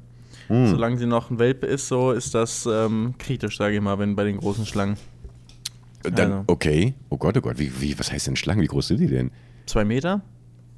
Hm. 0.48 0.68
solange 0.68 0.98
sie 0.98 1.06
noch 1.08 1.30
ein 1.32 1.40
Welpe 1.40 1.66
ist, 1.66 1.88
so 1.88 2.12
ist 2.12 2.36
das 2.36 2.68
ähm, 2.72 3.16
kritisch, 3.18 3.58
sage 3.58 3.76
ich 3.76 3.82
mal, 3.82 3.98
wenn 3.98 4.16
bei 4.16 4.26
den 4.26 4.38
großen 4.38 4.66
Schlangen. 4.66 4.98
Dann, 6.04 6.32
also. 6.32 6.44
okay. 6.48 6.94
Oh 7.10 7.18
Gott, 7.18 7.38
oh 7.38 7.42
Gott. 7.42 7.58
Wie, 7.58 7.72
wie, 7.80 7.98
was 7.98 8.12
heißt 8.12 8.28
denn 8.28 8.36
Schlangen? 8.36 8.62
Wie 8.62 8.68
groß 8.68 8.90
sind 8.90 9.00
die 9.00 9.08
denn? 9.08 9.32
Zwei 9.66 9.86
Meter? 9.86 10.22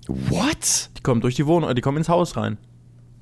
What? 0.07 0.91
Die 0.97 1.01
kommen 1.01 1.19
durch 1.19 1.33
die 1.33 1.47
Wohnung, 1.47 1.73
die 1.73 1.81
kommen 1.81 1.97
ins 1.97 2.09
Haus 2.09 2.37
rein. 2.37 2.59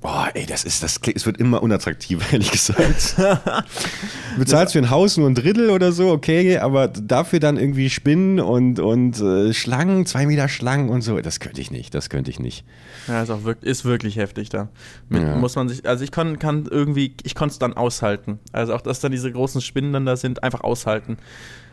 Boah, 0.04 0.28
ey, 0.34 0.44
das 0.44 0.64
ist, 0.64 0.82
das 0.82 1.00
es 1.14 1.24
wird 1.24 1.38
immer 1.38 1.62
unattraktiver, 1.62 2.22
ehrlich 2.32 2.50
gesagt. 2.50 3.16
du 3.16 4.38
bezahlst 4.38 4.74
für 4.74 4.78
ein 4.78 4.90
Haus 4.90 5.16
nur 5.16 5.26
ein 5.30 5.34
Drittel 5.34 5.70
oder 5.70 5.92
so, 5.92 6.10
okay, 6.10 6.58
aber 6.58 6.88
dafür 6.88 7.40
dann 7.40 7.56
irgendwie 7.56 7.88
Spinnen 7.88 8.38
und, 8.38 8.80
und 8.80 9.18
äh, 9.18 9.54
Schlangen, 9.54 10.04
zwei 10.04 10.26
Meter 10.26 10.48
Schlangen 10.48 10.90
und 10.90 11.00
so, 11.00 11.18
das 11.20 11.40
könnte 11.40 11.62
ich 11.62 11.70
nicht, 11.70 11.94
das 11.94 12.10
könnte 12.10 12.30
ich 12.30 12.38
nicht. 12.38 12.66
Ja, 13.08 13.22
ist 13.22 13.30
auch 13.30 13.44
wirklich, 13.44 13.70
ist 13.70 13.86
wirklich 13.86 14.16
heftig 14.16 14.50
da. 14.50 14.68
Mit, 15.08 15.22
Ja. 15.22 15.36
Muss 15.36 15.56
man 15.56 15.70
sich, 15.70 15.88
also 15.88 16.04
ich 16.04 16.10
kann, 16.10 16.38
kann 16.38 16.68
irgendwie, 16.70 17.16
ich 17.22 17.34
konnte 17.34 17.54
es 17.54 17.58
dann 17.58 17.72
aushalten. 17.72 18.40
Also 18.52 18.74
auch, 18.74 18.82
dass 18.82 19.00
dann 19.00 19.10
diese 19.10 19.32
großen 19.32 19.62
Spinnen 19.62 19.94
dann 19.94 20.04
da 20.04 20.18
sind, 20.18 20.42
einfach 20.42 20.60
aushalten. 20.60 21.16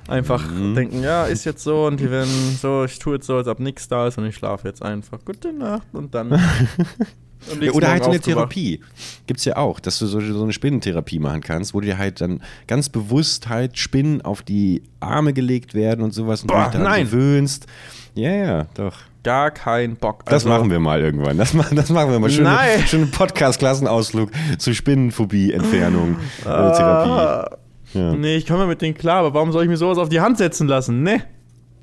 Einfach 0.07 0.49
Mhm. 0.49 0.73
denken, 0.73 1.03
ja, 1.03 1.25
ist 1.25 1.43
jetzt 1.43 1.65
so 1.65 1.85
und 1.85 1.99
die 1.99 2.09
werden 2.09 2.31
so, 2.61 2.85
ich 2.85 2.97
tue 2.97 3.15
jetzt 3.15 3.27
so, 3.27 3.35
als 3.35 3.47
ob 3.49 3.59
nichts 3.59 3.89
da 3.89 4.07
ist 4.07 4.17
und 4.17 4.25
ich 4.25 4.35
schlafe 4.35 4.69
jetzt 4.69 4.81
einfach. 4.81 5.19
Gute 5.25 5.51
Nacht 5.51 5.87
und 5.91 6.15
dann. 6.15 6.41
Ja, 7.59 7.71
oder 7.71 7.89
halt 7.89 8.03
so 8.03 8.11
eine. 8.11 8.19
Therapie. 8.19 8.81
Gibt's 9.27 9.45
ja 9.45 9.57
auch, 9.57 9.79
dass 9.79 9.97
du 9.99 10.05
so, 10.05 10.19
so 10.21 10.43
eine 10.43 10.53
Spinnentherapie 10.53 11.19
machen 11.19 11.41
kannst, 11.41 11.73
wo 11.73 11.81
dir 11.81 11.97
halt 11.97 12.21
dann 12.21 12.41
ganz 12.67 12.89
bewusst 12.89 13.49
halt 13.49 13.77
Spinnen 13.79 14.21
auf 14.21 14.41
die 14.41 14.83
Arme 14.99 15.33
gelegt 15.33 15.73
werden 15.73 16.03
und 16.03 16.13
sowas 16.13 16.41
und 16.41 16.47
Boah, 16.47 16.65
du 16.71 16.77
dich 16.77 16.81
daran 16.81 17.01
gewöhnst. 17.03 17.65
Ja, 18.15 18.31
ja, 18.31 18.65
doch. 18.75 18.95
Gar 19.23 19.51
kein 19.51 19.95
Bock. 19.97 20.25
Das 20.25 20.45
machen 20.45 20.71
wir 20.71 20.79
mal 20.79 20.99
irgendwann. 20.99 21.37
Das, 21.37 21.53
machen- 21.53 21.75
das 21.75 21.89
machen 21.91 22.11
wir 22.11 22.19
mal. 22.19 22.29
Schöne, 22.31 22.49
Nein. 22.49 22.83
schönen 22.87 23.11
Podcast-Klassenausflug 23.11 24.31
zu 24.57 24.73
Spinnenphobie-Entfernung, 24.73 26.15
äh, 26.41 26.43
Therapie. 26.43 27.09
Ah, 27.11 27.57
Ja. 27.93 28.13
Nee, 28.15 28.37
ich 28.37 28.47
komme 28.47 28.65
mit 28.67 28.81
denen 28.81 28.95
klar, 28.95 29.17
aber 29.17 29.33
warum 29.33 29.51
soll 29.51 29.63
ich 29.63 29.69
mir 29.69 29.77
sowas 29.77 29.97
auf 29.97 30.09
die 30.09 30.21
Hand 30.21 30.37
setzen 30.37 30.67
lassen? 30.67 31.03
Ne? 31.03 31.21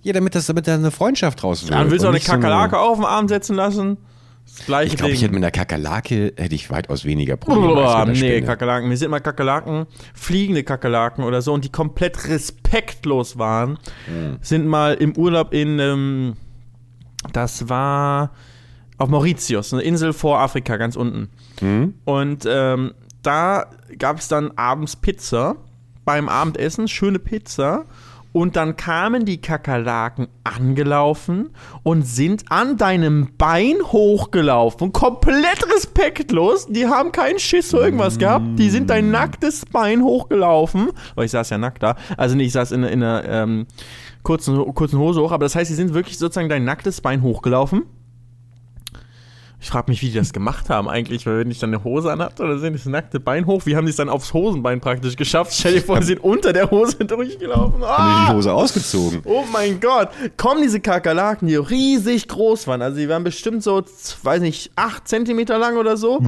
ja, 0.03 0.13
damit, 0.13 0.35
das, 0.35 0.47
damit 0.47 0.67
da 0.67 0.75
eine 0.75 0.91
Freundschaft 0.91 1.43
draus 1.43 1.63
wird. 1.65 1.73
Dann 1.75 1.91
willst 1.91 2.03
du 2.05 2.09
und 2.09 2.09
auch 2.09 2.09
eine 2.11 2.15
nicht 2.19 2.27
so 2.27 2.33
eine- 2.33 2.41
Kakerlake 2.43 2.79
auf 2.79 2.97
den 2.99 3.05
Arm 3.05 3.29
setzen 3.29 3.55
lassen? 3.57 3.99
Das 4.57 4.67
gleiche 4.67 4.93
Ich 4.93 4.97
glaube, 4.99 5.13
ich 5.13 5.23
hätte 5.23 5.35
mit 5.35 5.43
einer 5.43 5.51
Kakerlake 5.51 6.33
hätte 6.37 6.55
ich 6.55 6.71
weitaus 6.71 7.05
weniger 7.05 7.37
Probleme. 7.37 7.75
Boah, 7.75 8.07
nee. 8.07 8.41
Kakerlaken. 8.41 8.89
Mir 8.89 8.97
sind 8.97 9.11
mal 9.11 9.21
Kakerlaken, 9.21 9.87
fliegende 10.15 10.65
Kakerlaken 10.65 11.25
oder 11.25 11.43
so, 11.43 11.53
und 11.53 11.65
die 11.65 11.73
komplett 11.73 12.29
respektlos 12.29 13.39
waren, 13.39 13.79
Hm. 14.07 14.39
sind 14.41 14.67
mal 14.67 14.95
im 14.95 15.17
Urlaub 15.17 15.53
in, 15.53 15.79
ähm, 15.79 16.37
das 17.33 17.69
war 17.69 18.33
auf 18.97 19.09
Mauritius, 19.09 19.73
eine 19.73 19.83
Insel 19.83 20.13
vor 20.13 20.41
Afrika, 20.41 20.77
ganz 20.77 20.97
unten. 20.97 21.29
Hm? 21.61 21.95
Und 22.05 22.45
ähm, 22.49 22.95
da 23.23 23.67
gab 23.99 24.19
es 24.19 24.29
dann 24.29 24.51
abends 24.57 24.97
Pizza 24.97 25.57
beim 26.05 26.29
Abendessen, 26.29 26.89
schöne 26.89 27.19
Pizza. 27.19 27.85
Und 28.33 28.57
dann 28.57 28.76
kamen 28.76 29.24
die 29.24 29.41
Kakerlaken 29.41 30.29
angelaufen 30.45 31.51
und 31.83 32.03
sind 32.03 32.45
an 32.51 32.76
deinem 32.76 33.31
Bein 33.39 33.76
hochgelaufen. 33.83 34.93
Komplett 34.93 35.64
respektlos. 35.74 36.66
Die 36.66 36.87
haben 36.87 37.12
keinen 37.12 37.39
Schiss 37.39 37.72
oder 37.74 37.85
irgendwas 37.85 38.18
gehabt. 38.18 38.45
Die 38.59 38.70
sind 38.70 38.91
dein 38.91 39.11
nacktes 39.11 39.64
Bein 39.66 40.03
hochgelaufen. 40.03 40.91
Weil 41.14 41.24
ich 41.24 41.31
saß 41.31 41.51
ja 41.51 41.59
nackt 41.59 41.83
da. 41.83 41.97
Also 42.16 42.37
nicht, 42.37 42.49
ich 42.49 42.53
saß 42.53 42.72
in, 42.72 42.83
in 42.85 43.03
einer 43.03 43.24
ähm, 43.24 43.66
kurzen, 44.22 44.74
kurzen 44.74 44.99
Hose 44.99 45.20
hoch. 45.22 45.33
Aber 45.33 45.45
das 45.45 45.55
heißt, 45.55 45.68
sie 45.68 45.74
sind 45.74 45.95
wirklich 45.95 46.18
sozusagen 46.18 46.49
dein 46.49 46.64
nacktes 46.64 47.01
Bein 47.01 47.22
hochgelaufen. 47.22 47.85
Ich 49.61 49.71
frage 49.71 49.91
mich, 49.91 50.01
wie 50.03 50.11
die 50.11 50.17
das 50.19 50.33
gemacht 50.33 50.71
haben 50.71 50.89
eigentlich, 50.89 51.27
weil 51.27 51.41
wenn 51.41 51.51
ich 51.51 51.59
dann 51.59 51.71
eine 51.75 51.83
Hose 51.83 52.13
anhatte 52.13 52.45
oder 52.45 52.61
sind 52.61 52.75
das 52.75 52.87
nackte 52.87 53.19
Bein 53.19 53.45
hoch, 53.47 53.63
wie 53.67 53.75
haben 53.75 53.87
die 53.87 53.91
es 53.91 53.97
dann 53.97 54.09
aufs 54.09 54.33
Hosenbein 54.33 54.81
praktisch 54.81 55.17
geschafft? 55.17 55.53
Stell 55.53 55.73
dir 55.75 55.83
vor, 55.83 56.01
sie 56.01 56.09
sind 56.09 56.23
unter 56.23 56.53
der 56.53 56.71
Hose 56.71 56.97
durchgelaufen. 57.05 57.83
Haben 57.83 57.83
die 57.83 57.85
Ah! 57.85 58.27
die 58.31 58.37
Hose 58.37 58.53
ausgezogen? 58.53 59.21
Oh 59.25 59.43
mein 59.53 59.81
Gott, 59.81 60.11
kommen 60.37 60.63
diese 60.63 60.79
Kakerlaken, 60.79 61.49
die 61.49 61.57
riesig 61.57 62.29
groß 62.29 62.69
waren. 62.69 62.83
Also 62.83 62.99
die 62.99 63.09
waren 63.09 63.25
bestimmt 63.25 63.65
so, 63.65 63.83
weiß 64.23 64.41
nicht, 64.43 64.71
8 64.77 65.09
Zentimeter 65.09 65.59
lang 65.59 65.77
oder 65.77 65.97
so. 65.97 66.23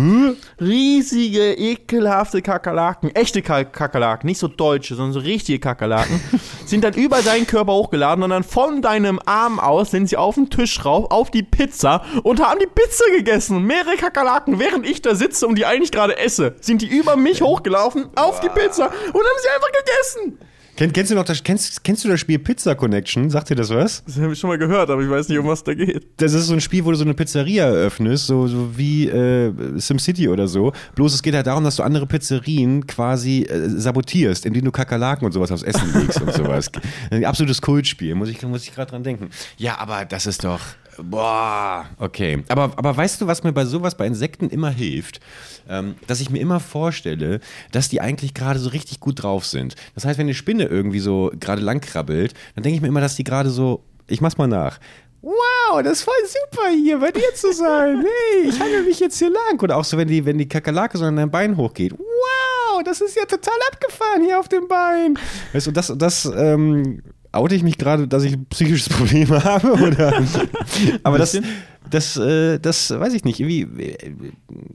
Riesige, 0.61 1.53
ekelhafte 1.55 2.43
Kakerlaken, 2.43 3.15
echte 3.15 3.43
Ka- 3.43 3.63
Kakerlaken, 3.65 4.27
nicht 4.27 4.39
so 4.41 4.49
deutsche, 4.49 4.97
sondern 4.97 5.13
so 5.13 5.21
richtige 5.21 5.61
Kakerlaken, 5.61 6.21
sind 6.65 6.85
dann 6.85 6.95
über 6.95 7.23
deinen 7.23 7.47
Körper 7.47 7.73
hochgeladen 7.73 8.23
und 8.25 8.31
dann 8.31 8.45
von 8.45 8.83
deinem 8.83 9.21
Arm 9.25 9.59
aus 9.59 9.91
sind 9.91 10.09
sie 10.09 10.17
auf 10.17 10.35
den 10.35 10.51
Tisch 10.51 10.85
rauf, 10.85 11.11
auf 11.11 11.31
die 11.31 11.43
Pizza 11.43 12.05
und 12.23 12.41
haben 12.41 12.61
die 12.61 12.67
Pizza 12.67 13.05
gegessen. 13.17 13.65
Mehrere 13.65 13.97
Kakerlaken, 13.97 14.59
während 14.59 14.87
ich 14.87 15.03
da 15.03 15.15
sitze 15.15 15.47
und 15.47 15.57
die 15.57 15.67
eigentlich 15.67 15.93
gerade 15.93 16.17
esse, 16.19 16.57
sind 16.61 16.83
die 16.83 16.89
über 16.89 17.17
mich 17.17 17.43
hochgelaufen 17.43 18.09
auf 18.17 18.41
die 18.41 18.49
Pizza 18.49 18.87
und 18.87 18.95
haben 18.95 19.41
sie 19.43 19.49
einfach 19.49 19.73
gegessen. 19.73 20.39
Kenn, 20.81 20.95
kennst, 20.95 21.11
du 21.11 21.15
noch 21.15 21.27
das, 21.27 21.45
kennst, 21.45 21.85
kennst 21.85 22.05
du 22.05 22.09
das 22.09 22.21
Spiel 22.21 22.39
Pizza 22.39 22.75
Connection? 22.75 23.29
Sagt 23.29 23.51
dir 23.51 23.55
das 23.55 23.69
was? 23.69 24.03
Das 24.07 24.17
habe 24.17 24.33
ich 24.33 24.39
schon 24.39 24.49
mal 24.49 24.57
gehört, 24.57 24.89
aber 24.89 25.03
ich 25.03 25.11
weiß 25.11 25.29
nicht, 25.29 25.37
um 25.37 25.47
was 25.47 25.63
da 25.63 25.75
geht. 25.75 26.07
Das 26.17 26.33
ist 26.33 26.47
so 26.47 26.55
ein 26.55 26.61
Spiel, 26.63 26.83
wo 26.87 26.91
du 26.91 26.97
so 26.97 27.05
eine 27.05 27.13
Pizzeria 27.13 27.67
eröffnest, 27.67 28.27
so, 28.27 28.47
so 28.47 28.79
wie 28.79 29.07
äh, 29.07 29.53
SimCity 29.79 30.31
oder 30.31 30.49
so. 30.49 30.73
Bloß 30.95 31.13
es 31.13 31.23
geht 31.23 31.35
halt 31.35 31.47
darum, 31.47 31.65
dass 31.65 31.77
du 31.77 31.83
andere 31.83 32.07
Pizzerien 32.07 32.87
quasi 32.87 33.43
äh, 33.43 33.69
sabotierst, 33.69 34.47
indem 34.47 34.65
du 34.65 34.71
Kakerlaken 34.71 35.27
und 35.27 35.33
sowas 35.33 35.53
aufs 35.53 35.65
Essen 35.65 35.93
legst 36.01 36.23
und 36.23 36.33
sowas. 36.33 36.71
Ein 37.11 37.27
absolutes 37.27 37.61
Kultspiel, 37.61 38.15
muss 38.15 38.31
ich, 38.31 38.41
muss 38.41 38.63
ich 38.63 38.75
gerade 38.75 38.91
dran 38.91 39.03
denken. 39.03 39.29
Ja, 39.59 39.77
aber 39.77 40.07
das 40.07 40.25
ist 40.25 40.45
doch. 40.45 40.61
Boah, 41.03 41.87
okay. 41.99 42.43
Aber, 42.49 42.73
aber 42.77 42.97
weißt 42.97 43.21
du, 43.21 43.27
was 43.27 43.43
mir 43.43 43.53
bei 43.53 43.65
sowas, 43.65 43.97
bei 43.97 44.07
Insekten 44.07 44.51
immer 44.51 44.71
hilft? 44.71 45.21
Ähm, 45.69 45.95
dass 46.07 46.21
ich 46.21 46.31
mir 46.31 46.41
immer 46.41 46.61
vorstelle, 46.61 47.41
dass 47.73 47.89
die 47.89 48.01
eigentlich 48.01 48.35
gerade 48.35 48.59
so 48.59 48.71
richtig 48.71 49.01
gut 49.01 49.23
drauf 49.23 49.47
sind. 49.47 49.77
Das 49.95 50.05
heißt, 50.05 50.19
wenn 50.19 50.27
eine 50.27 50.35
Spinne 50.35 50.65
irgendwie 50.65 51.01
so 51.01 51.31
gerade 51.39 51.63
lang 51.63 51.81
krabbelt, 51.81 52.35
dann 52.55 52.63
denke 52.65 52.77
ich 52.77 52.83
mir 52.83 52.89
immer, 52.89 53.01
dass 53.01 53.17
die 53.17 53.25
gerade 53.25 53.51
so. 53.51 53.85
Ich 54.09 54.21
mach's 54.21 54.39
mal 54.39 54.49
nach. 54.49 54.81
Wow, 55.23 55.83
das 55.83 55.99
ist 55.99 56.03
voll 56.03 56.15
super 56.27 56.69
hier 56.71 56.99
bei 56.99 57.11
dir 57.11 57.35
zu 57.35 57.53
sein. 57.53 58.05
Hey, 58.33 58.49
ich 58.49 58.59
hangel 58.59 58.85
mich 58.85 59.01
jetzt 59.01 59.19
hier 59.19 59.31
lang. 59.31 59.61
Oder 59.63 59.77
auch 59.77 59.85
so, 59.85 59.97
wenn 59.99 60.09
die, 60.09 60.25
wenn 60.25 60.39
die 60.39 60.49
Kakerlake 60.49 60.97
so 60.97 61.05
an 61.05 61.17
dein 61.17 61.31
Bein 61.31 61.57
hochgeht. 61.57 61.93
Wow, 61.93 62.83
das 62.85 63.01
ist 63.01 63.17
ja 63.17 63.25
total 63.25 63.55
abgefahren 63.71 64.23
hier 64.25 64.41
auf 64.41 64.49
dem 64.49 64.67
Bein. 64.67 65.19
Weißt 65.53 65.67
du, 65.67 65.73
das, 65.73 65.93
das 65.97 66.25
ähm, 66.25 67.03
oute 67.33 67.55
ich 67.55 67.63
mich 67.63 67.79
gerade, 67.79 68.09
dass 68.09 68.25
ich 68.25 68.35
ein 68.35 68.47
psychisches 68.47 68.89
Problem 68.97 69.31
habe? 69.31 69.73
Oder? 69.73 70.23
Aber 71.03 71.19
das, 71.19 71.41
das, 71.89 72.17
äh, 72.17 72.59
das 72.59 72.91
weiß 72.91 73.15
ich 73.15 73.25
nicht. 73.25 73.41
Irgendwie 73.41 73.83
äh, 73.83 74.15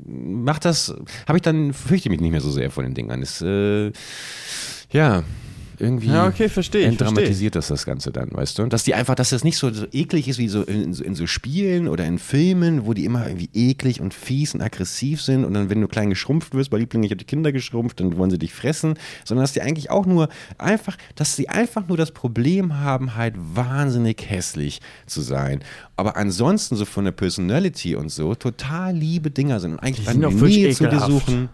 macht 0.05 0.65
das, 0.65 0.95
habe 1.27 1.37
ich 1.37 1.41
dann, 1.41 1.73
fürchte 1.73 2.09
mich 2.09 2.21
nicht 2.21 2.31
mehr 2.31 2.41
so 2.41 2.51
sehr 2.51 2.71
vor 2.71 2.83
den 2.83 2.93
Dingern. 2.93 3.21
Das, 3.21 3.41
äh, 3.41 3.91
ja, 4.91 5.23
irgendwie 5.79 6.07
Ja, 6.07 6.27
okay, 6.27 6.49
verstehe 6.49 6.85
entdramatisiert 6.85 7.55
das 7.55 7.67
das 7.67 7.85
Ganze 7.85 8.11
dann, 8.11 8.29
weißt 8.31 8.59
du? 8.59 8.65
Dass 8.67 8.83
die 8.83 8.93
einfach, 8.93 9.15
dass 9.15 9.29
das 9.29 9.43
nicht 9.43 9.57
so, 9.57 9.71
so 9.71 9.85
eklig 9.91 10.27
ist 10.27 10.37
wie 10.37 10.47
so 10.47 10.63
in, 10.63 10.93
in, 10.93 11.15
so 11.15 11.27
Spielen 11.27 11.87
oder 11.87 12.05
in 12.05 12.19
Filmen, 12.19 12.85
wo 12.85 12.93
die 12.93 13.05
immer 13.05 13.27
irgendwie 13.27 13.49
eklig 13.53 14.01
und 14.01 14.13
fies 14.13 14.53
und 14.53 14.61
aggressiv 14.61 15.21
sind 15.21 15.45
und 15.45 15.53
dann, 15.53 15.69
wenn 15.69 15.81
du 15.81 15.87
klein 15.87 16.09
geschrumpft 16.09 16.53
wirst, 16.53 16.69
bei 16.69 16.77
Liebling, 16.77 17.03
ich 17.03 17.11
habe 17.11 17.17
die 17.17 17.25
Kinder 17.25 17.51
geschrumpft, 17.51 17.99
dann 17.99 18.17
wollen 18.17 18.31
sie 18.31 18.39
dich 18.39 18.53
fressen, 18.53 18.95
sondern 19.23 19.43
dass 19.43 19.53
die 19.53 19.61
eigentlich 19.61 19.89
auch 19.89 20.05
nur 20.05 20.29
einfach, 20.57 20.97
dass 21.15 21.35
sie 21.35 21.49
einfach 21.49 21.87
nur 21.87 21.97
das 21.97 22.11
Problem 22.11 22.79
haben, 22.79 23.15
halt 23.15 23.35
wahnsinnig 23.37 24.29
hässlich 24.29 24.81
zu 25.05 25.21
sein. 25.21 25.61
Aber 25.95 26.17
ansonsten 26.17 26.75
so 26.75 26.85
von 26.85 27.05
der 27.05 27.11
Personality 27.11 27.95
und 27.95 28.11
so 28.11 28.35
total 28.35 28.95
liebe 28.95 29.31
Dinger 29.31 29.59
sind 29.59 29.73
und 29.73 29.79
eigentlich 29.79 30.05
Die 30.05 30.11
sind 30.11 30.21
dann 30.21 30.35
Nähe 30.35 30.73
zu 30.73 30.87
dir 30.87 30.99
suchen. 30.99 31.49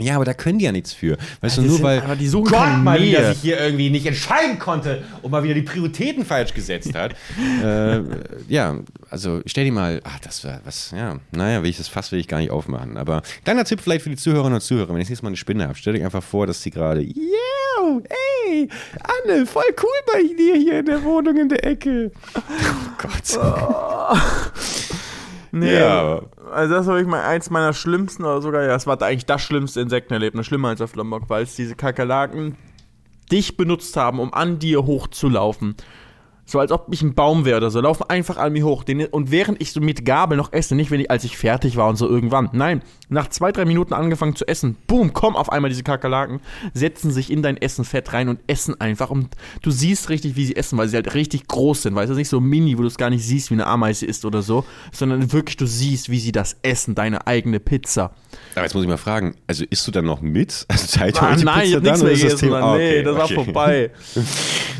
Ja, 0.00 0.14
aber 0.14 0.24
da 0.24 0.32
können 0.34 0.58
die 0.60 0.64
ja 0.64 0.72
nichts 0.72 0.92
für. 0.92 1.16
Weißt 1.40 1.56
Ja, 1.56 1.62
du, 1.62 1.68
nur 1.68 1.76
sind- 1.78 1.84
weil 1.84 2.00
aber 2.02 2.14
die 2.16 2.28
suchen 2.28 2.50
Gott 2.52 2.78
mal 2.84 3.02
wieder 3.02 3.32
sich 3.34 3.42
hier 3.42 3.58
irgendwie 3.60 3.90
nicht 3.90 4.06
entscheiden 4.06 4.58
konnte 4.58 5.02
und 5.22 5.30
mal 5.32 5.42
wieder 5.42 5.54
die 5.54 5.62
Prioritäten 5.62 6.24
falsch 6.24 6.54
gesetzt 6.54 6.94
hat. 6.94 7.16
äh, 7.64 8.00
ja, 8.48 8.76
also 9.10 9.40
stell 9.46 9.64
dir 9.64 9.72
mal, 9.72 10.00
ach, 10.04 10.20
das 10.20 10.44
war 10.44 10.60
was, 10.64 10.92
ja, 10.96 11.16
naja, 11.32 11.62
will 11.62 11.70
ich 11.70 11.78
das 11.78 11.88
Fass 11.88 12.12
will 12.12 12.20
ich 12.20 12.28
gar 12.28 12.38
nicht 12.38 12.50
aufmachen. 12.52 12.96
Aber 12.96 13.22
kleiner 13.44 13.64
Tipp 13.64 13.80
vielleicht 13.80 14.02
für 14.04 14.10
die 14.10 14.16
Zuhörerinnen 14.16 14.54
und 14.54 14.60
Zuhörer, 14.60 14.88
wenn 14.94 15.00
ich 15.00 15.08
nächstes 15.08 15.22
Mal 15.22 15.28
eine 15.30 15.36
Spinne 15.36 15.64
habe, 15.64 15.74
stell 15.76 15.94
dir 15.94 16.04
einfach 16.04 16.22
vor, 16.22 16.46
dass 16.46 16.62
sie 16.62 16.70
gerade, 16.70 17.00
yeah, 17.02 18.00
ey, 18.46 18.68
Anne, 19.26 19.46
voll 19.46 19.64
cool 19.82 20.12
bei 20.12 20.22
dir 20.22 20.54
hier 20.56 20.78
in 20.80 20.86
der 20.86 21.02
Wohnung 21.02 21.36
in 21.36 21.48
der 21.48 21.64
Ecke. 21.64 22.12
Oh 22.36 22.40
Gott. 22.98 23.38
Nee, 25.50 25.78
Ja. 25.78 26.20
also 26.52 26.74
das 26.74 26.86
war 26.86 26.94
wirklich 26.96 27.10
mal 27.10 27.24
eins 27.24 27.50
meiner 27.50 27.72
schlimmsten 27.72 28.24
oder 28.24 28.40
sogar, 28.42 28.62
ja, 28.64 28.74
es 28.74 28.86
war 28.86 29.00
eigentlich 29.02 29.26
das 29.26 29.42
schlimmste 29.42 29.80
Insektenerlebnis, 29.80 30.46
schlimmer 30.46 30.68
als 30.68 30.80
auf 30.80 30.94
Lombok, 30.94 31.28
weil 31.28 31.42
es 31.42 31.56
diese 31.56 31.74
Kakerlaken 31.74 32.56
dich 33.30 33.56
benutzt 33.56 33.96
haben, 33.96 34.20
um 34.20 34.32
an 34.32 34.58
dir 34.58 34.86
hochzulaufen. 34.86 35.74
So 36.50 36.58
als 36.60 36.72
ob 36.72 36.86
ich 36.90 37.02
ein 37.02 37.12
Baum 37.14 37.44
wäre 37.44 37.58
oder 37.58 37.70
so, 37.70 37.78
laufen 37.82 38.04
einfach 38.08 38.38
an 38.38 38.54
mir 38.54 38.64
hoch. 38.64 38.82
Den, 38.82 39.04
und 39.04 39.30
während 39.30 39.60
ich 39.60 39.72
so 39.72 39.82
mit 39.82 40.06
Gabel 40.06 40.38
noch 40.38 40.50
esse, 40.54 40.74
nicht 40.74 40.90
wenn 40.90 40.98
ich, 40.98 41.10
als 41.10 41.22
ich 41.24 41.36
fertig 41.36 41.76
war 41.76 41.88
und 41.90 41.96
so 41.96 42.08
irgendwann. 42.08 42.48
Nein, 42.52 42.80
nach 43.10 43.28
zwei, 43.28 43.52
drei 43.52 43.66
Minuten 43.66 43.92
angefangen 43.92 44.34
zu 44.34 44.48
essen, 44.48 44.76
boom, 44.86 45.12
kommen 45.12 45.36
auf 45.36 45.52
einmal 45.52 45.68
diese 45.68 45.82
Kakerlaken, 45.82 46.40
setzen 46.72 47.10
sich 47.10 47.30
in 47.30 47.42
dein 47.42 47.58
Essen 47.58 47.84
fett 47.84 48.14
rein 48.14 48.30
und 48.30 48.40
essen 48.46 48.80
einfach. 48.80 49.10
Und 49.10 49.28
du 49.60 49.70
siehst 49.70 50.08
richtig, 50.08 50.36
wie 50.36 50.46
sie 50.46 50.56
essen, 50.56 50.78
weil 50.78 50.88
sie 50.88 50.96
halt 50.96 51.12
richtig 51.12 51.48
groß 51.48 51.82
sind. 51.82 51.94
Weißt 51.94 52.10
du, 52.10 52.14
nicht 52.16 52.30
so 52.30 52.40
mini, 52.40 52.78
wo 52.78 52.80
du 52.80 52.88
es 52.88 52.96
gar 52.96 53.10
nicht 53.10 53.24
siehst, 53.26 53.50
wie 53.50 53.54
eine 53.54 53.66
Ameise 53.66 54.06
ist 54.06 54.24
oder 54.24 54.40
so, 54.40 54.64
sondern 54.90 55.30
wirklich, 55.34 55.58
du 55.58 55.66
siehst, 55.66 56.08
wie 56.08 56.18
sie 56.18 56.32
das 56.32 56.56
essen, 56.62 56.94
deine 56.94 57.26
eigene 57.26 57.60
Pizza. 57.60 58.12
Aber 58.54 58.64
jetzt 58.64 58.72
muss 58.72 58.84
ich 58.84 58.88
mal 58.88 58.96
fragen, 58.96 59.34
also 59.46 59.64
isst 59.68 59.86
du 59.86 59.90
dann 59.90 60.06
noch 60.06 60.22
mit? 60.22 60.66
Also 60.78 61.04
ihr 61.04 61.22
Ah, 61.22 61.36
nein, 61.36 61.66
ich 61.66 61.74
Pizza 61.74 61.76
hab 61.76 61.82
nichts 61.82 62.02
mehr 62.02 62.12
das 62.12 62.20
gegessen. 62.22 62.48
Mann. 62.50 62.62
Ah, 62.62 62.76
Nee, 62.76 62.90
okay, 62.90 63.02
das 63.02 63.16
war 63.16 63.24
okay. 63.24 63.34
vorbei. 63.34 63.90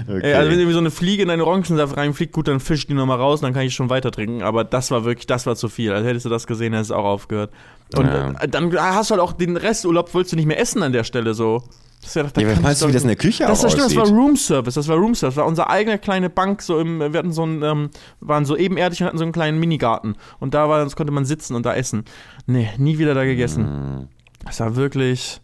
Okay. 0.08 0.20
Ey, 0.22 0.34
also 0.34 0.50
wenn 0.50 0.58
irgendwie 0.58 0.72
so 0.72 0.78
eine 0.78 0.90
Fliege 0.90 1.22
in 1.22 1.28
deinen 1.28 1.42
Orangensaft 1.58 1.96
reinfliegt, 1.96 2.32
gut, 2.32 2.48
dann 2.48 2.60
fisch 2.60 2.86
die 2.86 2.94
nochmal 2.94 3.18
raus, 3.18 3.40
dann 3.40 3.52
kann 3.52 3.62
ich 3.62 3.74
schon 3.74 3.90
weiter 3.90 4.10
trinken. 4.10 4.42
Aber 4.42 4.64
das 4.64 4.90
war 4.90 5.04
wirklich, 5.04 5.26
das 5.26 5.46
war 5.46 5.56
zu 5.56 5.68
viel. 5.68 5.92
Als 5.92 6.06
hättest 6.06 6.26
du 6.26 6.30
das 6.30 6.46
gesehen, 6.46 6.72
hättest 6.72 6.90
du 6.90 6.94
auch 6.94 7.04
aufgehört. 7.04 7.50
Und 7.96 8.06
Ja. 8.06 8.30
äh, 8.32 8.48
dann 8.48 8.72
hast 8.78 9.10
du 9.10 9.14
halt 9.14 9.22
auch 9.22 9.32
den 9.32 9.56
Resturlaub, 9.56 10.12
willst 10.14 10.32
du 10.32 10.36
nicht 10.36 10.46
mehr 10.46 10.60
essen 10.60 10.82
an 10.82 10.92
der 10.92 11.04
Stelle 11.04 11.34
so. 11.34 11.62
Das 12.00 12.14
ja, 12.14 12.22
Ja, 12.22 12.26
was 12.28 12.34
kannst 12.34 12.62
meinst 12.62 12.82
du, 12.82 12.88
wie 12.88 12.92
das 12.92 13.02
in 13.02 13.08
der 13.08 13.16
Küche 13.16 13.44
das, 13.44 13.60
das 13.60 13.72
stimmt, 13.72 13.86
das 13.86 13.96
war? 13.96 14.06
Room 14.06 14.36
Service, 14.36 14.74
das 14.74 14.86
war 14.86 14.96
Room 14.96 15.16
Service, 15.16 15.34
das 15.34 15.42
war 15.42 15.46
unsere 15.46 15.68
eigene 15.68 15.98
kleine 15.98 16.30
Bank, 16.30 16.62
so 16.62 16.78
im, 16.78 17.00
wir 17.00 17.18
hatten 17.18 17.32
so 17.32 17.42
einen, 17.42 17.62
ähm, 17.64 17.90
waren 18.20 18.44
so 18.44 18.56
ebenerdig 18.56 19.00
und 19.00 19.08
hatten 19.08 19.18
so 19.18 19.24
einen 19.24 19.32
kleinen 19.32 19.58
Minigarten. 19.58 20.14
Und 20.38 20.54
da 20.54 20.68
war, 20.68 20.88
konnte 20.90 21.12
man 21.12 21.24
sitzen 21.24 21.56
und 21.56 21.66
da 21.66 21.74
essen. 21.74 22.04
Nee, 22.46 22.68
nie 22.78 22.98
wieder 22.98 23.14
da 23.14 23.24
gegessen. 23.24 23.64
Hm. 23.64 24.08
Das 24.44 24.60
war 24.60 24.76
wirklich, 24.76 25.40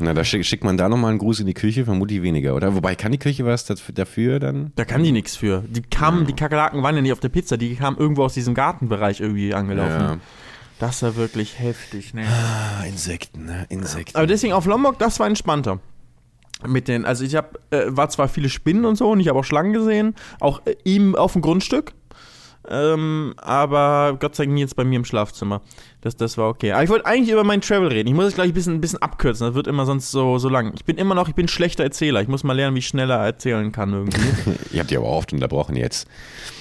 Na, 0.00 0.14
da 0.14 0.24
schick, 0.24 0.44
schickt 0.44 0.64
man 0.64 0.76
da 0.76 0.88
nochmal 0.88 1.10
einen 1.10 1.18
Gruß 1.18 1.40
in 1.40 1.46
die 1.46 1.54
Küche, 1.54 1.84
vermutlich 1.84 2.22
weniger, 2.22 2.54
oder? 2.54 2.74
Wobei, 2.74 2.94
kann 2.94 3.12
die 3.12 3.18
Küche 3.18 3.44
was 3.44 3.64
dafür, 3.66 4.38
dann? 4.40 4.72
Da 4.76 4.84
kann 4.84 5.02
die 5.02 5.12
nichts 5.12 5.36
für. 5.36 5.62
Die 5.68 5.82
kamen, 5.82 6.26
die 6.26 6.32
Kakerlaken 6.32 6.82
waren 6.82 6.96
ja 6.96 7.02
nicht 7.02 7.12
auf 7.12 7.20
der 7.20 7.28
Pizza, 7.28 7.56
die 7.56 7.76
kamen 7.76 7.98
irgendwo 7.98 8.24
aus 8.24 8.34
diesem 8.34 8.54
Gartenbereich 8.54 9.20
irgendwie 9.20 9.54
angelaufen. 9.54 10.00
Ja. 10.00 10.18
Das 10.78 11.02
war 11.02 11.16
wirklich 11.16 11.58
heftig, 11.58 12.14
ne? 12.14 12.24
Ah, 12.26 12.84
Insekten, 12.84 13.44
ne? 13.44 13.66
Insekten. 13.68 14.16
Aber 14.16 14.26
deswegen 14.26 14.54
auf 14.54 14.64
Lombok, 14.64 14.98
das 14.98 15.20
war 15.20 15.26
entspannter. 15.26 15.78
Mit 16.66 16.88
den, 16.88 17.04
also 17.04 17.22
ich 17.22 17.36
habe, 17.36 17.58
äh, 17.70 17.84
war 17.88 18.08
zwar 18.08 18.28
viele 18.28 18.48
Spinnen 18.48 18.86
und 18.86 18.96
so 18.96 19.10
und 19.10 19.20
ich 19.20 19.28
habe 19.28 19.38
auch 19.38 19.44
Schlangen 19.44 19.74
gesehen, 19.74 20.14
auch 20.40 20.62
äh, 20.64 20.76
ihm 20.84 21.14
auf 21.14 21.34
dem 21.34 21.42
Grundstück. 21.42 21.92
Ähm, 22.68 23.34
aber 23.38 24.16
Gott 24.20 24.36
sei 24.36 24.44
Dank 24.44 24.54
nie 24.54 24.60
jetzt 24.60 24.76
bei 24.76 24.84
mir 24.84 24.96
im 24.96 25.04
Schlafzimmer. 25.04 25.62
Das, 26.02 26.16
das 26.16 26.38
war 26.38 26.48
okay. 26.48 26.72
Aber 26.72 26.82
ich 26.82 26.88
wollte 26.88 27.04
eigentlich 27.04 27.30
über 27.30 27.44
meinen 27.44 27.60
Travel 27.60 27.88
reden. 27.88 28.08
Ich 28.08 28.14
muss 28.14 28.24
es 28.24 28.34
gleich 28.34 28.48
ein 28.48 28.54
bisschen, 28.54 28.74
ein 28.74 28.80
bisschen 28.80 29.02
abkürzen. 29.02 29.46
Das 29.46 29.54
wird 29.54 29.66
immer 29.66 29.84
sonst 29.84 30.10
so, 30.10 30.38
so 30.38 30.48
lang. 30.48 30.72
Ich 30.74 30.86
bin 30.86 30.96
immer 30.96 31.14
noch, 31.14 31.28
ich 31.28 31.34
bin 31.34 31.44
ein 31.44 31.48
schlechter 31.48 31.84
Erzähler. 31.84 32.22
Ich 32.22 32.28
muss 32.28 32.42
mal 32.42 32.54
lernen, 32.54 32.74
wie 32.74 32.78
ich 32.78 32.86
schneller 32.86 33.16
erzählen 33.16 33.70
kann 33.70 33.92
irgendwie. 33.92 34.20
Ihr 34.72 34.80
habt 34.80 34.90
die 34.90 34.96
aber 34.96 35.06
oft 35.06 35.32
unterbrochen 35.32 35.76
jetzt. 35.76 36.08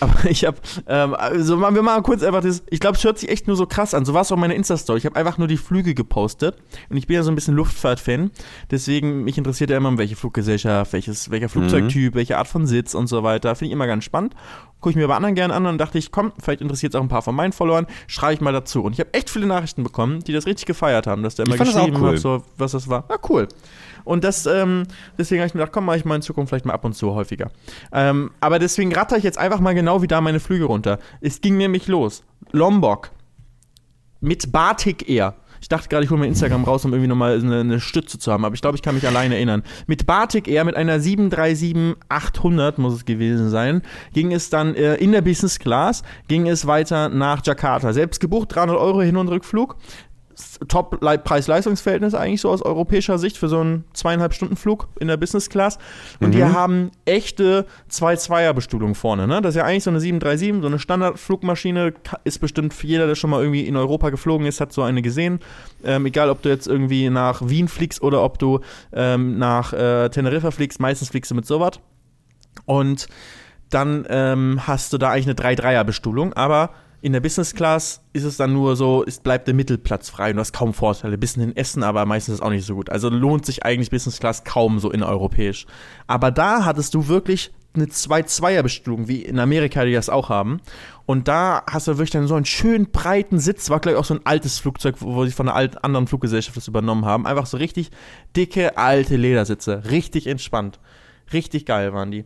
Aber 0.02 0.26
ich 0.30 0.44
habe, 0.44 0.58
ähm, 0.88 1.14
also 1.16 1.56
machen 1.56 1.76
wir 1.76 1.84
mal 1.84 2.02
kurz 2.02 2.22
einfach 2.22 2.42
das, 2.42 2.64
ich 2.70 2.82
glaube, 2.82 2.98
es 2.98 3.04
hört 3.04 3.18
sich 3.18 3.30
echt 3.30 3.48
nur 3.48 3.56
so 3.56 3.66
krass 3.66 3.94
an. 3.94 4.04
So 4.04 4.14
war 4.14 4.22
es 4.22 4.32
auch 4.32 4.38
meine 4.38 4.56
Insta-Story. 4.56 5.00
Ich 5.00 5.06
habe 5.06 5.16
einfach 5.16 5.38
nur 5.38 5.48
die 5.48 5.58
Flüge 5.58 5.94
gepostet 5.94 6.58
und 6.90 6.98
ich 6.98 7.08
bin 7.08 7.16
ja 7.16 7.24
so 7.24 7.32
ein 7.32 7.36
bisschen 7.36 7.56
Luftfahrt-Fan. 7.56 8.32
Deswegen, 8.72 9.24
mich 9.24 9.38
interessiert 9.38 9.70
ja 9.70 9.78
immer, 9.78 9.98
welche 9.98 10.18
Fluggesellschaft, 10.18 10.92
welches, 10.92 11.32
welcher 11.32 11.48
Flugzeugtyp, 11.48 12.14
welche 12.14 12.38
Art 12.38 12.48
von 12.48 12.68
Sitz 12.68 12.94
und 12.94 13.08
so 13.08 13.24
weiter. 13.24 13.56
Finde 13.56 13.70
ich 13.70 13.74
immer 13.74 13.88
ganz 13.88 14.04
spannend. 14.04 14.36
Gucke 14.82 14.92
ich 14.92 14.96
mir 14.96 15.08
bei 15.08 15.16
anderen 15.16 15.36
gerne 15.36 15.54
an 15.54 15.66
und 15.66 15.78
dachte 15.78 15.98
ich, 15.98 16.12
komm, 16.12 16.32
vielleicht 16.40 16.62
interessiert 16.62 16.94
es 16.94 16.98
auch 16.98 17.04
ein 17.04 17.10
paar 17.10 17.22
von 17.22 17.36
meinen 17.36 17.52
Followern, 17.52 17.86
schreibe 18.08 18.36
ich 18.36 18.42
mal 18.42 18.54
dazu. 18.54 18.82
Und 18.82 18.94
ich 18.94 19.00
habe 19.00 19.14
echt 19.14 19.29
viele 19.30 19.48
Nachrichten 19.48 19.84
bekommen, 19.84 20.20
die 20.20 20.34
das 20.34 20.46
richtig 20.46 20.66
gefeiert 20.66 21.08
haben, 21.08 21.24
dass 21.24 21.36
der 21.36 21.46
immer 21.46 21.58
geschrieben 21.58 21.98
cool. 22.02 22.14
hat, 22.14 22.20
so, 22.20 22.44
was 22.58 22.74
das 22.74 22.88
war. 22.90 23.06
Ja, 23.10 23.18
cool. 23.30 23.48
Und 24.04 24.24
das, 24.24 24.46
ähm, 24.46 24.84
deswegen 25.18 25.42
habe 25.42 25.48
ich 25.48 25.54
mir 25.54 25.60
gedacht, 25.60 25.74
komm, 25.74 25.86
mache 25.86 25.98
ich 25.98 26.06
mal 26.06 26.16
in 26.16 26.22
Zukunft 26.22 26.50
vielleicht 26.50 26.66
mal 26.66 26.74
ab 26.74 26.86
und 26.86 26.94
zu 26.94 27.14
häufiger. 27.14 27.52
Ähm, 27.92 28.32
aber 28.40 28.60
deswegen 28.60 28.94
ratter 28.94 29.18
ich 29.18 29.24
jetzt 29.24 29.38
einfach 29.38 29.60
mal 29.60 29.76
genau 29.76 30.02
wie 30.02 30.08
da 30.08 30.22
meine 30.22 30.40
Flüge 30.40 30.66
runter. 30.66 31.00
Es 31.22 31.42
ging 31.42 31.58
nämlich 31.58 31.88
los. 31.88 32.24
Lombok 32.52 33.12
mit 34.22 34.52
Batik 34.52 35.10
Air. 35.10 35.36
Ich 35.62 35.68
dachte 35.68 35.90
gerade, 35.90 36.04
ich 36.04 36.12
hole 36.12 36.20
mir 36.20 36.28
Instagram 36.28 36.64
raus, 36.64 36.86
um 36.86 36.92
irgendwie 36.92 37.08
nochmal 37.08 37.40
eine, 37.40 37.60
eine 37.62 37.80
Stütze 37.80 38.20
zu 38.20 38.32
haben, 38.32 38.46
aber 38.46 38.56
ich 38.56 38.62
glaube, 38.62 38.76
ich 38.76 38.82
kann 38.82 38.96
mich 38.96 39.08
alleine 39.08 39.36
erinnern. 39.36 39.64
Mit 39.88 40.06
Batik 40.06 40.48
Air, 40.48 40.64
mit 40.64 40.76
einer 40.76 40.98
737-800 41.00 42.80
muss 42.80 42.94
es 42.94 43.06
gewesen 43.06 43.50
sein, 43.50 43.82
ging 44.14 44.32
es 44.32 44.50
dann 44.50 44.76
äh, 44.76 44.96
in 44.96 45.12
der 45.12 45.22
Business 45.22 45.60
Class, 45.60 46.04
ging 46.28 46.48
es 46.48 46.68
weiter 46.68 47.10
nach 47.10 47.46
Jakarta. 47.46 47.94
Selbst 47.94 48.20
gebucht, 48.20 48.56
300 48.56 48.78
Euro 48.78 49.02
Hin- 49.02 49.18
und 49.18 49.28
Rückflug. 49.28 49.76
Top-Preis-Leistungsverhältnis 50.68 52.14
eigentlich 52.14 52.42
so 52.42 52.50
aus 52.50 52.62
europäischer 52.62 53.18
Sicht 53.18 53.38
für 53.38 53.48
so 53.48 53.60
einen 53.60 53.86
zweieinhalb 53.94 54.34
Stunden 54.34 54.56
Flug 54.56 54.88
in 55.00 55.08
der 55.08 55.18
Business 55.18 55.50
Class. 55.50 55.78
Und 56.20 56.34
die 56.34 56.44
haben 56.44 56.92
echte 57.06 57.66
zwei 57.88 58.16
zweier 58.16 58.54
bestuhlung 58.54 58.96
vorne. 58.96 59.28
Ne? 59.28 59.42
Das 59.42 59.56
ist 59.56 59.58
ja 59.58 59.66
eigentlich 59.66 59.84
so 59.84 59.90
eine 59.90 60.00
737, 60.00 60.62
so 60.62 60.68
eine 60.68 60.80
Standardflugmaschine. 60.80 61.94
Ist 62.24 62.40
bestimmt 62.40 62.74
für 62.74 62.88
jeder, 62.88 63.08
der 63.08 63.16
schon 63.16 63.30
mal 63.30 63.42
irgendwie 63.42 63.68
in 63.68 63.76
Europa 63.76 64.10
geflogen 64.10 64.46
ist, 64.46 64.62
hat 64.62 64.74
so 64.74 64.82
eine 64.82 65.02
gesehen. 65.02 65.40
Ähm, 65.84 66.06
egal, 66.06 66.30
ob 66.30 66.42
du 66.42 66.50
jetzt 66.50 66.68
irgendwie 66.68 67.10
nach 67.10 67.42
Wien 67.48 67.68
fliegst 67.68 68.02
oder 68.02 68.24
ob 68.24 68.40
du 68.40 68.60
ähm, 68.94 69.38
nach 69.38 69.74
äh, 69.74 70.10
Teneriffa 70.10 70.52
fliegst. 70.52 70.80
Meistens 70.80 71.10
fliegst 71.10 71.32
du 71.32 71.36
mit 71.36 71.46
sowas. 71.46 71.80
Und 72.66 73.08
dann 73.70 74.06
ähm, 74.10 74.62
hast 74.66 74.94
du 74.94 74.98
da 74.98 75.12
eigentlich 75.12 75.28
eine 75.28 75.56
3-3er-Bestuhlung, 75.56 76.34
aber 76.34 76.72
in 77.02 77.14
der 77.14 77.20
Business 77.22 77.54
Class 77.54 78.02
ist 78.14 78.24
es 78.24 78.38
dann 78.38 78.54
nur 78.54 78.76
so, 78.76 79.04
es 79.06 79.20
bleibt 79.20 79.48
der 79.48 79.54
Mittelplatz 79.54 80.10
frei 80.10 80.32
und 80.32 80.36
du 80.36 80.42
hast 80.42 80.54
kaum 80.54 80.74
Vorteile. 80.74 81.18
Bisschen 81.18 81.44
in 81.44 81.56
Essen, 81.56 81.84
aber 81.84 82.06
meistens 82.06 82.34
ist 82.34 82.40
es 82.40 82.46
auch 82.46 82.50
nicht 82.50 82.66
so 82.66 82.76
gut. 82.76 82.90
Also 82.90 83.10
lohnt 83.10 83.46
sich 83.46 83.64
eigentlich 83.64 83.90
Business 83.90 84.20
Class 84.20 84.44
kaum 84.44 84.80
so 84.80 84.92
innereuropäisch. 84.92 85.66
Aber 86.08 86.32
da 86.32 86.66
hattest 86.66 86.94
du 86.94 87.08
wirklich 87.08 87.52
eine 87.74 87.86
2-2er-Bestuhlung, 87.86 89.08
wie 89.08 89.22
in 89.22 89.40
Amerika, 89.40 89.86
die 89.86 89.94
das 89.94 90.10
auch 90.10 90.30
haben. 90.30 90.60
Und 91.06 91.28
da 91.28 91.64
hast 91.70 91.88
du 91.88 91.94
wirklich 91.94 92.10
dann 92.10 92.28
so 92.28 92.36
einen 92.36 92.46
schönen 92.46 92.92
breiten 92.92 93.40
Sitz, 93.40 93.70
war 93.70 93.80
gleich 93.80 93.96
auch 93.96 94.06
so 94.06 94.16
ein 94.16 94.26
altes 94.26 94.60
Flugzeug, 94.60 94.96
wo 95.00 95.16
wo 95.16 95.26
sie 95.26 95.32
von 95.32 95.48
einer 95.48 95.56
alten, 95.56 95.78
anderen 95.78 96.08
Fluggesellschaft 96.08 96.58
das 96.58 96.68
übernommen 96.68 97.06
haben. 97.06 97.26
Einfach 97.26 97.46
so 97.46 97.58
richtig 97.58 97.92
dicke, 98.36 98.78
alte 98.78 99.16
Ledersitze. 99.16 99.84
Richtig 99.90 100.28
entspannt. 100.28 100.80
Richtig 101.32 101.66
geil 101.66 101.94
waren 101.94 102.12
die. 102.12 102.26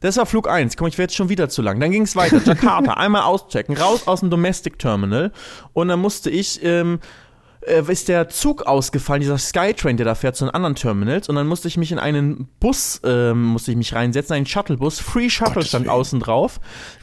Das 0.00 0.16
war 0.16 0.26
Flug 0.26 0.48
1. 0.48 0.76
Komm, 0.76 0.86
ich 0.86 0.96
werde 0.96 1.10
jetzt 1.10 1.16
schon 1.16 1.28
wieder 1.28 1.48
zu 1.48 1.60
lang. 1.60 1.80
Dann 1.80 1.90
ging 1.90 2.02
es 2.02 2.14
weiter. 2.14 2.40
Jakarta, 2.44 2.94
einmal 2.94 3.22
auschecken, 3.22 3.76
raus 3.76 4.06
aus 4.06 4.20
dem 4.20 4.30
Domestic 4.30 4.78
Terminal. 4.78 5.32
Und 5.72 5.88
dann 5.88 6.00
musste 6.00 6.30
ich, 6.30 6.62
ähm, 6.62 6.94
äh, 6.94 7.27
ist 7.60 8.08
der 8.08 8.28
Zug 8.28 8.62
ausgefallen, 8.66 9.20
dieser 9.20 9.38
Skytrain, 9.38 9.96
der 9.96 10.06
da 10.06 10.14
fährt 10.14 10.36
zu 10.36 10.44
den 10.44 10.54
anderen 10.54 10.74
Terminals. 10.74 11.28
Und 11.28 11.34
dann 11.34 11.46
musste 11.46 11.68
ich 11.68 11.76
mich 11.76 11.92
in 11.92 11.98
einen 11.98 12.48
Bus, 12.60 13.00
ähm, 13.04 13.44
musste 13.44 13.72
ich 13.72 13.76
mich 13.76 13.94
reinsetzen, 13.94 14.34
einen 14.36 14.46
Shuttlebus. 14.46 15.00
Free 15.00 15.28
Shuttle 15.28 15.54
Gottes 15.54 15.68
stand 15.68 15.86
Willen. 15.86 15.94
außen 15.94 16.20
drauf. 16.20 16.60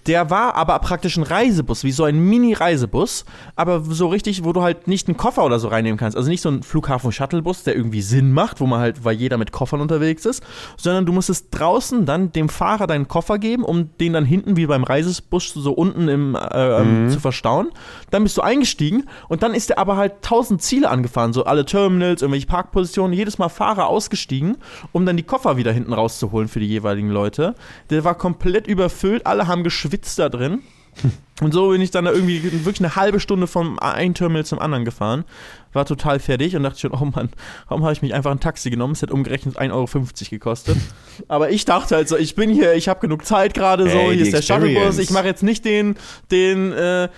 Der 0.07 0.29
war 0.29 0.55
aber 0.55 0.79
praktisch 0.79 1.17
ein 1.17 1.23
Reisebus, 1.23 1.83
wie 1.83 1.91
so 1.91 2.05
ein 2.05 2.17
Mini-Reisebus. 2.17 3.25
Aber 3.55 3.81
so 3.81 4.07
richtig, 4.07 4.43
wo 4.43 4.53
du 4.53 4.61
halt 4.61 4.87
nicht 4.87 5.07
einen 5.07 5.17
Koffer 5.17 5.43
oder 5.43 5.59
so 5.59 5.67
reinnehmen 5.67 5.97
kannst. 5.97 6.17
Also 6.17 6.29
nicht 6.29 6.41
so 6.41 6.49
ein 6.49 6.63
Flughafen-Shuttlebus, 6.63 7.63
der 7.63 7.75
irgendwie 7.75 8.01
Sinn 8.01 8.31
macht, 8.31 8.61
wo 8.61 8.65
man 8.65 8.79
halt, 8.79 9.03
weil 9.03 9.15
jeder 9.15 9.37
mit 9.37 9.51
Koffern 9.51 9.81
unterwegs 9.81 10.25
ist. 10.25 10.41
Sondern 10.77 11.05
du 11.05 11.11
musstest 11.11 11.47
draußen 11.51 12.05
dann 12.05 12.31
dem 12.31 12.49
Fahrer 12.49 12.87
deinen 12.87 13.07
Koffer 13.07 13.39
geben, 13.39 13.63
um 13.63 13.89
den 13.97 14.13
dann 14.13 14.25
hinten 14.25 14.55
wie 14.57 14.67
beim 14.67 14.83
Reisebus 14.83 15.53
so 15.53 15.73
unten 15.73 16.07
im, 16.07 16.35
äh, 16.35 16.81
ähm, 16.81 17.09
zu 17.09 17.19
verstauen. 17.19 17.69
Dann 18.09 18.23
bist 18.23 18.37
du 18.37 18.41
eingestiegen 18.41 19.09
und 19.27 19.43
dann 19.43 19.53
ist 19.53 19.69
der 19.69 19.79
aber 19.79 19.97
halt 19.97 20.21
tausend 20.21 20.44
Ziele 20.59 20.89
angefahren, 20.89 21.33
so 21.33 21.45
alle 21.45 21.65
Terminals, 21.65 22.21
irgendwelche 22.21 22.47
Parkpositionen, 22.47 23.13
jedes 23.13 23.37
Mal 23.37 23.49
Fahrer 23.49 23.87
ausgestiegen, 23.87 24.57
um 24.91 25.05
dann 25.05 25.17
die 25.17 25.23
Koffer 25.23 25.57
wieder 25.57 25.71
hinten 25.71 25.93
rauszuholen 25.93 26.47
für 26.47 26.59
die 26.59 26.67
jeweiligen 26.67 27.09
Leute. 27.09 27.55
Der 27.89 28.03
war 28.03 28.15
komplett 28.15 28.67
überfüllt, 28.67 29.25
alle 29.25 29.47
haben 29.47 29.63
geschwitzt 29.63 30.19
da 30.19 30.29
drin. 30.29 30.61
Und 31.41 31.53
so 31.53 31.69
bin 31.69 31.81
ich 31.81 31.91
dann 31.91 32.05
da 32.05 32.11
irgendwie 32.11 32.41
wirklich 32.43 32.79
eine 32.79 32.95
halbe 32.95 33.19
Stunde 33.19 33.47
vom 33.47 33.77
einen 33.79 34.13
Terminal 34.13 34.45
zum 34.45 34.59
anderen 34.59 34.85
gefahren. 34.85 35.25
War 35.73 35.85
total 35.85 36.19
fertig 36.19 36.55
und 36.55 36.63
dachte 36.63 36.79
schon, 36.79 36.93
oh 36.93 37.03
Mann, 37.13 37.29
warum 37.67 37.83
habe 37.83 37.91
ich 37.91 38.01
mich 38.01 38.13
einfach 38.13 38.31
ein 38.31 38.39
Taxi 38.39 38.69
genommen? 38.69 38.93
Es 38.93 39.01
hätte 39.01 39.11
umgerechnet 39.11 39.59
1,50 39.59 39.71
Euro 39.73 39.87
gekostet. 40.29 40.77
Aber 41.27 41.49
ich 41.49 41.65
dachte 41.65 41.95
halt 41.95 42.07
so, 42.07 42.15
ich 42.15 42.35
bin 42.35 42.49
hier, 42.49 42.75
ich 42.75 42.87
habe 42.87 43.01
genug 43.01 43.25
Zeit 43.25 43.53
gerade 43.53 43.89
so, 43.89 43.97
Ey, 43.97 44.15
hier 44.15 44.23
ist 44.23 44.33
der 44.33 44.41
Shuttlebus, 44.41 44.97
ich 44.97 45.09
mache 45.09 45.25
jetzt 45.25 45.43
nicht 45.43 45.65
den, 45.65 45.97
den, 46.31 46.71
äh, 46.71 47.09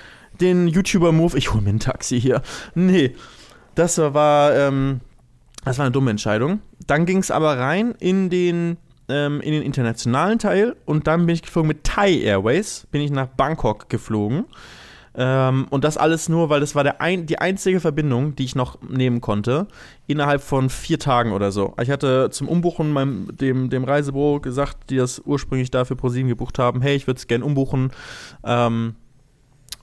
den 0.42 0.68
YouTuber-Move, 0.68 1.38
ich 1.38 1.54
hole 1.54 1.64
mir 1.64 1.72
ein 1.72 1.80
Taxi 1.80 2.20
hier. 2.20 2.42
Nee, 2.76 3.16
das 3.76 3.98
war, 3.98 4.56
ähm, 4.56 5.02
das 5.66 5.78
war 5.78 5.86
eine 5.86 5.92
dumme 5.92 6.12
Entscheidung. 6.12 6.62
Dann 6.86 7.06
ging 7.06 7.20
es 7.20 7.32
aber 7.32 7.58
rein 7.58 7.94
in 8.00 8.30
den, 8.30 8.78
ähm, 9.10 9.42
in 9.42 9.52
den 9.52 9.64
internationalen 9.64 10.40
Teil 10.40 10.76
und 10.86 11.08
dann 11.08 11.26
bin 11.26 11.36
ich 11.36 11.42
geflogen 11.42 11.68
mit 11.68 11.84
Thai 11.84 12.22
Airways, 12.22 12.88
bin 12.92 13.02
ich 13.02 13.12
nach 13.12 13.28
Bangkok 13.28 13.90
geflogen. 13.90 14.46
Ähm, 15.20 15.66
und 15.72 15.84
das 15.84 15.98
alles 15.98 16.30
nur, 16.30 16.50
weil 16.50 16.60
das 16.60 16.76
war 16.76 16.84
der 16.84 17.02
ein, 17.02 17.26
die 17.26 17.40
einzige 17.40 17.80
Verbindung, 17.80 18.36
die 18.36 18.46
ich 18.46 18.56
noch 18.56 18.78
nehmen 18.88 19.20
konnte, 19.20 19.68
innerhalb 20.06 20.44
von 20.44 20.70
vier 20.70 21.00
Tagen 21.00 21.32
oder 21.32 21.52
so. 21.52 21.74
Ich 21.82 21.90
hatte 21.90 22.30
zum 22.30 22.48
Umbuchen 22.48 22.94
meinem, 22.94 23.36
dem, 23.36 23.72
dem 23.72 23.84
Reisebüro 23.84 24.40
gesagt, 24.40 24.92
die 24.92 24.98
das 24.98 25.20
ursprünglich 25.26 25.72
dafür 25.72 25.98
ProSieben 25.98 26.30
gebucht 26.30 26.60
haben, 26.60 26.84
hey, 26.84 26.96
ich 26.96 27.08
würde 27.08 27.18
es 27.18 27.26
gerne 27.26 27.44
umbuchen. 27.44 27.92
Ähm, 28.46 28.96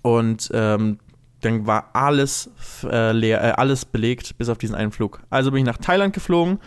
und 0.04 0.50
ähm, 0.52 0.98
dann 1.40 1.66
war 1.66 1.88
alles 1.94 2.50
äh, 2.84 3.12
leer, 3.12 3.42
äh, 3.42 3.50
alles 3.52 3.86
belegt, 3.86 4.36
bis 4.36 4.50
auf 4.50 4.58
diesen 4.58 4.74
einen 4.74 4.92
Flug. 4.92 5.22
Also 5.30 5.50
bin 5.50 5.60
ich 5.60 5.66
nach 5.66 5.78
Thailand 5.78 6.12
geflogen, 6.12 6.58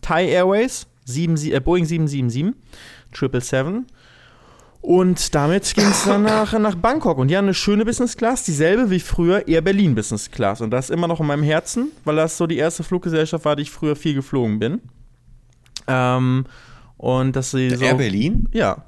Thai 0.00 0.28
Airways, 0.28 0.86
7, 1.04 1.36
äh, 1.50 1.58
Boeing 1.58 1.86
777, 1.86 2.54
777. 3.12 3.92
Und 4.80 5.34
damit 5.34 5.74
ging 5.74 5.86
es 5.86 6.04
dann 6.04 6.22
nach, 6.24 6.56
nach 6.56 6.76
Bangkok. 6.76 7.18
Und 7.18 7.28
die 7.28 7.36
haben 7.36 7.46
eine 7.46 7.54
schöne 7.54 7.84
Business 7.84 8.16
Class, 8.16 8.44
dieselbe 8.44 8.90
wie 8.90 9.00
früher 9.00 9.48
Air 9.48 9.62
Berlin 9.62 9.96
Business 9.96 10.30
Class. 10.30 10.60
Und 10.60 10.70
das 10.70 10.86
ist 10.86 10.90
immer 10.90 11.08
noch 11.08 11.18
in 11.18 11.26
meinem 11.26 11.42
Herzen, 11.42 11.90
weil 12.04 12.14
das 12.14 12.38
so 12.38 12.46
die 12.46 12.58
erste 12.58 12.84
Fluggesellschaft 12.84 13.44
war, 13.44 13.56
die 13.56 13.62
ich 13.62 13.72
früher 13.72 13.96
viel 13.96 14.14
geflogen 14.14 14.60
bin. 14.60 14.80
Ähm, 15.88 16.44
und 16.96 17.34
dass 17.34 17.50
sie 17.50 17.70
so. 17.70 17.84
Air 17.84 17.94
Berlin? 17.94 18.48
Ja. 18.52 18.84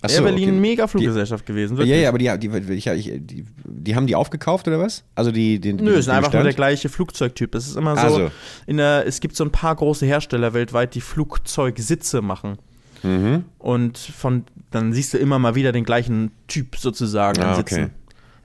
Ach 0.00 0.10
Air 0.10 0.18
so, 0.18 0.22
Berlin, 0.22 0.50
okay. 0.50 0.58
mega 0.58 0.86
Fluggesellschaft 0.86 1.44
gewesen. 1.44 1.74
Ja, 1.74 1.78
wirklich. 1.78 2.02
ja, 2.02 2.08
aber 2.08 2.18
die, 2.18 2.38
die, 2.38 2.74
ich, 2.74 2.84
die, 2.84 3.44
die 3.64 3.96
haben 3.96 4.06
die 4.06 4.14
aufgekauft 4.14 4.68
oder 4.68 4.78
was? 4.78 5.02
Also 5.16 5.32
die, 5.32 5.60
den, 5.60 5.76
Nö, 5.76 5.92
es 5.94 6.00
ist 6.00 6.08
einfach 6.08 6.32
nur 6.32 6.44
der 6.44 6.52
gleiche 6.52 6.88
Flugzeugtyp. 6.88 7.54
Es 7.54 7.66
ist 7.66 7.76
immer 7.76 7.96
so, 7.96 8.16
so. 8.16 8.30
In 8.66 8.76
der, 8.76 9.06
es 9.06 9.18
gibt 9.20 9.34
so 9.34 9.44
ein 9.44 9.50
paar 9.50 9.74
große 9.74 10.06
Hersteller 10.06 10.54
weltweit, 10.54 10.94
die 10.94 11.00
Flugzeugsitze 11.00 12.22
machen. 12.22 12.58
Mhm. 13.02 13.44
Und 13.58 13.98
von, 13.98 14.44
dann 14.70 14.92
siehst 14.92 15.14
du 15.14 15.18
immer 15.18 15.38
mal 15.38 15.54
wieder 15.54 15.72
den 15.72 15.84
gleichen 15.84 16.30
Typ 16.46 16.76
sozusagen 16.76 17.42
Ah, 17.42 17.54
an 17.54 17.60
okay. 17.60 17.88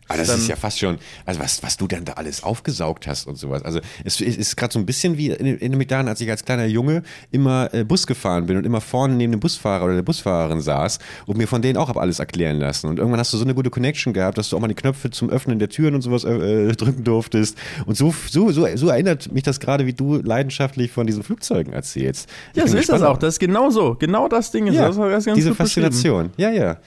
Ah, 0.07 0.17
das 0.17 0.29
ist 0.29 0.47
ja 0.47 0.55
fast 0.55 0.79
schon, 0.79 0.97
also 1.25 1.39
was, 1.39 1.63
was 1.63 1.77
du 1.77 1.87
dann 1.87 2.05
da 2.05 2.13
alles 2.13 2.43
aufgesaugt 2.43 3.07
hast 3.07 3.27
und 3.27 3.37
sowas. 3.37 3.63
Also 3.63 3.79
es 4.03 4.19
ist, 4.21 4.57
gerade 4.57 4.73
so 4.73 4.79
ein 4.79 4.85
bisschen 4.85 5.17
wie 5.17 5.29
in, 5.29 5.57
in 5.57 5.87
daran, 5.87 6.07
als 6.07 6.21
ich 6.21 6.29
als 6.29 6.45
kleiner 6.45 6.65
Junge 6.65 7.03
immer 7.31 7.73
äh, 7.73 7.83
Bus 7.83 8.05
gefahren 8.07 8.45
bin 8.45 8.57
und 8.57 8.65
immer 8.65 8.81
vorne 8.81 9.15
neben 9.15 9.31
dem 9.31 9.39
Busfahrer 9.39 9.85
oder 9.85 9.95
der 9.95 10.01
Busfahrerin 10.01 10.61
saß 10.61 10.99
und 11.25 11.37
mir 11.37 11.47
von 11.47 11.61
denen 11.61 11.77
auch 11.77 11.93
alles 11.95 12.19
erklären 12.19 12.59
lassen. 12.59 12.87
Und 12.87 12.99
irgendwann 12.99 13.19
hast 13.19 13.33
du 13.33 13.37
so 13.37 13.43
eine 13.43 13.55
gute 13.55 13.69
Connection 13.69 14.13
gehabt, 14.13 14.37
dass 14.37 14.49
du 14.49 14.57
auch 14.57 14.61
mal 14.61 14.67
die 14.67 14.75
Knöpfe 14.75 15.09
zum 15.09 15.29
Öffnen 15.29 15.59
der 15.59 15.69
Türen 15.69 15.95
und 15.95 16.01
sowas 16.01 16.23
äh, 16.23 16.33
äh, 16.33 16.71
drücken 16.75 17.03
durftest. 17.03 17.57
Und 17.85 17.97
so, 17.97 18.13
so, 18.29 18.51
so, 18.51 18.67
so 18.75 18.87
erinnert 18.87 19.31
mich 19.31 19.43
das 19.43 19.59
gerade, 19.59 19.85
wie 19.85 19.93
du 19.93 20.15
leidenschaftlich 20.15 20.91
von 20.91 21.07
diesen 21.07 21.23
Flugzeugen 21.23 21.73
erzählst. 21.73 22.29
Ich 22.53 22.57
Ja, 22.57 22.67
so 22.67 22.77
ist 22.77 22.89
das 22.89 23.01
auch. 23.01 23.17
Das 23.17 23.35
ist 23.35 23.39
genau 23.39 23.69
so. 23.69 23.95
Genau 23.95 24.27
das 24.27 24.51
Ding 24.51 24.67
ist 24.67 24.75
Ja, 24.75 24.87
das. 24.87 24.97
Ist 24.97 25.25
ganz 25.25 25.35
diese. 25.35 25.53
Faszination. 25.55 26.31
Ja, 26.37 26.51
ja. 26.51 26.77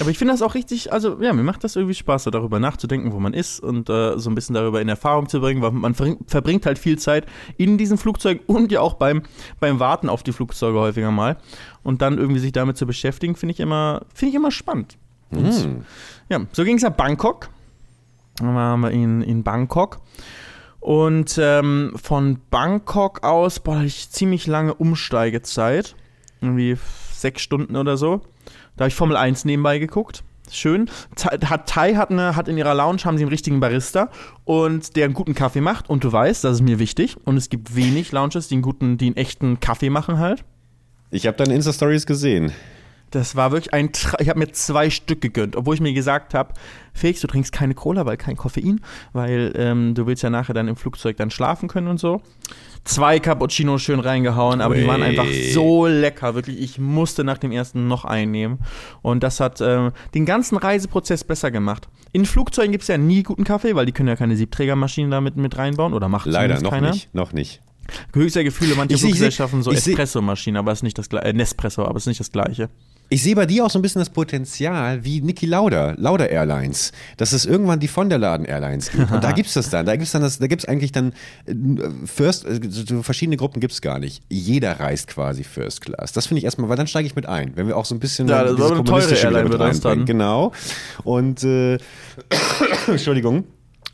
Aber 0.00 0.10
ich 0.10 0.18
finde 0.18 0.32
das 0.34 0.42
auch 0.42 0.54
richtig, 0.54 0.92
also 0.92 1.20
ja, 1.20 1.32
mir 1.32 1.42
macht 1.42 1.64
das 1.64 1.76
irgendwie 1.76 1.94
Spaß, 1.94 2.24
darüber 2.24 2.58
nachzudenken, 2.58 3.12
wo 3.12 3.20
man 3.20 3.34
ist 3.34 3.60
und 3.60 3.88
äh, 3.90 4.18
so 4.18 4.30
ein 4.30 4.34
bisschen 4.34 4.54
darüber 4.54 4.80
in 4.80 4.88
Erfahrung 4.88 5.28
zu 5.28 5.40
bringen, 5.40 5.60
weil 5.62 5.70
man 5.72 5.94
verbring- 5.94 6.18
verbringt 6.26 6.66
halt 6.66 6.78
viel 6.78 6.98
Zeit 6.98 7.26
in 7.58 7.78
diesen 7.78 7.98
Flugzeugen 7.98 8.42
und 8.46 8.72
ja 8.72 8.80
auch 8.80 8.94
beim, 8.94 9.22
beim 9.60 9.80
Warten 9.80 10.08
auf 10.08 10.22
die 10.22 10.32
Flugzeuge 10.32 10.78
häufiger 10.78 11.10
mal. 11.10 11.36
Und 11.82 12.00
dann 12.02 12.18
irgendwie 12.18 12.40
sich 12.40 12.52
damit 12.52 12.76
zu 12.76 12.86
beschäftigen, 12.86 13.36
finde 13.36 13.52
ich 13.52 13.60
immer, 13.60 14.02
finde 14.14 14.30
ich 14.30 14.34
immer 14.36 14.50
spannend. 14.50 14.96
Und, 15.30 15.52
Hm. 15.52 15.84
Ja, 16.28 16.40
so 16.52 16.64
ging 16.64 16.76
es 16.76 16.82
nach 16.82 16.90
Bangkok. 16.90 17.48
Dann 18.36 18.54
waren 18.54 18.80
wir 18.80 18.90
in, 18.90 19.22
in 19.22 19.42
Bangkok. 19.42 20.00
Und 20.80 21.38
ähm, 21.40 21.92
von 22.02 22.40
Bangkok 22.50 23.22
aus, 23.24 23.60
boah, 23.60 23.76
hatte 23.76 23.86
ich 23.86 24.10
ziemlich 24.10 24.46
lange 24.46 24.74
Umsteigezeit. 24.74 25.94
Irgendwie 26.40 26.76
sechs 27.12 27.42
Stunden 27.42 27.76
oder 27.76 27.96
so. 27.96 28.22
Da 28.76 28.84
habe 28.84 28.88
ich 28.88 28.94
Formel 28.94 29.16
1 29.16 29.44
nebenbei 29.44 29.78
geguckt. 29.78 30.24
Schön. 30.50 30.90
Hat 31.24 31.68
Thai 31.68 31.94
hat, 31.94 32.10
eine, 32.10 32.36
hat 32.36 32.48
in 32.48 32.58
ihrer 32.58 32.74
Lounge 32.74 33.04
haben 33.04 33.16
sie 33.16 33.24
einen 33.24 33.30
richtigen 33.30 33.60
Barista 33.60 34.10
und 34.44 34.96
der 34.96 35.06
einen 35.06 35.14
guten 35.14 35.34
Kaffee 35.34 35.60
macht. 35.60 35.88
Und 35.88 36.04
du 36.04 36.12
weißt, 36.12 36.44
das 36.44 36.56
ist 36.56 36.62
mir 36.62 36.78
wichtig. 36.78 37.16
Und 37.24 37.36
es 37.36 37.48
gibt 37.48 37.74
wenig 37.74 38.12
Lounges, 38.12 38.48
die 38.48 38.56
einen 38.56 38.62
guten, 38.62 38.98
die 38.98 39.06
einen 39.06 39.16
echten 39.16 39.60
Kaffee 39.60 39.90
machen 39.90 40.18
halt. 40.18 40.44
Ich 41.10 41.26
habe 41.26 41.36
deine 41.36 41.54
Insta-Stories 41.54 42.06
gesehen. 42.06 42.52
Das 43.12 43.36
war 43.36 43.52
wirklich 43.52 43.72
ein 43.72 43.92
Tra 43.92 44.18
Ich 44.20 44.28
habe 44.28 44.38
mir 44.38 44.50
zwei 44.52 44.90
Stück 44.90 45.20
gegönnt, 45.20 45.54
obwohl 45.54 45.74
ich 45.74 45.80
mir 45.80 45.92
gesagt 45.92 46.34
habe, 46.34 46.54
Felix, 46.94 47.20
du 47.20 47.26
trinkst 47.26 47.52
keine 47.52 47.74
Cola, 47.74 48.04
weil 48.06 48.16
kein 48.16 48.36
Koffein, 48.36 48.80
weil 49.12 49.52
ähm, 49.56 49.94
du 49.94 50.06
willst 50.06 50.22
ja 50.22 50.30
nachher 50.30 50.54
dann 50.54 50.66
im 50.66 50.76
Flugzeug 50.76 51.16
dann 51.18 51.30
schlafen 51.30 51.68
können 51.68 51.88
und 51.88 52.00
so. 52.00 52.20
Zwei 52.84 53.20
Cappuccinos 53.20 53.82
schön 53.82 54.00
reingehauen, 54.00 54.60
aber 54.60 54.74
die 54.74 54.86
waren 54.86 55.02
einfach 55.02 55.26
so 55.52 55.86
lecker, 55.86 56.34
wirklich. 56.34 56.60
Ich 56.60 56.78
musste 56.78 57.22
nach 57.22 57.38
dem 57.38 57.52
ersten 57.52 57.86
noch 57.86 58.04
einnehmen. 58.04 58.58
Und 59.02 59.22
das 59.22 59.40
hat 59.40 59.60
äh, 59.60 59.92
den 60.14 60.26
ganzen 60.26 60.56
Reiseprozess 60.56 61.22
besser 61.22 61.50
gemacht. 61.50 61.88
In 62.12 62.26
Flugzeugen 62.26 62.72
gibt 62.72 62.82
es 62.82 62.88
ja 62.88 62.98
nie 62.98 63.22
guten 63.22 63.44
Kaffee, 63.44 63.76
weil 63.76 63.86
die 63.86 63.92
können 63.92 64.08
ja 64.08 64.16
keine 64.16 64.36
Siebträgermaschinen 64.36 65.10
damit 65.10 65.36
mit 65.36 65.56
reinbauen 65.56 65.94
oder 65.94 66.08
macht 66.08 66.26
Leider 66.26 66.60
noch 66.60 66.70
keiner. 66.70 66.90
nicht, 66.90 67.14
noch 67.14 67.32
nicht. 67.32 67.60
Höchster 68.14 68.44
Gefühle, 68.44 68.74
manche 68.76 68.96
Fluggesellschaften 68.98 69.62
so 69.62 69.72
Espresso-Maschinen, 69.72 70.56
aber 70.56 70.72
es 70.72 70.78
ist 70.78 70.82
nicht 70.84 70.98
das 70.98 71.08
gleiche. 71.08 71.28
Äh, 71.28 71.32
Nespresso, 71.32 71.84
aber 71.84 71.96
es 71.96 72.04
ist 72.04 72.08
nicht 72.08 72.20
das 72.20 72.32
gleiche. 72.32 72.68
Ich 73.12 73.22
sehe 73.22 73.34
bei 73.34 73.44
dir 73.44 73.66
auch 73.66 73.68
so 73.68 73.78
ein 73.78 73.82
bisschen 73.82 73.98
das 73.98 74.08
Potenzial 74.08 75.04
wie 75.04 75.20
Niki 75.20 75.44
Lauda, 75.44 75.92
Lauda 75.98 76.24
Airlines, 76.24 76.92
dass 77.18 77.32
es 77.32 77.44
irgendwann 77.44 77.78
die 77.78 77.86
von 77.86 78.08
der 78.08 78.16
Laden 78.16 78.46
Airlines 78.46 78.90
gibt. 78.90 79.12
Und 79.12 79.22
da 79.22 79.32
gibt's 79.36 79.52
das 79.52 79.68
dann. 79.68 79.84
Da 79.84 79.96
gibt's 79.96 80.12
dann 80.12 80.22
das, 80.22 80.38
da 80.38 80.46
gibt's 80.46 80.64
eigentlich 80.64 80.92
dann 80.92 81.12
äh, 81.44 81.52
First, 82.06 82.46
äh, 82.46 82.58
so 82.66 82.86
so 82.86 83.02
verschiedene 83.02 83.36
Gruppen 83.36 83.60
gibt's 83.60 83.82
gar 83.82 83.98
nicht. 83.98 84.22
Jeder 84.30 84.80
reist 84.80 85.08
quasi 85.08 85.44
First 85.44 85.82
Class. 85.82 86.12
Das 86.12 86.26
finde 86.26 86.38
ich 86.38 86.44
erstmal, 86.44 86.70
weil 86.70 86.78
dann 86.78 86.86
steige 86.86 87.06
ich 87.06 87.14
mit 87.14 87.26
ein. 87.26 87.52
Wenn 87.54 87.66
wir 87.66 87.76
auch 87.76 87.84
so 87.84 87.94
ein 87.94 88.00
bisschen 88.00 88.28
Ja, 88.28 88.44
das 88.44 88.56
dieses 88.56 88.72
Kommunistische 88.72 89.26
Airline 89.26 89.50
mit 89.50 89.60
reinbringen. 89.60 90.06
Genau. 90.06 90.52
Und 91.04 91.44
äh, 91.44 91.76
Entschuldigung. 92.86 93.44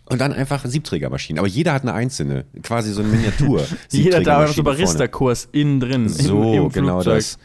Und 0.04 0.20
dann 0.20 0.32
einfach 0.32 0.64
Siebträgermaschinen. 0.64 1.40
Aber 1.40 1.48
jeder 1.48 1.72
hat 1.72 1.82
eine 1.82 1.92
einzelne, 1.92 2.44
quasi 2.62 2.92
so 2.92 3.00
eine 3.00 3.08
Miniatur. 3.08 3.66
Jeder 3.90 4.20
da 4.20 4.42
hat 4.42 4.46
so 4.46 4.54
Siebträgermaschine 4.54 4.62
vorne. 4.62 4.78
Barista-Kurs 4.78 5.48
innen 5.50 5.80
drin. 5.80 6.08
So, 6.08 6.40
im, 6.54 6.62
im 6.66 6.68
genau 6.68 7.02
Flugzeug. 7.02 7.16
das. 7.16 7.38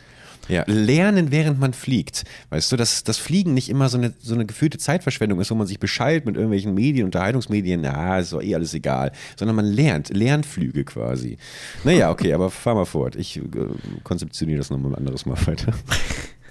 Ja, 0.50 0.64
lernen, 0.68 1.32
während 1.32 1.60
man 1.60 1.74
fliegt. 1.74 2.24
Weißt 2.50 2.72
du, 2.72 2.76
dass 2.76 3.04
das 3.04 3.18
Fliegen 3.18 3.54
nicht 3.54 3.70
immer 3.70 3.88
so 3.90 3.98
eine, 3.98 4.14
so 4.20 4.34
eine 4.34 4.46
gefühlte 4.46 4.78
Zeitverschwendung 4.78 5.40
ist, 5.40 5.52
wo 5.52 5.56
man 5.56 5.68
sich 5.68 5.80
beschallt 5.80 6.26
mit 6.26 6.36
irgendwelchen 6.36 6.74
Medien, 6.74 7.06
Unterhaltungsmedien, 7.06 7.82
na, 7.82 8.20
ist 8.20 8.34
doch 8.34 8.42
eh 8.42 8.56
alles 8.56 8.74
egal. 8.74 9.12
Sondern 9.38 9.56
man 9.56 9.66
lernt, 9.66 10.10
Lernflüge 10.10 10.84
quasi. 10.84 11.38
Naja, 11.84 12.12
okay, 12.12 12.34
aber 12.34 12.50
fahr 12.50 12.76
mal 12.76 12.86
fort. 12.86 13.16
Ich 13.16 13.38
äh, 13.38 13.42
konzeptioniere 14.04 14.58
das 14.58 14.70
nochmal 14.70 14.92
ein 14.92 14.98
anderes 14.98 15.26
Mal 15.26 15.38
weiter. 15.48 15.74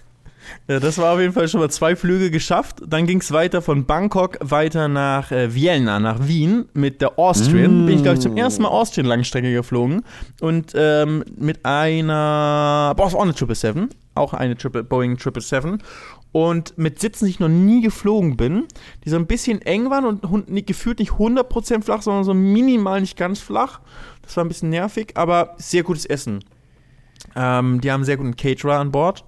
Ja, 0.68 0.80
das 0.80 0.98
war 0.98 1.14
auf 1.14 1.20
jeden 1.20 1.32
Fall 1.32 1.48
schon 1.48 1.60
mal 1.60 1.70
zwei 1.70 1.96
Flüge 1.96 2.30
geschafft. 2.30 2.82
Dann 2.86 3.06
ging 3.06 3.20
es 3.20 3.32
weiter 3.32 3.62
von 3.62 3.84
Bangkok 3.84 4.38
weiter 4.40 4.88
nach 4.88 5.30
äh, 5.32 5.54
Vienna, 5.54 5.98
nach 6.00 6.26
Wien 6.26 6.66
mit 6.74 7.00
der 7.00 7.18
Austrian. 7.18 7.86
Bin 7.86 7.96
ich, 7.96 8.02
glaube 8.02 8.16
ich, 8.16 8.22
zum 8.22 8.36
ersten 8.36 8.62
Mal 8.62 8.68
Austrian 8.68 9.06
Langstrecke 9.06 9.52
geflogen. 9.52 10.02
Und 10.40 10.72
ähm, 10.74 11.24
mit 11.36 11.64
einer, 11.64 12.94
boah, 12.96 13.06
ist 13.06 13.14
auch 13.14 13.22
eine 13.22 13.32
777. 13.32 13.96
Auch 14.14 14.34
eine 14.34 14.56
Triple, 14.56 14.84
Boeing 14.84 15.18
777. 15.18 15.86
Und 16.32 16.78
mit 16.78 16.98
Sitzen, 17.00 17.26
die 17.26 17.30
ich 17.32 17.40
noch 17.40 17.48
nie 17.48 17.82
geflogen 17.82 18.36
bin, 18.36 18.64
die 19.04 19.10
so 19.10 19.16
ein 19.16 19.26
bisschen 19.26 19.60
eng 19.62 19.90
waren 19.90 20.04
und 20.06 20.48
nicht- 20.50 20.66
gefühlt 20.66 20.98
nicht 20.98 21.12
100% 21.12 21.82
flach, 21.84 22.00
sondern 22.02 22.24
so 22.24 22.32
minimal 22.34 23.00
nicht 23.02 23.16
ganz 23.18 23.40
flach. 23.40 23.80
Das 24.22 24.36
war 24.36 24.44
ein 24.44 24.48
bisschen 24.48 24.70
nervig, 24.70 25.12
aber 25.14 25.54
sehr 25.58 25.82
gutes 25.82 26.06
Essen. 26.06 26.42
Ähm, 27.36 27.80
die 27.80 27.90
haben 27.92 28.04
sehr 28.04 28.16
guten 28.16 28.36
Caterer 28.36 28.78
an 28.80 28.90
Bord. 28.92 29.24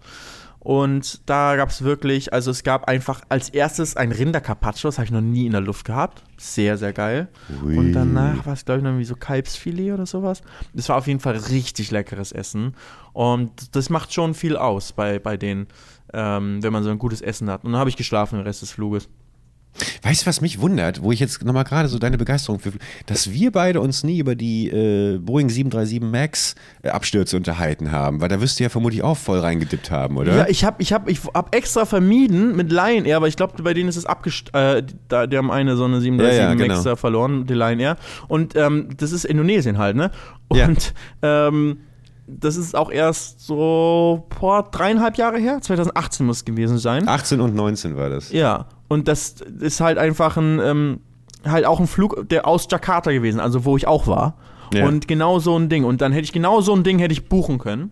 Und 0.64 1.20
da 1.28 1.56
gab 1.56 1.68
es 1.68 1.84
wirklich, 1.84 2.32
also 2.32 2.50
es 2.50 2.64
gab 2.64 2.88
einfach 2.88 3.20
als 3.28 3.50
erstes 3.50 3.98
ein 3.98 4.12
Rinder-Carpaccio, 4.12 4.88
das 4.88 4.96
habe 4.96 5.04
ich 5.04 5.12
noch 5.12 5.20
nie 5.20 5.44
in 5.44 5.52
der 5.52 5.60
Luft 5.60 5.84
gehabt. 5.84 6.24
Sehr, 6.38 6.78
sehr 6.78 6.94
geil. 6.94 7.28
Ui. 7.62 7.76
Und 7.76 7.92
danach 7.92 8.46
war 8.46 8.54
es, 8.54 8.64
glaube 8.64 8.78
ich, 8.78 8.82
noch 8.82 8.90
irgendwie 8.90 9.04
so 9.04 9.14
Kalbsfilet 9.14 9.92
oder 9.92 10.06
sowas. 10.06 10.40
Das 10.72 10.88
war 10.88 10.96
auf 10.96 11.06
jeden 11.06 11.20
Fall 11.20 11.36
richtig 11.36 11.90
leckeres 11.90 12.32
Essen. 12.32 12.74
Und 13.12 13.76
das 13.76 13.90
macht 13.90 14.14
schon 14.14 14.32
viel 14.32 14.56
aus 14.56 14.92
bei, 14.92 15.18
bei 15.18 15.36
denen, 15.36 15.66
ähm, 16.14 16.62
wenn 16.62 16.72
man 16.72 16.82
so 16.82 16.88
ein 16.88 16.98
gutes 16.98 17.20
Essen 17.20 17.50
hat. 17.50 17.62
Und 17.64 17.72
dann 17.72 17.78
habe 17.78 17.90
ich 17.90 17.96
geschlafen 17.96 18.38
den 18.38 18.46
Rest 18.46 18.62
des 18.62 18.72
Fluges. 18.72 19.10
Weißt 20.02 20.22
du, 20.22 20.26
was 20.26 20.40
mich 20.40 20.60
wundert, 20.60 21.02
wo 21.02 21.12
ich 21.12 21.20
jetzt 21.20 21.44
nochmal 21.44 21.64
gerade 21.64 21.88
so 21.88 21.98
deine 21.98 22.18
Begeisterung 22.18 22.58
für, 22.60 22.72
dass 23.06 23.32
wir 23.32 23.50
beide 23.50 23.80
uns 23.80 24.04
nie 24.04 24.18
über 24.18 24.34
die 24.34 24.68
äh, 24.68 25.18
Boeing 25.18 25.48
737 25.48 26.00
MAX 26.00 26.54
äh, 26.82 26.90
Abstürze 26.90 27.36
unterhalten 27.36 27.90
haben, 27.90 28.20
weil 28.20 28.28
da 28.28 28.40
wirst 28.40 28.58
du 28.58 28.64
ja 28.64 28.68
vermutlich 28.68 29.02
auch 29.02 29.16
voll 29.16 29.40
reingedippt 29.40 29.90
haben, 29.90 30.16
oder? 30.16 30.36
Ja, 30.36 30.46
ich 30.48 30.64
habe 30.64 30.80
ich 30.80 30.92
hab, 30.92 31.08
ich 31.08 31.20
hab 31.34 31.54
extra 31.54 31.84
vermieden 31.84 32.56
mit 32.56 32.70
Lion 32.70 33.04
Air, 33.04 33.16
aber 33.16 33.28
ich 33.28 33.36
glaube, 33.36 33.62
bei 33.62 33.74
denen 33.74 33.88
ist 33.88 33.96
es 33.96 34.06
abgest... 34.06 34.54
Äh, 34.54 34.82
da, 35.08 35.26
die 35.26 35.36
haben 35.36 35.50
eine 35.50 35.76
so 35.76 35.84
eine 35.84 36.00
737 36.00 36.38
Ja, 36.38 36.48
ja, 36.48 36.54
genau. 36.54 36.74
Max 36.74 36.84
da 36.84 36.96
verloren, 36.96 37.46
die 37.46 37.54
Lion 37.54 37.80
Air. 37.80 37.96
Und 38.28 38.54
ähm, 38.56 38.88
das 38.96 39.12
ist 39.12 39.24
Indonesien 39.24 39.78
halt, 39.78 39.96
ne? 39.96 40.10
Ja. 40.52 40.66
Und 40.66 40.94
ähm, 41.22 41.78
das 42.26 42.56
ist 42.56 42.74
auch 42.74 42.90
erst 42.90 43.40
so 43.40 44.26
boah, 44.40 44.68
dreieinhalb 44.70 45.16
Jahre 45.16 45.38
her. 45.38 45.58
2018 45.60 46.24
muss 46.24 46.38
es 46.38 46.44
gewesen 46.44 46.78
sein. 46.78 47.08
18 47.08 47.40
und 47.40 47.54
19 47.54 47.96
war 47.96 48.08
das. 48.08 48.32
Ja, 48.32 48.66
und 48.94 49.08
das 49.08 49.36
ist 49.60 49.80
halt 49.80 49.98
einfach 49.98 50.36
ein, 50.36 50.58
ähm, 50.60 51.00
halt 51.44 51.66
auch 51.66 51.80
ein 51.80 51.86
Flug, 51.86 52.28
der 52.28 52.46
aus 52.46 52.66
Jakarta 52.70 53.12
gewesen, 53.12 53.40
also 53.40 53.64
wo 53.64 53.76
ich 53.76 53.86
auch 53.86 54.06
war. 54.06 54.36
Ja. 54.72 54.86
Und 54.86 55.06
genau 55.06 55.38
so 55.38 55.58
ein 55.58 55.68
Ding. 55.68 55.84
Und 55.84 56.00
dann 56.00 56.12
hätte 56.12 56.24
ich 56.24 56.32
genau 56.32 56.60
so 56.60 56.74
ein 56.74 56.82
Ding 56.82 56.98
hätte 56.98 57.12
ich 57.12 57.28
buchen 57.28 57.58
können. 57.58 57.90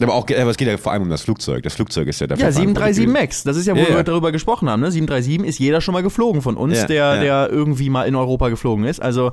Aber, 0.00 0.14
auch, 0.14 0.24
aber 0.24 0.50
es 0.50 0.56
geht 0.56 0.68
ja 0.68 0.76
vor 0.78 0.92
allem 0.92 1.02
um 1.02 1.10
das 1.10 1.22
Flugzeug. 1.22 1.62
Das 1.62 1.74
Flugzeug 1.74 2.08
ist 2.08 2.20
ja 2.20 2.26
dafür 2.26 2.46
Ja, 2.46 2.50
737 2.52 3.04
verantwortlich 3.04 3.22
Max. 3.22 3.44
Das 3.44 3.56
ist 3.56 3.66
ja, 3.66 3.74
wo 3.74 3.80
Ja, 3.80 3.88
wir 3.88 3.96
ja. 3.96 4.02
darüber 4.02 4.32
gesprochen 4.32 4.68
haben. 4.68 4.80
Ne? 4.80 4.90
737 4.90 5.48
ist 5.48 5.58
jeder 5.58 5.80
schon 5.80 5.92
mal 5.92 6.02
geflogen 6.02 6.42
von 6.42 6.56
uns, 6.56 6.86
der, 6.86 7.20
der 7.20 7.50
irgendwie 7.50 7.90
mal 7.90 8.04
in 8.04 8.16
Europa 8.16 8.48
geflogen 8.48 8.84
ist. 8.84 9.00
Also 9.00 9.32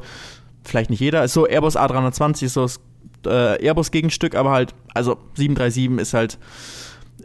vielleicht 0.64 0.90
nicht 0.90 1.00
jeder. 1.00 1.24
Ist 1.24 1.34
so 1.34 1.48
Airbus 1.48 1.76
A320 1.76 2.44
ist 2.44 2.54
so 2.54 2.62
das 2.64 2.80
äh, 3.26 3.66
Airbus-Gegenstück, 3.66 4.36
aber 4.36 4.52
halt, 4.52 4.76
also 4.94 5.18
737 5.36 6.00
ist 6.00 6.14
halt, 6.14 6.38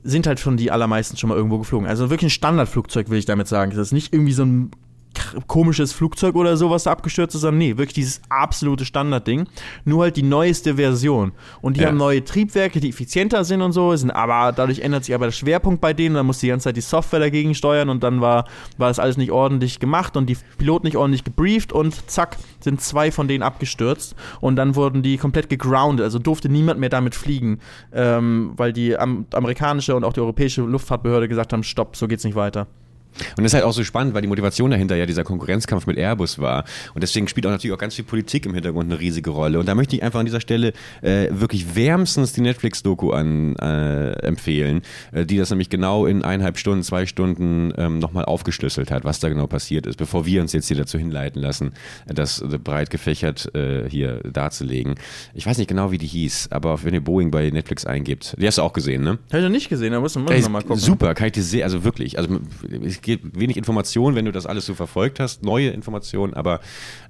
sind 0.05 0.27
halt 0.27 0.39
schon 0.39 0.57
die 0.57 0.71
allermeisten 0.71 1.17
schon 1.17 1.31
mal 1.31 1.37
irgendwo 1.37 1.59
geflogen. 1.59 1.89
Also 1.89 2.11
wirklich 2.11 2.29
ein 2.29 2.31
Standardflugzeug, 2.31 3.09
will 3.09 3.19
ich 3.19 3.25
damit 3.25 3.49
sagen. 3.49 3.71
Das 3.71 3.81
ist 3.81 3.93
nicht 3.93 4.13
irgendwie 4.13 4.33
so 4.33 4.45
ein 4.45 4.71
komisches 5.47 5.93
Flugzeug 5.93 6.35
oder 6.35 6.57
so, 6.57 6.70
was 6.70 6.85
da 6.85 6.93
abgestürzt 6.93 7.35
ist, 7.35 7.43
sondern 7.43 7.59
nee, 7.59 7.77
wirklich 7.77 7.95
dieses 7.95 8.20
absolute 8.29 8.85
Standardding. 8.85 9.47
Nur 9.85 10.03
halt 10.05 10.16
die 10.16 10.22
neueste 10.22 10.77
Version. 10.77 11.33
Und 11.61 11.77
die 11.77 11.83
Ja. 11.83 11.89
haben 11.89 11.97
neue 11.97 12.25
Triebwerke, 12.25 12.81
die 12.81 12.91
effizienter 12.91 13.45
sind 13.45 13.62
und 13.62 13.72
so, 13.72 13.95
sind 13.97 14.11
aber 14.11 14.53
dadurch 14.53 14.81
ändert 14.81 15.05
sich 15.05 15.14
aber 15.14 15.27
der 15.27 15.33
Schwerpunkt 15.33 15.81
bei 15.81 15.93
denen. 15.93 16.14
Dann 16.14 16.27
muss 16.27 16.39
die 16.39 16.49
ganze 16.49 16.64
Zeit 16.64 16.77
die 16.77 16.81
Software 16.81 17.20
dagegen 17.20 17.55
steuern 17.55 17.89
und 17.89 18.03
dann 18.03 18.20
war, 18.20 18.47
war 18.79 18.89
das 18.89 18.99
alles 18.99 19.16
nicht 19.16 19.31
ordentlich 19.33 19.81
gemacht 19.81 20.16
und 20.16 20.27
die 20.27 20.37
Piloten 20.59 20.87
nicht 20.87 20.97
ordentlich 20.97 21.25
gebrieft 21.25 21.72
und 21.72 22.11
zack, 22.11 22.37
sind 22.61 22.81
zwei 22.81 23.11
von 23.11 23.29
denen 23.29 23.43
abgestürzt 23.43 24.14
und 24.41 24.57
dann 24.57 24.75
wurden 24.77 25.03
die 25.03 25.16
komplett 25.18 25.49
gegroundet. 25.49 26.05
Also 26.05 26.18
durfte 26.18 26.49
niemand 26.49 26.81
mehr 26.81 26.89
damit 26.89 27.14
fliegen, 27.14 27.61
ähm, 27.93 28.53
weil 28.57 28.72
die 28.72 28.97
am, 28.97 29.27
amerikanische 29.33 29.95
und 29.95 30.05
auch 30.05 30.12
die 30.12 30.20
europäische 30.20 30.62
Luftfahrtbehörde 30.62 31.29
gesagt 31.29 31.53
haben, 31.53 31.62
stopp, 31.62 31.97
so 31.97 32.09
geht's 32.09 32.25
nicht 32.25 32.35
weiter. 32.37 32.66
Und 33.37 33.45
das 33.45 33.47
ist 33.47 33.55
halt 33.55 33.65
auch 33.65 33.73
so 33.73 33.85
spannend, 33.85 34.15
weil 34.15 34.23
die 34.23 34.29
Motivation 34.29 34.71
dahinter 34.71 34.97
ja 34.97 35.07
dieser 35.07 35.25
Konkurrenzkampf 35.25 35.87
mit 35.87 35.97
Airbus 35.97 36.39
war. 36.39 36.65
Und 36.95 37.03
deswegen 37.03 37.29
spielt 37.29 37.47
auch 37.47 37.51
natürlich 37.51 37.75
auch 37.75 37.79
ganz 37.79 37.95
viel 37.95 38.05
Politik 38.05 38.47
im 38.47 38.55
Hintergrund 38.55 38.91
eine 38.91 39.01
riesige 39.01 39.31
Rolle. 39.31 39.59
Und 39.59 39.67
da 39.67 39.75
möchte 39.75 39.97
ich 39.97 40.03
einfach 40.03 40.21
an 40.21 40.27
dieser 40.27 40.41
Stelle 40.41 40.73
äh, 41.03 41.29
wirklich 41.31 41.75
wärmstens 41.77 42.33
die 42.33 42.41
Netflix-Doku 42.41 43.12
an 43.12 43.57
äh, 43.57 44.12
empfehlen, 44.27 44.83
äh, 45.12 45.25
die 45.25 45.37
das 45.37 45.51
nämlich 45.51 45.71
genau 45.71 46.07
in 46.07 46.23
eineinhalb 46.23 46.59
Stunden, 46.59 46.83
zwei 46.83 47.07
Stunden 47.07 47.73
ähm, 47.77 47.99
nochmal 47.99 48.25
aufgeschlüsselt 48.25 48.91
hat, 48.91 49.05
was 49.05 49.21
da 49.21 49.29
genau 49.29 49.47
passiert 49.47 49.87
ist, 49.87 49.97
bevor 49.97 50.27
wir 50.27 50.41
uns 50.41 50.53
jetzt 50.53 50.69
hier 50.69 50.77
dazu 50.77 50.99
hinleiten 50.99 51.41
lassen, 51.41 51.73
das 52.07 52.45
breit 52.62 52.91
gefächert 52.91 53.55
äh, 53.55 53.89
hier 53.89 54.21
darzulegen. 54.25 54.95
Ich 55.35 55.47
weiß 55.47 55.59
nicht 55.59 55.69
genau, 55.69 55.91
wie 55.91 55.99
die 55.99 56.07
hieß, 56.07 56.49
aber 56.51 56.83
wenn 56.85 56.95
ihr 56.95 57.01
Boeing 57.03 57.31
bei 57.31 57.51
Netflix 57.51 57.85
eingibt, 57.85 58.35
die 58.39 58.47
hast 58.47 58.59
du 58.59 58.62
auch 58.62 58.73
gesehen, 58.73 59.03
ne? 59.03 59.19
Habe 59.29 59.39
ich 59.39 59.45
noch 59.45 59.51
nicht 59.51 59.69
gesehen, 59.69 59.93
da 59.93 60.01
muss 60.01 60.15
man 60.15 60.29
Ey, 60.29 60.41
noch 60.41 60.49
mal 60.49 60.62
gucken. 60.62 60.79
Super, 60.79 61.15
kann 61.15 61.29
ich 61.29 61.33
dir 61.33 61.43
sehr, 61.43 61.65
also 61.65 61.85
wirklich, 61.85 62.19
also 62.19 62.41
gibt 63.04 63.04
wenig 63.07 63.57
Informationen, 63.57 64.17
wenn 64.17 64.25
du 64.25 64.33
das 64.33 64.47
alles 64.47 64.67
so 64.67 64.75
verfolgt 64.75 65.21
hast, 65.21 65.43
neue 65.43 65.71
Informationen, 65.71 66.35
aber 66.35 66.61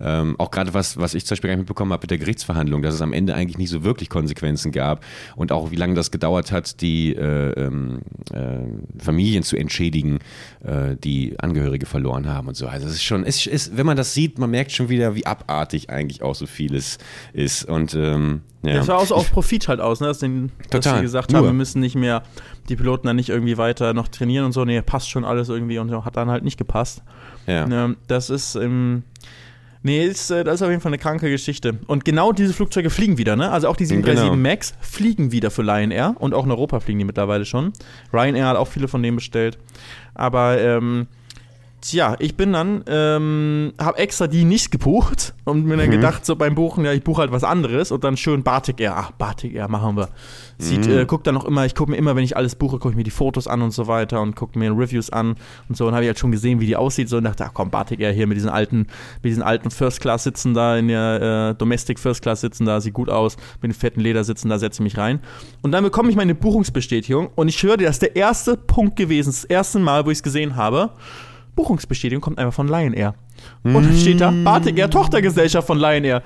ähm, 0.00 0.36
auch 0.38 0.50
gerade 0.50 0.74
was, 0.74 0.96
was 0.96 1.14
ich 1.14 1.24
zum 1.26 1.34
Beispiel 1.34 1.48
gar 1.48 1.56
nicht 1.56 1.62
mitbekommen 1.62 1.92
habe 1.92 2.02
mit 2.02 2.10
der 2.10 2.18
Gerichtsverhandlung, 2.18 2.82
dass 2.82 2.94
es 2.94 3.02
am 3.02 3.12
Ende 3.12 3.34
eigentlich 3.34 3.58
nicht 3.58 3.70
so 3.70 3.84
wirklich 3.84 4.08
Konsequenzen 4.08 4.72
gab 4.72 5.04
und 5.36 5.52
auch 5.52 5.70
wie 5.70 5.76
lange 5.76 5.94
das 5.94 6.10
gedauert 6.10 6.52
hat, 6.52 6.80
die 6.80 7.14
äh, 7.14 7.50
ähm, 7.52 8.00
äh, 8.32 9.02
Familien 9.02 9.42
zu 9.42 9.56
entschädigen, 9.56 10.18
äh, 10.62 10.96
die 10.96 11.38
Angehörige 11.38 11.86
verloren 11.86 12.28
haben 12.28 12.48
und 12.48 12.56
so. 12.56 12.66
Also 12.66 12.86
es 12.86 12.94
ist 12.94 13.04
schon, 13.04 13.24
es 13.24 13.46
ist, 13.46 13.76
wenn 13.76 13.86
man 13.86 13.96
das 13.96 14.14
sieht, 14.14 14.38
man 14.38 14.50
merkt 14.50 14.72
schon 14.72 14.88
wieder, 14.88 15.14
wie 15.14 15.26
abartig 15.26 15.90
eigentlich 15.90 16.22
auch 16.22 16.34
so 16.34 16.46
vieles 16.46 16.98
ist 17.32 17.64
und 17.64 17.94
ähm, 17.94 18.42
ja. 18.64 18.74
Das 18.76 18.88
war 18.88 18.98
auch 18.98 19.06
so 19.06 19.14
auf 19.14 19.30
Profit 19.30 19.68
halt 19.68 19.80
aus, 19.80 20.00
ne? 20.00 20.06
dass, 20.06 20.20
den, 20.20 20.50
dass 20.70 20.84
sie 20.84 21.00
gesagt 21.02 21.30
nur. 21.32 21.40
haben, 21.40 21.46
wir 21.46 21.52
müssen 21.52 21.80
nicht 21.80 21.96
mehr 21.96 22.22
die 22.68 22.76
Piloten 22.76 23.06
dann 23.06 23.16
nicht 23.16 23.28
irgendwie 23.28 23.58
weiter 23.58 23.94
noch 23.94 24.08
trainieren 24.08 24.46
und 24.46 24.52
so. 24.52 24.64
Nee, 24.64 24.80
passt 24.82 25.10
schon 25.10 25.24
alles 25.24 25.48
irgendwie 25.48 25.78
und 25.78 25.90
hat 26.04 26.16
dann 26.16 26.30
halt 26.30 26.44
nicht 26.44 26.56
gepasst. 26.58 27.02
ja. 27.46 27.66
Ne, 27.66 27.96
das 28.06 28.30
ist, 28.30 28.54
ähm, 28.56 29.02
nee, 29.82 30.04
ist, 30.04 30.30
äh, 30.30 30.44
das 30.44 30.56
ist 30.56 30.62
auf 30.62 30.70
jeden 30.70 30.80
Fall 30.80 30.90
eine 30.90 30.98
kranke 30.98 31.30
Geschichte. 31.30 31.78
Und 31.86 32.04
genau 32.04 32.32
diese 32.32 32.52
Flugzeuge 32.54 32.90
fliegen 32.90 33.18
wieder, 33.18 33.36
ne? 33.36 33.50
Also 33.50 33.68
auch 33.68 33.76
die 33.76 33.84
737 33.84 34.30
Genau. 34.30 34.48
MAX 34.50 34.74
fliegen 34.80 35.30
wieder 35.32 35.50
für 35.50 35.62
Lion 35.62 35.90
Air 35.90 36.14
und 36.18 36.32
auch 36.34 36.44
in 36.44 36.50
Europa 36.50 36.80
fliegen 36.80 36.98
die 36.98 37.04
mittlerweile 37.04 37.44
schon. 37.44 37.72
Ryanair 38.12 38.46
hat 38.46 38.56
auch 38.56 38.68
viele 38.68 38.88
von 38.88 39.02
denen 39.02 39.16
bestellt. 39.16 39.58
Aber 40.14 40.60
ähm, 40.60 41.06
ja, 41.92 42.16
ich 42.18 42.36
bin 42.36 42.52
dann, 42.52 42.84
ähm, 42.86 43.72
habe 43.80 43.98
extra 43.98 44.26
die 44.26 44.44
nicht 44.44 44.70
gebucht 44.70 45.34
und 45.44 45.66
mir 45.66 45.76
dann 45.76 45.90
gedacht, 45.90 46.24
so 46.24 46.36
beim 46.36 46.54
Buchen, 46.54 46.84
ja, 46.84 46.92
ich 46.92 47.02
buche 47.02 47.22
halt 47.22 47.32
was 47.32 47.44
anderes 47.44 47.92
und 47.92 48.04
dann 48.04 48.16
schön 48.16 48.42
Batik 48.42 48.80
Air. 48.80 48.94
Ach, 48.96 49.10
Batik 49.12 49.54
Air 49.54 49.68
machen 49.68 49.96
wir. 49.96 50.08
Sieht, 50.56 50.86
äh, 50.86 51.04
guck 51.06 51.24
dann 51.24 51.36
auch 51.36 51.44
immer, 51.44 51.66
ich 51.66 51.74
gucke 51.74 51.90
mir 51.90 51.96
immer, 51.96 52.16
wenn 52.16 52.24
ich 52.24 52.36
alles 52.36 52.54
buche, 52.54 52.78
gucke 52.78 52.90
ich 52.90 52.96
mir 52.96 53.02
die 53.02 53.10
Fotos 53.10 53.48
an 53.48 53.60
und 53.60 53.72
so 53.72 53.86
weiter 53.86 54.20
und 54.20 54.36
gucke 54.36 54.58
mir 54.58 54.70
Reviews 54.70 55.10
an 55.10 55.34
und 55.68 55.76
so 55.76 55.86
und 55.86 55.94
habe 55.94 56.04
ich 56.04 56.08
halt 56.08 56.18
schon 56.18 56.30
gesehen, 56.30 56.60
wie 56.60 56.66
die 56.66 56.76
aussieht 56.76 57.08
so 57.08 57.16
und 57.16 57.24
dachte, 57.24 57.44
ach 57.44 57.50
komm, 57.52 57.70
Batik 57.70 58.00
Air 58.00 58.12
hier 58.12 58.26
mit 58.26 58.36
diesen 58.36 58.50
alten, 58.50 58.86
mit 59.22 59.30
diesen 59.30 59.42
alten 59.42 59.70
First 59.70 60.00
Class 60.00 60.24
sitzen 60.24 60.54
da 60.54 60.76
in 60.76 60.88
der 60.88 61.50
äh, 61.50 61.54
Domestic 61.58 61.98
First 61.98 62.22
Class 62.22 62.40
sitzen 62.40 62.64
da, 62.66 62.80
sieht 62.80 62.94
gut 62.94 63.10
aus, 63.10 63.36
mit 63.60 63.72
den 63.72 63.74
fetten 63.74 64.00
Ledersitzen, 64.00 64.48
da 64.48 64.58
setze 64.58 64.76
ich 64.76 64.84
mich 64.84 64.96
rein. 64.96 65.20
Und 65.62 65.72
dann 65.72 65.82
bekomme 65.84 66.08
ich 66.08 66.16
meine 66.16 66.34
Buchungsbestätigung 66.34 67.30
und 67.34 67.48
ich 67.48 67.62
höre 67.62 67.76
dir, 67.76 67.86
das 67.86 67.96
ist 67.96 68.02
der 68.02 68.16
erste 68.16 68.56
Punkt 68.56 68.96
gewesen, 68.96 69.30
das 69.30 69.44
erste 69.44 69.80
Mal, 69.80 70.06
wo 70.06 70.10
ich 70.10 70.18
es 70.18 70.22
gesehen 70.22 70.56
habe. 70.56 70.90
Buchungsbestätigung 71.54 72.20
kommt 72.20 72.38
einfach 72.38 72.54
von 72.54 72.68
Lion 72.68 72.92
Air. 72.92 73.14
Und 73.62 73.74
dann 73.74 73.96
steht 73.96 74.20
da, 74.20 74.30
Batik 74.30 74.78
Air, 74.78 74.90
Tochtergesellschaft 74.90 75.66
von 75.66 75.78
Lion 75.78 76.04
Air. 76.04 76.22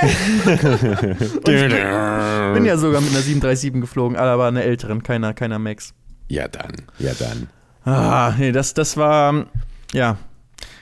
Bin 1.44 2.64
ja 2.64 2.76
sogar 2.76 3.00
mit 3.00 3.10
einer 3.10 3.20
737 3.20 3.72
geflogen, 3.80 4.16
aber 4.16 4.46
eine 4.46 4.62
älteren, 4.62 5.02
keiner, 5.02 5.34
keiner 5.34 5.58
Max. 5.58 5.92
Ja, 6.28 6.46
dann. 6.46 6.72
Ja, 6.98 7.12
dann. 7.18 7.48
Ah, 7.84 8.34
nee, 8.38 8.52
das, 8.52 8.74
das 8.74 8.96
war, 8.96 9.46
ja. 9.92 10.18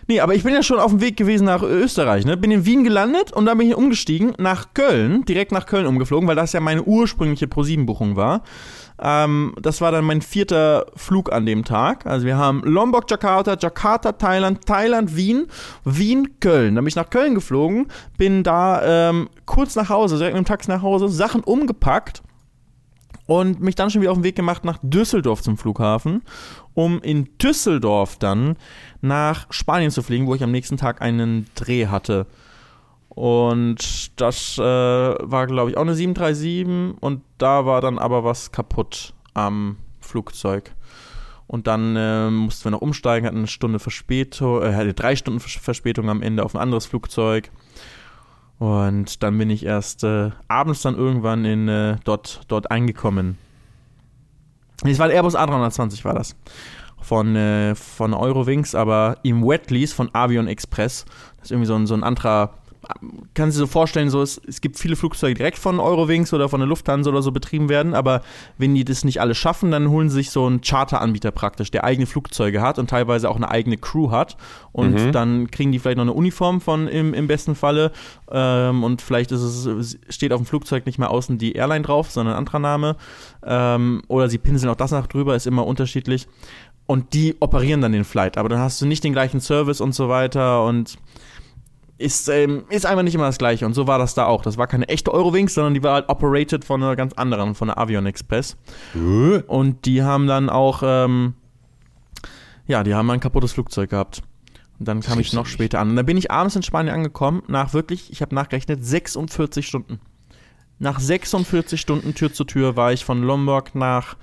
Nee, 0.08 0.20
aber 0.20 0.34
ich 0.34 0.44
bin 0.44 0.54
ja 0.54 0.62
schon 0.62 0.78
auf 0.78 0.92
dem 0.92 1.00
Weg 1.00 1.16
gewesen 1.16 1.46
nach 1.46 1.62
Österreich, 1.62 2.24
ne? 2.24 2.36
Bin 2.36 2.52
in 2.52 2.64
Wien 2.64 2.84
gelandet 2.84 3.32
und 3.32 3.46
dann 3.46 3.58
bin 3.58 3.68
ich 3.68 3.74
umgestiegen 3.74 4.34
nach 4.38 4.72
Köln, 4.72 5.24
direkt 5.24 5.50
nach 5.50 5.66
Köln 5.66 5.86
umgeflogen, 5.86 6.28
weil 6.28 6.36
das 6.36 6.52
ja 6.52 6.60
meine 6.60 6.84
ursprüngliche 6.84 7.48
Pro-7-Buchung 7.48 8.14
war. 8.14 8.42
Ähm, 8.98 9.54
das 9.60 9.80
war 9.80 9.92
dann 9.92 10.04
mein 10.04 10.22
vierter 10.22 10.86
Flug 10.96 11.32
an 11.32 11.46
dem 11.46 11.64
Tag. 11.64 12.06
Also 12.06 12.26
wir 12.26 12.36
haben 12.36 12.62
Lombok, 12.64 13.10
Jakarta, 13.10 13.56
Jakarta, 13.60 14.12
Thailand, 14.12 14.64
Thailand, 14.66 15.16
Wien, 15.16 15.46
Wien, 15.84 16.40
Köln. 16.40 16.74
Dann 16.74 16.84
bin 16.84 16.88
ich 16.88 16.96
nach 16.96 17.10
Köln 17.10 17.34
geflogen, 17.34 17.88
bin 18.16 18.42
da 18.42 19.10
ähm, 19.10 19.28
kurz 19.44 19.76
nach 19.76 19.88
Hause, 19.88 20.16
direkt 20.16 20.34
mit 20.36 20.44
dem 20.44 20.48
Taxi 20.48 20.70
nach 20.70 20.82
Hause, 20.82 21.08
Sachen 21.08 21.42
umgepackt 21.42 22.22
und 23.26 23.60
mich 23.60 23.74
dann 23.74 23.90
schon 23.90 24.00
wieder 24.00 24.12
auf 24.12 24.18
den 24.18 24.24
Weg 24.24 24.36
gemacht 24.36 24.64
nach 24.64 24.78
Düsseldorf 24.82 25.42
zum 25.42 25.58
Flughafen, 25.58 26.22
um 26.74 27.00
in 27.02 27.28
Düsseldorf 27.38 28.16
dann 28.18 28.56
nach 29.02 29.46
Spanien 29.50 29.90
zu 29.90 30.02
fliegen, 30.02 30.26
wo 30.26 30.34
ich 30.34 30.42
am 30.42 30.52
nächsten 30.52 30.76
Tag 30.76 31.02
einen 31.02 31.46
Dreh 31.54 31.88
hatte. 31.88 32.26
Und 33.16 34.20
das 34.20 34.58
äh, 34.58 34.62
war, 34.62 35.46
glaube 35.46 35.70
ich, 35.70 35.78
auch 35.78 35.82
eine 35.82 35.94
737 35.94 37.00
und 37.00 37.22
da 37.38 37.64
war 37.64 37.80
dann 37.80 37.98
aber 37.98 38.24
was 38.24 38.52
kaputt 38.52 39.14
am 39.32 39.78
Flugzeug. 40.00 40.74
Und 41.46 41.66
dann 41.66 41.96
äh, 41.96 42.28
mussten 42.30 42.64
wir 42.64 42.72
noch 42.72 42.82
umsteigen, 42.82 43.26
hatten 43.26 43.38
eine 43.38 43.46
Stunde 43.46 43.78
Verspätung, 43.78 44.62
äh, 44.62 44.74
hatte 44.74 44.92
drei 44.92 45.16
Stunden 45.16 45.40
Vers- 45.40 45.62
Verspätung 45.62 46.10
am 46.10 46.20
Ende 46.20 46.44
auf 46.44 46.54
ein 46.54 46.60
anderes 46.60 46.84
Flugzeug. 46.84 47.50
Und 48.58 49.22
dann 49.22 49.38
bin 49.38 49.48
ich 49.48 49.64
erst 49.64 50.04
äh, 50.04 50.32
abends 50.48 50.82
dann 50.82 50.94
irgendwann 50.94 51.46
in, 51.46 51.68
äh, 51.68 51.96
dort, 52.04 52.42
dort 52.48 52.70
eingekommen. 52.70 53.38
Es 54.84 54.98
war 54.98 55.06
ein 55.06 55.12
Airbus 55.12 55.36
A320 55.36 56.04
war 56.04 56.12
das. 56.12 56.36
Von, 57.00 57.34
äh, 57.34 57.74
von 57.76 58.12
Eurowings, 58.12 58.74
aber 58.74 59.16
im 59.22 59.42
Wetlease 59.42 59.94
von 59.94 60.10
Avion 60.14 60.48
Express. 60.48 61.06
Das 61.38 61.46
ist 61.46 61.50
irgendwie 61.52 61.66
so 61.66 61.76
ein, 61.76 61.86
so 61.86 61.94
ein 61.94 62.02
anderer 62.04 62.52
kannst 63.34 63.56
du 63.56 63.60
dir 63.60 63.66
so 63.66 63.72
vorstellen, 63.72 64.10
so 64.10 64.22
es, 64.22 64.40
es 64.46 64.60
gibt 64.60 64.78
viele 64.78 64.96
Flugzeuge 64.96 65.26
die 65.26 65.34
direkt 65.34 65.58
von 65.58 65.80
Eurowings 65.80 66.32
oder 66.32 66.48
von 66.48 66.60
der 66.60 66.68
Lufthansa 66.68 67.10
oder 67.10 67.22
so 67.22 67.32
betrieben 67.32 67.68
werden, 67.68 67.94
aber 67.94 68.22
wenn 68.58 68.74
die 68.74 68.84
das 68.84 69.04
nicht 69.04 69.20
alle 69.20 69.34
schaffen, 69.34 69.70
dann 69.70 69.90
holen 69.90 70.08
sie 70.08 70.16
sich 70.16 70.30
so 70.30 70.46
einen 70.46 70.60
Charteranbieter 70.60 71.30
praktisch, 71.30 71.70
der 71.70 71.84
eigene 71.84 72.06
Flugzeuge 72.06 72.60
hat 72.60 72.78
und 72.78 72.88
teilweise 72.88 73.28
auch 73.28 73.36
eine 73.36 73.50
eigene 73.50 73.76
Crew 73.76 74.10
hat. 74.10 74.36
Und 74.72 75.12
dann 75.12 75.50
kriegen 75.50 75.72
die 75.72 75.78
vielleicht 75.78 75.96
noch 75.96 76.04
eine 76.04 76.12
Uniform 76.12 76.60
von 76.60 76.86
im, 76.86 77.14
im 77.14 77.26
besten 77.26 77.54
Falle 77.54 77.92
ähm, 78.30 78.84
und 78.84 79.00
vielleicht 79.00 79.32
ist 79.32 79.40
es, 79.40 79.98
steht 80.08 80.32
auf 80.32 80.40
dem 80.40 80.46
Flugzeug 80.46 80.86
nicht 80.86 80.98
mehr 80.98 81.10
außen 81.10 81.38
die 81.38 81.52
Airline 81.52 81.82
drauf, 81.82 82.10
sondern 82.10 82.34
ein 82.34 82.38
anderer 82.38 82.58
Name. 82.58 82.96
Ähm, 83.44 84.02
oder 84.08 84.28
sie 84.28 84.38
pinseln 84.38 84.70
auch 84.70 84.76
das 84.76 84.90
nach 84.90 85.06
drüber, 85.06 85.34
ist 85.34 85.46
immer 85.46 85.66
unterschiedlich. 85.66 86.28
Und 86.86 87.14
die 87.14 87.36
operieren 87.40 87.80
dann 87.80 87.92
den 87.92 88.04
Flight, 88.04 88.38
aber 88.38 88.48
dann 88.48 88.60
hast 88.60 88.80
du 88.80 88.86
nicht 88.86 89.02
den 89.02 89.12
gleichen 89.12 89.40
Service 89.40 89.80
und 89.80 89.94
so 89.94 90.08
weiter 90.08 90.64
und 90.64 90.98
ist, 91.98 92.28
ähm, 92.28 92.64
ist 92.68 92.84
einfach 92.84 93.02
nicht 93.02 93.14
immer 93.14 93.26
das 93.26 93.38
gleiche. 93.38 93.64
Und 93.64 93.74
so 93.74 93.86
war 93.86 93.98
das 93.98 94.14
da 94.14 94.26
auch. 94.26 94.42
Das 94.42 94.58
war 94.58 94.66
keine 94.66 94.88
echte 94.88 95.12
Eurowings, 95.12 95.54
sondern 95.54 95.74
die 95.74 95.82
war 95.82 95.94
halt 95.94 96.08
operated 96.08 96.64
von 96.64 96.82
einer 96.82 96.96
ganz 96.96 97.14
anderen, 97.14 97.54
von 97.54 97.68
der 97.68 97.78
Avion 97.78 98.06
Express. 98.06 98.56
Und 99.46 99.86
die 99.86 100.02
haben 100.02 100.26
dann 100.26 100.50
auch, 100.50 100.82
ähm, 100.84 101.34
ja, 102.66 102.82
die 102.82 102.94
haben 102.94 103.10
ein 103.10 103.20
kaputtes 103.20 103.52
Flugzeug 103.52 103.90
gehabt. 103.90 104.22
Und 104.78 104.86
dann 104.88 105.00
kam 105.00 105.18
ich 105.20 105.32
noch 105.32 105.46
später 105.46 105.80
an. 105.80 105.90
Und 105.90 105.96
dann 105.96 106.04
bin 106.04 106.18
ich 106.18 106.30
abends 106.30 106.54
in 106.54 106.62
Spanien 106.62 106.94
angekommen, 106.94 107.42
nach 107.48 107.72
wirklich, 107.72 108.12
ich 108.12 108.20
habe 108.20 108.34
nachgerechnet, 108.34 108.84
46 108.84 109.66
Stunden. 109.66 110.00
Nach 110.78 111.00
46 111.00 111.80
Stunden 111.80 112.14
Tür 112.14 112.30
zu 112.30 112.44
Tür 112.44 112.76
war 112.76 112.92
ich 112.92 113.06
von 113.06 113.22
Lombok 113.22 113.74
nach 113.74 114.16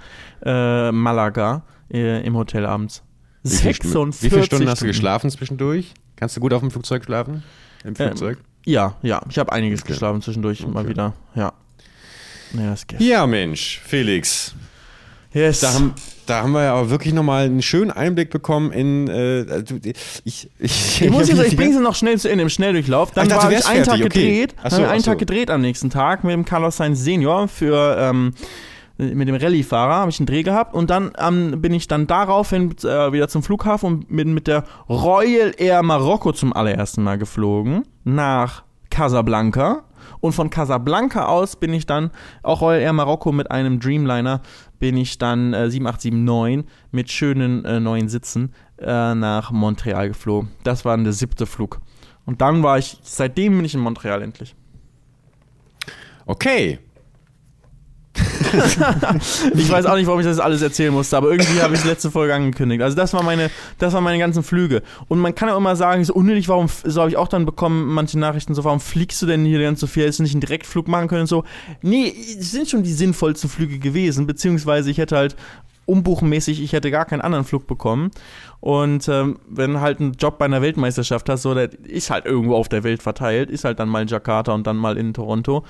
äh, 0.45 0.91
Malaga 0.91 1.63
äh, 1.91 2.23
im 2.23 2.37
Hotel 2.37 2.67
abends. 2.67 3.03
Wie 3.43 3.49
viele, 3.49 3.73
46 3.73 4.23
wie 4.23 4.29
viele 4.29 4.43
Stunden 4.45 4.69
hast 4.69 4.81
du 4.81 4.85
geschlafen 4.85 5.29
zwischendurch? 5.29 5.93
Kannst 6.15 6.37
du 6.37 6.39
gut 6.39 6.53
auf 6.53 6.61
dem 6.61 6.71
Flugzeug 6.71 7.03
schlafen? 7.03 7.43
Im 7.83 7.95
Flugzeug? 7.95 8.37
Ja, 8.65 8.95
ja, 9.01 9.21
ich 9.29 9.37
habe 9.37 9.51
einiges 9.51 9.81
Okay. 9.81 9.91
geschlafen 9.91 10.21
zwischendurch 10.21 10.65
mal 10.65 10.81
Okay. 10.81 10.89
wieder. 10.89 11.13
Ja. 11.35 11.53
Ja, 12.53 12.69
das 12.69 12.87
geht. 12.87 13.01
Ja, 13.01 13.27
Mensch, 13.27 13.81
Felix. 13.83 14.53
Yes. 15.33 15.61
Da 15.61 15.73
haben, 15.73 15.93
da 16.27 16.43
haben 16.43 16.51
wir 16.51 16.63
ja 16.63 16.73
auch 16.75 16.89
wirklich 16.89 17.13
nochmal 17.13 17.45
einen 17.45 17.63
schönen 17.63 17.89
Einblick 17.89 18.29
bekommen 18.29 18.71
in. 18.71 19.07
Äh, 19.07 19.63
ich, 20.23 20.47
ich, 20.59 21.01
ich 21.01 21.09
muss 21.09 21.27
jetzt, 21.29 21.41
ich 21.41 21.55
bringe 21.57 21.73
sie 21.73 21.81
noch 21.81 21.95
schnell 21.95 22.19
zu 22.19 22.29
Ende 22.29 22.43
im 22.43 22.49
Schnelldurchlauf. 22.49 23.11
Dann 23.11 23.31
Ach, 23.31 23.49
ich 23.49 23.65
einen 23.65 23.83
Tag 23.83 23.97
fertig, 23.97 24.05
okay. 24.05 24.21
gedreht, 24.21 24.55
Ach 24.61 24.69
so, 24.69 24.77
haben 24.77 24.83
wir 24.83 24.91
einen. 24.91 25.03
Tag 25.03 25.17
gedreht 25.17 25.49
am 25.49 25.61
nächsten 25.61 25.89
Tag 25.89 26.23
mit 26.23 26.33
dem 26.33 26.45
Carlos 26.45 26.77
Sainz 26.77 27.03
Senior 27.03 27.47
für 27.47 27.97
ähm, 27.99 28.35
mit 29.13 29.27
dem 29.27 29.35
Rallye-Fahrer 29.35 29.95
habe 29.95 30.11
ich 30.11 30.19
einen 30.19 30.27
Dreh 30.27 30.43
gehabt 30.43 30.73
und 30.73 30.89
dann 30.89 31.11
ähm, 31.17 31.61
bin 31.61 31.73
ich 31.73 31.87
dann 31.87 32.07
daraufhin 32.07 32.71
äh, 32.83 33.11
wieder 33.11 33.27
zum 33.27 33.43
Flughafen 33.43 33.87
und 33.87 34.15
bin 34.15 34.33
mit 34.33 34.47
der 34.47 34.63
Royal 34.89 35.53
Air 35.57 35.83
Marokko 35.83 36.31
zum 36.31 36.53
allerersten 36.53 37.03
Mal 37.03 37.17
geflogen 37.17 37.83
nach 38.03 38.63
Casablanca 38.89 39.83
und 40.19 40.33
von 40.33 40.49
Casablanca 40.49 41.25
aus 41.25 41.55
bin 41.55 41.73
ich 41.73 41.85
dann 41.85 42.11
auch 42.43 42.61
Royal 42.61 42.81
Air 42.81 42.93
Marokko 42.93 43.31
mit 43.31 43.51
einem 43.51 43.79
Dreamliner 43.79 44.41
bin 44.79 44.97
ich 44.97 45.17
dann 45.17 45.53
äh, 45.53 45.69
7879 45.69 46.65
mit 46.91 47.11
schönen 47.11 47.65
äh, 47.65 47.79
neuen 47.79 48.09
Sitzen 48.09 48.53
äh, 48.79 49.15
nach 49.15 49.51
Montreal 49.51 50.09
geflogen. 50.09 50.51
Das 50.63 50.85
war 50.85 50.97
der 50.97 51.13
siebte 51.13 51.45
Flug. 51.45 51.79
Und 52.25 52.41
dann 52.41 52.63
war 52.63 52.77
ich, 52.77 52.97
seitdem 53.01 53.57
bin 53.57 53.65
ich 53.65 53.73
in 53.73 53.79
Montreal 53.79 54.21
endlich. 54.21 54.55
Okay. 56.25 56.79
Ich 59.55 59.69
weiß 59.69 59.85
auch 59.85 59.95
nicht, 59.95 60.07
warum 60.07 60.19
ich 60.19 60.25
das 60.25 60.39
alles 60.39 60.61
erzählen 60.61 60.93
musste, 60.93 61.17
aber 61.17 61.31
irgendwie 61.31 61.61
habe 61.61 61.73
ich 61.73 61.79
es 61.79 61.85
letzte 61.85 62.11
Folge 62.11 62.33
angekündigt. 62.33 62.81
Also 62.81 62.95
das 62.95 63.13
war 63.13 63.23
meine, 63.23 63.49
das 63.79 63.93
waren 63.93 64.03
meine 64.03 64.19
ganzen 64.19 64.43
Flüge. 64.43 64.83
Und 65.07 65.19
man 65.19 65.33
kann 65.35 65.49
auch 65.49 65.57
immer 65.57 65.75
sagen, 65.75 66.03
so 66.03 66.13
unnötig, 66.13 66.47
warum, 66.49 66.67
so 66.83 67.01
habe 67.01 67.09
ich 67.09 67.17
auch 67.17 67.27
dann 67.27 67.45
bekommen, 67.45 67.93
manche 67.93 68.19
Nachrichten 68.19 68.53
so, 68.53 68.63
warum 68.63 68.79
fliegst 68.79 69.21
du 69.21 69.25
denn 69.25 69.45
hier 69.45 69.61
ganz 69.61 69.79
so 69.79 69.87
viel? 69.87 70.03
Hättest 70.03 70.19
du 70.19 70.23
nicht 70.23 70.33
einen 70.33 70.41
Direktflug 70.41 70.87
machen 70.87 71.07
können 71.07 71.21
und 71.21 71.27
so? 71.27 71.43
Nee, 71.81 72.13
es 72.39 72.51
sind 72.51 72.69
schon 72.69 72.83
die 72.83 72.93
sinnvollsten 72.93 73.49
Flüge 73.49 73.79
gewesen, 73.79 74.27
beziehungsweise 74.27 74.91
ich 74.91 74.97
hätte 74.97 75.15
halt 75.15 75.35
umbuchenmäßig, 75.85 76.61
ich 76.61 76.71
hätte 76.71 76.91
gar 76.91 77.05
keinen 77.05 77.21
anderen 77.21 77.45
Flug 77.45 77.67
bekommen. 77.67 78.11
Und 78.61 79.09
ähm, 79.09 79.39
wenn 79.49 79.81
halt 79.81 79.99
einen 79.99 80.13
Job 80.13 80.37
bei 80.37 80.45
einer 80.45 80.61
Weltmeisterschaft 80.61 81.27
hast, 81.27 81.41
so, 81.41 81.53
der 81.53 81.69
ist 81.83 82.09
halt 82.09 82.25
irgendwo 82.25 82.55
auf 82.55 82.69
der 82.69 82.83
Welt 82.83 83.03
verteilt, 83.03 83.49
ist 83.49 83.65
halt 83.65 83.79
dann 83.79 83.89
mal 83.89 84.03
in 84.03 84.07
Jakarta 84.07 84.53
und 84.53 84.65
dann 84.65 84.77
mal 84.77 84.97
in 84.97 85.13
Toronto, 85.13 85.65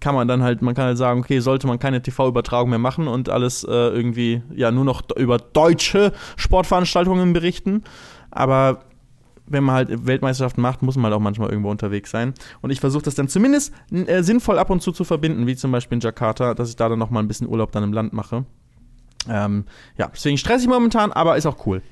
kann 0.00 0.14
man 0.14 0.28
dann 0.28 0.42
halt, 0.42 0.62
man 0.62 0.74
kann 0.74 0.86
halt 0.86 0.98
sagen, 0.98 1.20
okay, 1.20 1.40
sollte 1.40 1.66
man 1.66 1.78
keine 1.78 2.02
TV-Übertragung 2.02 2.70
mehr 2.70 2.78
machen 2.78 3.08
und 3.08 3.28
alles 3.28 3.64
äh, 3.64 3.70
irgendwie, 3.70 4.42
ja, 4.54 4.70
nur 4.70 4.84
noch 4.84 5.02
über 5.16 5.38
deutsche 5.38 6.12
Sportveranstaltungen 6.36 7.32
berichten. 7.32 7.82
Aber 8.30 8.80
wenn 9.46 9.64
man 9.64 9.74
halt 9.74 10.06
Weltmeisterschaften 10.06 10.60
macht, 10.60 10.82
muss 10.82 10.96
man 10.96 11.04
halt 11.04 11.14
auch 11.14 11.20
manchmal 11.20 11.50
irgendwo 11.50 11.70
unterwegs 11.70 12.10
sein. 12.10 12.34
Und 12.60 12.70
ich 12.70 12.80
versuche 12.80 13.02
das 13.02 13.14
dann 13.14 13.28
zumindest 13.28 13.72
äh, 13.90 14.22
sinnvoll 14.22 14.58
ab 14.58 14.70
und 14.70 14.82
zu 14.82 14.92
zu 14.92 15.04
verbinden, 15.04 15.46
wie 15.46 15.56
zum 15.56 15.72
Beispiel 15.72 15.96
in 15.96 16.00
Jakarta, 16.00 16.54
dass 16.54 16.68
ich 16.68 16.76
da 16.76 16.88
dann 16.88 16.98
noch 16.98 17.10
mal 17.10 17.20
ein 17.20 17.28
bisschen 17.28 17.48
Urlaub 17.48 17.72
dann 17.72 17.82
im 17.82 17.92
Land 17.92 18.12
mache. 18.12 18.44
Ähm, 19.28 19.64
ja, 19.96 20.10
deswegen 20.12 20.38
stressig 20.38 20.68
momentan, 20.68 21.12
aber 21.12 21.36
ist 21.36 21.46
auch 21.46 21.66
cool. 21.66 21.82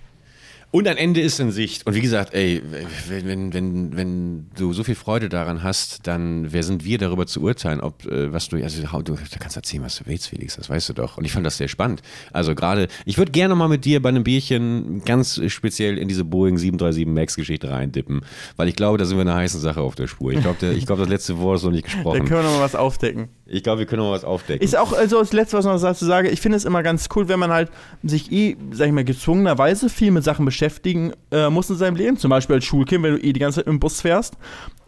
Und 0.73 0.89
ein 0.89 0.97
Ende 0.97 1.21
ist 1.21 1.41
in 1.41 1.51
Sicht. 1.53 1.87
Und 1.87 1.95
wie 1.95 2.01
gesagt, 2.01 2.35
ey, 2.35 2.61
wenn, 3.09 3.27
wenn, 3.27 3.55
wenn, 3.55 3.97
wenn 3.97 4.47
du 4.59 4.73
so 4.73 4.85
viel 4.85 4.95
Freude 4.95 5.29
daran 5.29 5.63
hast, 5.63 6.07
dann 6.07 6.53
wer 6.53 6.63
sind 6.63 6.85
wir 6.85 6.99
darüber 6.99 7.27
zu 7.27 7.41
urteilen, 7.41 7.81
ob 7.81 8.05
äh, 8.05 8.33
was 8.33 8.49
du, 8.49 8.57
also 8.63 8.83
du, 8.83 9.15
du 9.15 9.17
kannst 9.39 9.57
erzählen, 9.57 9.85
was 9.85 9.97
du 9.97 10.05
willst, 10.07 10.29
Felix, 10.29 10.57
das 10.57 10.69
weißt 10.69 10.89
du 10.91 10.93
doch. 10.93 11.17
Und 11.17 11.25
ich 11.25 11.33
fand 11.33 11.47
das 11.47 11.57
sehr 11.57 11.69
spannend. 11.69 12.03
Also 12.33 12.55
gerade, 12.55 12.89
ich 13.05 13.17
würde 13.17 13.33
gerne 13.33 13.55
mal 13.55 13.69
mit 13.69 13.85
dir 13.85 14.03
bei 14.03 14.09
einem 14.11 14.25
Bierchen 14.25 15.03
ganz 15.05 15.41
speziell 15.47 15.99
in 15.99 16.09
diese 16.09 16.25
Boeing 16.25 16.59
737 16.59 17.07
Max 17.07 17.37
Geschichte 17.37 17.71
reindippen, 17.71 18.21
weil 18.57 18.69
ich 18.69 18.77
glaube, 18.77 18.99
da 18.99 19.05
sind 19.05 19.17
wir 19.17 19.23
einer 19.23 19.35
heißen 19.35 19.61
Sache 19.61 19.81
auf 19.81 19.95
der 19.95 20.09
Spur. 20.09 20.33
Ich 20.33 20.41
glaube, 20.41 20.67
ich 20.73 20.85
glaube, 20.85 21.03
das 21.03 21.09
letzte 21.09 21.39
Wort 21.39 21.59
ist 21.59 21.65
noch 21.65 21.71
nicht 21.71 21.87
Da 21.87 21.93
gesprochen. 21.93 22.19
können 22.27 22.43
wir 22.43 22.51
noch 22.51 22.59
mal 22.59 22.65
was 22.65 22.75
aufdecken. 22.75 23.29
Ich 23.47 23.63
glaube, 23.63 23.79
wir 23.79 23.87
können 23.87 24.03
noch 24.03 24.11
was 24.11 24.25
aufdecken. 24.25 24.65
Ist 24.65 24.77
auch, 24.77 24.93
also 24.93 25.21
das 25.21 25.33
Letzte, 25.33 25.57
was 25.57 25.65
ich 25.65 25.71
noch 25.71 25.81
dazu 25.81 26.05
sage, 26.05 26.29
ich 26.29 26.41
finde 26.41 26.57
es 26.57 26.65
immer 26.65 26.83
ganz 26.83 27.09
cool, 27.15 27.29
wenn 27.29 27.39
man 27.39 27.53
halt 27.53 27.71
sich 28.03 28.33
eh, 28.33 28.57
sag 28.73 28.89
ich 28.89 28.93
mal, 28.93 29.05
gezwungenerweise 29.05 29.89
viel 29.89 30.11
mit 30.11 30.25
Sachen 30.25 30.45
beschäftigen 30.57 31.13
äh, 31.31 31.51
muss 31.51 31.69
in 31.69 31.77
seinem 31.77 31.97
Leben. 31.97 32.17
Zum 32.17 32.31
Beispiel 32.31 32.57
als 32.57 32.65
Schulkind, 32.65 33.05
wenn 33.05 33.17
du 33.17 33.23
eh 33.23 33.33
die 33.35 33.41
ganze 33.41 33.61
Zeit 33.61 33.67
im 33.67 33.79
Bus 33.79 34.01
fährst. 34.01 34.39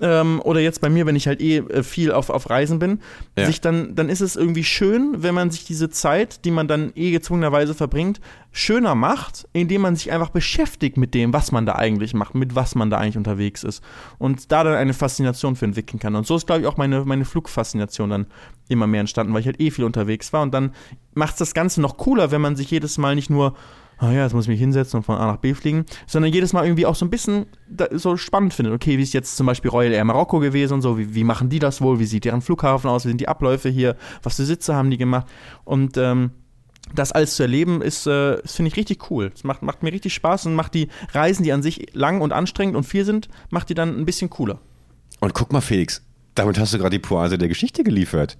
Ähm, 0.00 0.40
oder 0.42 0.60
jetzt 0.60 0.80
bei 0.80 0.88
mir, 0.88 1.04
wenn 1.04 1.16
ich 1.16 1.26
halt 1.26 1.42
eh 1.42 1.58
äh, 1.58 1.82
viel 1.82 2.10
auf, 2.10 2.30
auf 2.30 2.48
Reisen 2.48 2.78
bin. 2.78 3.00
Ja. 3.36 3.44
Sich 3.44 3.60
dann, 3.60 3.94
dann 3.94 4.08
ist 4.08 4.22
es 4.22 4.34
irgendwie 4.34 4.64
schön, 4.64 5.22
wenn 5.22 5.34
man 5.34 5.50
sich 5.50 5.66
diese 5.66 5.90
Zeit, 5.90 6.46
die 6.46 6.50
man 6.50 6.68
dann 6.68 6.92
eh 6.94 7.10
gezwungenerweise 7.10 7.74
verbringt, 7.74 8.20
schöner 8.50 8.94
macht, 8.94 9.46
indem 9.52 9.82
man 9.82 9.94
sich 9.94 10.10
einfach 10.10 10.30
beschäftigt 10.30 10.96
mit 10.96 11.12
dem, 11.12 11.34
was 11.34 11.52
man 11.52 11.66
da 11.66 11.74
eigentlich 11.74 12.14
macht, 12.14 12.34
mit 12.34 12.54
was 12.54 12.74
man 12.74 12.88
da 12.88 12.96
eigentlich 12.96 13.18
unterwegs 13.18 13.62
ist. 13.62 13.82
Und 14.16 14.50
da 14.50 14.64
dann 14.64 14.74
eine 14.74 14.94
Faszination 14.94 15.54
für 15.54 15.66
entwickeln 15.66 15.98
kann. 15.98 16.14
Und 16.14 16.26
so 16.26 16.36
ist, 16.36 16.46
glaube 16.46 16.62
ich, 16.62 16.66
auch 16.66 16.78
meine, 16.78 17.04
meine 17.04 17.26
Flugfaszination 17.26 18.08
dann 18.08 18.26
immer 18.68 18.86
mehr 18.86 19.00
entstanden, 19.00 19.34
weil 19.34 19.40
ich 19.40 19.46
halt 19.46 19.60
eh 19.60 19.70
viel 19.70 19.84
unterwegs 19.84 20.32
war. 20.32 20.42
Und 20.42 20.54
dann 20.54 20.72
macht 21.12 21.32
es 21.32 21.38
das 21.38 21.54
Ganze 21.54 21.82
noch 21.82 21.98
cooler, 21.98 22.30
wenn 22.30 22.40
man 22.40 22.56
sich 22.56 22.70
jedes 22.70 22.96
Mal 22.96 23.14
nicht 23.14 23.28
nur, 23.28 23.54
ah 23.98 24.12
ja, 24.12 24.22
jetzt 24.24 24.32
muss 24.32 24.44
ich 24.44 24.48
mich 24.48 24.60
hinsetzen 24.60 24.98
und 24.98 25.04
von 25.04 25.16
A 25.16 25.26
nach 25.26 25.38
B 25.38 25.54
fliegen, 25.54 25.84
sondern 26.06 26.32
jedes 26.32 26.52
Mal 26.52 26.64
irgendwie 26.64 26.86
auch 26.86 26.94
so 26.94 27.04
ein 27.04 27.10
bisschen 27.10 27.46
so 27.92 28.16
spannend 28.16 28.54
findet. 28.54 28.74
Okay, 28.74 28.96
wie 28.98 29.02
ist 29.02 29.12
jetzt 29.12 29.36
zum 29.36 29.46
Beispiel 29.46 29.70
Royal 29.70 29.92
Air 29.92 30.04
Marokko 30.04 30.38
gewesen 30.38 30.74
und 30.74 30.82
so, 30.82 30.98
wie, 30.98 31.14
wie 31.14 31.24
machen 31.24 31.48
die 31.48 31.58
das 31.58 31.80
wohl, 31.80 31.98
wie 31.98 32.04
sieht 32.04 32.24
deren 32.24 32.40
Flughafen 32.40 32.88
aus, 32.88 33.04
wie 33.04 33.08
sind 33.08 33.20
die 33.20 33.28
Abläufe 33.28 33.68
hier, 33.68 33.96
was 34.22 34.36
für 34.36 34.44
Sitze 34.44 34.74
haben 34.74 34.90
die 34.90 34.98
gemacht. 34.98 35.26
Und 35.64 35.96
ähm, 35.96 36.30
das 36.94 37.12
alles 37.12 37.36
zu 37.36 37.42
erleben, 37.42 37.82
ist, 37.82 38.06
äh, 38.06 38.38
finde 38.46 38.68
ich 38.68 38.76
richtig 38.76 39.10
cool. 39.10 39.30
Es 39.34 39.44
macht, 39.44 39.62
macht 39.62 39.82
mir 39.82 39.92
richtig 39.92 40.14
Spaß 40.14 40.46
und 40.46 40.54
macht 40.54 40.74
die 40.74 40.88
Reisen, 41.12 41.42
die 41.42 41.52
an 41.52 41.62
sich 41.62 41.94
lang 41.94 42.20
und 42.20 42.32
anstrengend 42.32 42.76
und 42.76 42.84
viel 42.84 43.04
sind, 43.04 43.28
macht 43.50 43.68
die 43.68 43.74
dann 43.74 43.98
ein 43.98 44.06
bisschen 44.06 44.30
cooler. 44.30 44.60
Und 45.20 45.34
guck 45.34 45.52
mal, 45.52 45.60
Felix, 45.60 46.02
damit 46.34 46.58
hast 46.58 46.72
du 46.72 46.78
gerade 46.78 46.90
die 46.90 47.00
Pointe 47.00 47.36
der 47.36 47.48
Geschichte 47.48 47.82
geliefert. 47.82 48.38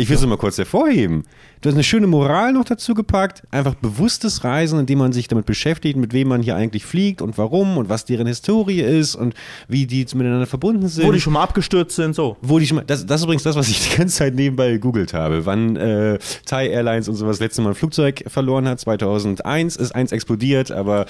Ich 0.00 0.08
will 0.08 0.14
es 0.14 0.22
nur 0.22 0.30
mal 0.30 0.36
kurz 0.36 0.56
hervorheben. 0.56 1.24
Du 1.60 1.68
hast 1.68 1.74
eine 1.74 1.82
schöne 1.82 2.06
Moral 2.06 2.52
noch 2.52 2.64
dazu 2.64 2.94
gepackt. 2.94 3.42
Einfach 3.50 3.74
bewusstes 3.74 4.44
Reisen, 4.44 4.78
indem 4.78 4.98
man 4.98 5.12
sich 5.12 5.26
damit 5.26 5.44
beschäftigt, 5.44 5.96
mit 5.96 6.12
wem 6.12 6.28
man 6.28 6.40
hier 6.40 6.54
eigentlich 6.54 6.84
fliegt 6.84 7.20
und 7.20 7.36
warum 7.36 7.76
und 7.76 7.88
was 7.88 8.04
deren 8.04 8.28
Historie 8.28 8.80
ist 8.80 9.16
und 9.16 9.34
wie 9.66 9.86
die 9.86 10.06
miteinander 10.14 10.46
verbunden 10.46 10.86
sind. 10.86 11.04
Wo 11.04 11.10
die 11.10 11.20
schon 11.20 11.32
mal 11.32 11.42
abgestürzt 11.42 11.96
sind, 11.96 12.14
so. 12.14 12.36
Wo 12.42 12.60
die 12.60 12.68
schon 12.68 12.76
mal, 12.76 12.84
das, 12.84 13.06
das 13.06 13.20
ist 13.20 13.24
übrigens 13.24 13.42
das, 13.42 13.56
was 13.56 13.68
ich 13.68 13.90
die 13.90 13.96
ganze 13.96 14.18
Zeit 14.18 14.36
nebenbei 14.36 14.70
gegoogelt 14.70 15.14
habe. 15.14 15.44
Wann 15.46 15.74
äh, 15.74 16.20
Thai 16.46 16.68
Airlines 16.68 17.08
und 17.08 17.16
sowas 17.16 17.40
letzte 17.40 17.62
Mal 17.62 17.70
ein 17.70 17.74
Flugzeug 17.74 18.22
verloren 18.28 18.68
hat. 18.68 18.78
2001 18.78 19.74
ist 19.74 19.96
eins 19.96 20.12
explodiert, 20.12 20.70
aber 20.70 21.06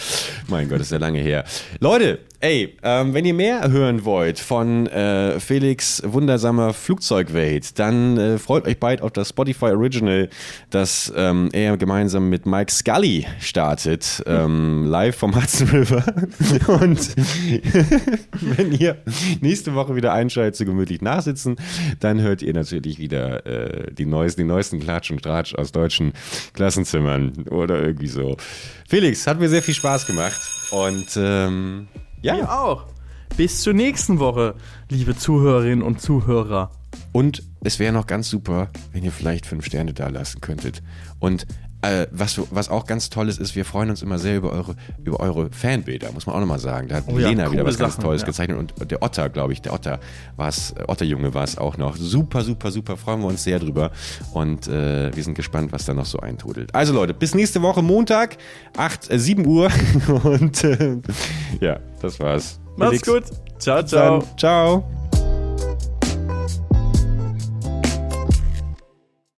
mein 0.49 0.71
Gott, 0.71 0.81
ist 0.81 0.93
ja 0.93 0.99
lange 0.99 1.21
her. 1.21 1.45
Leute, 1.81 2.21
ey, 2.41 2.77
ähm, 2.85 3.15
wenn 3.15 3.25
ihr 3.25 3.35
mehr 3.35 3.69
hören 3.69 4.05
wollt 4.05 4.39
von 4.39 4.87
äh, 4.87 5.41
Felix 5.41 6.03
wundersamer 6.05 6.73
Flugzeugwelt, 6.73 7.79
dann 7.79 8.17
äh, 8.17 8.39
freut 8.39 8.67
euch 8.67 8.79
bald 8.79 9.03
auf 9.03 9.11
das 9.11 9.31
Spotify 9.31 9.67
Original, 9.67 10.29
das 10.71 11.13
ähm, 11.17 11.49
er 11.53 11.77
gemeinsam 11.77 12.29
mit 12.29 12.47
Mike 12.47 12.71
Scully 12.71 13.27
startet, 13.41 14.23
ähm, 14.27 14.85
live 14.87 15.17
vom 15.17 15.35
Hudson 15.35 15.69
River. 15.69 16.05
Und 16.81 17.17
wenn 18.57 18.73
ihr 18.73 18.99
nächste 19.41 19.75
Woche 19.75 19.97
wieder 19.97 20.13
einschaltet 20.13 20.55
zu 20.55 20.65
gemütlich 20.65 21.03
nachsitzen, 21.03 21.57
dann 21.99 22.21
hört 22.21 22.43
ihr 22.43 22.55
natürlich 22.55 22.99
wieder 22.99 23.47
äh, 23.47 23.93
die, 23.93 24.07
neuesten, 24.07 24.43
die 24.43 24.47
neuesten 24.47 24.79
Klatsch 24.79 25.11
und 25.11 25.23
Tratsch 25.23 25.55
aus 25.55 25.73
deutschen 25.73 26.13
Klassenzimmern 26.55 27.47
oder 27.51 27.83
irgendwie 27.83 28.09
so. 28.09 28.37
Felix, 28.89 29.27
hat 29.27 29.41
mir 29.41 29.49
sehr 29.49 29.63
viel 29.63 29.75
Spaß 29.75 30.07
gemacht 30.07 30.41
und 30.71 31.07
ähm, 31.17 31.89
ja. 32.23 32.35
Mir 32.35 32.53
auch. 32.53 32.85
Bis 33.37 33.63
zur 33.63 33.75
nächsten 33.75 34.19
Woche, 34.19 34.55
liebe 34.89 35.17
Zuhörerinnen 35.17 35.83
und 35.83 36.01
Zuhörer. 36.01 36.71
Und 37.13 37.43
es 37.63 37.79
wäre 37.79 37.93
noch 37.93 38.07
ganz 38.07 38.29
super, 38.29 38.71
wenn 38.93 39.05
ihr 39.05 39.13
vielleicht 39.13 39.47
fünf 39.47 39.65
Sterne 39.65 39.93
da 39.93 40.09
lassen 40.09 40.41
könntet. 40.41 40.83
Und 41.19 41.47
äh, 41.83 42.07
was, 42.11 42.41
was 42.51 42.69
auch 42.69 42.87
ganz 42.87 43.09
toll 43.09 43.29
ist, 43.29 43.39
ist, 43.39 43.55
wir 43.55 43.65
freuen 43.65 43.91
uns 43.91 44.03
immer 44.03 44.19
sehr 44.19 44.37
über 44.37 44.53
eure, 44.53 44.75
über 45.05 45.21
eure 45.21 45.51
Fanbilder, 45.51 46.11
muss 46.13 46.27
man 46.27 46.35
auch 46.35 46.41
nochmal 46.41 46.59
sagen. 46.59 46.89
Da 46.89 46.97
hat 46.97 47.05
Oh 47.07 47.19
ja, 47.19 47.29
Lena 47.29 47.53
wieder 47.53 47.65
was 47.65 47.79
ganz 47.79 47.95
Sachen, 47.95 48.05
Tolles 48.05 48.23
ja. 48.23 48.27
gezeichnet 48.27 48.59
und, 48.59 48.91
der 48.91 49.03
Otter, 49.03 49.29
glaube 49.29 49.53
ich, 49.53 49.63
der 49.63 49.73
Otter 49.73 50.01
war 50.37 50.49
es, 50.49 50.73
äh, 50.73 50.85
Otterjunge 50.89 51.35
war 51.35 51.45
es 51.45 51.57
auch 51.57 51.77
noch. 51.77 51.97
Super, 51.97 52.43
super, 52.43 52.71
super, 52.71 52.97
freuen 52.97 53.21
wir 53.21 53.29
uns 53.29 53.45
sehr 53.45 53.59
drüber. 53.61 53.93
Und 54.33 54.67
äh, 54.67 55.15
wir 55.15 55.23
sind 55.23 55.35
gespannt, 55.35 55.73
was 55.73 55.85
da 55.85 55.95
noch 55.95 56.07
so 56.07 56.19
eintudelt. 56.19 56.75
Also 56.75 56.93
Leute, 56.93 57.15
bis 57.15 57.35
nächste 57.35 57.63
Woche 57.63 57.83
Montag, 57.83 58.39
8, 58.77 59.11
äh, 59.13 59.19
7 59.19 59.47
Uhr. 59.47 59.71
Und 60.25 60.65
äh, 60.65 60.99
ja, 61.61 61.79
das 62.03 62.19
war's. 62.19 62.59
Macht's 62.77 63.03
Felix, 63.03 63.31
gut. 63.31 63.39
Ciao, 63.59 63.77
Dann, 63.77 63.87
ciao. 63.87 64.25
ciao. 64.37 64.98